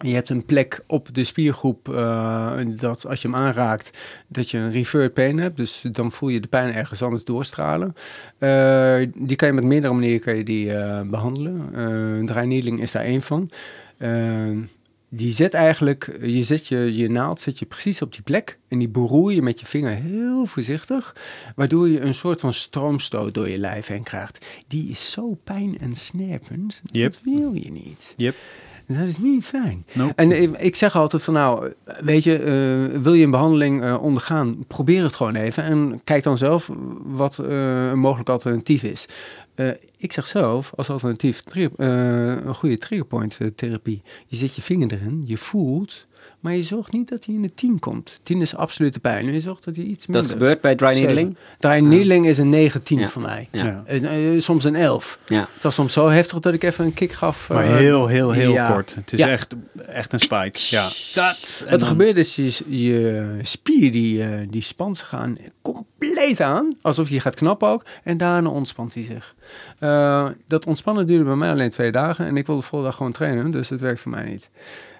Je 0.00 0.14
hebt 0.14 0.30
een 0.30 0.44
plek 0.44 0.80
op 0.86 1.08
de 1.14 1.24
spiergroep 1.24 1.88
eh, 1.94 2.58
dat 2.66 3.06
als 3.06 3.22
je 3.22 3.28
hem 3.28 3.36
aanraakt, 3.36 3.98
dat 4.28 4.50
je 4.50 4.58
een 4.58 4.70
revert 4.70 5.14
pain 5.14 5.38
hebt. 5.38 5.56
Dus 5.56 5.84
dan 5.92 6.12
voel 6.12 6.28
je 6.28 6.40
de 6.40 6.48
pijn 6.48 6.74
ergens 6.74 7.02
anders 7.02 7.24
doorstralen. 7.24 7.94
Eh, 8.38 9.06
die 9.16 9.36
kan 9.36 9.48
je 9.48 9.54
met 9.54 9.64
meerdere 9.64 9.92
manieren 9.94 10.20
kan 10.20 10.36
je 10.36 10.44
die, 10.44 10.72
eh, 10.74 11.00
behandelen. 11.08 11.68
Uh, 11.74 12.26
dry 12.26 12.44
needling 12.44 12.80
is 12.80 12.92
daar 12.92 13.04
één 13.04 13.22
van. 13.22 13.50
Die 15.10 15.32
zet 15.32 15.54
eigenlijk, 15.54 16.18
je 16.22 16.42
zet 16.42 16.66
je, 16.66 16.96
je 16.96 17.10
naald 17.10 17.40
zet 17.40 17.58
je 17.58 17.66
precies 17.66 18.02
op 18.02 18.12
die 18.12 18.22
plek 18.22 18.58
en 18.68 18.78
die 18.78 18.88
beroer 18.88 19.32
je 19.32 19.42
met 19.42 19.60
je 19.60 19.66
vinger 19.66 19.94
heel 19.94 20.46
voorzichtig, 20.46 21.16
waardoor 21.56 21.88
je 21.88 22.00
een 22.00 22.14
soort 22.14 22.40
van 22.40 22.52
stroomstoot 22.52 23.34
door 23.34 23.48
je 23.48 23.58
lijf 23.58 23.86
heen 23.86 24.02
krijgt. 24.02 24.46
Die 24.66 24.90
is 24.90 25.10
zo 25.10 25.38
pijn- 25.44 25.78
en 25.80 25.94
snerpend, 25.94 26.82
Yep. 26.84 27.10
dat 27.10 27.20
wil 27.24 27.52
je 27.54 27.70
niet. 27.70 28.14
Yep. 28.16 28.34
Dat 28.88 29.08
is 29.08 29.18
niet 29.18 29.44
fijn. 29.44 29.84
Nope. 29.92 30.12
En 30.16 30.60
ik, 30.64 30.76
zeg 30.76 30.96
altijd 30.96 31.22
van 31.22 31.34
nou, 31.34 31.72
weet 32.00 32.24
je, 32.24 32.38
eh, 32.38 33.00
wil 33.00 33.14
je 33.14 33.24
een 33.24 33.30
behandeling 33.30 33.82
eh, 33.82 34.02
ondergaan, 34.02 34.64
probeer 34.66 35.02
het 35.02 35.14
gewoon 35.14 35.34
even 35.34 35.62
en 35.62 36.00
kijk 36.04 36.22
dan 36.22 36.38
zelf 36.38 36.70
wat 37.04 37.38
eh, 37.38 37.88
een 37.88 37.98
mogelijk 37.98 38.28
alternatief 38.28 38.82
is. 38.82 39.06
Ik 39.96 40.12
zeg 40.12 40.26
zelf 40.26 40.72
als 40.76 40.90
alternatief 40.90 41.42
een 41.76 42.54
goede 42.54 42.78
triggerpoint 42.78 43.38
therapie. 43.54 44.02
Je 44.26 44.36
zet 44.36 44.54
je 44.54 44.62
vinger 44.62 44.92
erin, 44.92 45.22
je 45.26 45.36
voelt, 45.36 46.06
maar 46.40 46.54
je 46.56 46.62
zorgt 46.62 46.92
niet 46.92 47.08
dat 47.08 47.24
hij 47.24 47.34
in 47.34 47.42
de 47.42 47.54
10 47.54 47.78
komt. 47.78 48.20
10 48.22 48.40
is 48.40 48.56
absolute 48.56 49.00
pijn. 49.00 49.26
En 49.26 49.32
je 49.32 49.40
zorgt 49.40 49.64
dat 49.64 49.76
hij 49.76 49.84
iets 49.84 50.06
minder 50.06 50.26
Dat 50.28 50.38
gebeurt 50.38 50.60
bij 50.60 50.74
dry 50.74 50.88
needling? 51.00 51.36
Dry 51.58 51.78
needling 51.78 52.26
is 52.26 52.38
een 52.38 52.50
9-10 52.50 52.98
Ja. 52.98 53.08
voor 53.08 53.22
mij. 53.22 53.48
Ja. 53.52 53.64
Ja. 53.64 53.84
Eh, 53.86 54.40
soms 54.40 54.64
een 54.64 54.74
11. 54.76 55.18
Ja. 55.26 55.48
Het 55.54 55.62
was 55.62 55.74
soms 55.74 55.92
zo 55.92 56.08
heftig 56.08 56.38
dat 56.38 56.54
ik 56.54 56.62
even 56.62 56.84
een 56.84 56.94
kick 56.94 57.12
gaf. 57.12 57.48
Maar 57.48 57.64
eh, 57.64 57.74
heel, 57.76 58.06
heel, 58.06 58.30
heel 58.30 58.52
ja. 58.52 58.70
kort. 58.70 58.94
Het 58.94 59.12
is 59.12 59.18
Ja. 59.18 59.28
echt, 59.28 59.54
echt 59.86 60.12
een 60.12 60.20
spike. 60.20 60.58
Ja. 60.70 60.84
Dat. 61.14 61.60
Wat 61.64 61.72
er 61.72 61.78
dan- 61.78 61.88
gebeurt 61.88 62.16
is, 62.16 62.36
je, 62.36 62.52
je 62.66 63.26
spier 63.42 63.92
die, 63.92 64.22
eh, 64.22 64.28
die 64.50 64.62
spant 64.62 64.96
zich 64.96 65.14
aan 65.14 65.36
compleet 65.62 66.40
aan, 66.40 66.76
alsof 66.82 67.08
je 67.08 67.20
gaat 67.20 67.34
knappen 67.34 67.68
ook, 67.68 67.84
en 68.04 68.16
daarna 68.16 68.48
ontspant 68.48 68.94
hij 68.94 69.02
zich. 69.02 69.34
Eh, 69.78 70.26
dat 70.46 70.66
ontspannen 70.66 71.06
duurde 71.06 71.24
bij 71.24 71.34
mij 71.36 71.50
alleen 71.50 71.70
twee 71.70 71.90
dagen 71.92 72.26
en 72.26 72.36
ik 72.36 72.46
wilde 72.46 72.60
de 72.60 72.66
volgende 72.66 72.86
dag 72.88 72.96
gewoon 72.96 73.12
trainen, 73.12 73.50
dus 73.50 73.68
het 73.68 73.80
werkt 73.80 74.00
voor 74.00 74.10
mij 74.10 74.24
niet. 74.24 74.50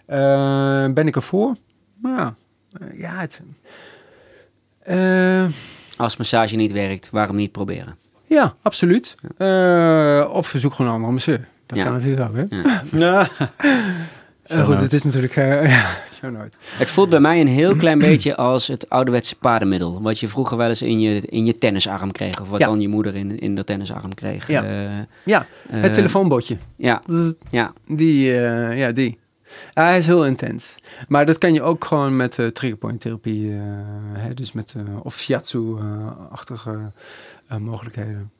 Eh, 0.08 0.86
ben 0.92 1.06
ik 1.06 1.16
ervoor? 1.16 1.54
Maar 2.02 2.16
ja, 2.18 2.34
eh, 2.80 2.98
ja 3.00 3.20
het... 3.20 3.40
eh, 4.80 5.44
Als 5.96 6.16
massage 6.16 6.56
niet 6.56 6.72
werkt, 6.72 7.10
waarom 7.10 7.36
niet 7.36 7.52
proberen? 7.52 7.96
ja, 8.26 8.54
absoluut. 8.62 9.14
Eh, 9.36 10.28
of 10.32 10.52
zoek 10.56 10.72
gewoon 10.72 10.86
een 10.90 10.96
andere 10.96 11.12
masseur. 11.12 11.46
Dat 11.66 11.78
Ja. 11.78 11.84
kan 11.84 11.92
natuurlijk 11.92 12.28
ook, 12.28 12.36
hè? 12.36 12.44
Ja. 12.98 13.28
Goed, 14.64 14.78
het 14.78 14.92
is 14.92 15.02
natuurlijk... 15.02 15.36
eh 15.36 15.62
ja, 15.76 15.86
show 16.14 16.30
note. 16.30 16.56
Het 16.76 16.90
voelt 16.90 17.08
bij 17.08 17.20
mij 17.20 17.40
een 17.40 17.46
heel 17.48 17.76
klein 17.76 17.98
beetje 17.98 18.36
als 18.36 18.66
het 18.66 18.88
ouderwetse 18.90 19.36
paardenmiddel. 19.36 20.02
Wat 20.02 20.18
je 20.20 20.28
vroeger 20.28 20.56
wel 20.56 20.68
eens 20.68 20.82
in 20.82 21.00
je, 21.00 21.20
in 21.20 21.44
je 21.44 21.58
tennisarm 21.58 22.12
kreeg. 22.12 22.40
Of 22.40 22.48
wat 22.48 22.60
Ja. 22.60 22.66
dan 22.66 22.80
je 22.80 22.88
moeder 22.88 23.14
in, 23.16 23.38
in 23.38 23.54
de 23.54 23.64
tennisarm 23.64 24.14
kreeg. 24.14 24.46
Ja. 24.48 24.64
Eh, 24.64 24.90
Ja, 25.24 25.46
het 25.68 25.92
telefoonbotje. 25.94 26.56
Ja, 26.76 27.02
ja. 27.50 27.72
Die, 27.86 28.40
eh, 28.40 28.78
ja, 28.78 28.90
die. 28.92 29.18
Ja, 29.74 29.84
hij 29.84 29.96
is 29.96 30.06
heel 30.06 30.26
intens. 30.26 30.78
Maar 31.08 31.26
dat 31.26 31.38
kan 31.38 31.54
je 31.54 31.62
ook 31.62 31.84
gewoon 31.84 32.16
met 32.16 32.38
eh 32.38 32.46
triggerpoint 32.46 33.00
therapie, 33.00 33.52
eh, 33.52 33.58
hè, 34.12 34.34
dus 34.34 34.52
met 34.52 34.74
eh, 34.76 34.82
of 35.02 35.18
shiatsu-achtige 35.18 36.92
mogelijkheden. 37.58 38.30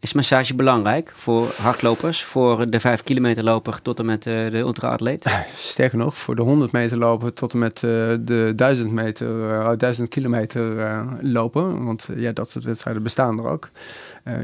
Is 0.00 0.12
massage 0.12 0.54
belangrijk 0.54 1.12
voor 1.14 1.54
hardlopers? 1.56 2.24
Voor 2.24 2.70
de 2.70 2.80
5 2.80 3.02
kilometer 3.02 3.44
loper 3.44 3.82
tot 3.82 3.98
en 3.98 4.04
met 4.04 4.22
de 4.22 4.58
ultra-atleet? 4.58 5.26
sterker 5.56 5.98
nog, 5.98 6.16
voor 6.16 6.36
de 6.36 6.42
100 6.42 6.72
meter 6.72 6.98
lopen 6.98 7.34
tot 7.34 7.52
en 7.52 7.58
met 7.58 7.78
de 7.80 8.52
1000 8.56 8.92
meter, 8.92 9.50
eh, 9.50 9.70
1000 9.76 10.08
kilometer 10.08 10.92
lopen. 11.20 11.84
Want 11.84 12.08
ja, 12.16 12.32
dat 12.32 12.50
soort 12.50 12.64
wedstrijden 12.64 13.02
bestaan 13.02 13.38
er 13.38 13.48
ook. 13.48 13.70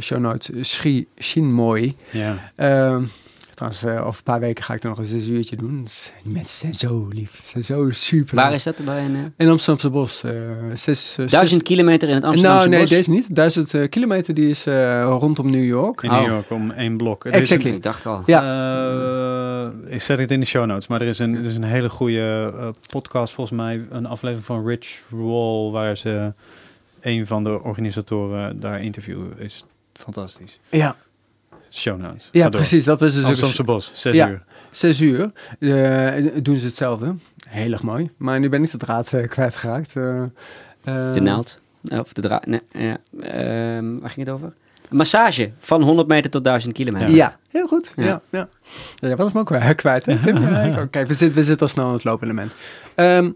Show 0.01 0.19
notes, 0.19 0.71
Sri 0.71 1.07
Shinmoy. 1.19 1.97
ja. 2.13 2.53
Trouwens, 3.55 3.84
eh, 3.84 4.00
over 4.00 4.14
een 4.16 4.22
paar 4.22 4.40
weken 4.40 4.64
ga 4.64 4.74
ik 4.74 4.82
er 4.82 4.88
nog 4.88 4.98
een 4.98 5.05
zes 5.05 5.28
uurtje 5.28 5.57
doen. 5.57 5.82
Dus 5.82 6.12
die 6.22 6.32
mensen 6.32 6.59
zijn 6.59 6.74
zo 6.74 7.09
lief. 7.12 7.40
Ze 7.44 7.48
zijn 7.50 7.64
zo 7.64 7.90
super 7.90 8.34
Waar 8.36 8.46
lief. 8.46 8.55
is 8.57 8.62
dat? 8.62 8.84
Bij 8.84 9.05
een, 9.05 9.14
eh, 9.16 9.20
In 9.36 9.48
Amsterdamse 9.48 9.90
Bos. 9.90 10.22
eh 10.24 10.32
zes, 10.74 11.16
eh, 11.18 11.26
duizend 11.28 11.62
kilometer 11.62 12.09
in 12.09 12.14
het 12.14 12.22
zes- 12.24 12.32
Amsterdamse 12.32 12.68
Nou, 12.68 12.70
nee, 12.70 12.80
bos? 12.80 12.90
deze 12.90 13.11
niet. 13.11 13.34
Duizend 13.34 13.74
eh, 13.74 13.88
kilometer, 13.88 14.34
die 14.34 14.48
is 14.48 14.66
eh, 14.66 15.03
rondom 15.20 15.50
New 15.50 15.64
York. 15.64 16.03
In 16.03 16.11
Oh. 16.11 16.20
New 16.20 16.26
York 16.28 16.50
om 16.50 16.70
één 16.70 16.96
blok. 16.96 17.24
Exactly. 17.24 17.70
een- 17.70 17.76
Ik 17.76 17.82
dacht 17.82 18.07
al. 18.07 18.22
Ja. 18.26 18.40
Eh, 19.86 19.92
ik 19.94 20.03
zet 20.03 20.18
het 20.18 20.30
in 20.30 20.40
de 20.40 20.46
show 20.46 20.66
notes, 20.66 20.86
maar 20.86 21.00
er 21.00 21.07
is 21.07 21.18
een, 21.18 21.34
er 21.34 21.44
is 21.44 21.57
een 21.57 21.62
hele 21.62 21.88
goede 21.88 22.53
podcast, 22.90 23.32
volgens 23.34 23.57
mij, 23.59 23.86
een 23.90 24.07
aflevering 24.07 24.46
van 24.46 24.66
Rich 24.66 25.03
Roll, 25.11 25.72
waar 25.72 25.96
ze 25.96 26.32
een 27.00 27.26
van 27.26 27.44
de 27.44 27.62
organisatoren 27.62 28.61
daar 28.61 28.82
interviewen. 28.82 29.32
Is 29.38 29.64
fantastisch. 29.92 30.61
Ja, 30.70 30.96
Show 31.73 32.01
notes. 32.01 32.29
ja 32.33 32.49
precies. 32.49 32.85
Dat 32.85 33.01
is 33.03 33.14
dus 33.14 33.23
ook 33.23 33.29
Amsterdamse 33.29 33.64
bos, 33.64 33.91
zes 33.95 34.14
Ja. 34.14 34.29
uur. 34.29 34.43
zes 34.70 35.01
uur. 35.01 35.31
Eh, 35.59 36.35
doen 36.43 36.57
ze 36.59 36.64
hetzelfde. 36.64 37.14
Heel 37.49 37.73
erg 37.73 37.83
mooi. 37.83 38.11
Maar 38.16 38.41
nu 38.41 38.49
ben 38.49 38.62
ik 38.62 38.70
de 38.70 38.77
draad 38.79 39.12
eh, 39.12 39.29
kwijtgeraakt. 39.29 39.97
Eh, 39.97 40.23
De 41.12 41.20
naald. 41.20 41.59
Of 41.91 42.12
de 42.12 42.20
draad. 42.20 42.47
Nee, 42.47 42.61
ja. 42.73 42.99
Ehm, 43.20 43.99
waar 43.99 44.11
ging 44.11 44.27
het 44.27 44.35
over? 44.35 44.53
Een 44.91 44.97
massage 44.97 45.51
van 45.59 45.83
100 45.83 46.09
meter 46.09 46.31
tot 46.31 46.45
1000 46.45 46.75
kilometer. 46.75 47.14
Ja, 47.14 47.37
heel 47.49 47.66
goed. 47.66 47.93
Ja. 47.97 48.05
Ja. 48.05 48.20
Ja, 48.31 48.49
ja. 48.95 49.09
dat 49.09 49.18
was 49.18 49.33
me 49.33 49.41
ook 49.41 49.47
kwijt. 49.47 49.75
kwijt 49.77 50.07
hè, 50.07 50.18
Tim? 50.18 50.37
Ja, 50.43 50.61
ik 50.61 50.79
ook. 50.79 50.91
Kijk, 50.91 51.09
we 51.09 51.14
zitten, 51.14 51.39
we 51.39 51.45
zitten 51.45 51.66
al 51.66 51.73
snel 51.73 51.87
in 51.89 51.93
het 51.93 52.05
loopelement. 52.05 52.55
Ehm, 52.95 53.31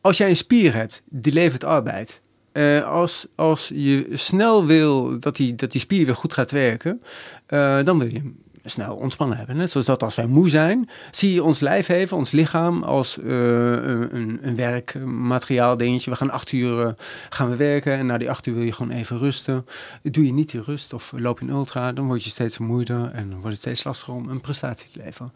als 0.00 0.16
jij 0.16 0.28
een 0.28 0.36
spier 0.36 0.74
hebt, 0.74 1.02
die 1.08 1.32
levert 1.32 1.64
arbeid. 1.64 2.20
Eh, 2.52 2.86
als, 2.86 3.26
als 3.34 3.70
je 3.74 4.06
snel 4.12 4.66
wil 4.66 5.18
dat 5.20 5.36
die, 5.36 5.54
dat 5.54 5.72
die 5.72 5.80
spier 5.80 6.06
weer 6.06 6.16
goed 6.16 6.32
gaat 6.34 6.50
werken, 6.50 7.02
eh, 7.46 7.82
dan 7.84 7.98
wil 7.98 8.08
je 8.12 8.32
snel 8.64 8.94
ontspannen 8.96 9.36
hebben. 9.36 9.56
Net 9.56 9.70
zoals 9.70 9.86
dat 9.86 10.02
als 10.02 10.14
wij 10.14 10.26
moe 10.26 10.48
zijn, 10.48 10.90
zie 11.10 11.32
je 11.34 11.42
ons 11.42 11.60
lijf 11.60 11.88
even, 11.88 12.16
ons 12.16 12.30
lichaam, 12.30 12.82
als 12.82 13.18
eh, 13.18 13.26
een, 13.28 14.38
een- 14.46 14.56
werkmateriaal 14.56 15.76
dingetje. 15.76 16.10
We 16.10 16.16
gaan 16.16 16.30
acht 16.30 16.52
uur 16.52 16.94
gaan 17.30 17.50
we 17.50 17.56
werken 17.56 17.92
en 17.92 18.06
na 18.06 18.18
die 18.18 18.30
acht 18.30 18.46
uur 18.46 18.54
wil 18.54 18.64
je 18.64 18.72
gewoon 18.72 18.92
even 18.92 19.18
rusten. 19.18 19.66
Doe 20.02 20.26
je 20.26 20.32
niet 20.32 20.50
die 20.50 20.62
rust 20.62 20.92
of 20.92 21.12
loop 21.16 21.38
je 21.40 21.44
een 21.46 21.50
ultra, 21.52 21.92
dan 21.92 22.06
word 22.06 22.24
je 22.24 22.30
steeds 22.30 22.56
vermoeider 22.56 23.10
en 23.12 23.30
wordt 23.30 23.48
het 23.48 23.58
steeds 23.58 23.84
lastiger 23.84 24.14
om 24.14 24.28
een 24.28 24.40
prestatie 24.40 24.90
te 24.90 25.00
leveren. 25.04 25.32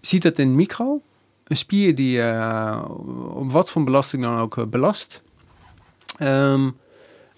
Ziet 0.00 0.22
dat 0.22 0.38
in 0.38 0.54
micro? 0.54 1.02
Een 1.44 1.56
spier 1.56 1.94
die 1.94 2.22
eh, 2.22 2.84
op 3.34 3.52
wat 3.52 3.70
voor 3.72 3.84
belasting 3.84 4.22
dan 4.22 4.38
ook 4.38 4.70
belast. 4.70 5.22
Ehm, 6.18 6.68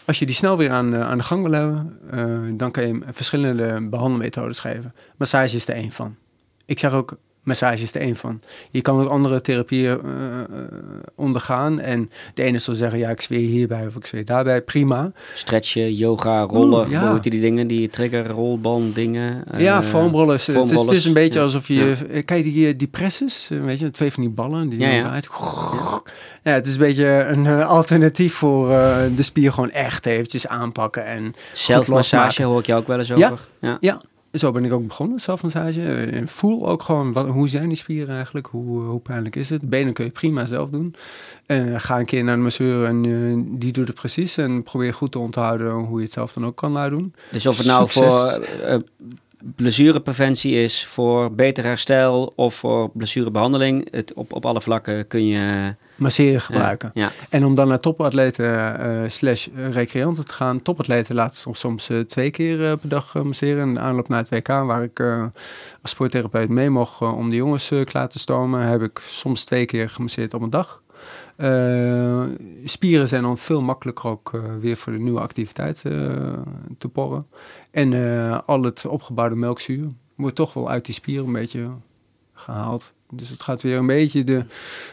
als 0.05 0.19
je 0.19 0.27
die 0.27 0.35
snel 0.35 0.57
weer 0.57 0.71
aan, 0.71 0.91
de- 0.91 0.97
aan 0.97 1.19
de 1.19 1.25
gang 1.25 1.43
wil 1.43 1.53
hebben, 1.53 1.99
eh, 2.11 2.39
dan 2.59 2.71
kan 2.71 2.87
je 2.87 2.99
verschillende 3.11 3.89
behandelmethodes 3.91 4.59
geven. 4.59 4.95
Massage 5.17 5.57
is 5.57 5.69
er 5.69 5.75
één 5.75 5.93
van. 5.93 6.17
Ik 6.67 6.79
zeg 6.79 6.93
ook, 6.93 7.17
massage 7.43 7.83
is 7.83 7.95
er 7.95 8.01
één 8.01 8.17
van. 8.17 8.41
Je 8.71 8.81
kan 8.81 9.01
ook 9.01 9.09
andere 9.09 9.41
therapieën 9.41 9.91
eh, 9.91 10.41
eh, 10.41 10.47
ondergaan. 11.15 11.81
En 11.81 12.11
de 12.35 12.43
ene 12.43 12.59
zal 12.59 12.75
zeggen, 12.75 12.99
ja, 12.99 13.09
ik 13.11 13.21
zweer 13.21 13.49
hierbij 13.49 13.87
of 13.87 13.97
ik 13.97 14.07
zweer 14.07 14.25
daarbij. 14.25 14.63
Prima. 14.63 15.13
Stretchen, 15.35 15.95
yoga, 15.95 16.43
rollen. 16.43 16.79
Oeh, 16.81 16.91
ja. 16.91 17.05
Hoe 17.05 17.13
heet 17.21 17.23
die 17.33 17.41
dingen? 17.41 17.67
Die 17.67 17.89
trigger, 17.89 18.27
rolband 18.29 18.95
dingen. 18.95 19.45
ja, 19.59 19.83
foamrollen. 19.83 20.33
Het 20.37 20.41
is, 20.41 20.47
het 20.55 20.57
is 20.57 20.71
foamrollers, 20.71 21.05
een 21.05 21.13
beetje 21.13 21.39
ja. 21.39 21.45
alsof 21.45 21.69
je... 21.69 21.97
eh, 22.11 22.25
Kijk, 22.25 22.43
die, 22.43 22.77
die 22.77 22.89
presses, 22.89 23.49
weet 23.49 23.79
je, 23.81 23.91
twee 23.91 24.13
van 24.13 24.23
die 24.23 24.33
ballen. 24.33 24.69
Die 24.69 24.79
Ja, 24.79 24.89
ja. 24.89 25.03
draait. 25.03 25.29
Ja, 26.43 26.53
het 26.53 26.67
is 26.67 26.73
een 26.73 26.81
beetje 26.81 27.07
een 27.07 27.47
eh, 27.47 27.69
alternatief 27.69 28.35
voor 28.35 28.71
eh, 28.71 28.97
de 29.17 29.23
spier 29.23 29.53
gewoon 29.53 29.71
echt 29.71 30.07
eventjes 30.07 30.47
aanpakken. 30.47 31.05
En 31.05 31.35
Zelfmassage 31.53 32.43
hoor 32.43 32.59
ik 32.59 32.67
jou 32.67 32.81
ook 32.81 32.87
wel 32.87 32.99
eens 32.99 33.13
over. 33.13 33.49
Ja. 33.61 33.77
ja, 33.81 34.01
zo 34.33 34.53
ben 34.53 34.65
ik 34.65 34.73
ook 34.73 34.87
begonnen, 34.87 35.21
zelfmassage. 35.21 35.83
Eh, 35.83 36.15
En 36.15 36.29
voel 36.29 36.69
ook 36.69 36.83
gewoon, 36.83 37.13
wat, 37.13 37.27
hoe 37.29 37.49
zijn 37.49 37.69
die 37.69 37.77
spieren 37.77 38.15
eigenlijk? 38.15 38.47
Hoe, 38.47 38.81
hoe 38.81 39.01
pijnlijk 39.01 39.37
is 39.37 39.51
het? 39.51 39.69
Benen 39.69 39.93
kun 39.93 40.05
je 40.05 40.11
prima 40.11 40.47
zelf 40.47 40.71
doen. 40.71 40.95
En 41.47 41.81
ga 41.81 41.99
een 41.99 42.05
keer 42.05 42.25
naar 42.25 42.37
de 42.37 42.43
masseur 42.43 42.85
en 42.85 43.03
die 43.59 43.73
doet 43.73 43.87
het 43.87 43.97
precies. 43.97 44.37
En 44.37 44.63
probeer 44.63 44.95
goed 44.95 45.13
te 45.13 45.19
onthouden 45.19 45.73
hoe 45.73 45.99
je 45.99 46.05
het 46.05 46.13
zelf 46.13 46.33
dan 46.33 46.47
ook 46.47 46.57
kan 46.57 46.73
nadoen. 46.73 47.15
Dus 47.31 47.47
of 47.47 47.57
het 47.57 47.67
nou 47.67 47.89
Succes. 47.89 48.39
voor 48.65 48.83
blessurepreventie 49.57 50.55
is, 50.55 50.87
voor 50.87 51.33
beter 51.33 51.65
herstel 51.65 52.33
of 52.37 52.55
voor 52.55 52.91
blessurebehandeling, 52.91 53.89
het, 53.91 54.13
op, 54.13 54.33
op 54.33 54.47
alle 54.47 54.61
vlakken 54.61 55.07
kun 55.07 55.27
je 55.27 55.75
Masseren 56.01 56.41
gebruiken. 56.41 56.91
Ja, 56.95 57.11
En 57.29 57.45
om 57.45 57.55
dan 57.55 57.69
naar 57.69 57.81
topatleten 57.81 58.81
eh, 58.81 59.09
slash 59.09 59.49
recreanten 59.55 60.27
te 60.27 60.33
gaan. 60.33 60.63
Topatleten 60.63 61.15
laten 61.15 61.37
soms, 61.37 61.59
soms 61.59 61.89
eh, 61.89 61.99
twee 61.99 62.31
keer 62.31 62.65
eh, 62.65 62.79
per 62.81 62.89
dag 62.89 63.15
masseren. 63.15 63.69
In 63.69 63.75
de 63.75 63.81
aanloop 63.81 64.09
naar 64.09 64.19
het 64.19 64.29
WK, 64.29 64.47
waar 64.47 64.83
ik 64.83 65.01
als 65.83 65.91
sporttherapeut 65.91 66.49
mee 66.49 66.71
mocht 66.71 67.01
om 67.01 67.31
de 67.31 67.37
jongens 67.37 67.73
klaar 67.85 68.09
te 68.09 68.19
stomen, 68.19 68.61
heb 68.61 68.83
ik 68.83 68.99
soms 68.99 69.45
twee 69.45 69.65
keer 69.65 69.89
gemasseerd 69.89 70.35
op 70.35 70.43
een 70.43 70.51
dag. 70.51 70.83
Spieren 72.65 73.09
zijn 73.09 73.23
dan 73.23 73.39
veel 73.39 73.63
makkelijker 73.63 74.11
ook 74.11 74.43
weer 74.61 74.77
voor 74.77 74.93
de 74.93 74.99
nieuwe 74.99 75.21
activiteit 75.21 75.81
te 76.79 76.89
porren. 76.93 77.27
En 77.71 77.93
al 78.47 78.63
het 78.63 78.87
opgebouwde 78.87 79.37
melkzuur 79.37 79.89
wordt 80.15 80.37
toch 80.37 80.53
wel 80.53 80.71
uit 80.71 80.85
die 80.85 80.95
spieren 80.95 81.27
een 81.27 81.33
beetje 81.33 81.69
gehaald. 82.41 82.93
Dus 83.11 83.29
het 83.29 83.43
gaat 83.43 83.63
weer 83.63 83.79
een 83.79 83.87
beetje 83.87 84.25
de, 84.25 84.45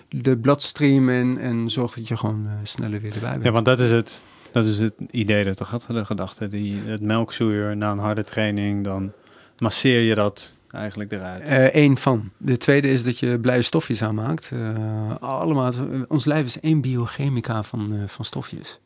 de 0.10 0.38
bloodstream 0.38 1.10
in 1.10 1.39
en 1.39 1.70
zorgt 1.70 1.95
dat 1.95 2.08
je 2.08 2.18
gewoon 2.18 2.45
eh, 2.48 2.54
sneller 2.64 3.02
weer 3.02 3.14
erbij 3.14 3.32
bent. 3.32 3.43
Ja, 3.43 3.52
want 3.52 3.66
dat 3.66 3.80
is 3.80 3.91
het, 3.91 4.24
dat 4.52 4.66
is 4.66 4.78
het 4.78 4.93
idee 5.12 5.43
er 5.43 5.56
toch 5.56 5.70
had, 5.70 5.86
de 5.88 6.06
gedachte. 6.06 6.48
Die, 6.48 6.78
het 6.86 7.02
melkzuur 7.02 7.78
na 7.78 7.91
een 7.91 7.98
harde 7.98 8.24
training, 8.24 8.84
dan 8.84 9.12
masseer 9.58 10.02
je 10.02 10.16
dat 10.16 10.56
eigenlijk 10.72 11.12
eruit. 11.12 11.74
Eén 11.74 11.98
van. 11.98 12.30
De 12.38 12.58
tweede 12.58 12.88
is 12.88 13.04
dat 13.04 13.20
je 13.20 13.39
blije 13.39 13.62
stofjes 13.62 14.02
aanmaakt. 14.02 14.52
Eh, 14.54 15.16
allemaal, 15.20 15.74
ons 16.08 16.26
lijf 16.26 16.45
is 16.45 16.60
één 16.60 16.82
biochemica 16.82 17.64
van, 17.64 17.93
eh, 17.93 18.08
van 18.08 18.26
stofjes. 18.26 18.80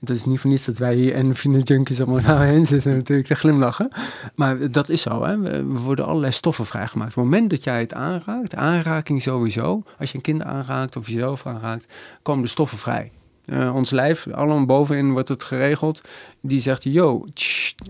Het 0.00 0.10
is 0.10 0.24
niet 0.24 0.40
voor 0.40 0.50
niets 0.50 0.64
dat 0.64 0.78
wij 0.78 0.94
hier 0.94 1.14
endorfine 1.14 1.60
junkies 1.60 2.00
allemaal 2.00 2.20
nou 2.22 2.44
heen 2.52 2.66
zitten 2.66 2.96
natuurlijk 2.96 3.28
te 3.28 3.34
glimlachen. 3.34 3.88
Maar 4.34 4.70
dat 4.70 4.88
is 4.88 5.02
zo, 5.02 5.24
hè. 5.24 5.38
We 5.38 5.62
worden 5.64 6.06
allerlei 6.06 6.32
stoffen 6.32 6.66
vrijgemaakt. 6.66 7.10
Op 7.10 7.16
het 7.16 7.24
moment 7.24 7.50
dat 7.50 7.64
jij 7.64 7.80
het 7.80 7.94
aanraakt, 7.94 8.54
aanraking 8.54 9.22
sowieso, 9.22 9.82
als 9.98 10.10
je 10.10 10.16
een 10.16 10.22
kind 10.22 10.42
aanraakt 10.42 10.96
of 10.96 11.08
jezelf 11.08 11.46
aanraakt, 11.46 11.86
komen 12.22 12.42
de 12.42 12.48
stoffen 12.48 12.78
vrij. 12.78 13.10
Eh, 13.44 13.74
ons 13.74 13.90
lijf, 13.90 14.26
allemaal 14.26 14.64
bovenin 14.66 15.12
wordt 15.12 15.28
het 15.28 15.42
geregeld. 15.42 16.02
Die 16.40 16.60
zegt, 16.60 16.84
yo, 16.84 17.24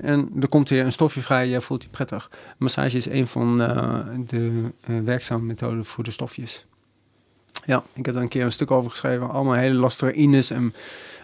en 0.01 0.31
er 0.41 0.49
komt 0.49 0.69
weer 0.69 0.85
een 0.85 0.93
stofje 0.93 1.21
vrij, 1.21 1.49
jij 1.49 1.61
voelt 1.61 1.83
je 1.83 1.89
prettig. 1.89 2.31
Massage 2.59 2.97
is 2.97 3.09
een 3.09 3.27
van 3.27 3.63
eh, 3.63 3.99
de 4.27 4.63
eh, 4.87 4.99
werkzame 4.99 5.45
methoden 5.45 5.85
voor 5.85 6.05
de 6.05 6.11
stofjes. 6.11 6.67
Ja, 7.65 7.83
ik 7.95 8.05
heb 8.05 8.15
daar 8.15 8.23
een 8.23 8.29
keer 8.29 8.45
een 8.45 8.53
stuk 8.53 8.71
over 8.71 8.91
geschreven. 8.91 9.31
Allemaal 9.31 9.55
hele 9.55 9.79
lastige 9.79 10.13
en 10.55 10.75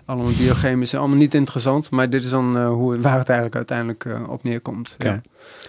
allemaal 0.07 0.33
biochemische. 0.39 0.97
Allemaal 0.97 1.17
niet 1.17 1.35
interessant, 1.35 1.91
maar 1.91 2.11
dit 2.11 2.25
is 2.25 2.31
dan 2.31 2.57
eh, 2.57 2.69
hoe, 2.69 3.01
waar 3.01 3.19
het 3.19 3.29
eigenlijk 3.29 3.57
uiteindelijk 3.57 4.05
eh, 4.05 4.29
op 4.29 4.43
neerkomt. 4.43 4.97
Ja. 4.99 5.21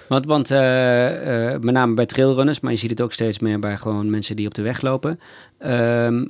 want, 0.08 0.26
want 0.26 0.52
eh, 0.52 1.54
eh, 1.54 1.62
met 1.62 1.74
name 1.74 1.94
bij 1.94 2.06
trailrunners, 2.06 2.60
maar 2.60 2.72
je 2.72 2.78
ziet 2.78 2.90
het 2.90 3.02
ook 3.02 3.14
steeds 3.14 3.40
meer 3.40 3.60
bij 3.60 3.78
gewoon 3.78 4.10
mensen 4.10 4.36
die 4.36 4.48
op 4.48 4.54
de 4.54 4.62
weg 4.62 4.82
lopen. 4.82 5.20
Ehm, 5.58 6.26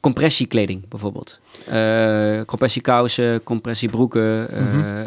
compressiekleding 0.00 0.88
bijvoorbeeld. 0.88 1.40
Eh 1.66 2.40
compressiekousen, 2.44 3.42
compressiebroeken. 3.42 4.48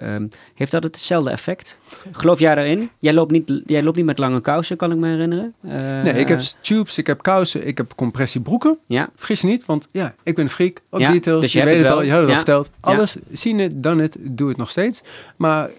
ehm, 0.02 0.28
heeft 0.54 0.72
dat 0.72 0.84
hetzelfde 0.84 1.30
effect? 1.30 1.78
Geloof 2.12 2.40
jij 2.40 2.56
daarin? 2.56 2.90
Jij 3.00 3.14
loopt 3.14 3.32
niet, 3.32 3.62
jij 3.66 3.84
loopt 3.84 3.96
niet 3.98 4.06
met 4.06 4.18
lange 4.18 4.42
kousen, 4.42 4.78
kan 4.78 4.92
ik 4.92 4.98
me 4.98 5.08
herinneren. 5.08 5.54
Eh, 5.62 6.02
Nee, 6.02 6.14
ik 6.14 6.28
heb 6.28 6.40
tubes, 6.62 6.98
ik 6.98 7.08
heb 7.08 7.22
kousen, 7.22 7.68
ik 7.68 7.78
heb 7.78 7.96
compressiebroeken. 7.96 8.78
Ja, 8.86 9.10
Vergis 9.16 9.42
je 9.42 9.48
niet, 9.48 9.66
want 9.66 9.88
ja, 9.92 10.16
ik 10.24 10.36
ben 10.36 10.44
een 10.44 10.52
freak. 10.52 10.82
Ja, 10.92 11.12
details, 11.12 11.42
dus 11.42 11.54
je 11.54 11.64
weet 11.64 11.82
het 11.82 11.92
al, 11.92 12.04
je 12.04 12.12
had 12.12 12.20
het 12.22 12.30
al 12.30 12.36
verteld. 12.36 12.70
Ja. 12.82 12.92
Alles, 12.92 13.18
zien 13.32 13.60
het, 13.60 13.84
dan 13.84 14.00
het, 14.00 14.18
doe 14.22 14.48
het 14.48 14.58
nog 14.58 14.70
steeds. 14.70 15.02
Maar 15.38 15.70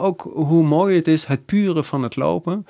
ook 0.00 0.30
hoe 0.34 0.64
mooi 0.64 0.96
het 0.96 1.08
is, 1.08 1.24
het 1.24 1.44
pure 1.44 1.84
van 1.84 2.02
het 2.02 2.16
lopen. 2.16 2.66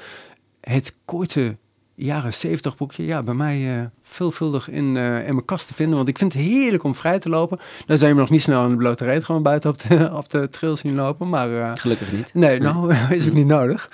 Het 0.61 0.95
korte 1.05 1.57
jaren 1.95 2.35
70 2.35 2.77
boekje, 2.77 3.07
ja, 3.07 3.23
bij 3.23 3.35
mij 3.35 3.79
eh, 3.79 3.87
veelvuldig 4.01 4.69
in, 4.69 4.97
eh, 4.97 5.27
in 5.27 5.35
mijn 5.35 5.45
kast 5.45 5.67
te 5.67 5.75
vinden. 5.75 5.97
Want 5.97 6.09
ik 6.09 6.19
vind 6.19 6.33
het 6.33 6.43
heerlijk 6.43 6.83
om 6.83 6.95
vrij 6.95 7.19
te 7.19 7.29
lopen. 7.29 7.59
Dan 7.87 7.99
zou 7.99 8.09
je 8.09 8.15
me 8.15 8.21
nog 8.21 8.31
niet 8.31 8.43
snel 8.43 8.61
aan 8.61 8.71
de 8.71 8.77
blote 8.77 9.05
reet 9.05 9.25
gewoon 9.25 9.43
buiten 9.43 9.71
op 9.71 9.79
de, 9.79 10.11
op 10.17 10.31
de 10.31 10.49
trail 10.49 10.77
zien 10.77 10.95
lopen. 10.95 11.29
Maar 11.29 11.57
eh, 11.57 11.71
gelukkig 11.75 12.13
niet. 12.13 12.35
Nee, 12.35 12.61
nou 12.61 12.95
is 13.11 13.27
ook 13.27 13.33
niet 13.33 13.47
nodig. 13.47 13.91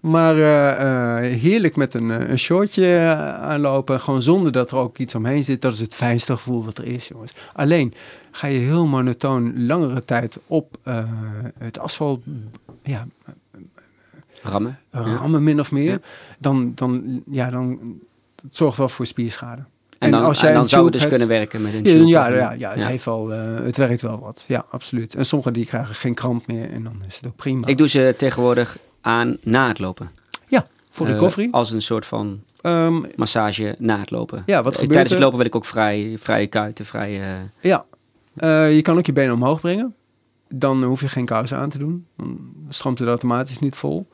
Maar 0.00 0.34
heerlijk 1.20 1.76
met 1.76 1.94
een, 1.94 2.30
een 2.30 2.38
shortje 2.38 3.14
aanlopen. 3.40 4.00
Gewoon 4.00 4.22
zonder 4.22 4.52
dat 4.52 4.70
er 4.70 4.76
ook 4.76 4.98
iets 4.98 5.14
omheen 5.14 5.44
zit. 5.44 5.62
Dat 5.62 5.72
is 5.72 5.80
het 5.80 5.94
fijnste 5.94 6.32
gevoel 6.32 6.64
wat 6.64 6.78
er 6.78 6.86
is, 6.86 7.08
jongens. 7.08 7.32
Alleen 7.52 7.94
ga 8.30 8.46
je 8.46 8.58
heel 8.58 8.86
monotoon 8.86 9.66
langere 9.66 10.04
tijd 10.04 10.38
op 10.46 10.76
het 11.58 11.78
asfalt 11.78 12.22
ja, 12.82 13.06
Rammen. 14.50 14.78
rammen, 14.90 15.42
min 15.44 15.60
of 15.60 15.72
meer. 15.72 15.90
Ja. 15.90 15.98
Dan, 16.38 16.72
dan, 16.74 17.22
ja, 17.30 17.50
dan 17.50 17.78
het 18.42 18.56
zorgt 18.56 18.78
wel 18.78 18.88
voor 18.88 19.06
spierschade. 19.06 19.62
En 19.98 20.10
dan, 20.10 20.22
als 20.24 20.40
jij 20.40 20.48
en 20.50 20.54
dan 20.56 20.68
zou 20.68 20.82
het 20.84 20.92
dus 20.92 21.02
hebt- 21.02 21.14
kunnen 21.14 21.36
werken 21.38 21.62
met 21.62 21.72
een 21.74 21.84
Ja, 21.84 21.92
tube 21.92 22.06
ja, 22.08 22.28
een- 22.28 22.34
ja, 22.34 22.52
ja, 22.52 22.70
het, 22.72 22.86
Heeft 22.86 23.04
wel, 23.04 23.32
eh, 23.32 23.40
het 23.64 23.76
werkt 23.76 24.02
wel 24.02 24.18
wat. 24.18 24.44
Ja, 24.48 24.64
absoluut. 24.70 25.14
En 25.14 25.26
sommigen 25.26 25.52
die 25.52 25.66
krijgen 25.66 25.94
geen 25.94 26.14
kramp 26.14 26.46
meer 26.46 26.70
en 26.70 26.82
dan 26.84 26.96
is 27.06 27.16
het 27.16 27.26
ook 27.26 27.36
prima. 27.36 27.66
Ik 27.66 27.78
doe 27.78 27.88
ze 27.88 28.14
tegenwoordig 28.18 28.78
aan 29.00 29.36
na 29.42 29.68
het 29.68 29.78
lopen. 29.78 30.10
ja, 30.48 30.66
voor 30.90 31.06
Eh, 31.06 31.12
recovery. 31.12 31.48
als 31.50 31.70
een 31.70 31.82
soort 31.82 32.06
van 32.06 32.40
Ehm, 32.60 33.02
massage 33.16 33.74
na 33.78 33.98
het 33.98 34.10
lopen. 34.10 34.42
Ja, 34.46 34.56
wat 34.56 34.64
Eh, 34.72 34.72
gebeurt 34.72 34.90
Tijdens 34.90 35.12
het 35.12 35.20
lopen 35.22 35.36
wil 35.38 35.46
ik 35.46 35.54
ook 35.56 35.64
vrij, 35.64 36.16
vrije 36.20 36.46
kuiten, 36.46 36.84
vrij... 36.86 37.20
eh, 37.20 37.36
Ja, 37.60 37.84
Eh, 38.36 38.74
je 38.74 38.82
kan 38.82 38.98
ook 38.98 39.06
je 39.06 39.12
benen 39.12 39.34
omhoog 39.34 39.60
brengen. 39.60 39.94
Dan 40.58 40.84
hoef 40.84 41.00
je 41.00 41.08
geen 41.08 41.24
kousen 41.24 41.58
aan 41.58 41.70
te 41.70 41.78
doen. 41.78 42.06
Dan 42.16 42.38
stroomt 42.68 42.98
het 42.98 43.08
automatisch 43.08 43.58
niet 43.58 43.76
vol. 43.76 44.08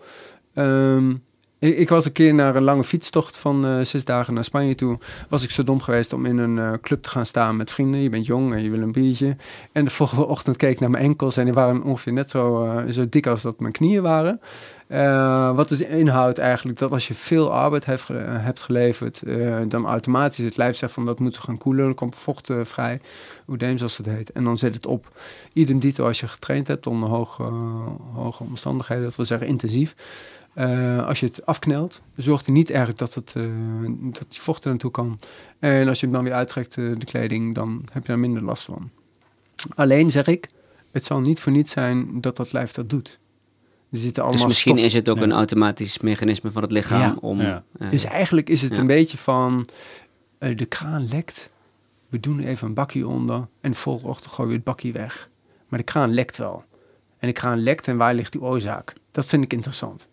Ehm, 0.55 1.15
ik, 1.61 1.77
ik 1.79 1.89
was 1.89 2.05
een 2.05 2.13
keer 2.13 2.35
naar 2.35 2.57
een 2.57 2.63
lange 2.63 2.85
fietstocht 2.85 3.39
van 3.39 3.67
eh, 3.67 3.81
zes 3.81 4.05
dagen 4.05 4.35
naar 4.35 4.45
Spanje 4.45 4.75
toe. 4.75 4.99
Was 5.29 5.43
ik 5.43 5.51
zo 5.51 5.63
dom 5.63 5.81
geweest 5.81 6.13
om 6.13 6.27
in 6.27 6.39
een 6.39 6.59
eh, 6.59 6.73
club 6.81 7.03
te 7.03 7.09
gaan 7.09 7.27
staan 7.27 7.57
met 7.57 7.71
vrienden. 7.71 8.01
Je 8.01 8.09
bent 8.09 8.27
jong 8.27 8.53
en 8.53 8.63
je 8.63 8.71
wil 8.71 8.83
een 8.83 8.93
biertje. 8.93 9.37
En 9.73 9.85
de 9.85 9.91
volgende 9.91 10.27
ochtend 10.27 10.57
keek 10.57 10.71
ik 10.71 10.81
naar 10.81 10.91
mijn 10.91 11.05
enkels 11.05 11.37
en 11.37 11.45
die 11.45 11.55
waren 11.55 11.83
ongeveer 11.83 12.13
net 12.13 12.31
zo, 12.31 12.65
eh, 12.65 12.93
zo 12.93 13.05
dik 13.09 13.27
als 13.27 13.43
dat 13.43 13.61
mijn 13.61 13.73
knieën 13.73 14.03
waren. 14.03 14.41
Eh, 14.91 15.55
wat 15.55 15.69
dus 15.69 15.81
inhoudt 15.81 16.39
eigenlijk 16.39 16.79
dat 16.79 16.93
als 16.93 17.09
je 17.09 17.15
veel 17.15 17.53
arbeid 17.53 17.87
hebt 17.87 18.61
geleverd, 18.61 19.23
eh, 19.23 19.59
dan 19.69 19.87
automatisch 19.87 20.45
het 20.45 20.57
lijf 20.57 20.77
zegt 20.77 20.93
van 20.93 21.07
dat 21.07 21.19
moet 21.19 21.39
gaan 21.39 21.59
koelen, 21.59 21.85
dan 21.85 21.95
komt 21.95 22.15
vocht 22.15 22.51
eh, 22.51 22.61
vrij, 22.63 23.01
oedeem 23.49 23.79
zoals 23.79 23.97
het 23.97 24.07
heet. 24.07 24.33
En 24.33 24.45
dan 24.45 24.57
zet 24.57 24.75
het 24.75 24.87
op. 24.87 25.21
Idem 25.53 25.79
dito 25.79 26.07
als 26.07 26.21
je 26.21 26.29
getraind 26.29 26.67
hebt 26.67 26.87
onder 26.87 27.09
hoge, 27.09 27.43
hoge 28.13 28.43
omstandigheden, 28.43 29.05
dat 29.05 29.17
wil 29.17 29.25
zeggen 29.25 29.47
intensief. 29.47 29.95
Als 31.07 31.21
je 31.21 31.27
het 31.27 31.47
afknelt, 31.47 32.03
zorgt 32.17 32.47
er 32.47 32.53
niet 32.53 32.71
erg 32.71 32.93
dat, 32.93 33.15
het, 33.15 33.33
dat 33.93 34.35
je 34.35 34.41
vocht 34.41 34.65
er 34.65 34.71
naartoe 34.71 34.91
kan. 34.91 35.19
En 35.59 35.89
als 35.89 36.01
je 36.01 36.07
hem 36.07 36.15
dan 36.15 36.25
weer 36.25 36.33
uittrekt, 36.33 36.75
de 36.75 37.05
kleding, 37.05 37.55
dan 37.55 37.85
heb 37.93 38.03
je 38.03 38.09
daar 38.09 38.19
minder 38.19 38.45
last 38.45 38.65
van. 38.65 38.91
Alleen 39.75 40.11
zeg 40.11 40.27
ik, 40.27 40.49
het 40.93 41.05
zal 41.05 41.21
niet 41.21 41.41
voor 41.41 41.53
niets 41.53 41.73
zijn 41.73 42.21
dat 42.21 42.37
dat 42.37 42.53
lijf 42.53 42.73
dat 42.73 42.91
doet. 42.91 43.20
Er 43.93 43.99
zitten 43.99 44.23
allemaal 44.23 44.39
dus 44.41 44.49
misschien 44.49 44.79
is 44.79 44.95
het 44.95 45.09
ook 45.09 45.17
Ja. 45.17 45.23
een 45.23 45.33
automatisch 45.33 45.99
mechanisme 45.99 46.51
van 46.51 46.63
het 46.63 46.73
lichaam 46.73 47.01
Ja. 47.01 47.17
om... 47.21 47.41
Ja. 47.41 47.63
Dus 47.91 48.05
eigenlijk 48.05 48.49
is 48.49 48.63
het 48.63 48.75
Ja. 48.75 48.81
een 48.81 48.87
beetje 48.87 49.19
van 49.19 49.67
eh, 50.39 50.57
de 50.57 50.67
kraan 50.67 51.09
lekt. 51.09 51.51
We 52.09 52.21
doen 52.21 52.41
even 52.41 52.69
een 52.69 52.75
bakje 52.75 53.07
onder 53.07 53.47
en 53.61 53.71
de 53.71 53.77
volgende 53.77 54.09
ochtend 54.09 54.33
gooien 54.33 54.51
we 54.51 54.57
het 54.57 54.65
bakje 54.65 54.93
weg. 54.93 55.29
Maar 55.69 55.79
de 55.79 55.85
kraan 55.85 56.13
lekt 56.13 56.37
wel. 56.37 56.65
En 57.19 57.27
de 57.29 57.35
kraan 57.35 57.59
lekt 57.59 57.89
en 57.89 57.97
waar 57.97 58.15
ligt 58.15 58.33
die 58.33 58.41
oorzaak? 58.41 58.93
Dat 59.11 59.27
vind 59.27 59.45
ik 59.45 59.53
interessant. 59.53 60.09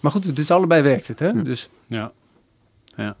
Maar 0.00 0.10
goed, 0.12 0.36
dus 0.36 0.50
allebei 0.50 0.82
werkt 0.82 1.08
het, 1.08 1.18
hè? 1.18 1.26
Ja. 1.28 1.42
Dus 1.42 1.68
Ja. 1.86 2.12
ja. 2.96 3.16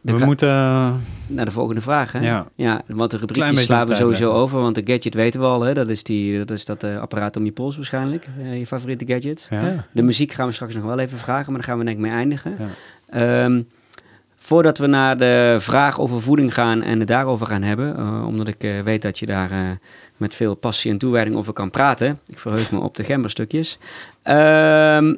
De 0.00 0.18
We 0.18 0.24
moeten... 0.24 0.48
eh, 0.48 0.92
Naar 1.26 1.44
de 1.44 1.50
volgende 1.50 1.80
vraag, 1.80 2.12
hè? 2.12 2.18
Ja. 2.18 2.46
ja 2.54 2.82
want 2.86 3.10
de 3.10 3.16
rubriekjes 3.16 3.64
slaan 3.64 3.86
we 3.86 3.94
sowieso 3.94 4.32
over, 4.32 4.60
want 4.60 4.74
de 4.74 4.82
gadget 4.84 5.14
weten 5.14 5.40
we 5.40 5.46
al, 5.46 5.60
hè? 5.60 5.74
Dat 5.74 5.88
is, 5.88 6.02
die, 6.02 6.38
dat, 6.38 6.50
is 6.50 6.64
dat 6.64 6.82
eh, 6.82 7.00
apparaat 7.00 7.36
om 7.36 7.44
je 7.44 7.52
pols 7.52 7.76
waarschijnlijk, 7.76 8.28
eh, 8.42 8.58
je 8.58 8.66
favoriete 8.66 9.06
gadget. 9.06 9.46
ja. 9.50 9.86
De 9.92 10.02
muziek 10.02 10.32
gaan 10.32 10.46
we 10.46 10.52
straks 10.52 10.74
nog 10.74 10.84
wel 10.84 10.98
even 10.98 11.18
vragen, 11.18 11.52
maar 11.52 11.60
daar 11.60 11.70
gaan 11.70 11.78
we 11.78 11.84
denk 11.84 11.96
ik 11.96 12.02
mee 12.02 12.12
eindigen. 12.12 12.56
Ja. 12.58 12.66
Ehm, 13.44 13.62
voordat 14.36 14.78
we 14.78 14.86
naar 14.86 15.18
de 15.18 15.56
vraag 15.60 16.00
over 16.00 16.22
voeding 16.22 16.54
gaan 16.54 16.82
en 16.82 16.98
het 16.98 17.08
daarover 17.08 17.46
gaan 17.46 17.62
hebben, 17.62 17.96
eh, 17.96 18.26
omdat 18.26 18.48
ik 18.48 18.64
eh, 18.64 18.80
weet 18.80 19.02
dat 19.02 19.18
je 19.18 19.26
daar 19.26 19.50
eh, 19.50 19.58
met 20.16 20.34
veel 20.34 20.54
passie 20.54 20.90
en 20.90 20.98
toewijding 20.98 21.36
over 21.36 21.52
kan 21.52 21.70
praten. 21.70 22.18
Ik 22.26 22.38
verheug 22.38 22.72
me 22.72 22.78
op 22.80 22.96
de 22.96 23.04
gemberstukjes. 23.04 23.78
Ehm 24.22 25.14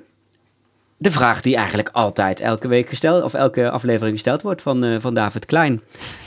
de 1.02 1.10
vraag 1.10 1.40
die 1.40 1.56
eigenlijk 1.56 1.88
altijd 1.92 2.40
elke 2.40 2.68
week 2.68 2.88
gesteld, 2.88 3.22
of 3.22 3.34
elke 3.34 3.70
aflevering 3.70 4.12
gesteld 4.12 4.42
wordt 4.42 4.62
van, 4.62 4.84
eh, 4.84 4.96
van 4.98 5.14
David 5.14 5.44
Klein. 5.44 5.80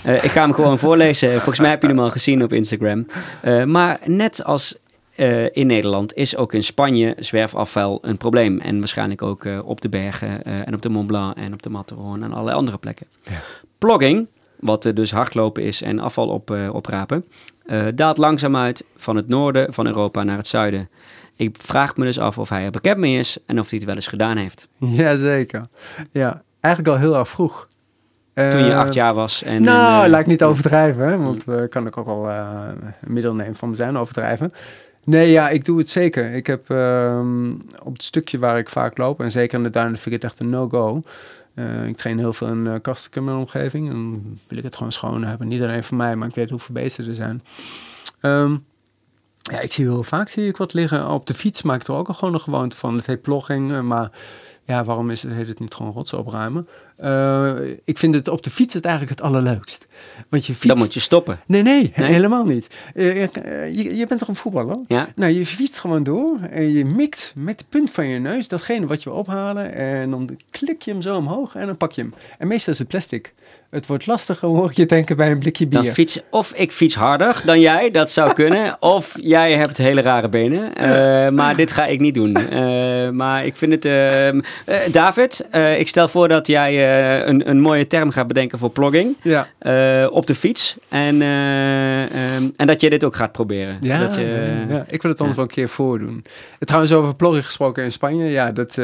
Eh, 0.04 0.24
ik 0.24 0.32
ga 0.32 0.42
hem 0.42 0.54
gewoon 0.54 0.80
voorlezen. 0.86 1.32
Volgens 1.32 1.60
mij 1.60 1.70
heb 1.70 1.82
je 1.82 1.88
hem 1.88 2.00
al 2.00 2.12
gezien 2.12 2.44
op 2.44 2.54
Instagram. 2.54 3.06
Eh, 3.42 3.64
maar 3.64 4.00
net 4.06 4.44
als 4.44 4.78
in 5.52 5.68
Nederland 5.68 6.14
is 6.14 6.36
ook 6.36 6.54
in 6.54 6.64
Spanje 6.64 7.16
zwerfafval 7.20 8.00
een 8.02 8.18
probleem. 8.18 8.60
En 8.60 8.80
waarschijnlijk 8.80 9.22
ook 9.22 9.48
op 9.64 9.82
de 9.82 9.90
bergen 9.90 10.44
en 10.44 10.74
op 10.74 10.82
de 10.82 10.90
Mont 10.90 11.08
Blanc 11.08 11.38
en 11.38 11.54
op 11.54 11.64
de 11.64 11.70
Matterhorn 11.70 12.24
en 12.24 12.32
allerlei 12.32 12.58
andere 12.58 12.78
plekken. 12.78 13.08
Plogging, 13.78 14.28
wat 14.60 14.92
dus 14.94 15.12
hardlopen 15.12 15.64
is 15.64 15.82
en 15.82 16.00
afval 16.00 16.28
op, 16.28 16.50
oprapen, 16.72 17.26
daalt 17.96 18.18
langzaam 18.18 18.56
uit 18.56 18.86
van 18.96 19.16
het 19.16 19.28
noorden 19.28 19.74
van 19.74 19.88
Europa 19.88 20.24
naar 20.24 20.38
het 20.38 20.48
zuiden. 20.48 20.90
Ik 21.36 21.56
vraag 21.60 21.98
me 21.98 22.06
dus 22.06 22.20
af 22.20 22.38
of 22.38 22.50
hij 22.50 22.66
er 22.66 22.72
bekend 22.72 22.98
mee 22.98 23.20
is 23.20 23.38
en 23.46 23.60
of 23.60 23.70
hij 23.70 23.78
het 23.78 23.88
wel 23.88 23.96
eens 23.96 24.08
gedaan 24.08 24.38
heeft. 24.38 24.68
Jazeker. 24.78 25.68
Ja, 26.12 26.42
eigenlijk 26.60 26.96
al 26.96 27.02
heel 27.02 27.18
erg 27.18 27.30
vroeg. 27.30 27.68
Toen 28.34 28.64
je 28.64 28.72
Eh, 28.72 28.78
acht 28.78 28.94
jaar 28.94 29.14
was. 29.14 29.44
En, 29.44 29.62
nou, 29.62 30.10
laat 30.10 30.20
ik 30.20 30.26
niet 30.26 30.44
overdrijven, 30.44 31.08
hè, 31.08 31.18
want 31.18 31.48
uh, 31.48 31.62
kan 31.70 31.88
ik 31.88 31.98
ook 31.98 32.08
al 32.08 32.30
uh, 32.30 32.68
een 33.02 33.14
middel 33.14 33.34
nemen 33.34 33.56
van 33.56 33.76
zijn 33.76 33.98
overdrijven. 33.98 34.54
Nee, 35.04 35.32
ja, 35.32 35.50
ik 35.50 35.66
doe 35.66 35.78
het 35.78 35.90
zeker. 35.90 36.34
Ik 36.34 36.48
heb 36.48 36.70
um, 36.70 37.62
op 37.84 37.94
het 37.94 38.04
stukje 38.04 38.40
waar 38.40 38.58
ik 38.58 38.70
vaak 38.70 38.98
loop, 38.98 39.22
en 39.22 39.32
zeker 39.32 39.58
in 39.58 39.64
de 39.64 39.70
duinen 39.70 39.96
vind 40.00 40.16
ik 40.16 40.22
het 40.22 40.32
echt 40.32 40.40
een 40.40 40.50
no-go. 40.50 41.04
Uh, 41.56 41.86
ik 41.88 41.98
train 41.98 42.18
heel 42.18 42.34
veel 42.34 42.48
in 42.48 42.66
uh, 42.66 42.74
Kastikum 42.82 43.22
in 43.22 43.28
mijn 43.30 43.38
omgeving. 43.38 43.88
En 43.88 43.94
dan 43.94 44.40
wil 44.48 44.58
ik 44.58 44.64
het 44.64 44.76
gewoon 44.76 44.92
schoon 44.92 45.24
hebben. 45.24 45.48
Niet 45.48 45.62
alleen 45.62 45.84
voor 45.84 45.98
mij, 45.98 46.16
maar 46.16 46.28
ik 46.28 46.36
weet 46.36 46.50
hoeveel 46.50 46.76
beesten 46.76 47.08
er 47.08 47.16
zijn. 47.16 47.44
Um, 48.22 48.66
ja, 49.52 49.60
ik 49.60 49.74
zie 49.74 49.86
heel 49.86 50.04
vaak 50.04 50.30
zie 50.30 50.48
ik 50.48 50.58
wat 50.58 50.74
liggen. 50.74 51.10
Op 51.10 51.28
de 51.28 51.34
fiets 51.34 51.62
maak 51.62 51.82
ik 51.82 51.88
er 51.88 51.94
ook 51.94 52.08
al 52.08 52.14
gewoon 52.14 52.34
een 52.34 52.40
gewoonte 52.40 52.78
van. 52.78 52.96
Het 52.96 53.06
heet 53.06 53.22
plogging, 53.22 53.82
maar 53.82 54.12
ja, 54.66 54.84
waarom 54.84 55.10
is 55.10 55.24
het, 55.24 55.34
heet 55.34 55.48
het 55.48 55.60
niet 55.60 55.74
gewoon 55.74 55.92
rotsen 55.92 56.18
opruimen? 56.18 56.68
Uh, 57.04 57.52
ik 57.84 57.98
vind 57.98 58.16
het 58.16 58.28
op 58.28 58.44
de 58.44 58.50
fiets 58.50 58.74
het 58.74 58.86
eigenlijk 58.86 59.20
het 59.20 59.28
allerleukst. 59.28 59.86
Want 60.30 60.46
je 60.46 60.54
fietst... 60.54 60.68
Dan 60.68 60.78
moet 60.78 60.94
je 60.94 61.00
stoppen. 61.00 61.40
Nee, 61.46 61.62
nee, 61.62 61.94
nee? 61.96 62.12
helemaal 62.12 62.46
niet. 62.46 62.68
Uh, 62.96 63.24
je, 63.76 63.96
je, 63.96 64.08
bent 64.08 64.20
toch 64.20 64.30
een 64.30 64.36
voetballer? 64.36 64.78
Ja. 64.88 65.08
Nou, 65.16 65.34
je 65.34 65.46
fietst 65.46 65.80
gewoon 65.80 66.04
door 66.04 66.38
en 66.50 66.72
je 66.72 66.86
mikt 66.86 67.34
met 67.36 67.60
de 67.60 67.66
punt 67.70 67.92
van 67.92 68.08
je 68.08 68.20
neus 68.20 68.48
datgene 68.48 68.86
wat 68.86 69.04
je 69.04 69.10
wil 69.10 69.20
ophalen. 69.20 69.74
En 69.74 70.10
dan 70.10 70.38
klik 70.50 70.82
je 70.82 70.92
hem 70.92 71.02
zo 71.02 71.16
omhoog 71.16 71.56
en 71.56 71.66
dan 71.66 71.78
pak 71.78 71.92
je 71.92 72.02
hem. 72.02 72.14
En 72.38 72.48
meestal 72.48 72.74
is 72.74 72.80
het 72.80 72.88
plastic. 72.88 73.34
Het 73.70 73.88
wordt 73.88 74.06
lastiger, 74.06 74.48
hoor 74.48 74.72
je 74.74 74.86
denken, 74.86 75.18
bij 75.18 75.32
een 75.32 75.40
blikje 75.40 75.68
bier. 75.68 75.84
Dan 75.84 75.94
fiets, 75.94 76.20
of 76.30 76.54
ik 76.54 76.72
fiets 76.72 76.96
harder 76.96 77.42
dan 77.46 77.60
jij, 77.60 77.92
dat 77.92 78.12
zou 78.12 78.34
kunnen. 78.44 78.78
of 78.80 79.16
jij 79.20 79.54
hebt 79.54 79.78
hele 79.78 80.02
rare 80.02 80.30
benen. 80.30 80.72
Uh, 80.82 81.30
maar 81.30 81.56
dit 81.56 81.72
ga 81.72 81.86
ik 81.86 82.00
niet 82.00 82.14
doen. 82.14 82.32
Maar 83.14 83.46
ik 83.46 83.56
vind 83.56 83.74
het... 83.74 83.86
Uh, 83.86 84.42
David, 84.92 85.46
ik 85.78 85.88
stel 85.88 86.08
voor 86.08 86.28
dat 86.28 86.48
jij 86.48 86.93
een, 87.26 87.50
een 87.50 87.60
mooie 87.60 87.88
term 87.88 88.10
gaat 88.10 88.28
bedenken 88.28 88.58
voor 88.58 88.70
plogging. 88.70 89.16
Ja. 89.22 89.48
op 90.08 90.26
de 90.26 90.36
fiets. 90.36 90.78
En, 90.90 91.22
um, 91.22 92.54
en 92.56 92.68
dat 92.68 92.82
je 92.82 92.90
dit 92.90 93.04
ook 93.04 93.16
gaat 93.16 93.32
proberen. 93.32 93.78
Ja, 93.82 94.00
dat 94.00 94.16
je, 94.16 94.66
ja. 94.70 94.86
ik 94.88 95.02
wil 95.02 95.12
het 95.12 95.20
anders 95.20 95.38
wel 95.38 95.46
een 95.46 95.52
keer 95.52 95.70
voordoen. 95.70 96.24
Trouwens, 96.60 96.94
over 96.94 97.16
plogging 97.16 97.46
gesproken 97.46 97.84
in 97.84 97.92
Spanje. 97.92 98.26
Ja, 98.26 98.52
dat, 98.52 98.76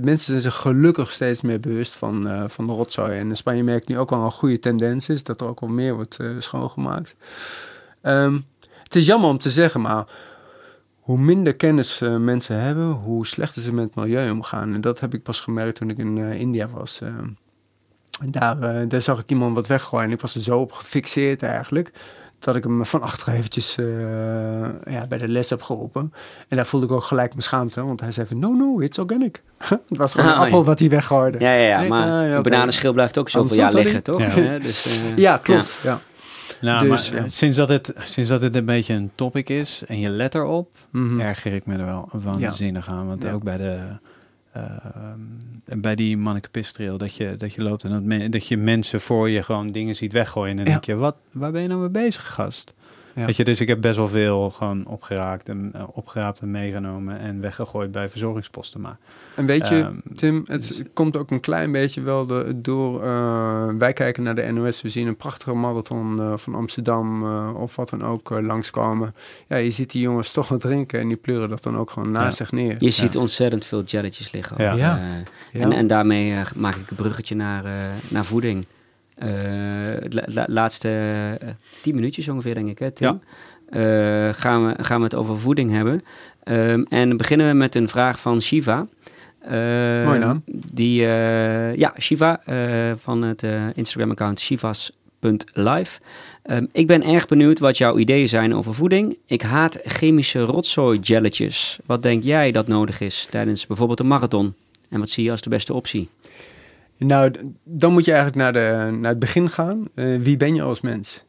mensen 0.00 0.18
zijn 0.18 0.40
zich 0.40 0.54
gelukkig 0.54 1.10
steeds 1.10 1.42
meer 1.42 1.60
bewust 1.60 1.94
van, 1.94 2.28
van 2.46 2.66
de 2.66 2.72
rotzooi. 2.72 3.18
En 3.18 3.28
in 3.28 3.36
Spanje 3.36 3.62
merk 3.62 3.88
nu 3.88 3.98
ook 3.98 4.10
wel 4.10 4.24
een 4.24 4.30
goede 4.30 4.58
tendens 4.58 5.08
is, 5.08 5.24
dat 5.24 5.40
er 5.40 5.48
ook 5.48 5.60
wel 5.60 5.70
meer 5.70 5.94
wordt 5.94 6.18
uh, 6.20 6.30
schoongemaakt. 6.38 7.16
Um, 8.02 8.44
het 8.82 8.94
is 8.94 9.06
jammer 9.06 9.30
om 9.30 9.38
te 9.38 9.50
zeggen, 9.50 9.80
maar 9.80 10.04
hoe 11.00 11.18
minder 11.18 11.54
kennis 11.54 12.00
uh, 12.00 12.16
mensen 12.16 12.60
hebben, 12.60 12.90
hoe 12.90 13.26
slechter 13.26 13.62
ze 13.62 13.72
met 13.72 13.84
het 13.84 13.94
milieu 13.94 14.30
omgaan. 14.30 14.74
En 14.74 14.80
dat 14.80 15.00
heb 15.00 15.14
ik 15.14 15.22
pas 15.22 15.40
gemerkt 15.40 15.76
toen 15.76 15.90
ik 15.90 15.98
in 15.98 16.16
uh, 16.16 16.40
India 16.40 16.68
was. 16.68 17.00
Daar, 18.30 18.88
daar 18.88 19.02
zag 19.02 19.18
ik 19.18 19.30
iemand 19.30 19.54
wat 19.54 19.66
weggooien 19.66 20.06
en 20.06 20.12
ik 20.12 20.20
was 20.20 20.34
er 20.34 20.40
zo 20.40 20.58
op 20.58 20.72
gefixeerd 20.72 21.42
eigenlijk 21.42 21.92
dat 22.44 22.56
ik 22.56 22.64
hem 22.64 22.86
van 22.86 23.02
achter 23.02 23.32
eventjes 23.32 23.76
uh, 23.78 23.86
ja, 24.84 25.06
bij 25.08 25.18
de 25.18 25.28
les 25.28 25.50
heb 25.50 25.62
geroepen. 25.62 26.12
En 26.48 26.56
daar 26.56 26.66
voelde 26.66 26.86
ik 26.86 26.92
ook 26.92 27.04
gelijk 27.04 27.30
mijn 27.30 27.42
schaamte, 27.42 27.84
want 27.84 28.00
hij 28.00 28.12
zei 28.12 28.26
van, 28.26 28.38
no, 28.38 28.52
no, 28.52 28.80
it's 28.80 28.98
organic. 28.98 29.42
het 29.88 29.98
was 29.98 30.12
gewoon 30.12 30.28
oh, 30.28 30.34
een 30.34 30.42
appel 30.42 30.58
ja. 30.58 30.64
wat 30.64 30.78
hij 30.78 30.88
weggooide. 30.88 31.38
Ja, 31.38 31.52
ja, 31.52 31.68
ja 31.68 31.80
nee, 31.80 31.88
maar 31.88 32.22
uh, 32.22 32.28
ja, 32.28 32.36
een 32.36 32.42
bananenschil 32.42 32.92
blijft 32.92 33.18
ook 33.18 33.28
zoveel 33.28 33.56
jaar 33.56 33.72
liggen, 33.72 34.02
toch? 34.02 34.20
Ja, 34.20 34.58
dus, 34.58 35.02
uh, 35.02 35.16
ja 35.26 35.36
klopt. 35.36 35.78
Ja. 35.82 36.00
Nou, 36.60 36.88
dus, 36.88 37.10
maar 37.10 37.22
sinds, 37.30 37.56
dat 37.56 37.68
het, 37.68 37.92
sinds 37.98 38.30
dat 38.30 38.42
het 38.42 38.54
een 38.54 38.64
beetje 38.64 38.94
een 38.94 39.10
topic 39.14 39.48
is 39.48 39.82
en 39.86 40.00
je 40.00 40.08
let 40.08 40.34
erop, 40.34 40.68
mm 40.90 41.08
-hmm. 41.08 41.20
erger 41.20 41.52
ik 41.52 41.66
me 41.66 41.76
er 41.76 41.84
wel 41.84 42.08
waanzinnig 42.12 42.88
aan. 42.88 43.06
Want 43.06 43.30
ook 43.30 43.42
bij 43.42 43.56
de... 43.56 43.78
Uh, 44.56 44.62
bij 45.64 45.94
die 45.94 46.16
Manneke 46.16 46.48
dat 46.96 47.14
je, 47.14 47.36
dat 47.36 47.52
je 47.52 47.62
loopt 47.62 47.84
en 47.84 47.90
dat, 47.90 48.02
me, 48.02 48.28
dat 48.28 48.46
je 48.46 48.56
mensen 48.56 49.00
voor 49.00 49.30
je 49.30 49.42
gewoon 49.42 49.72
dingen 49.72 49.96
ziet 49.96 50.12
weggooien. 50.12 50.50
En 50.50 50.56
dan 50.56 50.64
ja. 50.64 50.70
denk 50.70 50.84
je, 50.84 50.94
wat, 50.94 51.16
waar 51.32 51.52
ben 51.52 51.62
je 51.62 51.68
nou 51.68 51.80
mee 51.80 51.88
bezig, 51.88 52.32
gast? 52.32 52.74
Ja. 53.14 53.26
Weet 53.26 53.36
je, 53.36 53.44
dus 53.44 53.60
ik 53.60 53.68
heb 53.68 53.80
best 53.80 53.96
wel 53.96 54.08
veel 54.08 54.50
gewoon 54.50 54.86
opgeraakt 54.86 55.48
en 55.48 55.72
uh, 55.76 55.82
opgeraapt 55.92 56.40
en 56.40 56.50
meegenomen 56.50 57.18
en 57.18 57.40
weggegooid 57.40 57.92
bij 57.92 58.08
verzorgingsposten. 58.08 58.80
Maar, 58.80 58.96
en 59.34 59.46
weet 59.46 59.68
je, 59.68 59.74
um, 59.74 60.02
Tim, 60.14 60.42
het 60.46 60.68
dus, 60.68 60.82
komt 60.94 61.16
ook 61.16 61.30
een 61.30 61.40
klein 61.40 61.72
beetje 61.72 62.00
wel 62.00 62.26
de, 62.26 62.52
door. 62.56 63.04
Uh, 63.04 63.68
wij 63.78 63.92
kijken 63.92 64.22
naar 64.22 64.34
de 64.34 64.52
NOS, 64.52 64.82
we 64.82 64.88
zien 64.88 65.06
een 65.06 65.16
prachtige 65.16 65.54
marathon 65.54 66.16
uh, 66.18 66.36
van 66.36 66.54
Amsterdam 66.54 67.24
of 67.54 67.76
wat 67.76 67.90
dan 67.90 68.04
ook 68.04 68.30
langskomen. 68.30 69.14
Ja, 69.48 69.56
je 69.56 69.70
ziet 69.70 69.90
die 69.90 70.02
jongens 70.02 70.32
toch 70.32 70.48
wat 70.48 70.60
drinken 70.60 71.00
en 71.00 71.08
die 71.08 71.16
pleuren 71.16 71.48
dat 71.48 71.62
dan 71.62 71.76
ook 71.76 71.90
gewoon 71.90 72.10
naast 72.10 72.38
ja. 72.38 72.44
zich 72.44 72.52
neer. 72.52 72.76
Je 72.78 72.90
ziet 72.90 73.16
ontzettend 73.16 73.66
veel 73.66 73.82
jelletjes 73.82 74.32
liggen. 74.32 74.62
Ja. 74.62 74.74
ja. 74.74 75.00
En, 75.52 75.72
en 75.72 75.86
daarmee 75.86 76.34
maak 76.54 76.74
ik 76.74 76.90
een 76.90 76.96
bruggetje 76.96 77.34
naar, 77.34 77.64
naar 78.08 78.24
voeding. 78.24 78.66
Uh, 79.22 79.28
la 80.08 80.46
laatste 80.48 80.88
uh, 81.42 81.48
tien 81.82 81.94
minuutjes 81.94 82.28
ongeveer, 82.28 82.54
denk 82.54 82.68
ik, 82.68 82.78
hè, 82.78 82.90
Tim? 82.90 83.20
Ja. 83.70 84.28
Uh, 84.28 84.34
gaan, 84.34 84.66
we, 84.66 84.84
gaan 84.84 84.98
we 84.98 85.04
het 85.04 85.14
over 85.14 85.38
voeding 85.38 85.70
hebben. 85.70 86.04
Um, 86.44 86.86
en 86.88 87.16
beginnen 87.16 87.48
we 87.48 87.54
met 87.54 87.74
een 87.74 87.88
vraag 87.88 88.20
van 88.20 88.42
Shiva. 88.42 88.86
Mooi 90.04 90.18
naam. 90.18 90.42
Die, 90.72 91.00
ja, 91.76 91.94
Shiva 91.98 92.40
van 92.98 93.22
het 93.22 93.42
Instagram-account 93.74 94.40
shivas.live. 94.40 96.00
Um, 96.50 96.68
ik 96.72 96.86
ben 96.86 97.02
erg 97.02 97.26
benieuwd 97.26 97.58
wat 97.58 97.78
jouw 97.78 97.98
ideeën 97.98 98.28
zijn 98.28 98.54
over 98.54 98.74
voeding. 98.74 99.16
Ik 99.26 99.42
haat 99.42 99.78
chemische 99.84 100.40
rotzooi-jelletjes. 100.40 101.78
Wat 101.86 102.02
denk 102.02 102.22
jij 102.22 102.52
dat 102.52 102.66
nodig 102.66 103.00
is 103.00 103.26
tijdens 103.30 103.66
bijvoorbeeld 103.66 104.00
een 104.00 104.06
marathon? 104.06 104.54
En 104.88 104.98
wat 104.98 105.10
zie 105.10 105.24
je 105.24 105.30
als 105.30 105.40
de 105.40 105.48
beste 105.48 105.74
optie? 105.74 106.08
Nou, 106.98 107.32
dan 107.64 107.92
moet 107.92 108.04
je 108.04 108.12
eigenlijk 108.12 108.42
naar, 108.42 108.52
de, 108.52 108.96
naar 108.96 109.10
het 109.10 109.18
begin 109.18 109.50
gaan. 109.50 109.88
Uh, 109.94 110.20
wie 110.20 110.36
ben 110.36 110.54
je 110.54 110.62
als 110.62 110.80
mens? 110.80 111.24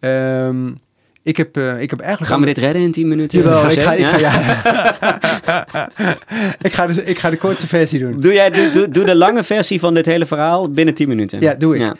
Um, 0.00 0.76
ik, 1.22 1.36
heb, 1.36 1.56
uh, 1.56 1.80
ik 1.80 1.90
heb 1.90 2.00
eigenlijk... 2.00 2.30
Gaan 2.30 2.40
we 2.40 2.46
dit 2.46 2.58
redden 2.58 2.82
in 2.82 2.92
10 2.92 3.08
minuten? 3.08 3.38
Jawel, 3.38 3.70
ik 3.70 3.78
ga, 3.78 3.92
ik, 3.92 4.06
ga, 4.06 4.18
ja. 4.18 4.32
ik, 6.68 6.72
ga 6.72 6.86
dus, 6.86 6.96
ik 6.96 7.18
ga 7.18 7.30
de 7.30 7.36
kortste 7.36 7.66
versie 7.66 7.98
doen. 7.98 8.20
Doe, 8.20 8.32
jij, 8.32 8.50
doe, 8.50 8.70
doe, 8.70 8.88
doe 8.88 9.04
de 9.04 9.16
lange 9.16 9.44
versie 9.44 9.80
van 9.80 9.94
dit 9.94 10.06
hele 10.06 10.26
verhaal 10.26 10.70
binnen 10.70 10.94
10 10.94 11.08
minuten. 11.08 11.40
Ja, 11.40 11.54
doe 11.54 11.74
ik. 11.74 11.80
Ja. 11.80 11.96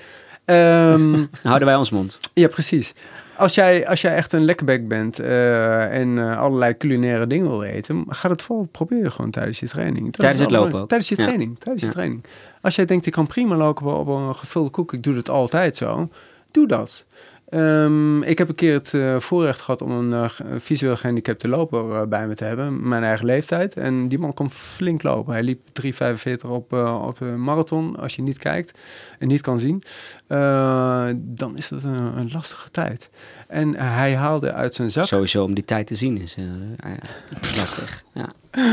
Um, 0.93 1.31
houden 1.43 1.69
wij 1.69 1.77
ons 1.77 1.91
mond. 1.91 2.19
Ja, 2.35 2.49
precies. 2.49 2.95
Als 3.37 3.55
jij, 3.55 3.89
als 3.89 4.01
jij 4.01 4.15
echt 4.15 4.33
een 4.33 4.45
lekkerbek 4.45 4.89
bent 4.89 5.21
uh, 5.21 5.99
en 5.99 6.09
uh, 6.09 6.39
allerlei 6.39 6.77
culinaire 6.77 7.27
dingen 7.27 7.49
wil 7.49 7.63
eten, 7.63 8.05
ga 8.09 8.29
dat 8.29 8.43
vooral 8.43 8.69
proberen 8.71 9.13
gewoon 9.13 9.31
tijdens 9.31 9.61
je 9.61 9.69
training. 9.69 10.05
Dat 10.05 10.15
tijdens 10.15 10.41
het 10.41 10.51
lopen. 10.51 10.87
Tijdens 10.87 11.09
je 11.09 11.17
training. 11.17 11.51
Ja. 11.51 11.59
Tijdens 11.59 11.83
je 11.83 11.87
ja. 11.87 11.93
training. 11.93 12.25
Als 12.61 12.75
jij 12.75 12.85
denkt, 12.85 13.07
ik 13.07 13.13
kan 13.13 13.27
prima 13.27 13.57
lopen 13.57 13.97
op 13.97 14.07
een 14.07 14.35
gevulde 14.35 14.71
koek, 14.71 14.93
ik 14.93 15.03
doe 15.03 15.15
dat 15.15 15.29
altijd 15.29 15.77
zo, 15.77 16.09
doe 16.51 16.67
dat. 16.67 17.05
Um, 17.55 18.23
ik 18.23 18.39
heb 18.39 18.49
een 18.49 18.55
keer 18.55 18.73
het 18.73 18.93
uh, 18.93 19.21
voorrecht 19.21 19.61
gehad 19.61 19.83
om 19.83 19.91
een 19.91 20.11
uh, 20.11 20.29
visueel 20.59 20.97
gehandicapte 20.97 21.49
loper 21.49 21.91
uh, 21.91 22.03
bij 22.03 22.27
me 22.27 22.35
te 22.35 22.45
hebben, 22.45 22.89
mijn 22.89 23.03
eigen 23.03 23.27
leeftijd. 23.27 23.75
En 23.75 24.09
die 24.09 24.19
man 24.19 24.35
kon 24.35 24.51
flink 24.51 25.03
lopen. 25.03 25.33
Hij 25.33 25.43
liep 25.43 25.61
3,45 25.85 26.49
op, 26.49 26.73
op 26.73 27.19
de 27.19 27.25
marathon. 27.25 27.97
Als 27.97 28.17
je 28.17 28.23
niet 28.23 28.39
kijkt 28.39 28.79
en 29.19 29.29
niet 29.29 29.41
kan 29.41 29.59
zien, 29.59 29.83
dan 31.15 31.57
is 31.57 31.69
dat 31.69 31.85
een, 31.85 32.19
een, 32.19 32.31
lastige 32.33 32.71
tijd. 32.71 33.11
En 33.49 33.75
hij 33.75 34.15
haalde 34.15 34.53
uit 34.53 34.75
zijn 34.75 34.91
zak... 34.91 35.05
Sowieso 35.05 35.45
om 35.45 35.55
die 35.55 35.65
tijd 35.65 35.87
te 35.87 35.95
zien 35.95 36.21
is 36.21 36.37
lastig. 37.57 38.05
Ja. 38.13 38.29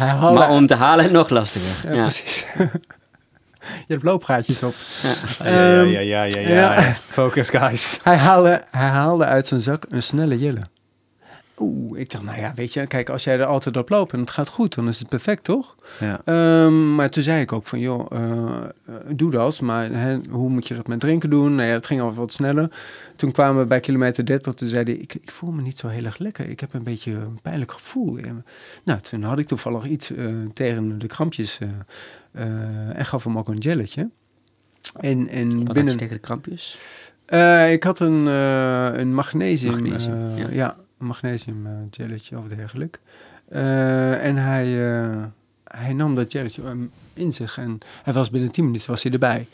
hij 0.00 0.08
haalde... 0.08 0.38
Maar 0.38 0.50
om 0.50 0.66
te 0.66 0.74
halen 0.74 1.12
nog 1.12 1.28
lastiger. 1.28 1.90
Ja, 1.90 1.96
ja. 1.96 2.02
precies. 2.02 2.46
Je 3.86 3.92
hebt 3.92 4.02
looppraatjes 4.04 4.62
op. 4.62 4.74
Ja. 5.42 5.80
Ja, 5.82 6.00
ja, 6.00 6.00
ja, 6.00 6.24
ja, 6.24 6.40
ja, 6.40 6.80
ja. 6.80 6.96
Focus, 7.06 7.50
guys. 7.50 7.98
Hij 8.02 8.16
haalde, 8.16 8.62
hij 8.70 8.88
haalde 8.88 9.24
uit 9.24 9.46
zijn 9.46 9.60
zak 9.60 9.84
een 9.88 10.02
snelle 10.02 10.38
jelle. 10.38 10.62
Oeh, 11.60 11.98
ik 11.98 12.10
dacht, 12.10 12.24
nou 12.24 12.38
ja, 12.38 12.52
weet 12.54 12.72
je, 12.72 12.86
kijk, 12.86 13.08
als 13.08 13.24
jij 13.24 13.38
er 13.38 13.44
altijd 13.44 13.76
op 13.76 13.88
loopt 13.88 14.12
en 14.12 14.20
het 14.20 14.30
gaat 14.30 14.48
goed, 14.48 14.74
dan 14.74 14.88
is 14.88 14.98
het 14.98 15.08
perfect, 15.08 15.44
toch? 15.44 15.76
Ja. 16.00 16.20
Ehm, 16.24 16.94
maar 16.94 17.10
toen 17.10 17.22
zei 17.22 17.40
ik 17.40 17.52
ook 17.52 17.66
van, 17.66 17.78
joh, 17.80 18.12
eh, 18.12 18.20
eh, 18.20 18.94
doe 19.10 19.30
dat, 19.30 19.60
maar 19.60 19.90
hè, 19.90 20.18
hoe 20.30 20.48
moet 20.48 20.68
je 20.68 20.74
dat 20.74 20.86
met 20.86 21.00
drinken 21.00 21.30
doen? 21.30 21.54
Nou 21.54 21.68
ja, 21.68 21.74
dat 21.74 21.86
ging 21.86 22.00
al 22.00 22.14
wat 22.14 22.32
sneller. 22.32 22.70
Toen 23.16 23.32
kwamen 23.32 23.62
we 23.62 23.68
bij 23.68 23.80
kilometer 23.80 24.26
30, 24.26 24.54
toen 24.54 24.68
zei 24.68 24.84
hij, 24.84 24.94
ik, 24.94 25.14
ik 25.14 25.30
voel 25.30 25.50
me 25.50 25.62
niet 25.62 25.78
zo 25.78 25.88
heel 25.88 26.04
erg 26.04 26.18
lekker. 26.18 26.48
Ik 26.48 26.60
heb 26.60 26.74
een 26.74 26.82
beetje 26.82 27.12
een 27.12 27.40
pijnlijk 27.42 27.72
gevoel. 27.72 28.18
Nou, 28.84 29.00
toen 29.00 29.22
had 29.22 29.38
ik 29.38 29.46
toevallig 29.46 29.86
iets 29.86 30.12
eh, 30.12 30.26
tegen 30.54 30.98
de 30.98 31.06
krampjes 31.06 31.58
en 32.32 33.06
gaf 33.06 33.24
hem 33.24 33.38
ook 33.38 33.48
een 33.48 33.62
gelletje. 33.62 34.10
En, 35.00 35.28
en 35.28 35.48
Wat 35.48 35.56
had 35.56 35.66
je 35.66 35.72
binnen... 35.72 35.96
tegen 35.96 36.14
de 36.14 36.20
krampjes? 36.20 36.78
Ik 37.70 37.82
had 37.82 38.00
een, 38.00 38.26
een 38.26 39.14
magnesium, 39.14 39.72
Magnesium, 39.72 40.36
ja. 40.36 40.46
ja. 40.50 40.76
Magnesium 40.98 41.66
eh, 41.66 41.72
gelletje 41.90 42.38
of 42.38 42.48
dergelijke. 42.48 42.98
Eh, 43.48 44.24
en 44.24 44.36
hij, 44.36 44.92
eh, 44.92 45.24
hij 45.64 45.92
nam 45.92 46.14
dat 46.14 46.32
gelletje 46.32 46.62
in 47.14 47.32
zich 47.32 47.58
en 47.58 47.78
hij 48.02 48.12
was 48.12 48.30
binnen 48.30 48.50
10 48.50 48.64
minuten 48.64 48.90
was 48.90 49.02
hij 49.02 49.12
erbij. 49.12 49.48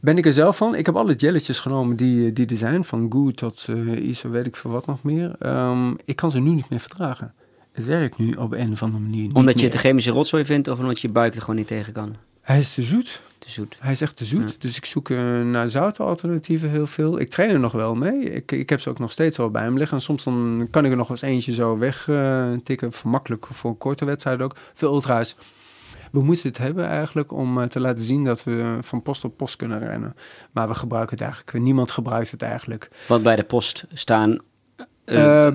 Ben 0.00 0.18
ik 0.18 0.26
er 0.26 0.32
zelf 0.32 0.56
van? 0.56 0.74
Ik 0.74 0.86
heb 0.86 0.96
alle 0.96 1.14
jelletjes 1.14 1.58
genomen 1.58 1.96
die, 1.96 2.32
die 2.32 2.46
er 2.46 2.56
zijn, 2.56 2.84
van 2.84 3.06
Goo 3.12 3.30
tot 3.30 3.66
eh 3.68 4.08
ISO, 4.08 4.30
weet 4.30 4.46
ik 4.46 4.56
veel 4.56 4.70
wat 4.70 4.86
nog 4.86 5.02
meer. 5.02 5.34
Ehm, 5.38 5.94
ik 6.04 6.16
kan 6.16 6.30
ze 6.30 6.40
nu 6.40 6.50
niet 6.50 6.68
meer 6.68 6.80
verdragen. 6.80 7.34
Het 7.72 7.84
werkt 7.84 8.18
nu 8.18 8.32
op 8.32 8.52
een 8.52 8.72
of 8.72 8.82
andere 8.82 9.02
manier 9.02 9.34
Omdat 9.34 9.58
je 9.58 9.64
het 9.64 9.72
de 9.72 9.78
chemische 9.78 10.10
rotzooi 10.10 10.44
vindt 10.44 10.68
of 10.68 10.78
omdat 10.78 11.00
je 11.00 11.08
buik 11.08 11.34
er 11.34 11.40
gewoon 11.40 11.56
niet 11.56 11.66
tegen 11.66 11.92
kan? 11.92 12.16
Hij 12.40 12.58
is 12.58 12.74
te 12.74 12.82
zoet. 12.82 13.20
Te 13.40 13.50
zoet. 13.50 13.76
Hij 13.80 13.92
is 13.92 14.00
echt 14.00 14.16
te 14.16 14.24
zoet. 14.24 14.50
Ja. 14.50 14.56
Dus 14.58 14.76
ik 14.76 14.84
zoek 14.84 15.10
eh, 15.10 15.42
naar 15.42 15.68
zoute 15.68 16.02
alternatieven 16.02 16.70
heel 16.70 16.86
veel. 16.86 17.20
Ik 17.20 17.30
train 17.30 17.50
er 17.50 17.58
nog 17.58 17.72
wel 17.72 17.94
mee. 17.94 18.20
Ik, 18.20 18.52
ik 18.52 18.70
heb 18.70 18.80
ze 18.80 18.90
ook 18.90 18.98
nog 18.98 19.12
steeds 19.12 19.38
al 19.38 19.50
bij 19.50 19.70
me 19.70 19.78
liggen. 19.78 19.96
En 19.96 20.02
soms 20.02 20.24
dan 20.24 20.68
kan 20.70 20.84
ik 20.84 20.90
er 20.90 20.96
nog 20.96 21.10
eens 21.10 21.22
eentje 21.22 21.52
zo 21.52 21.78
wegtikken. 21.78 22.62
tikken. 22.62 22.92
voor 22.92 23.10
makkelijk 23.10 23.46
voor 23.46 23.76
korte 23.76 24.04
wedstrijden 24.04 24.44
ook. 24.44 24.56
Veel 24.74 24.94
ultra's. 24.94 25.36
We 26.12 26.22
moeten 26.22 26.48
het 26.48 26.58
hebben 26.58 26.86
eigenlijk 26.86 27.32
om 27.32 27.60
eh, 27.60 27.66
te 27.66 27.80
laten 27.80 28.04
zien 28.04 28.24
dat 28.24 28.44
we 28.44 28.78
van 28.80 29.02
post 29.02 29.24
op 29.24 29.36
post 29.36 29.56
kunnen 29.56 29.78
rennen. 29.78 30.16
Maar 30.52 30.68
we 30.68 30.74
gebruiken 30.74 31.16
het 31.16 31.26
eigenlijk. 31.26 31.64
Niemand 31.64 31.90
gebruikt 31.90 32.30
het 32.30 32.42
eigenlijk. 32.42 32.90
Want 33.08 33.22
bij 33.22 33.36
de 33.36 33.44
post 33.44 33.86
staan 33.92 34.40
eh, 35.04 35.46
Eh, 35.46 35.54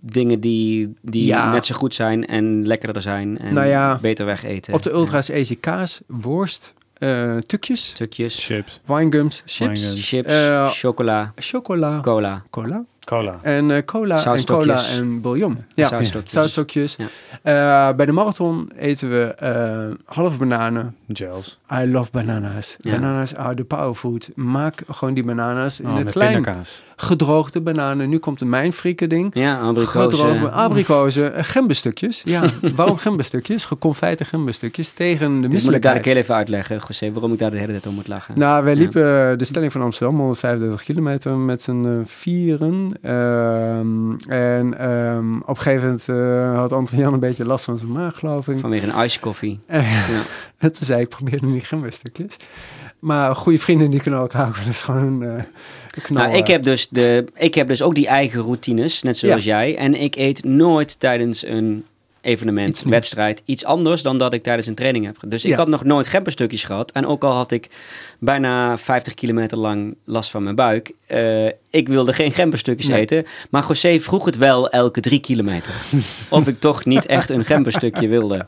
dingen 0.00 0.40
die, 0.40 0.94
die 1.00 1.24
ja. 1.24 1.52
net 1.52 1.66
zo 1.66 1.74
goed 1.74 1.94
zijn 1.94 2.26
en 2.26 2.66
lekkerder 2.66 3.02
zijn 3.02 3.38
en 3.38 3.54
Nou 3.54 3.66
ja, 3.66 3.98
beter 4.00 4.26
wegeten. 4.26 4.74
Op 4.74 4.82
de 4.82 4.92
ultra's 4.92 5.28
eet 5.28 5.48
je 5.48 5.54
kaas, 5.54 6.00
worst, 6.06 6.74
eh 7.02 7.40
tukjes, 7.48 7.80
Stukjes, 7.96 8.34
Chips, 8.36 8.80
winegums, 8.88 9.42
chips, 9.46 9.68
Winegums. 9.82 10.04
chips, 10.06 10.30
Eh, 10.30 10.68
chocola, 10.80 11.32
chocola, 11.40 12.00
cola, 12.04 12.42
cola 12.50 12.84
cola. 13.04 13.38
en 13.42 13.70
eh, 13.70 13.84
cola 13.84 14.24
en 14.24 14.44
cola 14.44 14.86
en 14.86 15.20
bouillon. 15.20 15.58
Ja, 15.74 15.88
zoutstokjes. 15.88 16.32
zoutstokjes. 16.32 16.96
Ja. 17.42 17.88
Eh, 17.90 17.96
bij 17.96 18.06
de 18.06 18.12
marathon 18.12 18.70
eten 18.78 19.10
we 19.10 19.24
eh 19.24 19.88
halve 20.14 20.38
bananen. 20.38 20.96
Gels. 21.12 21.58
I 21.72 21.86
love 21.90 22.10
bananas. 22.10 22.76
Ja. 22.78 22.90
Bananas 22.90 23.36
are 23.36 23.54
the 23.54 23.64
power 23.64 23.94
food. 23.94 24.28
Maak 24.34 24.82
gewoon 24.90 25.14
die 25.14 25.24
bananas 25.24 25.80
in 25.80 25.86
Oh, 25.88 25.94
het 25.94 26.04
met 26.04 26.12
klein. 26.12 26.32
pindakaas. 26.32 26.82
Gedroogde 26.96 27.60
bananen. 27.60 28.08
Nu 28.08 28.18
komt 28.18 28.38
de 28.38 28.44
mijnfrieken 28.44 29.08
ding. 29.08 29.30
Ja, 29.34 29.56
Gedroogde 29.74 30.16
abrikozen. 30.16 30.52
abrikozen, 30.52 31.34
eh, 31.36 31.44
gemberstukjes. 31.44 32.20
Ja, 32.24 32.42
waarom 32.74 32.96
gemberstukjes? 32.96 33.64
Geconfijte 33.64 34.24
gemberstukjes 34.24 34.90
tegen 34.92 35.26
de 35.26 35.32
Dit 35.32 35.40
moet 35.40 35.44
ik 35.44 35.50
daar 35.50 35.52
misselijkheid. 35.52 36.04
heel 36.04 36.16
even 36.16 36.34
uitleggen, 36.34 36.80
José, 36.88 37.12
waarom 37.12 37.32
ik 37.32 37.38
daar 37.38 37.50
de 37.50 37.56
hele 37.58 37.72
tijd 37.72 37.86
om 37.86 37.94
moet 37.94 38.08
lachen. 38.08 38.38
Nou, 38.38 38.64
wij 38.64 38.76
liepen 38.76 39.30
eh, 39.30 39.38
de 39.38 39.44
stelling 39.44 39.72
van 39.72 39.80
Amsterdam, 39.82 40.16
135 40.18 40.82
kilometer 40.84 41.36
met 41.36 41.62
z'n 41.62 41.84
eh, 41.86 42.06
Ehm, 43.02 44.12
en 44.28 44.78
ehm, 44.78 45.36
op 45.36 45.48
een 45.48 45.56
gegeven 45.56 45.84
moment 45.84 46.08
eh, 46.08 46.58
had 46.58 46.72
Anton-Jan 46.72 47.12
een 47.12 47.20
beetje 47.20 47.44
last 47.44 47.64
van 47.64 47.78
zijn 47.78 47.92
maag, 47.92 48.18
geloof 48.18 48.48
ik. 48.48 48.58
Vanwege 48.58 48.86
een 48.86 48.92
ijskoffie. 48.92 49.58
Ja. 49.72 50.22
en 50.58 50.72
toen 50.72 50.86
zei 50.86 51.00
ik, 51.00 51.08
probeer 51.08 51.38
nu 51.42 51.50
niet 51.52 51.66
gemberstukjes. 51.66 52.36
Maar 52.98 53.36
goede 53.36 53.58
vrienden, 53.58 53.90
die 53.90 54.00
kunnen 54.00 54.20
ook 54.20 54.32
wel 54.32 54.52
eens 54.66 54.82
gewoon 54.82 55.22
eh 55.22 55.42
knallen. 56.02 56.28
Nou, 56.28 56.42
ik 56.42 56.46
heb, 56.46 56.62
dus 56.62 56.88
de, 56.88 57.24
ik 57.34 57.54
heb 57.54 57.68
dus 57.68 57.82
ook 57.82 57.94
die 57.94 58.06
eigen 58.06 58.40
routines, 58.40 59.02
net 59.02 59.16
zoals 59.16 59.44
jij. 59.44 59.76
En 59.76 59.94
ik 59.94 60.16
eet 60.16 60.44
nooit 60.44 61.00
tijdens 61.00 61.46
een 61.46 61.84
evenement, 62.22 62.68
Iets 62.68 62.82
wedstrijd, 62.82 63.42
iets 63.44 63.64
anders 63.64 64.02
dan 64.02 64.18
dat 64.18 64.32
ik 64.34 64.42
tijdens 64.42 64.66
een 64.66 64.74
training 64.74 65.04
heb. 65.04 65.16
Dus 65.26 65.44
ik 65.44 65.50
Ja. 65.50 65.56
had 65.56 65.68
nog 65.68 65.84
nooit 65.84 66.06
gemberstukjes 66.06 66.64
gehad. 66.64 66.92
En 66.92 67.06
ook 67.06 67.24
al 67.24 67.32
had 67.32 67.50
ik 67.50 67.68
bijna 68.18 68.78
50 68.78 69.14
kilometer 69.14 69.58
lang 69.58 69.96
last 70.04 70.30
van 70.30 70.42
mijn 70.42 70.54
buik, 70.54 70.92
eh, 71.06 71.46
ik 71.70 71.88
wilde 71.88 72.12
geen 72.12 72.32
gemberstukjes 72.32 72.88
Nee. 72.88 73.00
eten. 73.00 73.24
Maar 73.50 73.64
José 73.68 73.98
vroeg 74.00 74.24
het 74.24 74.36
wel 74.36 74.70
elke 74.70 75.00
drie 75.00 75.20
kilometer. 75.20 75.72
of 76.28 76.48
ik 76.48 76.60
toch 76.60 76.84
niet 76.84 77.06
echt 77.06 77.30
een 77.30 77.44
gemberstukje 77.44 78.08
wilde. 78.08 78.46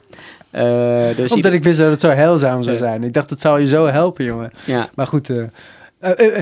Eh, 0.50 1.06
dus 1.16 1.32
Omdat 1.32 1.52
ik 1.52 1.62
wist 1.62 1.78
dat 1.78 1.90
het 1.90 2.00
zo 2.00 2.08
heilzaam 2.08 2.62
zou 2.62 2.76
zijn. 2.76 3.02
Ik 3.04 3.12
dacht, 3.12 3.30
het 3.30 3.40
zou 3.40 3.60
je 3.60 3.66
zo 3.66 3.86
helpen, 3.86 4.24
jongen. 4.24 4.50
ja, 4.64 4.88
Maar 4.94 5.06
goed, 5.06 5.30
eh, 5.30 6.38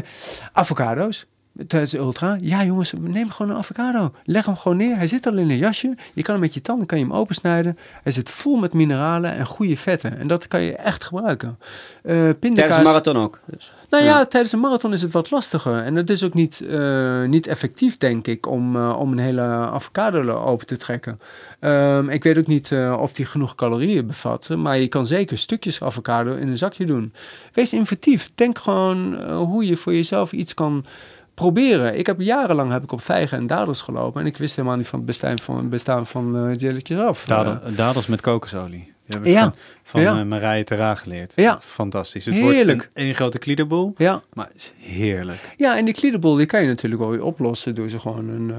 avocado's. 0.52 1.26
Tijdens 1.66 1.90
de 1.90 1.98
ultra. 1.98 2.38
Ja, 2.40 2.64
jongens, 2.64 2.92
neem 3.00 3.30
gewoon 3.30 3.52
een 3.52 3.58
avocado. 3.58 4.12
Leg 4.24 4.46
hem 4.46 4.56
gewoon 4.56 4.76
neer. 4.76 4.96
Hij 4.96 5.06
zit 5.06 5.26
al 5.26 5.36
in 5.36 5.50
een 5.50 5.56
jasje. 5.56 5.94
Je 6.14 6.22
kan 6.22 6.32
hem 6.34 6.42
met 6.42 6.54
je 6.54 6.60
tanden 6.60 6.86
kan 6.86 6.98
je 6.98 7.04
hem 7.04 7.14
opensnijden. 7.14 7.78
Hij 8.02 8.12
zit 8.12 8.30
vol 8.30 8.56
met 8.56 8.72
mineralen 8.72 9.32
en 9.32 9.46
goede 9.46 9.76
vetten. 9.76 10.18
En 10.18 10.26
dat 10.26 10.48
kan 10.48 10.62
je 10.62 10.76
echt 10.76 11.04
gebruiken. 11.04 11.58
Eh 12.02 12.12
pindakaas. 12.12 12.54
tijdens 12.54 12.76
een 12.76 12.82
marathon 12.82 13.16
ook. 13.16 13.40
Dus. 13.46 13.72
Nou 13.88 14.04
ja, 14.04 14.18
Ja. 14.18 14.24
tijdens 14.26 14.52
een 14.52 14.60
marathon 14.60 14.92
is 14.92 15.02
het 15.02 15.12
wat 15.12 15.30
lastiger. 15.30 15.82
En 15.82 15.94
het 15.94 16.10
is 16.10 16.22
ook 16.24 16.34
niet, 16.34 16.60
eh, 16.60 17.22
niet 17.22 17.46
effectief, 17.46 17.98
denk 17.98 18.26
ik, 18.26 18.46
om, 18.46 18.76
eh, 18.76 18.96
om 18.98 19.12
een 19.12 19.18
hele 19.18 19.40
avocado 19.40 20.30
open 20.32 20.66
te 20.66 20.76
trekken. 20.76 21.20
Ehm, 21.60 22.08
ik 22.08 22.22
weet 22.24 22.38
ook 22.38 22.46
niet 22.46 22.72
of 22.98 23.12
die 23.12 23.26
genoeg 23.26 23.54
calorieën 23.54 24.06
bevat. 24.06 24.48
Maar 24.48 24.78
je 24.78 24.88
kan 24.88 25.06
zeker 25.06 25.38
stukjes 25.38 25.82
avocado 25.82 26.34
in 26.34 26.48
een 26.48 26.58
zakje 26.58 26.86
doen. 26.86 27.12
Wees 27.52 27.72
inventief. 27.72 28.30
Denk 28.34 28.58
gewoon 28.58 29.22
hoe 29.32 29.66
je 29.66 29.76
voor 29.76 29.94
jezelf 29.94 30.32
iets 30.32 30.54
kan 30.54 30.84
proberen. 31.42 31.98
Ik 31.98 32.06
heb 32.06 32.20
jarenlang 32.20 32.70
heb 32.70 32.82
ik 32.82 32.92
op 32.92 33.00
vijgen 33.02 33.38
en 33.38 33.46
dadels 33.46 33.80
gelopen. 33.82 34.20
En 34.20 34.26
ik 34.26 34.36
wist 34.36 34.56
helemaal 34.56 34.76
niet 34.76 34.86
van 34.86 34.98
het 34.98 35.06
bestaan 35.08 35.38
van, 35.38 35.68
bestaan 35.68 36.06
van 36.06 36.36
eh 36.36 36.56
jelletjes 36.56 36.98
af. 36.98 37.24
Dadel- 37.24 37.52
Eh, 37.52 37.76
dadels 37.76 38.06
met 38.06 38.20
kokosolie. 38.20 38.90
Die 39.06 39.20
heb 39.20 39.26
ik 39.26 39.32
Ja. 39.32 39.42
van, 39.42 39.52
van 39.82 40.00
Ja. 40.00 40.18
eh, 40.20 40.24
Marije 40.26 40.64
Terra 40.64 40.94
geleerd. 40.94 41.32
Ja. 41.36 41.58
Fantastisch. 41.60 42.24
Het 42.24 42.34
Heerlijk. 42.34 42.76
wordt 42.82 42.90
een, 43.08 43.14
grote 43.14 43.38
kliederboel, 43.38 43.94
ja. 43.96 44.20
maar 44.32 44.48
is 44.54 44.72
heerlijk. 44.78 45.54
Ja, 45.56 45.76
en 45.76 45.84
die 45.84 45.94
kliederbol 45.94 46.34
die 46.34 46.46
kan 46.46 46.60
je 46.60 46.66
natuurlijk 46.66 47.00
wel 47.02 47.10
weer 47.10 47.22
oplossen 47.24 47.74
door 47.74 47.88
ze 47.88 47.98
gewoon 47.98 48.28
een, 48.28 48.52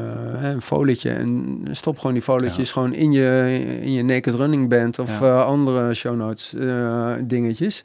een 0.46 0.62
folietje 0.62 1.10
en 1.10 1.60
stop 1.72 1.98
gewoon 1.98 2.14
die 2.14 2.22
folietjes 2.22 2.72
gewoon 2.72 2.94
in 2.94 3.12
je, 3.12 3.60
in 3.82 3.92
je 3.92 4.04
Naked 4.04 4.34
Running 4.34 4.70
Band 4.70 5.00
of 5.00 5.22
andere 5.22 5.94
show 5.94 6.16
notes 6.16 6.54
dingetjes. 7.28 7.84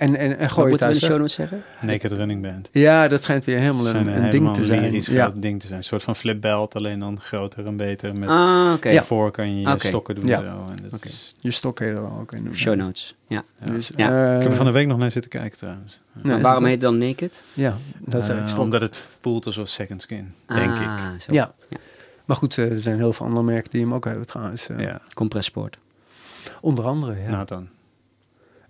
En, 0.00 0.16
en, 0.16 0.30
en 0.30 0.38
Wat 0.38 0.50
gooi 0.52 0.64
je 0.64 0.70
moeten 0.70 0.88
we 0.88 0.94
in 0.94 1.00
de 1.00 1.06
weg. 1.06 1.10
show 1.10 1.18
notes 1.18 1.34
zeggen? 1.34 1.62
Naked 1.80 2.12
Running 2.12 2.42
Band. 2.42 2.68
Ja, 2.72 3.08
dat 3.08 3.22
schijnt 3.22 3.44
weer 3.44 3.58
helemaal 3.58 3.84
Het 3.84 3.94
een, 3.94 4.22
een 4.24 4.30
ding 4.30 4.54
te 4.54 4.64
zijn. 4.64 4.80
lyrisch 4.80 5.06
Ja. 5.06 5.32
ding 5.34 5.60
te 5.60 5.66
zijn. 5.66 5.78
Een 5.78 5.84
soort 5.84 6.02
van 6.02 6.16
flipbelt, 6.16 6.74
alleen 6.76 6.98
dan 6.98 7.20
groter 7.20 7.66
en 7.66 7.76
beter. 7.76 8.16
Met 8.16 8.28
Ah, 8.28 8.72
oké. 8.74 8.88
Ja. 8.88 9.02
voor 9.02 9.30
kan 9.30 9.54
je 9.60 9.68
je 9.68 9.76
stokken 9.78 10.14
doen. 10.14 10.26
Ja. 10.26 10.38
en 10.42 10.44
zo. 10.44 10.64
En 10.72 10.82
dat 10.82 10.92
Oké. 10.92 11.06
is- 11.08 11.34
Je 11.40 11.50
stok 11.50 11.76
kun 11.76 11.86
je 11.86 11.92
er 11.92 12.02
wel 12.02 12.18
ook 12.20 12.32
in 12.32 12.44
doen. 12.44 12.54
Show 12.56 12.74
notes. 12.76 13.14
Ja. 13.26 13.42
ja. 13.64 13.70
Dus, 13.72 13.90
Ja. 13.96 14.24
eh, 14.28 14.34
ik 14.36 14.42
heb 14.42 14.50
er 14.50 14.56
van 14.56 14.66
de 14.66 14.72
week 14.72 14.86
nog 14.86 14.98
naar 14.98 15.10
zitten 15.10 15.30
kijken 15.30 15.58
trouwens. 15.58 16.00
is 16.22 16.22
waarom 16.22 16.44
het- 16.46 16.62
heet 16.62 16.70
het 16.72 16.80
dan 16.80 16.98
naked? 16.98 17.42
Ja, 17.52 17.76
dat 17.98 18.22
is 18.22 18.28
Eh, 18.28 18.46
stok. 18.48 18.60
Omdat 18.60 18.80
het 18.80 19.02
voelt 19.20 19.46
alsof 19.46 19.68
second 19.68 20.02
skin, 20.02 20.32
denk 20.46 20.78
ik. 20.78 20.86
Ah, 20.86 20.98
Zo. 21.20 21.32
Ja. 21.32 21.52
Ja. 21.68 21.76
Maar 22.24 22.36
goed, 22.36 22.58
eh, 22.58 22.70
er 22.72 22.80
zijn 22.80 22.96
heel 22.96 23.12
veel 23.12 23.26
andere 23.26 23.44
merken 23.44 23.70
die 23.70 23.80
hem 23.80 23.94
ook 23.94 24.04
hebben 24.04 24.26
trouwens. 24.26 24.68
eh, 24.68 24.78
Ja, 24.80 25.00
Compressport. 25.14 25.78
Onder 26.60 26.84
andere, 26.84 27.20
ja. 27.22 27.28
nou 27.30 27.46
dan. 27.46 27.68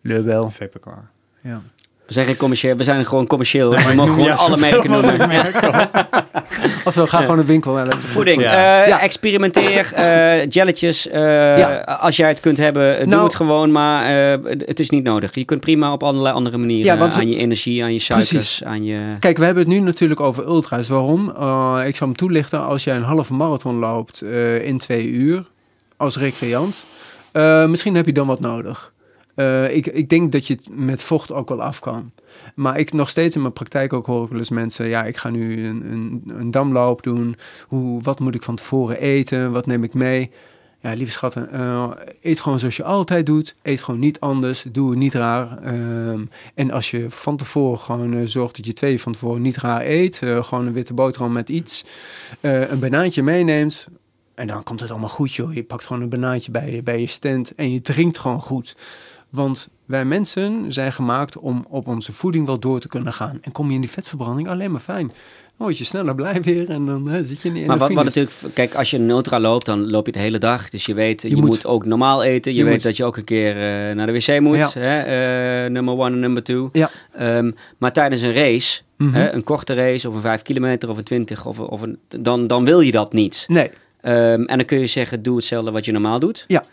Lebel. 0.03 0.51
Vaporcar. 0.51 1.09
Ja. 1.43 1.61
We 2.07 2.17
zijn 2.17 2.27
geen 2.29 2.37
commercieel, 2.37 2.77
we 2.77 2.85
zijn 2.85 3.07
gewoon 3.07 3.27
commercieel. 3.27 3.71
We 3.71 3.95
mogen 3.95 4.13
gewoon 4.15 4.37
alle 4.37 4.57
merken 4.57 4.91
noemen. 4.91 5.29
merken. 5.29 5.89
Ofwel, 6.85 7.07
ga 7.07 7.21
gewoon 7.21 7.39
een 7.39 7.47
winkel 7.47 7.79
en 7.79 7.85
let 7.85 7.95
Voeding. 7.99 8.43
Ja. 8.43 8.83
Eh, 8.83 8.89
Ja. 8.89 9.01
Experimenteer. 9.01 9.93
eh 9.95 10.47
jelletjes. 10.49 11.09
eh, 11.09 11.21
Ja. 11.59 11.81
Als 11.81 12.17
jij 12.17 12.29
het 12.29 12.41
kunt 12.41 12.57
hebben, 12.57 12.99
doe 12.99 13.09
Nou- 13.09 13.25
het 13.25 13.35
gewoon. 13.35 13.73
Maar 13.73 14.05
eh, 14.33 14.39
het 14.67 14.81
is 14.81 14.91
niet 14.91 15.05
nodig. 15.05 15.35
Je 15.35 15.45
kunt 15.45 15.61
prima 15.61 15.93
op 15.93 16.03
allerlei 16.03 16.35
andere 16.35 16.57
manieren. 16.59 16.85
Ja, 16.93 16.97
want- 16.99 17.15
aan 17.15 17.29
je 17.31 17.37
energie, 17.37 17.83
aan 17.83 17.93
je 17.93 17.99
suikers, 17.99 18.31
Precies. 18.31 18.65
aan 18.65 18.85
je... 18.85 19.01
Kijk, 19.19 19.39
we 19.39 19.45
hebben 19.45 19.63
het 19.65 19.73
nu 19.73 19.81
natuurlijk 19.81 20.21
over 20.21 20.45
ultra's. 20.47 20.89
Waarom? 20.89 21.33
Eh, 21.39 21.81
ik 21.87 21.97
zal 21.97 22.07
hem 22.07 22.17
toelichten. 22.17 22.65
Als 22.67 22.85
jij 22.85 22.97
een 22.97 23.03
halve 23.03 23.33
marathon 23.35 23.79
loopt 23.79 24.21
eh, 24.21 24.67
in 24.67 24.79
twee 24.79 25.07
uur 25.09 25.45
als 25.97 26.17
recreant, 26.17 26.85
eh, 27.33 27.67
misschien 27.67 27.95
heb 27.95 28.07
je 28.07 28.13
dan 28.13 28.27
wat 28.27 28.41
nodig. 28.41 28.93
Eh, 29.41 29.77
ik, 29.77 29.87
ik 29.87 30.09
denk 30.09 30.33
dat 30.33 30.47
je 30.47 30.55
het 30.55 30.69
met 30.71 31.03
vocht 31.03 31.33
ook 31.33 31.49
wel 31.49 31.63
af 31.63 31.79
kan. 31.79 32.13
Maar 32.55 32.79
ik 32.79 32.93
nog 32.93 33.09
steeds 33.09 33.37
in 33.37 33.43
mijn 33.43 33.53
praktijk 33.53 33.93
ook 33.93 34.07
hoor 34.07 34.37
ik 34.37 34.51
mensen... 34.51 34.89
ja, 34.89 35.05
ik 35.05 35.17
ga 35.17 35.31
nu 35.31 35.67
een, 35.67 35.93
een, 35.93 36.23
een 36.27 36.51
damloop 36.51 37.03
doen. 37.03 37.37
Hoe, 37.69 38.03
wat 38.03 38.21
moet 38.21 38.35
ik 38.35 38.43
van 38.43 38.57
tevoren 38.57 39.01
eten? 39.01 39.53
Wat 39.53 39.67
neem 39.67 39.85
ik 39.85 39.95
mee? 39.95 40.31
ja, 40.83 40.93
lieve 40.93 41.13
schatten, 41.13 41.51
eh, 41.51 41.91
eet 42.23 42.41
gewoon 42.41 42.59
zoals 42.59 42.77
je 42.77 42.85
altijd 42.85 43.27
doet. 43.27 43.55
Eet 43.63 43.83
gewoon 43.83 44.01
niet 44.01 44.21
anders. 44.21 44.65
Doe 44.73 44.91
het 44.91 44.99
niet 44.99 45.15
raar. 45.15 45.59
Ehm, 45.63 46.25
en 46.55 46.71
als 46.71 46.91
je 46.91 47.11
van 47.11 47.37
tevoren 47.37 47.79
gewoon 47.79 48.15
eh, 48.15 48.23
zorgt 48.25 48.57
dat 48.57 48.67
je 48.67 48.73
twee 48.73 49.01
van 49.01 49.13
tevoren 49.13 49.43
niet 49.43 49.57
raar 49.57 49.83
eet. 49.87 50.17
gewoon 50.17 50.67
een 50.67 50.73
witte 50.73 50.95
boterham 50.95 51.33
met 51.33 51.49
iets. 51.49 51.85
een 52.41 52.79
banaantje 52.79 53.23
meeneemt. 53.23 53.89
En 54.35 54.47
dan 54.47 54.63
komt 54.63 54.81
het 54.81 54.91
allemaal 54.91 55.09
goed, 55.09 55.35
joh. 55.35 55.55
Je 55.55 55.63
pakt 55.63 55.85
gewoon 55.85 56.03
een 56.03 56.09
banaantje 56.09 56.51
bij, 56.51 56.81
bij 56.85 57.01
je 57.01 57.07
stand 57.07 57.55
en 57.55 57.73
je 57.73 57.81
drinkt 57.81 58.19
gewoon 58.19 58.43
goed. 58.43 58.77
Want 59.31 59.69
wij 59.85 60.05
mensen 60.05 60.73
zijn 60.73 60.93
gemaakt 60.93 61.39
om 61.39 61.67
op 61.69 61.87
onze 61.89 62.13
voeding 62.13 62.47
wel 62.47 62.59
door 62.59 62.81
te 62.81 62.89
kunnen 62.89 63.13
gaan. 63.13 63.39
En 63.43 63.53
kom 63.53 63.69
je 63.69 63.75
in 63.75 63.81
die 63.81 63.91
vetverbranding, 63.91 64.49
alleen 64.49 64.71
maar 64.71 64.81
fijn. 64.81 65.07
Dan 65.07 65.69
word 65.69 65.79
je 65.79 65.85
sneller 65.85 66.15
blij 66.15 66.41
weer 66.43 66.71
en 66.71 66.87
dan 66.87 67.09
hè, 67.09 67.25
zit 67.25 67.43
je 67.43 67.49
in 67.49 67.55
de 67.55 67.67
Maar 67.67 67.79
wat, 67.79 67.93
wat 67.93 68.05
natuurlijk, 68.05 68.35
kijk, 68.55 68.75
als 68.75 68.91
je 68.91 68.99
een 68.99 69.11
ultra 69.11 69.41
loopt, 69.41 69.67
dan 69.67 69.91
loop 69.91 70.07
je 70.07 70.13
de 70.13 70.19
hele 70.19 70.39
dag. 70.39 70.71
Dus 70.71 70.87
je 70.87 70.95
weet, 70.95 71.23
je, 71.23 71.29
Je 71.29 71.37
moet, 71.37 71.45
moet- 71.47 71.67
ook 71.67 71.85
normaal 71.85 72.23
eten. 72.23 72.53
Je, 72.53 72.59
Je 72.59 72.65
weet 72.65 72.73
moet- 72.73 72.83
dat 72.83 72.97
je 72.97 73.05
ook 73.05 73.17
een 73.17 73.25
keer 73.25 73.51
eh, 73.51 73.95
naar 73.95 74.07
de 74.07 74.13
wc 74.13 74.41
moet. 74.41 74.57
Ja. 74.57 74.71
Hè? 74.81 75.01
eh, 75.65 75.71
nummer 75.71 75.95
one 75.95 76.11
en 76.11 76.21
nummer 76.21 76.43
two. 76.43 76.69
Ja. 76.73 76.91
Ehm, 77.13 77.51
maar 77.79 77.93
tijdens 77.93 78.23
een 78.23 78.33
race, 78.33 78.81
Mhm. 78.97 79.15
hè, 79.15 79.33
een 79.33 79.45
korte 79.45 79.75
race 79.75 80.09
of 80.09 80.15
een 80.15 80.21
5 80.21 80.43
kilometer 80.43 80.89
of 80.91 80.97
een 80.97 81.05
20, 81.05 81.47
of, 81.47 81.59
of 81.61 81.81
een, 81.83 81.99
dan, 82.09 82.47
dan 82.47 82.65
wil 82.65 82.81
je 82.81 82.93
dat 82.93 83.13
niet. 83.13 83.45
Nee, 83.49 83.71
Ehm, 84.01 84.43
en 84.43 84.57
dan 84.57 84.65
kun 84.65 84.79
je 84.79 84.87
zeggen, 84.87 85.23
doe 85.23 85.37
hetzelfde 85.37 85.71
wat 85.71 85.85
je 85.85 85.93
normaal 85.93 86.19
doet. 86.19 86.45
Ja. 86.47 86.65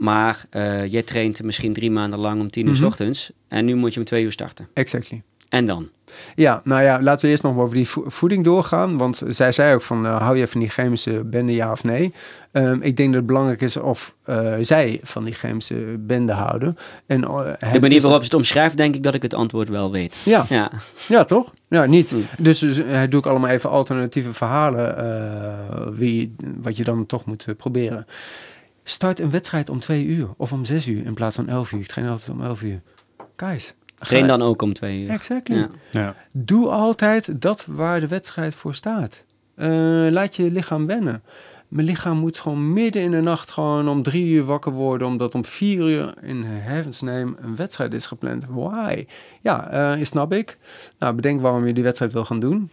Maar 0.00 0.44
eh 0.50 0.86
jij 0.92 1.02
traint 1.02 1.42
misschien 1.42 1.72
drie 1.72 1.90
maanden 1.90 2.18
lang 2.18 2.40
om 2.40 2.50
tien 2.50 2.66
uur 2.68 2.74
s 2.76 2.78
Mhm. 2.78 2.88
ochtends. 2.88 3.30
En 3.48 3.64
nu 3.64 3.74
moet 3.74 3.94
je 3.94 4.00
om 4.00 4.06
twee 4.06 4.24
uur 4.24 4.32
starten. 4.32 4.68
exactly. 4.74 5.22
En 5.48 5.66
dan? 5.66 5.88
Ja, 6.34 6.60
nou 6.64 6.82
ja, 6.82 7.02
laten 7.02 7.24
we 7.24 7.30
eerst 7.30 7.42
nog 7.42 7.56
over 7.58 7.74
die 7.76 7.88
vo- 7.88 8.04
voeding 8.06 8.44
doorgaan. 8.44 8.96
Want 8.96 9.22
zij 9.28 9.52
zei 9.52 9.74
ook 9.74 9.82
van, 9.82 10.06
eh, 10.06 10.20
hou 10.20 10.36
je 10.38 10.46
van 10.46 10.60
die 10.60 10.68
chemische 10.68 11.22
bende, 11.24 11.52
ja 11.54 11.72
of 11.72 11.84
nee? 11.84 12.12
Ehm, 12.52 12.78
ik 12.82 12.96
denk 12.96 13.08
dat 13.08 13.16
het 13.18 13.26
belangrijk 13.26 13.60
is 13.60 13.76
of 13.76 14.14
eh, 14.24 14.54
zij 14.60 15.00
van 15.02 15.24
die 15.24 15.32
chemische 15.34 15.74
bende 15.98 16.32
houden. 16.32 16.76
En, 17.06 17.20
De 17.20 17.80
manier 17.80 18.00
waarop 18.00 18.18
ze 18.20 18.24
het 18.24 18.34
omschrijft, 18.34 18.76
denk 18.76 18.94
ik 18.94 19.02
dat 19.02 19.14
ik 19.14 19.22
het 19.22 19.34
antwoord 19.34 19.68
wel 19.68 19.90
weet. 19.90 20.18
Ja, 20.24 20.44
Ja, 20.48 20.70
ja, 21.08 21.24
toch? 21.24 21.52
Ja, 21.68 21.84
niet. 21.86 22.10
Hmm. 22.10 22.22
Dus, 22.38 22.58
dus 22.58 22.76
doe 23.08 23.20
ik 23.20 23.26
allemaal 23.26 23.50
even 23.50 23.70
alternatieve 23.70 24.32
verhalen, 24.32 25.96
wie, 25.96 26.34
wat 26.62 26.76
je 26.76 26.84
dan 26.84 27.06
toch 27.06 27.24
moet 27.24 27.46
proberen. 27.56 28.06
Start 28.84 29.20
een 29.20 29.30
wedstrijd 29.30 29.68
om 29.70 29.80
twee 29.80 30.04
uur 30.04 30.28
of 30.36 30.52
om 30.52 30.64
zes 30.64 30.86
uur 30.86 31.06
in 31.06 31.14
plaats 31.14 31.36
van 31.36 31.48
elf 31.48 31.72
uur. 31.72 31.80
Ik 31.80 31.86
train 31.86 32.08
altijd 32.08 32.30
om 32.30 32.42
elf 32.44 32.62
uur. 32.62 32.80
Guys. 33.36 33.74
train 33.98 34.22
ga- 34.22 34.28
dan 34.28 34.42
ook 34.42 34.62
om 34.62 34.72
twee 34.72 35.02
uur. 35.02 35.10
Exactly. 35.10 35.56
Ja. 35.56 35.68
Ja. 35.90 36.14
Doe 36.32 36.68
altijd 36.68 37.40
dat 37.42 37.66
waar 37.66 38.00
de 38.00 38.08
wedstrijd 38.08 38.54
voor 38.54 38.74
staat. 38.74 39.24
Eh, 39.54 39.68
laat 40.10 40.36
je 40.36 40.50
lichaam 40.50 40.86
wennen. 40.86 41.22
Mijn 41.68 41.86
lichaam 41.86 42.18
moet 42.18 42.38
gewoon 42.38 42.72
midden 42.72 43.02
in 43.02 43.10
de 43.10 43.20
nacht 43.20 43.50
gewoon 43.50 43.88
om 43.88 44.02
drie 44.02 44.26
uur 44.34 44.44
wakker 44.44 44.72
worden, 44.72 45.06
omdat 45.06 45.34
om 45.34 45.44
vier 45.44 45.78
uur 45.90 46.14
in 46.22 46.42
heavens 46.44 47.00
name 47.00 47.32
een 47.38 47.56
wedstrijd 47.56 47.94
is 47.94 48.06
gepland. 48.06 48.44
Why? 48.48 49.06
Ja, 49.40 49.68
eh, 49.96 50.04
snap 50.04 50.32
ik. 50.32 50.58
Nou, 50.98 51.14
bedenk 51.14 51.40
waarom 51.40 51.66
je 51.66 51.72
die 51.72 51.84
wedstrijd 51.84 52.12
wil 52.12 52.24
gaan 52.24 52.40
doen. 52.40 52.70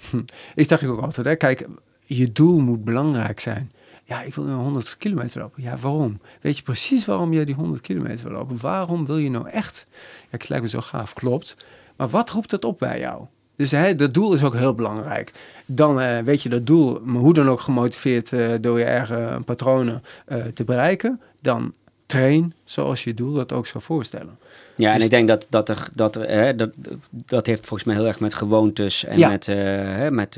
ik 0.56 0.68
zeg 0.68 0.82
ik 0.82 0.90
ook 0.90 1.02
altijd, 1.02 1.26
hè. 1.28 1.36
kijk, 1.36 1.68
je 2.06 2.32
doel 2.32 2.60
moet 2.60 2.84
belangrijk 2.84 3.40
zijn. 3.40 3.72
Ja, 4.08 4.22
ik 4.22 4.36
wil 4.36 4.44
nu 4.44 4.52
100 4.54 4.98
kilometer 4.98 5.42
lopen. 5.42 5.64
Ja, 5.64 5.78
waarom? 5.78 6.20
Weet 6.42 6.58
je 6.58 6.64
precies 6.64 7.06
waarom 7.06 7.34
jij 7.34 7.46
die 7.46 7.56
100 7.56 7.82
kilometer 7.82 8.28
wil 8.28 8.38
lopen? 8.38 8.58
Waarom 8.62 9.06
wil 9.06 9.18
je 9.18 9.30
nou 9.30 9.50
echt? 9.50 9.88
Ja, 9.92 10.28
het 10.30 10.50
lijkt 10.50 10.64
me 10.64 10.70
zo 10.70 10.82
gaaf, 10.82 11.14
klopt. 11.14 11.56
Maar 11.96 12.08
wat 12.08 12.30
roept 12.30 12.50
dat 12.50 12.66
op 12.66 12.80
bij 12.80 13.00
jou? 13.00 13.26
Dus 13.56 13.72
hè, 13.72 13.96
dat 13.96 14.14
doel 14.14 14.34
is 14.34 14.44
ook 14.44 14.54
heel 14.56 14.74
belangrijk. 14.76 15.32
Dan 15.66 16.02
eh, 16.02 16.20
weet 16.20 16.44
je 16.44 16.50
dat 16.50 16.66
doel, 16.66 17.00
maar 17.04 17.22
hoe 17.22 17.34
dan 17.34 17.50
ook 17.50 17.60
gemotiveerd 17.60 18.34
eh, 18.34 18.48
door 18.62 18.80
je 18.80 18.86
eigen 18.86 19.44
patronen 19.44 20.04
eh, 20.26 20.46
te 20.46 20.64
bereiken. 20.64 21.22
Dan 21.40 21.74
train 22.06 22.54
zoals 22.64 23.04
je 23.04 23.14
doel 23.14 23.34
dat 23.34 23.52
ook 23.54 23.68
zou 23.68 23.84
voorstellen. 23.84 24.38
Ja, 24.76 24.90
en 24.90 24.96
Dus- 24.96 25.04
ik 25.06 25.10
denk 25.10 25.28
dat, 25.28 25.48
dat 25.50 25.70
er, 25.70 25.88
dat, 25.94 26.16
er 26.16 26.30
hè, 26.30 26.56
dat, 26.56 26.70
dat 27.10 27.46
heeft 27.46 27.66
volgens 27.66 27.84
mij 27.84 27.96
heel 27.96 28.08
erg 28.08 28.20
met 28.20 28.34
gewoontes 28.34 29.06
en 29.06 29.18
Ja. 29.18 29.30
met, 29.30 29.46
hè, 29.46 30.12
met 30.12 30.38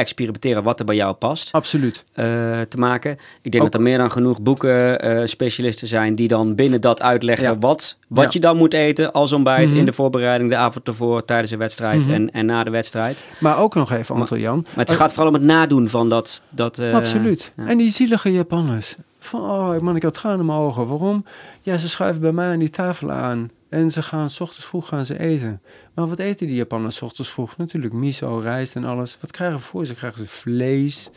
experimenteren 0.00 0.62
wat 0.62 0.78
er 0.78 0.84
bij 0.84 0.96
jou 0.96 1.14
past 1.14 1.52
Absoluut. 1.52 2.04
eh, 2.12 2.24
te 2.60 2.76
maken. 2.76 3.10
Ik 3.42 3.50
denk 3.52 3.64
Ook- 3.64 3.70
dat 3.72 3.80
er 3.80 3.86
meer 3.86 3.98
dan 3.98 4.10
genoeg 4.10 4.40
boeken 4.42 5.00
eh, 5.00 5.26
specialisten 5.26 5.86
zijn 5.88 6.14
die 6.14 6.28
dan 6.28 6.54
binnen 6.54 6.80
dat 6.80 7.02
uitleggen 7.02 7.46
Ja. 7.46 7.58
wat, 7.58 7.96
wat 8.08 8.24
Ja. 8.24 8.30
je 8.32 8.40
dan 8.40 8.56
moet 8.56 8.74
eten 8.74 9.12
als 9.12 9.32
ontbijt 9.32 9.68
Mhm. 9.68 9.78
in 9.78 9.84
de 9.84 9.92
voorbereiding, 9.92 10.50
de 10.50 10.56
avond 10.56 10.86
ervoor, 10.86 11.24
tijdens 11.24 11.50
de 11.50 11.56
wedstrijd 11.56 12.00
Mhm. 12.00 12.12
en, 12.12 12.30
en 12.32 12.46
na 12.46 12.64
de 12.64 12.70
wedstrijd. 12.70 13.24
Maar 13.38 13.58
ook 13.58 13.74
nog 13.74 13.92
even, 13.92 14.14
Anton 14.14 14.38
Jan. 14.40 14.66
Maar 14.74 14.84
het 14.86 14.94
gaat 14.96 15.10
vooral 15.12 15.28
om 15.28 15.34
het 15.34 15.42
nadoen 15.42 15.88
van 15.88 16.08
dat... 16.08 16.42
dat 16.48 16.78
eh, 16.78 16.94
Absoluut. 16.94 17.52
ja. 17.56 17.66
En 17.66 17.78
die 17.78 17.90
zielige 17.90 18.32
Japanners. 18.32 18.96
Van, 19.18 19.40
oh 19.40 19.78
man, 19.78 19.96
ik 19.96 20.02
had 20.02 20.14
tranen 20.14 20.38
in 20.40 20.46
mijn 20.46 20.58
ogen. 20.58 20.86
Waarom? 20.86 21.24
Ja, 21.62 21.76
ze 21.76 21.88
schuiven 21.88 22.20
bij 22.20 22.32
mij 22.32 22.52
aan 22.52 22.58
die 22.58 22.70
tafel 22.70 23.10
aan. 23.10 23.50
En 23.70 23.90
ze 23.90 24.02
gaan, 24.02 24.30
s 24.30 24.40
ochtends 24.40 24.66
vroeg 24.66 24.88
gaan 24.88 25.06
ze 25.06 25.18
eten. 25.18 25.62
Maar 25.94 26.06
wat 26.08 26.18
eten 26.18 26.46
die 26.46 26.56
Japanners 26.56 26.96
's 26.96 27.02
ochtends 27.02 27.30
vroeg? 27.30 27.56
Natuurlijk 27.56 27.92
miso, 27.92 28.38
rijst 28.38 28.76
en 28.76 28.84
alles. 28.84 29.18
Wat 29.20 29.30
krijgen 29.30 29.58
ze 29.58 29.64
voor? 29.64 29.86
Ze 29.86 29.94
krijgen 29.94 30.18
ze 30.18 30.26
vlees, 30.26 31.10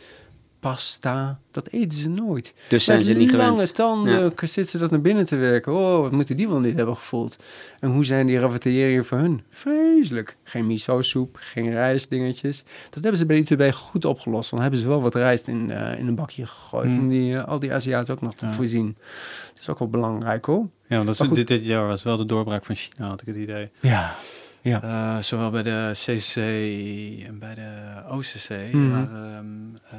pasta. 0.68 1.38
Dat 1.50 1.68
eten 1.68 1.98
ze 1.98 2.08
nooit. 2.08 2.54
Dus 2.68 2.84
zijn 2.84 2.96
Met 2.98 3.06
ze 3.06 3.12
niet 3.12 3.32
lange 3.32 3.50
gewend. 3.52 3.74
tanden 3.74 4.12
Ja. 4.22 4.30
zitten 4.46 4.66
ze 4.66 4.78
dat 4.78 4.90
naar 4.90 5.00
binnen 5.00 5.26
te 5.26 5.36
werken. 5.36 5.72
Oh, 5.74 6.00
wat 6.00 6.12
moeten 6.12 6.36
die 6.36 6.48
wel 6.48 6.60
niet 6.60 6.76
hebben 6.76 6.96
gevoeld. 6.96 7.36
En 7.80 7.90
hoe 7.90 8.04
zijn 8.04 8.26
die 8.26 8.38
raviteringen 8.38 9.04
voor 9.04 9.18
hun? 9.18 9.42
Vreselijk. 9.50 10.36
Geen 10.44 10.66
miso-soep, 10.66 11.36
geen 11.40 11.70
rijstdingetjes. 11.70 12.64
Dat 12.90 13.02
hebben 13.02 13.16
ze 13.18 13.26
bij 13.26 13.36
ITB 13.36 13.72
goed 13.74 14.04
opgelost. 14.04 14.50
Dan 14.50 14.60
hebben 14.60 14.80
ze 14.80 14.88
wel 14.88 15.02
wat 15.02 15.14
rijst 15.14 15.48
in, 15.48 15.70
eh, 15.70 15.98
in 15.98 16.06
een 16.06 16.14
bakje 16.14 16.46
gegooid. 16.46 16.92
Hmm. 16.92 17.00
Om 17.00 17.08
die, 17.08 17.36
eh, 17.36 17.44
al 17.48 17.58
die 17.58 17.72
Aziaten 17.72 18.14
ook 18.14 18.20
nog 18.20 18.34
te 18.34 18.46
Ja. 18.46 18.52
voorzien. 18.52 18.96
Dat 19.52 19.60
is 19.62 19.68
ook 19.68 19.78
wel 19.78 19.88
belangrijk 19.88 20.44
hoor. 20.44 20.68
Ja, 20.88 20.96
want 20.96 21.06
dat 21.18 21.20
is, 21.28 21.34
dit, 21.34 21.46
dit 21.48 21.64
jaar 21.66 21.86
was 21.86 22.02
wel 22.02 22.16
de 22.16 22.24
doorbraak 22.24 22.64
van 22.64 22.74
China, 22.74 23.08
had 23.08 23.20
ik 23.20 23.26
het 23.26 23.36
idee. 23.36 23.70
Ja. 23.80 24.14
Ja. 24.62 24.82
Eh, 24.82 25.22
zowel 25.22 25.50
bij 25.50 25.62
de 25.62 25.90
CCC 25.92 26.36
en 27.26 27.38
bij 27.38 27.54
de 27.54 28.02
OCC 28.10 28.48
eh, 28.50 29.98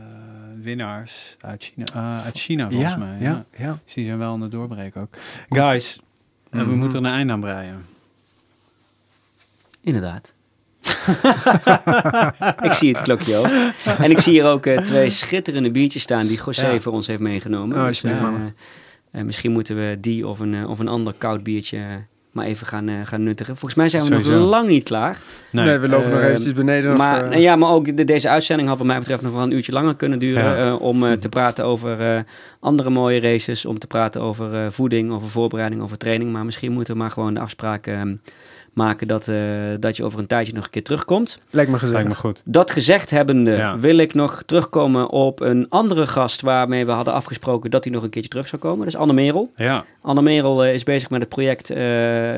winnaars 0.65 1.35
uit 1.39 1.63
China, 1.63 1.85
eh, 1.93 2.25
uit 2.25 2.37
China 2.39 2.69
volgens 2.69 2.91
ja, 2.91 2.97
mij. 2.97 3.17
ja, 3.19 3.45
ja. 3.57 3.79
Dus 3.85 3.93
die 3.93 4.05
zijn 4.05 4.17
wel 4.17 4.31
aan 4.33 4.39
de 4.39 4.47
doorbreken 4.47 5.01
ook. 5.01 5.15
Guys, 5.49 5.99
we 6.49 6.57
Mhm. 6.57 6.73
moeten 6.77 6.99
er 6.99 7.09
een 7.11 7.17
einde 7.17 7.33
aan 7.33 7.39
breien. 7.39 7.85
Inderdaad. 9.81 10.33
ik 12.61 12.73
zie 12.73 12.89
het 12.93 13.01
klokje 13.01 13.35
ook. 13.35 13.73
En 13.97 14.11
ik 14.11 14.19
zie 14.19 14.33
hier 14.33 14.45
ook 14.45 14.65
eh, 14.65 14.81
twee 14.81 15.09
schitterende 15.09 15.71
biertjes 15.71 16.01
staan 16.01 16.25
die 16.25 16.39
José 16.45 16.71
Ja. 16.71 16.79
voor 16.79 16.93
ons 16.93 17.07
heeft 17.07 17.19
meegenomen. 17.19 17.77
Oh, 17.77 17.85
Dus, 17.85 18.03
eh, 18.03 19.21
misschien 19.23 19.51
moeten 19.51 19.75
we 19.75 19.97
die 19.99 20.27
of 20.27 20.39
een, 20.39 20.67
of 20.67 20.79
een 20.79 20.87
ander 20.87 21.13
koud 21.13 21.43
biertje 21.43 22.05
maar 22.35 22.45
even 22.45 22.67
gaan, 22.67 22.87
eh, 22.89 22.95
gaan 23.03 23.23
nuttigen. 23.23 23.53
Volgens 23.57 23.75
mij 23.75 23.89
zijn 23.89 24.03
we 24.03 24.09
nog 24.09 24.25
lang 24.49 24.67
niet 24.67 24.83
klaar. 24.83 25.17
Nee, 25.51 25.77
we 25.77 25.87
lopen 25.87 26.09
nog 26.09 26.19
Eh, 26.19 26.25
eventjes 26.25 26.53
beneden. 26.53 26.97
maar, 26.97 27.31
eh, 27.31 27.41
ja, 27.41 27.55
maar 27.55 27.69
ook 27.69 27.97
de- 27.97 28.03
deze 28.03 28.29
uitzending 28.29 28.69
had 28.69 28.77
wat 28.77 28.87
mij 28.87 28.99
betreft 28.99 29.21
nog 29.21 29.33
wel 29.33 29.41
een 29.43 29.51
uurtje 29.51 29.71
langer 29.71 29.95
kunnen 29.95 30.19
duren. 30.19 30.43
Ja. 30.43 30.55
eh, 30.65 30.81
om 30.81 31.05
eh, 31.05 31.11
te 31.11 31.29
praten 31.29 31.65
over 31.65 31.99
eh, 32.15 32.19
andere 32.59 32.89
mooie 32.89 33.19
races. 33.19 33.65
Om 33.65 33.79
te 33.79 33.87
praten 33.87 34.21
over 34.21 34.53
eh, 34.53 34.65
voeding, 34.69 35.11
over 35.11 35.27
voorbereiding, 35.27 35.81
over 35.81 35.97
training. 35.97 36.31
Maar 36.31 36.45
misschien 36.45 36.71
moeten 36.71 36.93
we 36.93 36.99
maar 36.99 37.11
gewoon 37.11 37.33
de 37.33 37.39
afspraak 37.39 37.87
eh, 37.87 38.01
maken 38.75 39.07
dat, 39.07 39.27
eh, 39.27 39.35
dat 39.79 39.97
je 39.97 40.03
over 40.03 40.19
een 40.19 40.27
tijdje 40.27 40.53
nog 40.53 40.63
een 40.63 40.69
keer 40.69 40.83
terugkomt. 40.83 41.37
lijkt 41.49 41.71
me 41.71 41.77
gezellig. 41.79 42.03
Lijkt 42.03 42.21
me 42.23 42.27
goed. 42.29 42.41
Dat 42.45 42.71
gezegd 42.71 43.09
hebbende 43.09 43.51
Ja. 43.51 43.77
wil 43.79 43.97
ik 43.97 44.13
nog 44.13 44.43
terugkomen 44.45 45.09
op 45.09 45.39
een 45.39 45.65
andere 45.69 46.07
gast 46.07 46.41
waarmee 46.41 46.85
we 46.85 46.91
hadden 46.91 47.13
afgesproken 47.13 47.71
dat 47.71 47.83
hij 47.83 47.93
nog 47.93 48.03
een 48.03 48.09
keertje 48.09 48.29
terug 48.29 48.47
zou 48.47 48.61
komen. 48.61 48.77
Dat 48.79 48.87
is 48.87 48.95
Anne 48.95 49.13
Merel. 49.13 49.51
Ja, 49.55 49.83
Anne 50.01 50.21
Merel 50.21 50.63
eh, 50.63 50.73
is 50.73 50.83
bezig 50.83 51.09
met 51.09 51.19
het 51.19 51.29
project 51.29 51.69
eh, 51.69 51.77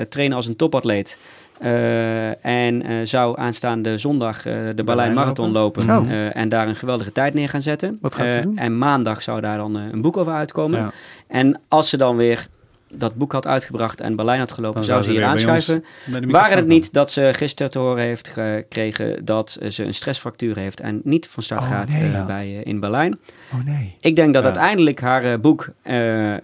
trainen 0.09 0.35
als 0.35 0.47
een 0.47 0.55
topatleet. 0.55 1.17
Eh, 1.59 2.45
en 2.45 2.81
eh, 2.81 2.95
zou 3.03 3.39
aanstaande 3.39 3.97
zondag 3.97 4.45
eh, 4.45 4.53
de 4.75 4.83
Berlijn 4.83 5.13
Marathon 5.13 5.51
lopen. 5.51 5.89
Oh. 5.89 6.11
eh, 6.11 6.35
en 6.35 6.49
daar 6.49 6.67
een 6.67 6.75
geweldige 6.75 7.11
tijd 7.11 7.33
neer 7.33 7.49
gaan 7.49 7.61
zetten. 7.61 7.97
Wat 8.01 8.15
gaat 8.15 8.31
ze 8.31 8.37
Eh, 8.37 8.43
doen? 8.43 8.57
En 8.57 8.77
maandag 8.77 9.21
zou 9.23 9.41
daar 9.41 9.57
dan 9.57 9.75
een 9.75 10.01
boek 10.01 10.17
over 10.17 10.33
uitkomen. 10.33 10.79
ja. 10.79 10.91
En 11.27 11.59
als 11.67 11.89
ze 11.89 11.97
dan 11.97 12.15
weer 12.15 12.47
dat 12.93 13.15
boek 13.15 13.31
had 13.31 13.47
uitgebracht 13.47 14.01
en 14.01 14.15
Berlijn 14.15 14.39
had 14.39 14.51
gelopen, 14.51 14.75
Dan 14.75 14.83
zou 14.83 15.01
ze 15.03 15.11
hier 15.11 15.23
aanschuiven. 15.23 15.83
Waren 16.27 16.57
het 16.57 16.67
niet 16.67 16.93
dat 16.93 17.11
ze 17.11 17.29
gisteren 17.33 17.71
te 17.71 17.79
horen 17.79 18.03
heeft 18.03 18.27
gekregen 18.27 19.25
dat 19.25 19.57
ze 19.69 19.83
een 19.83 19.93
stressfractuur 19.93 20.57
heeft 20.57 20.79
en 20.79 21.01
niet 21.03 21.27
van 21.27 21.43
start 21.43 21.61
Oh, 21.61 21.67
gaat 21.67 21.87
nee. 21.87 22.03
eh, 22.03 22.11
Ja. 22.11 22.25
bij, 22.25 22.45
eh, 22.57 22.65
in 22.65 22.79
Berlijn? 22.79 23.19
Oh 23.53 23.65
nee. 23.65 23.95
Ik 24.01 24.15
denk 24.15 24.33
dat 24.33 24.43
Ja. 24.43 24.49
uiteindelijk 24.49 25.01
haar 25.01 25.23
eh, 25.23 25.39
boek 25.39 25.69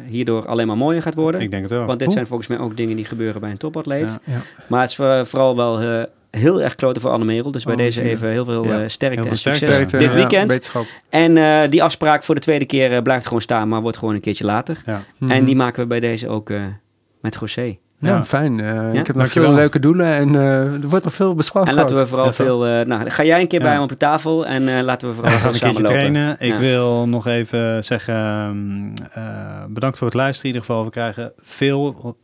hierdoor 0.08 0.48
alleen 0.48 0.68
maar 0.68 0.78
mooier 0.78 1.02
gaat 1.02 1.16
worden. 1.16 1.42
Ik 1.42 1.52
denk 1.52 1.64
het 1.64 1.74
ook. 1.74 1.88
Want 1.88 2.00
dit 2.00 2.12
zijn 2.12 2.28
volgens 2.28 2.48
mij 2.50 2.58
ook 2.60 2.78
dingen 2.78 2.96
die 2.96 3.06
gebeuren 3.06 3.42
bij 3.42 3.52
een 3.52 3.58
topatleet. 3.58 4.20
Ja. 4.24 4.42
Maar 4.68 4.82
het 4.82 4.90
is 4.90 4.96
voor- 4.96 5.26
vooral 5.26 5.56
wel 5.56 6.08
heel 6.38 6.62
erg 6.62 6.76
kloten 6.76 7.02
voor 7.02 7.12
Anne 7.12 7.26
Merel. 7.26 7.52
Dus 7.52 7.64
bij 7.64 7.74
Oh, 7.74 7.80
deze 7.80 8.02
even 8.02 8.30
heel 8.30 8.46
veel 8.46 8.66
Ja. 8.66 8.80
eh, 8.82 8.88
sterkte 8.88 9.22
Heel 9.22 9.30
en 9.32 9.38
succes 9.38 9.70
sterkte. 9.74 9.98
dit 9.98 10.14
weekend. 10.14 10.72
en 11.10 11.38
eh, 11.38 11.70
die 11.70 11.84
afspraak 11.84 12.24
voor 12.24 12.36
de 12.36 12.42
tweede 12.42 12.66
keer 12.66 12.94
eh, 12.94 13.02
blijft 13.02 13.26
gewoon 13.26 13.42
staan, 13.42 13.68
maar 13.68 13.82
wordt 13.82 13.98
gewoon 13.98 14.14
een 14.14 14.22
keertje 14.22 14.46
later. 14.46 14.82
Ja. 14.86 15.02
Mhm. 15.18 15.32
En 15.32 15.46
die 15.46 15.56
maken 15.56 15.82
we 15.82 15.88
bij 15.88 16.00
deze 16.00 16.30
ook 16.30 16.50
eh, 16.50 16.62
met 17.22 17.38
José. 17.40 17.78
Ja, 18.00 18.10
Ja. 18.10 18.24
fijn. 18.24 18.60
Eh, 18.60 18.94
Ik 18.94 19.08
heb 19.08 19.16
nog 19.16 19.30
veel 19.30 19.54
leuke 19.54 19.80
doelen 19.80 20.06
en 20.06 20.36
eh, 20.36 20.74
er 20.74 20.88
wordt 20.90 21.06
nog 21.06 21.14
veel 21.14 21.36
besproken. 21.36 21.70
En 21.70 21.76
laten 21.76 21.98
we 21.98 22.08
vooral 22.08 22.32
veel... 22.34 22.66
eh, 22.66 22.86
nou, 22.86 23.10
ga 23.10 23.24
jij 23.24 23.42
een 23.42 23.48
keer 23.48 23.60
Ja. 23.60 23.66
bij 23.66 23.74
hem 23.74 23.84
op 23.84 23.90
de 23.90 23.98
tafel 23.98 24.46
en 24.46 24.68
eh, 24.78 24.84
laten 24.84 25.08
we 25.08 25.14
We 25.16 25.22
vooral 25.22 25.40
gaan 25.40 25.54
veel 25.54 25.54
een 25.54 25.60
keertje 25.76 25.88
samen 25.88 26.04
lopen. 26.12 26.14
trainen. 26.14 26.36
Ik 26.40 26.54
Ja. 26.54 26.60
wil 26.60 27.08
nog 27.08 27.28
even 27.28 27.84
zeggen, 27.84 28.16
ehm, 28.16 29.22
eh, 29.24 29.64
bedankt 29.70 29.98
voor 29.98 30.08
het 30.08 30.16
luisteren 30.16 30.50
in 30.50 30.56
ieder 30.56 30.68
geval. 30.70 30.86
We 30.86 30.92
krijgen 30.92 31.32
veel... 31.42 32.16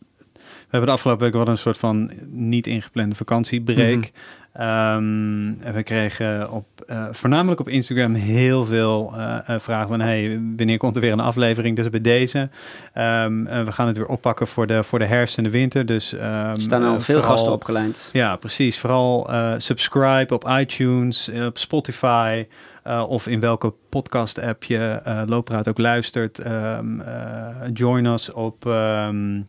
We 0.70 0.76
hebben 0.78 0.88
de 0.90 0.96
afgelopen 0.96 1.24
week 1.24 1.34
wel 1.34 1.48
een 1.48 1.58
soort 1.58 1.78
van 1.78 2.12
niet 2.32 2.68
ingeplande 2.68 3.16
vakantiebreak. 3.16 3.98
Mhm. 3.98 4.08
Ehm, 4.54 5.62
en 5.62 5.74
we 5.74 5.84
kregen 5.84 6.52
op, 6.52 6.66
eh, 6.88 7.06
voornamelijk 7.12 7.60
op 7.60 7.68
Instagram 7.70 8.14
heel 8.14 8.66
veel 8.66 9.14
eh, 9.18 9.38
eh, 9.46 9.60
vragen 9.60 9.88
van... 9.88 10.00
Hey, 10.00 10.40
wanneer 10.58 10.78
komt 10.78 10.96
er 10.96 11.02
weer 11.02 11.12
een 11.12 11.20
aflevering? 11.20 11.76
Dus 11.76 11.90
bij 11.90 12.02
deze. 12.02 12.50
En 12.94 13.66
we 13.66 13.72
gaan 13.72 13.88
het 13.88 13.98
weer 13.98 14.06
oppakken 14.08 14.48
voor 14.48 14.68
de, 14.68 14.84
voor 14.84 15.00
de 15.00 15.06
herfst 15.06 15.38
en 15.38 15.44
de 15.44 15.50
winter. 15.50 15.86
Dus, 15.86 16.14
ehm, 16.14 16.24
Er 16.26 16.62
staan 16.62 16.84
al 16.84 17.00
veel 17.00 17.16
vooral- 17.16 17.32
gasten 17.32 17.52
opgeleid. 17.54 18.10
ja, 18.14 18.36
precies. 18.36 18.80
Vooral 18.80 19.30
subscribe 19.58 20.34
op 20.34 20.48
iTunes, 20.60 21.30
op 21.48 21.58
Spotify 21.58 22.46
eh, 22.84 23.06
of 23.08 23.28
in 23.28 23.40
welke 23.40 23.74
podcast-app 23.90 24.64
je 24.64 25.02
eh 25.04 25.22
Loopraad 25.26 25.68
ook 25.68 25.78
luistert. 25.78 26.40
Ehm, 26.40 27.00
eh, 27.00 27.48
join 27.74 28.06
us 28.06 28.32
op, 28.32 28.66
ehm, 28.66 29.42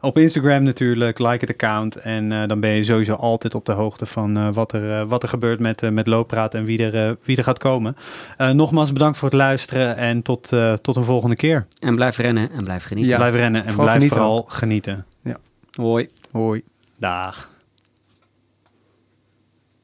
op 0.00 0.18
Instagram 0.18 0.62
natuurlijk, 0.62 1.18
like 1.18 1.38
het 1.40 1.50
account. 1.50 1.96
En 1.96 2.32
eh, 2.32 2.48
dan 2.48 2.60
ben 2.60 2.70
je 2.70 2.84
sowieso 2.84 3.14
altijd 3.14 3.54
op 3.54 3.64
de 3.64 3.72
hoogte 3.72 4.06
van 4.06 4.36
eh, 4.36 4.48
wat, 4.52 4.72
er, 4.72 5.06
wat 5.06 5.22
er 5.22 5.28
gebeurt 5.28 5.60
met, 5.60 5.90
met 5.90 6.06
Loopraad 6.06 6.54
en 6.54 6.64
wie 6.64 6.90
er, 6.90 7.16
wie 7.22 7.36
er 7.36 7.44
gaat 7.44 7.58
komen. 7.58 7.96
Eh, 8.36 8.50
nogmaals 8.50 8.92
bedankt 8.92 9.18
voor 9.18 9.28
het 9.28 9.38
luisteren 9.38 9.96
en 9.96 10.22
tot, 10.22 10.52
eh, 10.52 10.72
tot 10.72 10.96
een 10.96 11.04
volgende 11.04 11.36
keer. 11.36 11.66
En 11.78 11.94
blijf 11.94 12.16
rennen 12.16 12.50
en 12.50 12.64
blijf 12.64 12.84
genieten. 12.84 13.12
Ja. 13.12 13.18
Blijf 13.18 13.34
rennen 13.34 13.64
en 13.64 13.72
vooral 13.72 13.84
blijf 13.84 13.96
genieten 13.96 14.18
vooral 14.18 14.44
genieten. 14.48 15.04
Hoi. 15.72 16.08
Hoi. 16.30 16.62
Dag. 16.98 17.50